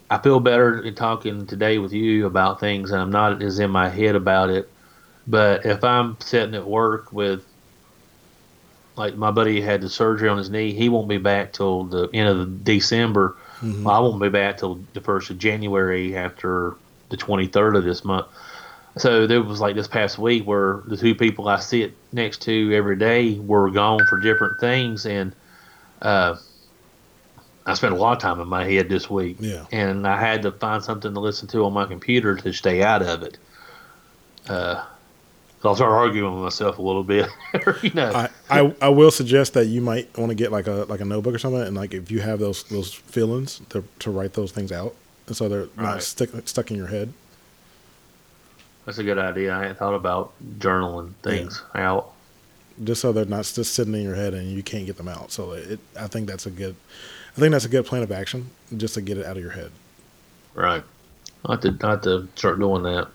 I 0.09 0.17
feel 0.19 0.39
better 0.39 0.81
in 0.81 0.93
talking 0.95 1.47
today 1.47 1.79
with 1.79 1.93
you 1.93 2.25
about 2.25 2.59
things, 2.59 2.91
and 2.91 3.01
I'm 3.01 3.11
not 3.11 3.41
as 3.41 3.59
in 3.59 3.71
my 3.71 3.89
head 3.89 4.15
about 4.15 4.49
it. 4.49 4.69
But 5.25 5.65
if 5.65 5.83
I'm 5.83 6.17
sitting 6.19 6.53
at 6.53 6.67
work 6.67 7.11
with, 7.13 7.45
like 8.95 9.15
my 9.15 9.31
buddy 9.31 9.61
had 9.61 9.81
the 9.81 9.89
surgery 9.89 10.29
on 10.29 10.37
his 10.37 10.49
knee, 10.49 10.73
he 10.73 10.89
won't 10.89 11.07
be 11.07 11.17
back 11.17 11.53
till 11.53 11.85
the 11.85 12.09
end 12.13 12.29
of 12.29 12.63
December. 12.63 13.35
Mm-hmm. 13.61 13.85
Well, 13.85 13.95
I 13.95 13.99
won't 13.99 14.21
be 14.21 14.29
back 14.29 14.57
till 14.57 14.83
the 14.93 15.01
first 15.01 15.29
of 15.29 15.39
January 15.39 16.15
after 16.15 16.75
the 17.09 17.17
23rd 17.17 17.77
of 17.77 17.83
this 17.83 18.03
month. 18.03 18.27
So 18.97 19.25
there 19.25 19.41
was 19.41 19.59
like 19.59 19.75
this 19.75 19.87
past 19.87 20.19
week 20.19 20.45
where 20.45 20.81
the 20.85 20.97
two 20.97 21.15
people 21.15 21.47
I 21.47 21.59
sit 21.59 21.93
next 22.11 22.43
to 22.43 22.75
every 22.75 22.95
day 22.95 23.39
were 23.39 23.71
gone 23.71 24.05
for 24.05 24.19
different 24.19 24.59
things, 24.59 25.05
and 25.05 25.33
uh, 26.01 26.35
I 27.65 27.73
spent 27.75 27.93
a 27.93 27.97
lot 27.97 28.13
of 28.13 28.21
time 28.21 28.39
in 28.41 28.47
my 28.47 28.65
head 28.65 28.89
this 28.89 29.09
week. 29.09 29.37
Yeah. 29.39 29.65
And 29.71 30.05
I 30.05 30.19
had 30.19 30.41
to 30.43 30.51
find 30.51 30.83
something 30.83 31.13
to 31.13 31.19
listen 31.19 31.47
to 31.49 31.65
on 31.65 31.73
my 31.73 31.85
computer 31.85 32.35
to 32.35 32.51
stay 32.51 32.83
out 32.83 33.01
of 33.01 33.23
it. 33.23 33.37
Uh, 34.47 34.83
I'll 35.63 35.75
start 35.75 35.91
arguing 35.91 36.33
with 36.33 36.43
myself 36.43 36.77
a 36.77 36.81
little 36.81 37.05
bit. 37.05 37.29
you 37.81 37.91
know. 37.93 38.11
I, 38.11 38.29
I, 38.49 38.75
I 38.81 38.89
will 38.89 39.11
suggest 39.11 39.53
that 39.53 39.67
you 39.67 39.79
might 39.79 40.15
want 40.17 40.29
to 40.29 40.35
get 40.35 40.51
like 40.51 40.67
a 40.67 40.85
like 40.89 40.99
a 40.99 41.05
notebook 41.05 41.33
or 41.33 41.39
something, 41.39 41.61
and 41.61 41.75
like 41.75 41.93
if 41.93 42.11
you 42.11 42.19
have 42.19 42.39
those 42.39 42.63
those 42.65 42.93
feelings 42.93 43.61
to 43.69 43.83
to 43.99 44.11
write 44.11 44.33
those 44.33 44.51
things 44.51 44.73
out, 44.73 44.93
and 45.27 45.37
so 45.37 45.47
they're 45.47 45.69
not 45.77 45.93
right. 45.93 46.03
stuck 46.03 46.29
stuck 46.45 46.69
in 46.69 46.75
your 46.75 46.87
head. 46.87 47.13
That's 48.85 48.97
a 48.97 49.03
good 49.03 49.17
idea. 49.17 49.55
I 49.55 49.61
hadn't 49.61 49.77
thought 49.77 49.95
about 49.95 50.33
journaling 50.57 51.13
things 51.23 51.63
yeah. 51.73 51.91
out. 51.91 52.11
Just 52.83 53.01
so 53.01 53.13
they're 53.13 53.23
not 53.23 53.45
just 53.45 53.73
sitting 53.73 53.93
in 53.93 54.03
your 54.03 54.15
head 54.15 54.33
and 54.33 54.51
you 54.51 54.63
can't 54.63 54.85
get 54.85 54.97
them 54.97 55.07
out. 55.07 55.31
So 55.31 55.53
it, 55.53 55.79
I 55.97 56.07
think 56.07 56.27
that's 56.27 56.45
a 56.45 56.51
good 56.51 56.75
I 57.35 57.39
think 57.39 57.51
that's 57.51 57.65
a 57.65 57.69
good 57.69 57.85
plan 57.85 58.03
of 58.03 58.11
action, 58.11 58.49
just 58.77 58.93
to 58.93 59.01
get 59.01 59.17
it 59.17 59.25
out 59.25 59.37
of 59.37 59.43
your 59.43 59.51
head. 59.51 59.71
Right. 60.53 60.83
I 61.45 61.51
have 61.53 61.61
to, 61.61 61.77
I 61.83 61.91
have 61.91 62.01
to 62.03 62.27
start 62.35 62.59
doing 62.59 62.83
that. 62.83 63.07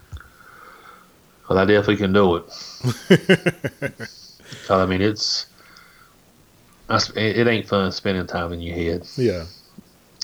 Well, 1.49 1.59
I 1.59 1.65
definitely 1.65 1.97
can 1.97 2.13
do 2.13 2.37
it. 2.37 4.11
I 4.71 4.87
mean, 4.87 5.01
it's 5.01 5.47
it 6.91 7.47
ain't 7.47 7.69
fun 7.69 7.93
spending 7.93 8.27
time 8.27 8.53
in 8.53 8.61
your 8.61 8.75
head. 8.75 9.07
Yeah. 9.17 9.45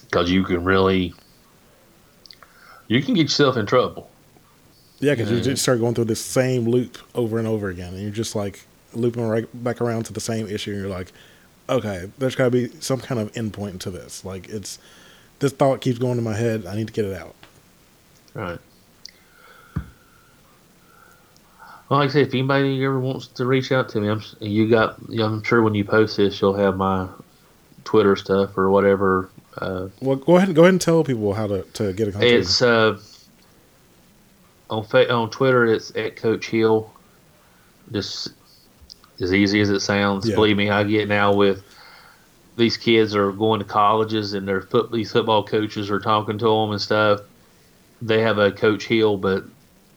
Because 0.02 0.30
you 0.30 0.44
can 0.44 0.64
really, 0.64 1.14
you 2.88 3.02
can 3.02 3.14
get 3.14 3.22
yourself 3.22 3.56
in 3.56 3.66
trouble. 3.66 4.10
Yeah, 5.00 5.14
because 5.14 5.30
you 5.30 5.40
just 5.40 5.62
start 5.62 5.80
going 5.80 5.94
through 5.94 6.06
this 6.06 6.24
same 6.24 6.66
loop 6.66 6.98
over 7.14 7.38
and 7.38 7.46
over 7.46 7.68
again, 7.68 7.92
and 7.92 8.02
you're 8.02 8.10
just 8.10 8.34
like 8.34 8.64
looping 8.94 9.26
right 9.26 9.46
back 9.64 9.80
around 9.80 10.04
to 10.04 10.12
the 10.12 10.20
same 10.20 10.46
issue. 10.48 10.70
And 10.70 10.80
you're 10.80 10.88
like, 10.88 11.12
okay, 11.68 12.10
there's 12.18 12.34
got 12.34 12.44
to 12.44 12.50
be 12.50 12.68
some 12.80 13.00
kind 13.00 13.20
of 13.20 13.32
endpoint 13.32 13.80
to 13.80 13.90
this. 13.90 14.24
Like 14.24 14.48
it's 14.48 14.78
this 15.38 15.52
thought 15.52 15.80
keeps 15.80 15.98
going 15.98 16.18
in 16.18 16.24
my 16.24 16.36
head. 16.36 16.66
I 16.66 16.76
need 16.76 16.88
to 16.88 16.92
get 16.92 17.04
it 17.04 17.16
out. 17.16 17.34
Right. 18.34 18.58
Well, 21.88 22.00
like 22.00 22.10
I 22.10 22.12
say, 22.12 22.22
if 22.22 22.30
anybody 22.30 22.82
ever 22.84 22.98
wants 22.98 23.26
to 23.28 23.44
reach 23.44 23.70
out 23.70 23.90
to 23.90 24.00
me, 24.00 24.08
I'm 24.08 24.22
you 24.40 24.68
got. 24.68 24.98
I'm 25.10 25.42
sure 25.42 25.62
when 25.62 25.74
you 25.74 25.84
post 25.84 26.16
this, 26.16 26.40
you'll 26.40 26.54
have 26.54 26.76
my 26.76 27.08
Twitter 27.84 28.16
stuff 28.16 28.56
or 28.56 28.70
whatever. 28.70 29.28
Uh, 29.58 29.88
well, 30.00 30.16
go 30.16 30.36
ahead. 30.36 30.54
Go 30.54 30.62
ahead 30.62 30.74
and 30.74 30.80
tell 30.80 31.04
people 31.04 31.34
how 31.34 31.46
to, 31.46 31.62
to 31.74 31.92
get 31.92 32.08
a 32.08 32.12
contact. 32.12 32.32
It's 32.32 32.62
uh, 32.62 32.98
on 34.70 34.84
on 35.10 35.30
Twitter. 35.30 35.66
It's 35.66 35.94
at 35.94 36.16
Coach 36.16 36.46
Hill. 36.46 36.90
Just 37.92 38.32
as 39.20 39.32
easy 39.32 39.60
as 39.60 39.70
it 39.70 39.80
sounds. 39.80 40.28
Yeah. 40.28 40.34
Believe 40.34 40.56
me, 40.56 40.70
I 40.70 40.84
get 40.84 41.08
now 41.08 41.34
with 41.34 41.62
these 42.56 42.76
kids 42.76 43.14
are 43.14 43.32
going 43.32 43.60
to 43.60 43.64
colleges 43.64 44.32
and 44.32 44.46
their 44.46 44.62
foot 44.62 44.92
these 44.92 45.10
football 45.12 45.44
coaches 45.44 45.90
are 45.90 46.00
talking 46.00 46.38
to 46.38 46.44
them 46.44 46.70
and 46.70 46.80
stuff. 46.80 47.20
They 48.02 48.20
have 48.22 48.38
a 48.38 48.52
Coach 48.52 48.84
Hill, 48.84 49.16
but 49.16 49.44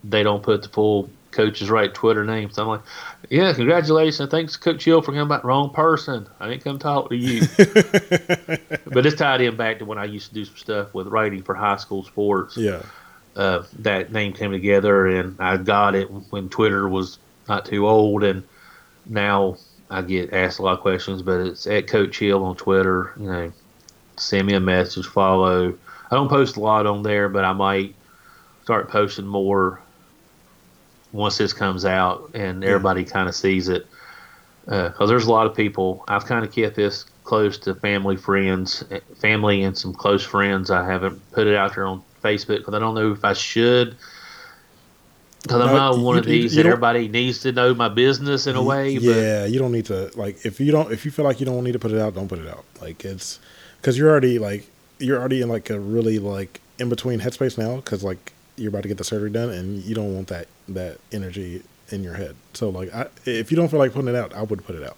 they 0.04 0.22
don't 0.22 0.42
put 0.42 0.62
the 0.62 0.68
full 0.68 1.10
coach's 1.30 1.68
right 1.68 1.92
Twitter 1.92 2.24
name. 2.24 2.50
So 2.50 2.62
I'm 2.62 2.68
like, 2.68 2.80
yeah, 3.28 3.52
congratulations. 3.52 4.30
Thanks, 4.30 4.56
Coach 4.56 4.84
Hill, 4.84 5.02
for 5.02 5.12
coming 5.12 5.28
back. 5.28 5.44
Wrong 5.44 5.70
person. 5.70 6.26
I 6.40 6.48
didn't 6.48 6.64
come 6.64 6.78
talk 6.78 7.10
to 7.10 7.16
you. 7.16 7.40
but 8.86 9.04
it's 9.04 9.16
tied 9.16 9.40
in 9.40 9.56
back 9.56 9.80
to 9.80 9.84
when 9.84 9.98
I 9.98 10.04
used 10.04 10.28
to 10.28 10.34
do 10.34 10.44
some 10.44 10.56
stuff 10.56 10.94
with 10.94 11.08
writing 11.08 11.42
for 11.42 11.54
high 11.54 11.76
school 11.76 12.04
sports. 12.04 12.56
Yeah. 12.56 12.82
Uh, 13.36 13.64
that 13.80 14.10
name 14.10 14.32
came 14.32 14.50
together, 14.50 15.06
and 15.06 15.36
I 15.38 15.58
got 15.58 15.94
it 15.94 16.06
when 16.30 16.48
Twitter 16.48 16.88
was 16.88 17.18
not 17.48 17.66
too 17.66 17.86
old, 17.86 18.24
and– 18.24 18.42
now 19.08 19.56
I 19.90 20.02
get 20.02 20.32
asked 20.32 20.58
a 20.58 20.62
lot 20.62 20.74
of 20.74 20.80
questions, 20.80 21.22
but 21.22 21.40
it's 21.40 21.66
at 21.66 21.86
Coach 21.86 22.18
Hill 22.18 22.44
on 22.44 22.56
Twitter. 22.56 23.12
You 23.18 23.26
know, 23.26 23.52
send 24.16 24.46
me 24.46 24.54
a 24.54 24.60
message, 24.60 25.06
follow. 25.06 25.74
I 26.10 26.14
don't 26.14 26.28
post 26.28 26.56
a 26.56 26.60
lot 26.60 26.86
on 26.86 27.02
there, 27.02 27.28
but 27.28 27.44
I 27.44 27.52
might 27.52 27.94
start 28.62 28.88
posting 28.88 29.26
more 29.26 29.80
once 31.12 31.38
this 31.38 31.52
comes 31.52 31.84
out 31.84 32.30
and 32.34 32.62
everybody 32.64 33.02
yeah. 33.02 33.08
kind 33.08 33.28
of 33.28 33.34
sees 33.34 33.68
it. 33.68 33.86
Because 34.64 35.00
uh, 35.00 35.06
there's 35.06 35.24
a 35.24 35.30
lot 35.30 35.46
of 35.46 35.56
people. 35.56 36.04
I've 36.08 36.26
kind 36.26 36.44
of 36.44 36.52
kept 36.52 36.76
this 36.76 37.06
close 37.24 37.56
to 37.58 37.74
family, 37.74 38.16
friends, 38.16 38.84
family, 39.16 39.62
and 39.62 39.76
some 39.76 39.94
close 39.94 40.22
friends. 40.22 40.70
I 40.70 40.84
haven't 40.84 41.20
put 41.32 41.46
it 41.46 41.56
out 41.56 41.74
there 41.74 41.86
on 41.86 42.02
Facebook 42.22 42.58
because 42.58 42.74
I 42.74 42.78
don't 42.78 42.94
know 42.94 43.12
if 43.12 43.24
I 43.24 43.32
should 43.32 43.96
because 45.42 45.60
I'm 45.60 45.74
not 45.74 45.98
one 45.98 46.16
you, 46.16 46.20
of 46.20 46.26
these 46.26 46.54
that 46.54 46.66
everybody 46.66 47.08
needs 47.08 47.40
to 47.40 47.52
know 47.52 47.74
my 47.74 47.88
business 47.88 48.46
in 48.46 48.56
a 48.56 48.62
way. 48.62 48.90
Yeah, 48.90 49.46
you 49.46 49.58
don't 49.58 49.72
need 49.72 49.86
to 49.86 50.10
like 50.16 50.44
if 50.44 50.60
you 50.60 50.72
don't 50.72 50.92
if 50.92 51.04
you 51.04 51.10
feel 51.10 51.24
like 51.24 51.40
you 51.40 51.46
don't 51.46 51.62
need 51.64 51.72
to 51.72 51.78
put 51.78 51.92
it 51.92 52.00
out, 52.00 52.14
don't 52.14 52.28
put 52.28 52.38
it 52.38 52.48
out. 52.48 52.64
Like 52.80 53.04
it's 53.04 53.38
because 53.80 53.96
you're 53.96 54.10
already 54.10 54.38
like 54.38 54.68
you're 54.98 55.18
already 55.18 55.40
in 55.40 55.48
like 55.48 55.70
a 55.70 55.78
really 55.78 56.18
like 56.18 56.60
in 56.78 56.88
between 56.88 57.20
headspace 57.20 57.56
now 57.56 57.76
because 57.76 58.02
like 58.02 58.32
you're 58.56 58.70
about 58.70 58.82
to 58.82 58.88
get 58.88 58.98
the 58.98 59.04
surgery 59.04 59.30
done 59.30 59.50
and 59.50 59.82
you 59.84 59.94
don't 59.94 60.14
want 60.14 60.28
that 60.28 60.48
that 60.68 60.98
energy 61.12 61.62
in 61.90 62.02
your 62.02 62.14
head. 62.14 62.34
So 62.54 62.70
like 62.70 62.92
I, 62.92 63.06
if 63.24 63.50
you 63.50 63.56
don't 63.56 63.68
feel 63.68 63.78
like 63.78 63.92
putting 63.92 64.08
it 64.08 64.16
out, 64.16 64.34
I 64.34 64.42
would 64.42 64.64
put 64.64 64.74
it 64.74 64.82
out. 64.82 64.96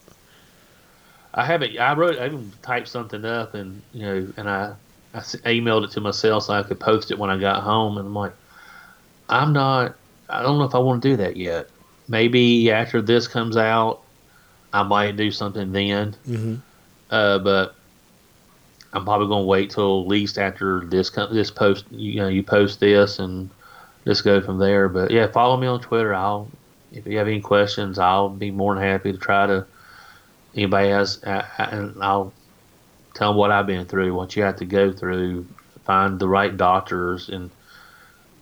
I 1.34 1.45
haven't. 1.45 1.78
I 1.78 1.95
wrote. 1.95 2.18
I 2.18 2.26
even 2.26 2.51
typed 2.62 2.88
something 2.88 3.24
up 3.24 3.55
and 3.55 3.82
you 3.93 4.03
know 4.03 4.32
and 4.36 4.49
I 4.49 4.74
I 5.14 5.18
emailed 5.18 5.84
it 5.84 5.91
to 5.93 6.01
myself 6.01 6.45
so 6.45 6.55
I 6.55 6.62
could 6.62 6.80
post 6.80 7.11
it 7.11 7.18
when 7.18 7.30
I 7.30 7.38
got 7.38 7.62
home 7.62 7.99
and 7.99 8.07
I'm 8.07 8.14
like 8.14 8.32
I'm 9.28 9.53
not 9.53 9.94
I 10.31 10.43
don't 10.43 10.59
know 10.59 10.65
if 10.65 10.74
I 10.74 10.78
want 10.78 11.02
to 11.02 11.09
do 11.11 11.16
that 11.19 11.36
yet. 11.36 11.69
Maybe 12.09 12.70
after 12.70 13.01
this 13.02 13.28
comes 13.28 13.57
out, 13.57 14.02
I 14.73 14.82
might 14.82 15.16
do 15.16 15.31
something 15.31 15.73
then. 15.73 16.16
Mm-hmm. 16.27 16.55
Uh, 17.11 17.39
but 17.39 17.74
I'm 18.93 19.05
probably 19.05 19.28
going 19.28 19.43
to 19.43 19.48
wait 19.48 19.70
till 19.70 20.02
at 20.02 20.07
least 20.07 20.39
after 20.39 20.81
this 20.86 21.11
this 21.11 21.51
post. 21.51 21.85
You 21.90 22.20
know, 22.20 22.28
you 22.28 22.43
post 22.43 22.81
this 22.81 23.19
and 23.19 23.51
just 24.05 24.24
go 24.24 24.40
from 24.40 24.59
there. 24.59 24.89
But 24.89 25.11
yeah, 25.11 25.27
follow 25.27 25.57
me 25.57 25.66
on 25.66 25.81
Twitter. 25.81 26.15
I'll 26.15 26.48
if 26.93 27.07
you 27.07 27.19
have 27.19 27.28
any 27.28 27.40
questions, 27.40 27.98
I'll 27.98 28.28
be 28.28 28.51
more 28.51 28.74
than 28.74 28.82
happy 28.82 29.12
to 29.12 29.19
try 29.19 29.47
to. 29.47 29.66
Anybody 30.55 30.89
has, 30.89 31.19
and 31.23 32.02
I'll 32.02 32.32
tell 33.15 33.31
them 33.31 33.36
what 33.36 33.52
I've 33.52 33.69
been 33.69 33.86
through, 33.86 34.12
what 34.15 34.35
you 34.35 34.43
have 34.43 34.57
to 34.57 34.65
go 34.65 34.93
through, 34.93 35.47
find 35.85 36.19
the 36.19 36.27
right 36.27 36.57
doctors, 36.57 37.28
and 37.28 37.51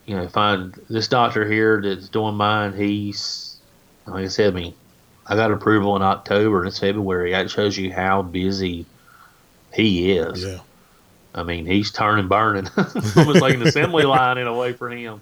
you 0.09 0.17
know, 0.17 0.27
find 0.27 0.75
this 0.89 1.07
doctor 1.07 1.47
here 1.47 1.83
that's 1.83 2.09
doing 2.09 2.35
mine. 2.35 2.73
He's, 2.73 3.59
like 4.07 4.25
I 4.25 4.29
said, 4.29 4.55
I 4.55 4.57
mean, 4.57 4.75
I 5.27 5.37
got 5.37 5.53
approval 5.53 5.95
in 5.97 6.03
October 6.03 6.61
and 6.61 6.69
it's 6.69 6.79
February. 6.79 7.33
That 7.33 7.51
shows 7.51 7.77
you 7.77 7.93
how 7.93 8.23
busy 8.23 8.87
he 9.75 10.13
is. 10.13 10.43
Yeah. 10.43 10.61
I 11.35 11.43
mean, 11.43 11.67
he's 11.67 11.93
turning, 11.93 12.27
burning, 12.27 12.67
almost 13.17 13.43
like 13.43 13.53
an 13.55 13.63
assembly 13.63 14.05
line 14.05 14.39
in 14.39 14.47
a 14.47 14.55
way 14.57 14.73
for 14.73 14.89
him. 14.89 15.21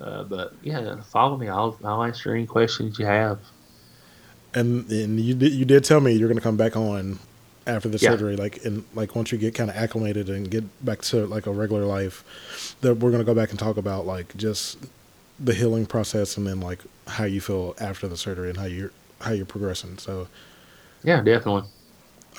Uh, 0.00 0.24
but 0.24 0.52
yeah, 0.62 1.00
follow 1.02 1.36
me. 1.36 1.48
I'll 1.48 1.78
I'll 1.84 2.02
answer 2.02 2.34
any 2.34 2.44
questions 2.44 2.98
you 2.98 3.06
have. 3.06 3.38
And 4.52 4.90
and 4.90 5.20
you 5.20 5.34
did 5.34 5.52
you 5.52 5.64
did 5.64 5.84
tell 5.84 6.00
me 6.00 6.12
you're 6.12 6.28
going 6.28 6.38
to 6.38 6.42
come 6.42 6.56
back 6.56 6.76
on 6.76 7.20
after 7.66 7.88
the 7.88 7.98
yeah. 7.98 8.10
surgery, 8.10 8.36
like 8.36 8.64
and 8.64 8.84
like 8.94 9.14
once 9.14 9.32
you 9.32 9.38
get 9.38 9.54
kind 9.54 9.70
of 9.70 9.76
acclimated 9.76 10.28
and 10.28 10.50
get 10.50 10.64
back 10.84 11.02
to 11.02 11.26
like 11.26 11.46
a 11.46 11.52
regular 11.52 11.84
life, 11.84 12.76
that 12.80 12.96
we're 12.96 13.10
gonna 13.10 13.24
go 13.24 13.34
back 13.34 13.50
and 13.50 13.58
talk 13.58 13.76
about 13.76 14.06
like 14.06 14.36
just 14.36 14.78
the 15.38 15.54
healing 15.54 15.86
process 15.86 16.36
and 16.36 16.46
then 16.46 16.60
like 16.60 16.80
how 17.06 17.24
you 17.24 17.40
feel 17.40 17.74
after 17.80 18.06
the 18.06 18.16
surgery 18.16 18.48
and 18.48 18.58
how 18.58 18.64
you're 18.64 18.92
how 19.20 19.32
you're 19.32 19.46
progressing. 19.46 19.98
So, 19.98 20.28
yeah, 21.02 21.20
definitely. 21.20 21.68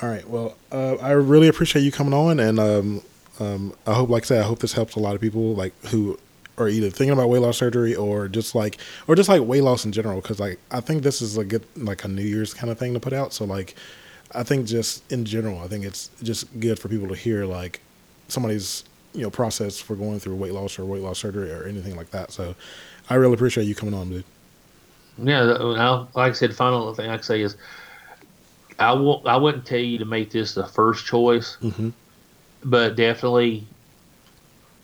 All 0.01 0.09
right. 0.09 0.27
Well, 0.27 0.57
uh, 0.71 0.95
I 0.95 1.11
really 1.11 1.47
appreciate 1.47 1.83
you 1.83 1.91
coming 1.91 2.13
on, 2.13 2.39
and 2.39 2.59
um, 2.59 3.01
um, 3.39 3.73
I 3.85 3.93
hope, 3.93 4.09
like 4.09 4.23
I 4.23 4.25
said, 4.25 4.41
I 4.41 4.47
hope 4.47 4.59
this 4.59 4.73
helps 4.73 4.95
a 4.95 4.99
lot 4.99 5.15
of 5.15 5.21
people 5.21 5.53
like 5.53 5.73
who 5.85 6.17
are 6.57 6.69
either 6.69 6.89
thinking 6.89 7.11
about 7.11 7.29
weight 7.29 7.39
loss 7.39 7.57
surgery 7.57 7.95
or 7.95 8.27
just 8.27 8.53
like 8.53 8.77
or 9.07 9.15
just 9.15 9.29
like 9.29 9.41
weight 9.41 9.63
loss 9.63 9.85
in 9.85 9.91
general. 9.91 10.21
Because 10.21 10.39
like 10.39 10.59
I 10.71 10.79
think 10.79 11.03
this 11.03 11.21
is 11.21 11.37
a 11.37 11.43
good 11.43 11.63
like 11.75 12.03
a 12.03 12.07
New 12.07 12.23
Year's 12.23 12.53
kind 12.53 12.71
of 12.71 12.77
thing 12.77 12.93
to 12.93 12.99
put 12.99 13.13
out. 13.13 13.33
So 13.33 13.45
like 13.45 13.75
I 14.35 14.43
think 14.43 14.67
just 14.67 15.09
in 15.11 15.25
general, 15.25 15.59
I 15.59 15.67
think 15.67 15.85
it's 15.85 16.09
just 16.21 16.59
good 16.59 16.79
for 16.79 16.87
people 16.87 17.07
to 17.07 17.15
hear 17.15 17.45
like 17.45 17.79
somebody's 18.27 18.83
you 19.13 19.21
know 19.21 19.29
process 19.29 19.79
for 19.79 19.95
going 19.95 20.19
through 20.19 20.35
weight 20.35 20.53
loss 20.53 20.79
or 20.79 20.85
weight 20.85 21.01
loss 21.01 21.19
surgery 21.19 21.51
or 21.51 21.65
anything 21.65 21.95
like 21.95 22.11
that. 22.11 22.31
So 22.31 22.55
I 23.09 23.15
really 23.15 23.33
appreciate 23.33 23.65
you 23.65 23.75
coming 23.75 23.93
on, 23.93 24.09
dude. 24.09 24.25
Yeah, 25.17 25.41
like 25.41 26.15
I 26.15 26.31
said, 26.31 26.55
final 26.55 26.93
thing 26.95 27.09
I 27.09 27.17
can 27.17 27.23
say 27.23 27.41
is 27.41 27.55
I 28.79 28.93
won't. 28.93 29.27
I 29.27 29.37
wouldn't 29.37 29.65
tell 29.65 29.79
you 29.79 29.97
to 29.99 30.05
make 30.05 30.31
this 30.31 30.55
the 30.55 30.65
first 30.65 31.05
choice, 31.05 31.57
mm-hmm. 31.61 31.89
but 32.63 32.95
definitely 32.95 33.65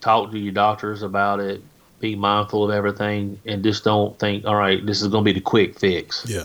talk 0.00 0.30
to 0.30 0.38
your 0.38 0.52
doctors 0.52 1.02
about 1.02 1.40
it. 1.40 1.62
Be 1.98 2.14
mindful 2.14 2.64
of 2.64 2.70
everything, 2.70 3.40
and 3.44 3.62
just 3.64 3.82
don't 3.84 4.16
think, 4.18 4.44
"All 4.46 4.54
right, 4.54 4.84
this 4.86 5.02
is 5.02 5.08
going 5.08 5.24
to 5.24 5.28
be 5.28 5.32
the 5.32 5.40
quick 5.40 5.78
fix." 5.78 6.24
Yeah, 6.28 6.44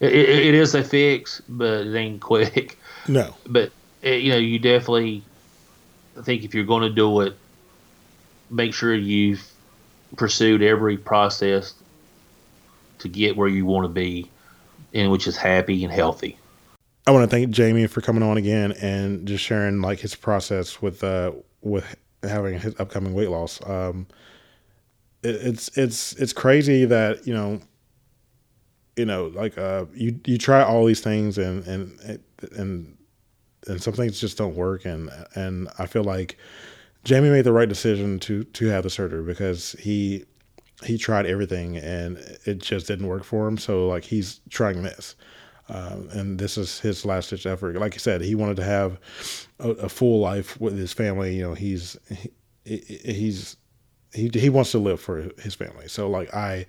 it, 0.00 0.12
it, 0.12 0.54
is 0.54 0.74
a 0.74 0.84
fix, 0.84 1.42
but 1.48 1.86
it 1.86 1.96
ain't 1.96 2.20
quick. 2.20 2.78
No, 3.06 3.34
but 3.46 3.72
it, 4.02 4.22
you 4.22 4.30
know, 4.30 4.36
you 4.36 4.58
definitely 4.58 5.22
I 6.18 6.22
think 6.22 6.44
if 6.44 6.54
you're 6.54 6.64
going 6.64 6.82
to 6.82 6.94
do 6.94 7.20
it, 7.20 7.36
make 8.50 8.74
sure 8.74 8.94
you've 8.94 9.42
pursued 10.16 10.62
every 10.62 10.96
process 10.96 11.74
to 12.98 13.08
get 13.08 13.36
where 13.36 13.48
you 13.48 13.64
want 13.64 13.84
to 13.84 13.88
be, 13.88 14.30
and 14.92 15.10
which 15.12 15.26
is 15.26 15.36
happy 15.36 15.84
and 15.84 15.92
healthy. 15.92 16.36
I 17.06 17.12
want 17.12 17.28
to 17.28 17.34
thank 17.34 17.50
Jamie 17.50 17.86
for 17.86 18.00
coming 18.00 18.22
on 18.22 18.36
again 18.36 18.72
and 18.72 19.26
just 19.26 19.44
sharing 19.44 19.80
like 19.80 20.00
his 20.00 20.14
process 20.14 20.82
with 20.82 21.02
uh 21.04 21.32
with 21.62 21.96
having 22.22 22.58
his 22.58 22.74
upcoming 22.78 23.14
weight 23.14 23.30
loss. 23.30 23.60
Um, 23.66 24.06
it, 25.22 25.36
it's 25.36 25.76
it's 25.78 26.12
it's 26.14 26.32
crazy 26.32 26.84
that 26.84 27.26
you 27.26 27.32
know 27.32 27.60
you 28.98 29.04
know 29.04 29.28
like 29.28 29.56
uh 29.56 29.86
you 29.94 30.18
you 30.26 30.36
try 30.36 30.62
all 30.62 30.84
these 30.84 31.00
things 31.00 31.38
and 31.38 31.66
and 31.66 32.20
and 32.52 32.96
and 33.66 33.82
some 33.82 33.94
things 33.94 34.20
just 34.20 34.36
don't 34.36 34.54
work 34.54 34.84
and 34.84 35.10
and 35.34 35.68
I 35.78 35.86
feel 35.86 36.04
like 36.04 36.36
Jamie 37.04 37.30
made 37.30 37.42
the 37.42 37.52
right 37.52 37.68
decision 37.68 38.18
to 38.20 38.44
to 38.44 38.66
have 38.66 38.82
the 38.82 38.90
surgery 38.90 39.22
because 39.22 39.72
he 39.78 40.24
he 40.84 40.98
tried 40.98 41.26
everything 41.26 41.76
and 41.76 42.18
it 42.44 42.58
just 42.58 42.86
didn't 42.86 43.06
work 43.06 43.24
for 43.24 43.48
him 43.48 43.58
so 43.58 43.88
like 43.88 44.04
he's 44.04 44.40
trying 44.50 44.82
this 44.82 45.16
um, 45.70 46.08
and 46.12 46.38
this 46.38 46.56
is 46.56 46.80
his 46.80 47.04
last 47.04 47.30
ditch 47.30 47.44
effort. 47.44 47.76
Like 47.76 47.94
I 47.94 47.98
said, 47.98 48.22
he 48.22 48.34
wanted 48.34 48.56
to 48.56 48.64
have 48.64 48.98
a, 49.58 49.70
a 49.70 49.88
full 49.88 50.20
life 50.20 50.58
with 50.60 50.76
his 50.78 50.92
family. 50.92 51.36
You 51.36 51.42
know, 51.42 51.54
he's 51.54 51.96
he, 52.64 52.78
he's 52.78 53.56
he 54.14 54.30
he 54.32 54.48
wants 54.48 54.70
to 54.72 54.78
live 54.78 55.00
for 55.00 55.28
his 55.38 55.54
family. 55.54 55.88
So 55.88 56.08
like 56.08 56.32
I 56.34 56.66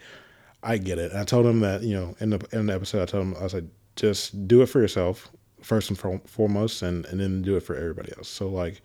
I 0.63 0.77
get 0.77 0.99
it. 0.99 1.13
I 1.13 1.23
told 1.23 1.45
him 1.45 1.61
that 1.61 1.83
you 1.83 1.95
know 1.95 2.15
in 2.19 2.31
the 2.31 2.45
in 2.51 2.67
the 2.67 2.73
episode 2.73 3.01
I 3.01 3.05
told 3.05 3.27
him 3.27 3.35
I 3.41 3.47
said 3.47 3.69
just 3.95 4.47
do 4.47 4.61
it 4.61 4.67
for 4.67 4.79
yourself 4.79 5.29
first 5.61 5.89
and 5.89 6.21
foremost, 6.25 6.81
and 6.81 7.05
and 7.05 7.19
then 7.19 7.41
do 7.41 7.55
it 7.57 7.63
for 7.63 7.75
everybody 7.75 8.11
else. 8.17 8.29
So 8.29 8.49
like 8.49 8.81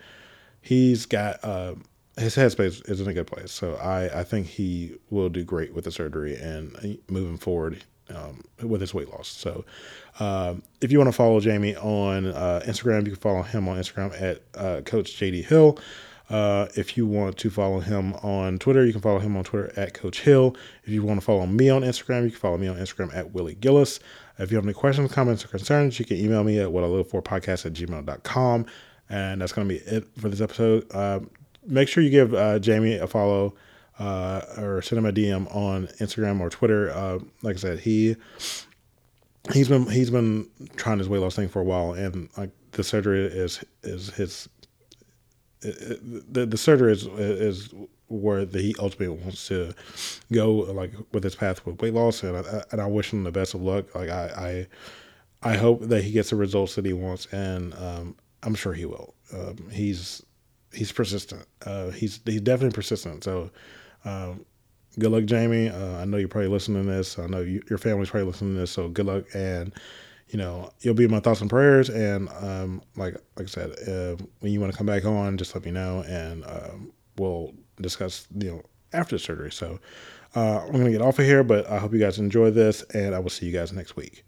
he's 0.61 1.07
got. 1.07 1.43
Uh, 1.45 1.75
his 2.17 2.37
headspace 2.37 2.89
is 2.89 3.01
in 3.01 3.09
a 3.09 3.13
good 3.13 3.27
place, 3.27 3.51
so 3.51 3.75
I, 3.75 4.21
I 4.21 4.23
think 4.23 4.47
he 4.47 4.95
will 5.11 5.29
do 5.29 5.43
great 5.43 5.75
with 5.75 5.83
the 5.83 5.91
surgery 5.91 6.37
and 6.37 6.97
moving 7.11 7.39
forward 7.39 7.83
um, 8.15 8.45
with 8.63 8.81
his 8.81 8.95
weight 8.95 9.09
loss. 9.09 9.29
So, 9.29 9.65
uh, 10.21 10.55
if 10.81 10.93
you 10.93 10.99
want 10.99 11.09
to 11.09 11.17
follow 11.17 11.41
Jamie 11.41 11.77
on 11.77 12.27
uh, 12.27 12.63
Instagram, 12.67 13.05
you 13.05 13.13
can 13.13 13.17
follow 13.17 13.43
him 13.43 13.69
on 13.69 13.79
Instagram 13.79 14.21
at 14.21 14.43
uh, 14.55 14.81
Coach 14.83 15.17
JD 15.17 15.45
Hill. 15.45 15.79
Uh, 16.35 16.67
if 16.75 16.97
you 16.97 17.07
want 17.07 17.39
to 17.39 17.49
follow 17.49 17.79
him 17.79 18.13
on 18.15 18.59
Twitter, 18.59 18.85
you 18.85 18.91
can 18.91 19.01
follow 19.01 19.21
him 19.21 19.37
on 19.37 19.45
Twitter 19.45 19.73
at 19.77 19.95
Coach 19.95 20.23
Hill. 20.23 20.57
If 20.83 20.89
you 20.89 21.05
want 21.05 21.21
to 21.21 21.25
follow 21.25 21.47
me 21.47 21.71
on 21.71 21.83
Instagram, 21.83 22.25
you 22.25 22.31
can 22.31 22.41
follow 22.41 22.59
me 22.59 22.67
on 22.67 22.75
Instagram 22.77 23.15
at 23.15 23.33
Willie 23.33 23.55
Gillis. 23.55 24.01
If 24.41 24.51
you 24.51 24.57
have 24.57 24.65
any 24.65 24.75
questions, 24.75 25.13
comments, 25.13 25.45
or 25.45 25.49
concerns, 25.49 25.97
you 26.01 26.05
can 26.05 26.17
email 26.17 26.43
me 26.43 26.59
at 26.59 26.73
what 26.73 26.83
I 26.83 26.89
live 26.89 27.09
for 27.09 27.23
podcast 27.23 27.67
at 27.67 27.75
gmail.com. 27.75 28.67
And 29.09 29.41
that's 29.41 29.53
going 29.53 29.69
to 29.69 29.75
be 29.77 29.81
it 29.83 30.09
for 30.19 30.29
this 30.29 30.41
episode. 30.41 30.93
Uh, 30.93 31.21
make 31.65 31.87
sure 31.87 32.03
you 32.03 32.11
give 32.11 32.35
uh, 32.35 32.59
Jamie 32.59 32.97
a 32.97 33.07
follow 33.07 33.55
uh, 34.01 34.41
or 34.59 34.83
send 34.83 34.99
him 34.99 35.07
a 35.07 35.13
DM 35.13 35.55
on 35.55 35.87
Instagram 36.01 36.41
or 36.41 36.51
Twitter. 36.51 36.91
Uh, 36.91 37.21
like 37.43 37.55
I 37.55 37.61
said, 37.61 37.79
he 37.79 38.17
he's 39.53 39.69
been 39.69 39.89
he's 39.89 40.11
been 40.11 40.49
trying 40.75 40.99
his 40.99 41.09
weight 41.09 41.21
loss 41.21 41.37
thing 41.37 41.49
for 41.49 41.61
a 41.61 41.65
while, 41.65 41.93
and 41.93 42.29
like 42.37 42.51
the 42.73 42.83
surgery 42.83 43.25
is 43.25 43.65
is 43.85 44.11
his 44.11 44.49
the 45.65 46.47
the 46.47 46.57
surgery 46.57 46.93
is 46.93 47.07
is 47.07 47.73
where 48.09 48.45
the, 48.45 48.61
he 48.61 48.75
ultimately 48.79 49.09
wants 49.09 49.49
to 49.49 49.73
go, 50.33 50.53
like 50.53 50.93
with 51.13 51.25
his 51.25 51.35
path 51.35 51.65
with 51.65 51.81
weight 51.81 51.95
loss, 51.95 52.23
and 52.23 52.37
I, 52.37 52.63
and 52.71 52.81
I 52.81 52.87
wish 52.87 53.13
him 53.13 53.25
the 53.25 53.33
best 53.33 53.55
of 53.55 53.63
luck. 53.63 53.95
Like 53.95 54.11
I 54.11 54.67
I, 55.43 55.53
I 55.53 55.57
hope 55.57 55.83
that 55.83 56.05
he 56.05 56.11
gets 56.13 56.31
the 56.31 56.37
results 56.37 56.75
that 56.75 56.85
he 56.85 56.93
wants, 56.93 57.27
and 57.33 57.75
um, 57.75 58.17
I'm 58.43 58.55
sure 58.55 58.75
he 58.75 58.85
will. 58.85 59.15
Um, 59.33 59.69
he's 59.71 60.23
he's 60.73 60.93
persistent. 60.93 61.47
Uh, 61.65 61.91
he's 61.91 62.21
he's 62.25 62.41
definitely 62.43 62.75
persistent. 62.75 63.25
So 63.25 63.51
um, 64.05 64.45
good 64.99 65.11
luck, 65.11 65.25
Jamie. 65.25 65.69
Uh, 65.71 65.97
I 65.99 66.05
know 66.05 66.19
you're 66.19 66.29
probably 66.29 66.49
listening 66.49 66.85
to 66.85 66.91
this. 66.91 67.19
I 67.19 67.27
know 67.27 67.41
you, 67.41 67.63
your 67.71 67.79
family's 67.79 68.11
probably 68.11 68.27
listening 68.27 68.55
to 68.55 68.61
this. 68.61 68.71
So 68.71 68.89
good 68.89 69.07
luck, 69.07 69.25
and 69.35 69.73
you 70.35 70.39
know 70.41 70.69
you'll 70.81 70.95
be 70.95 71.05
in 71.05 71.13
my 71.13 71.21
thoughts 71.21 71.41
and 71.41 71.49
prayers. 71.49 71.89
And 71.89 72.29
um, 72.41 72.83
like 72.97 73.15
like 73.37 73.47
I 73.47 73.51
said, 73.51 73.71
uh, 73.89 74.23
when 74.41 74.53
you 74.53 74.61
want 74.61 74.73
to 74.73 74.77
come 74.77 74.87
back 74.87 75.05
on, 75.05 75.39
just 75.39 75.55
let 75.55 75.65
me 75.65 75.71
know, 75.71 76.03
and 76.09 76.45
um, 76.45 76.93
we'll 77.17 77.55
discuss 77.81 78.27
you 78.37 78.51
know 78.51 78.63
after 78.93 79.15
the 79.15 79.21
surgery. 79.21 79.53
So 79.53 79.79
uh, 80.35 80.65
I'm 80.67 80.73
gonna 80.73 80.91
get 80.91 81.03
off 81.03 81.21
of 81.21 81.25
here, 81.25 81.45
but 81.45 81.71
I 81.71 81.79
hope 81.79 81.93
you 81.93 82.01
guys 82.01 82.19
enjoy 82.19 82.51
this, 82.51 82.83
and 82.95 83.15
I 83.15 83.21
will 83.21 83.31
see 83.31 83.47
you 83.47 83.53
guys 83.53 83.73
next 83.73 83.95
week. 83.95 84.24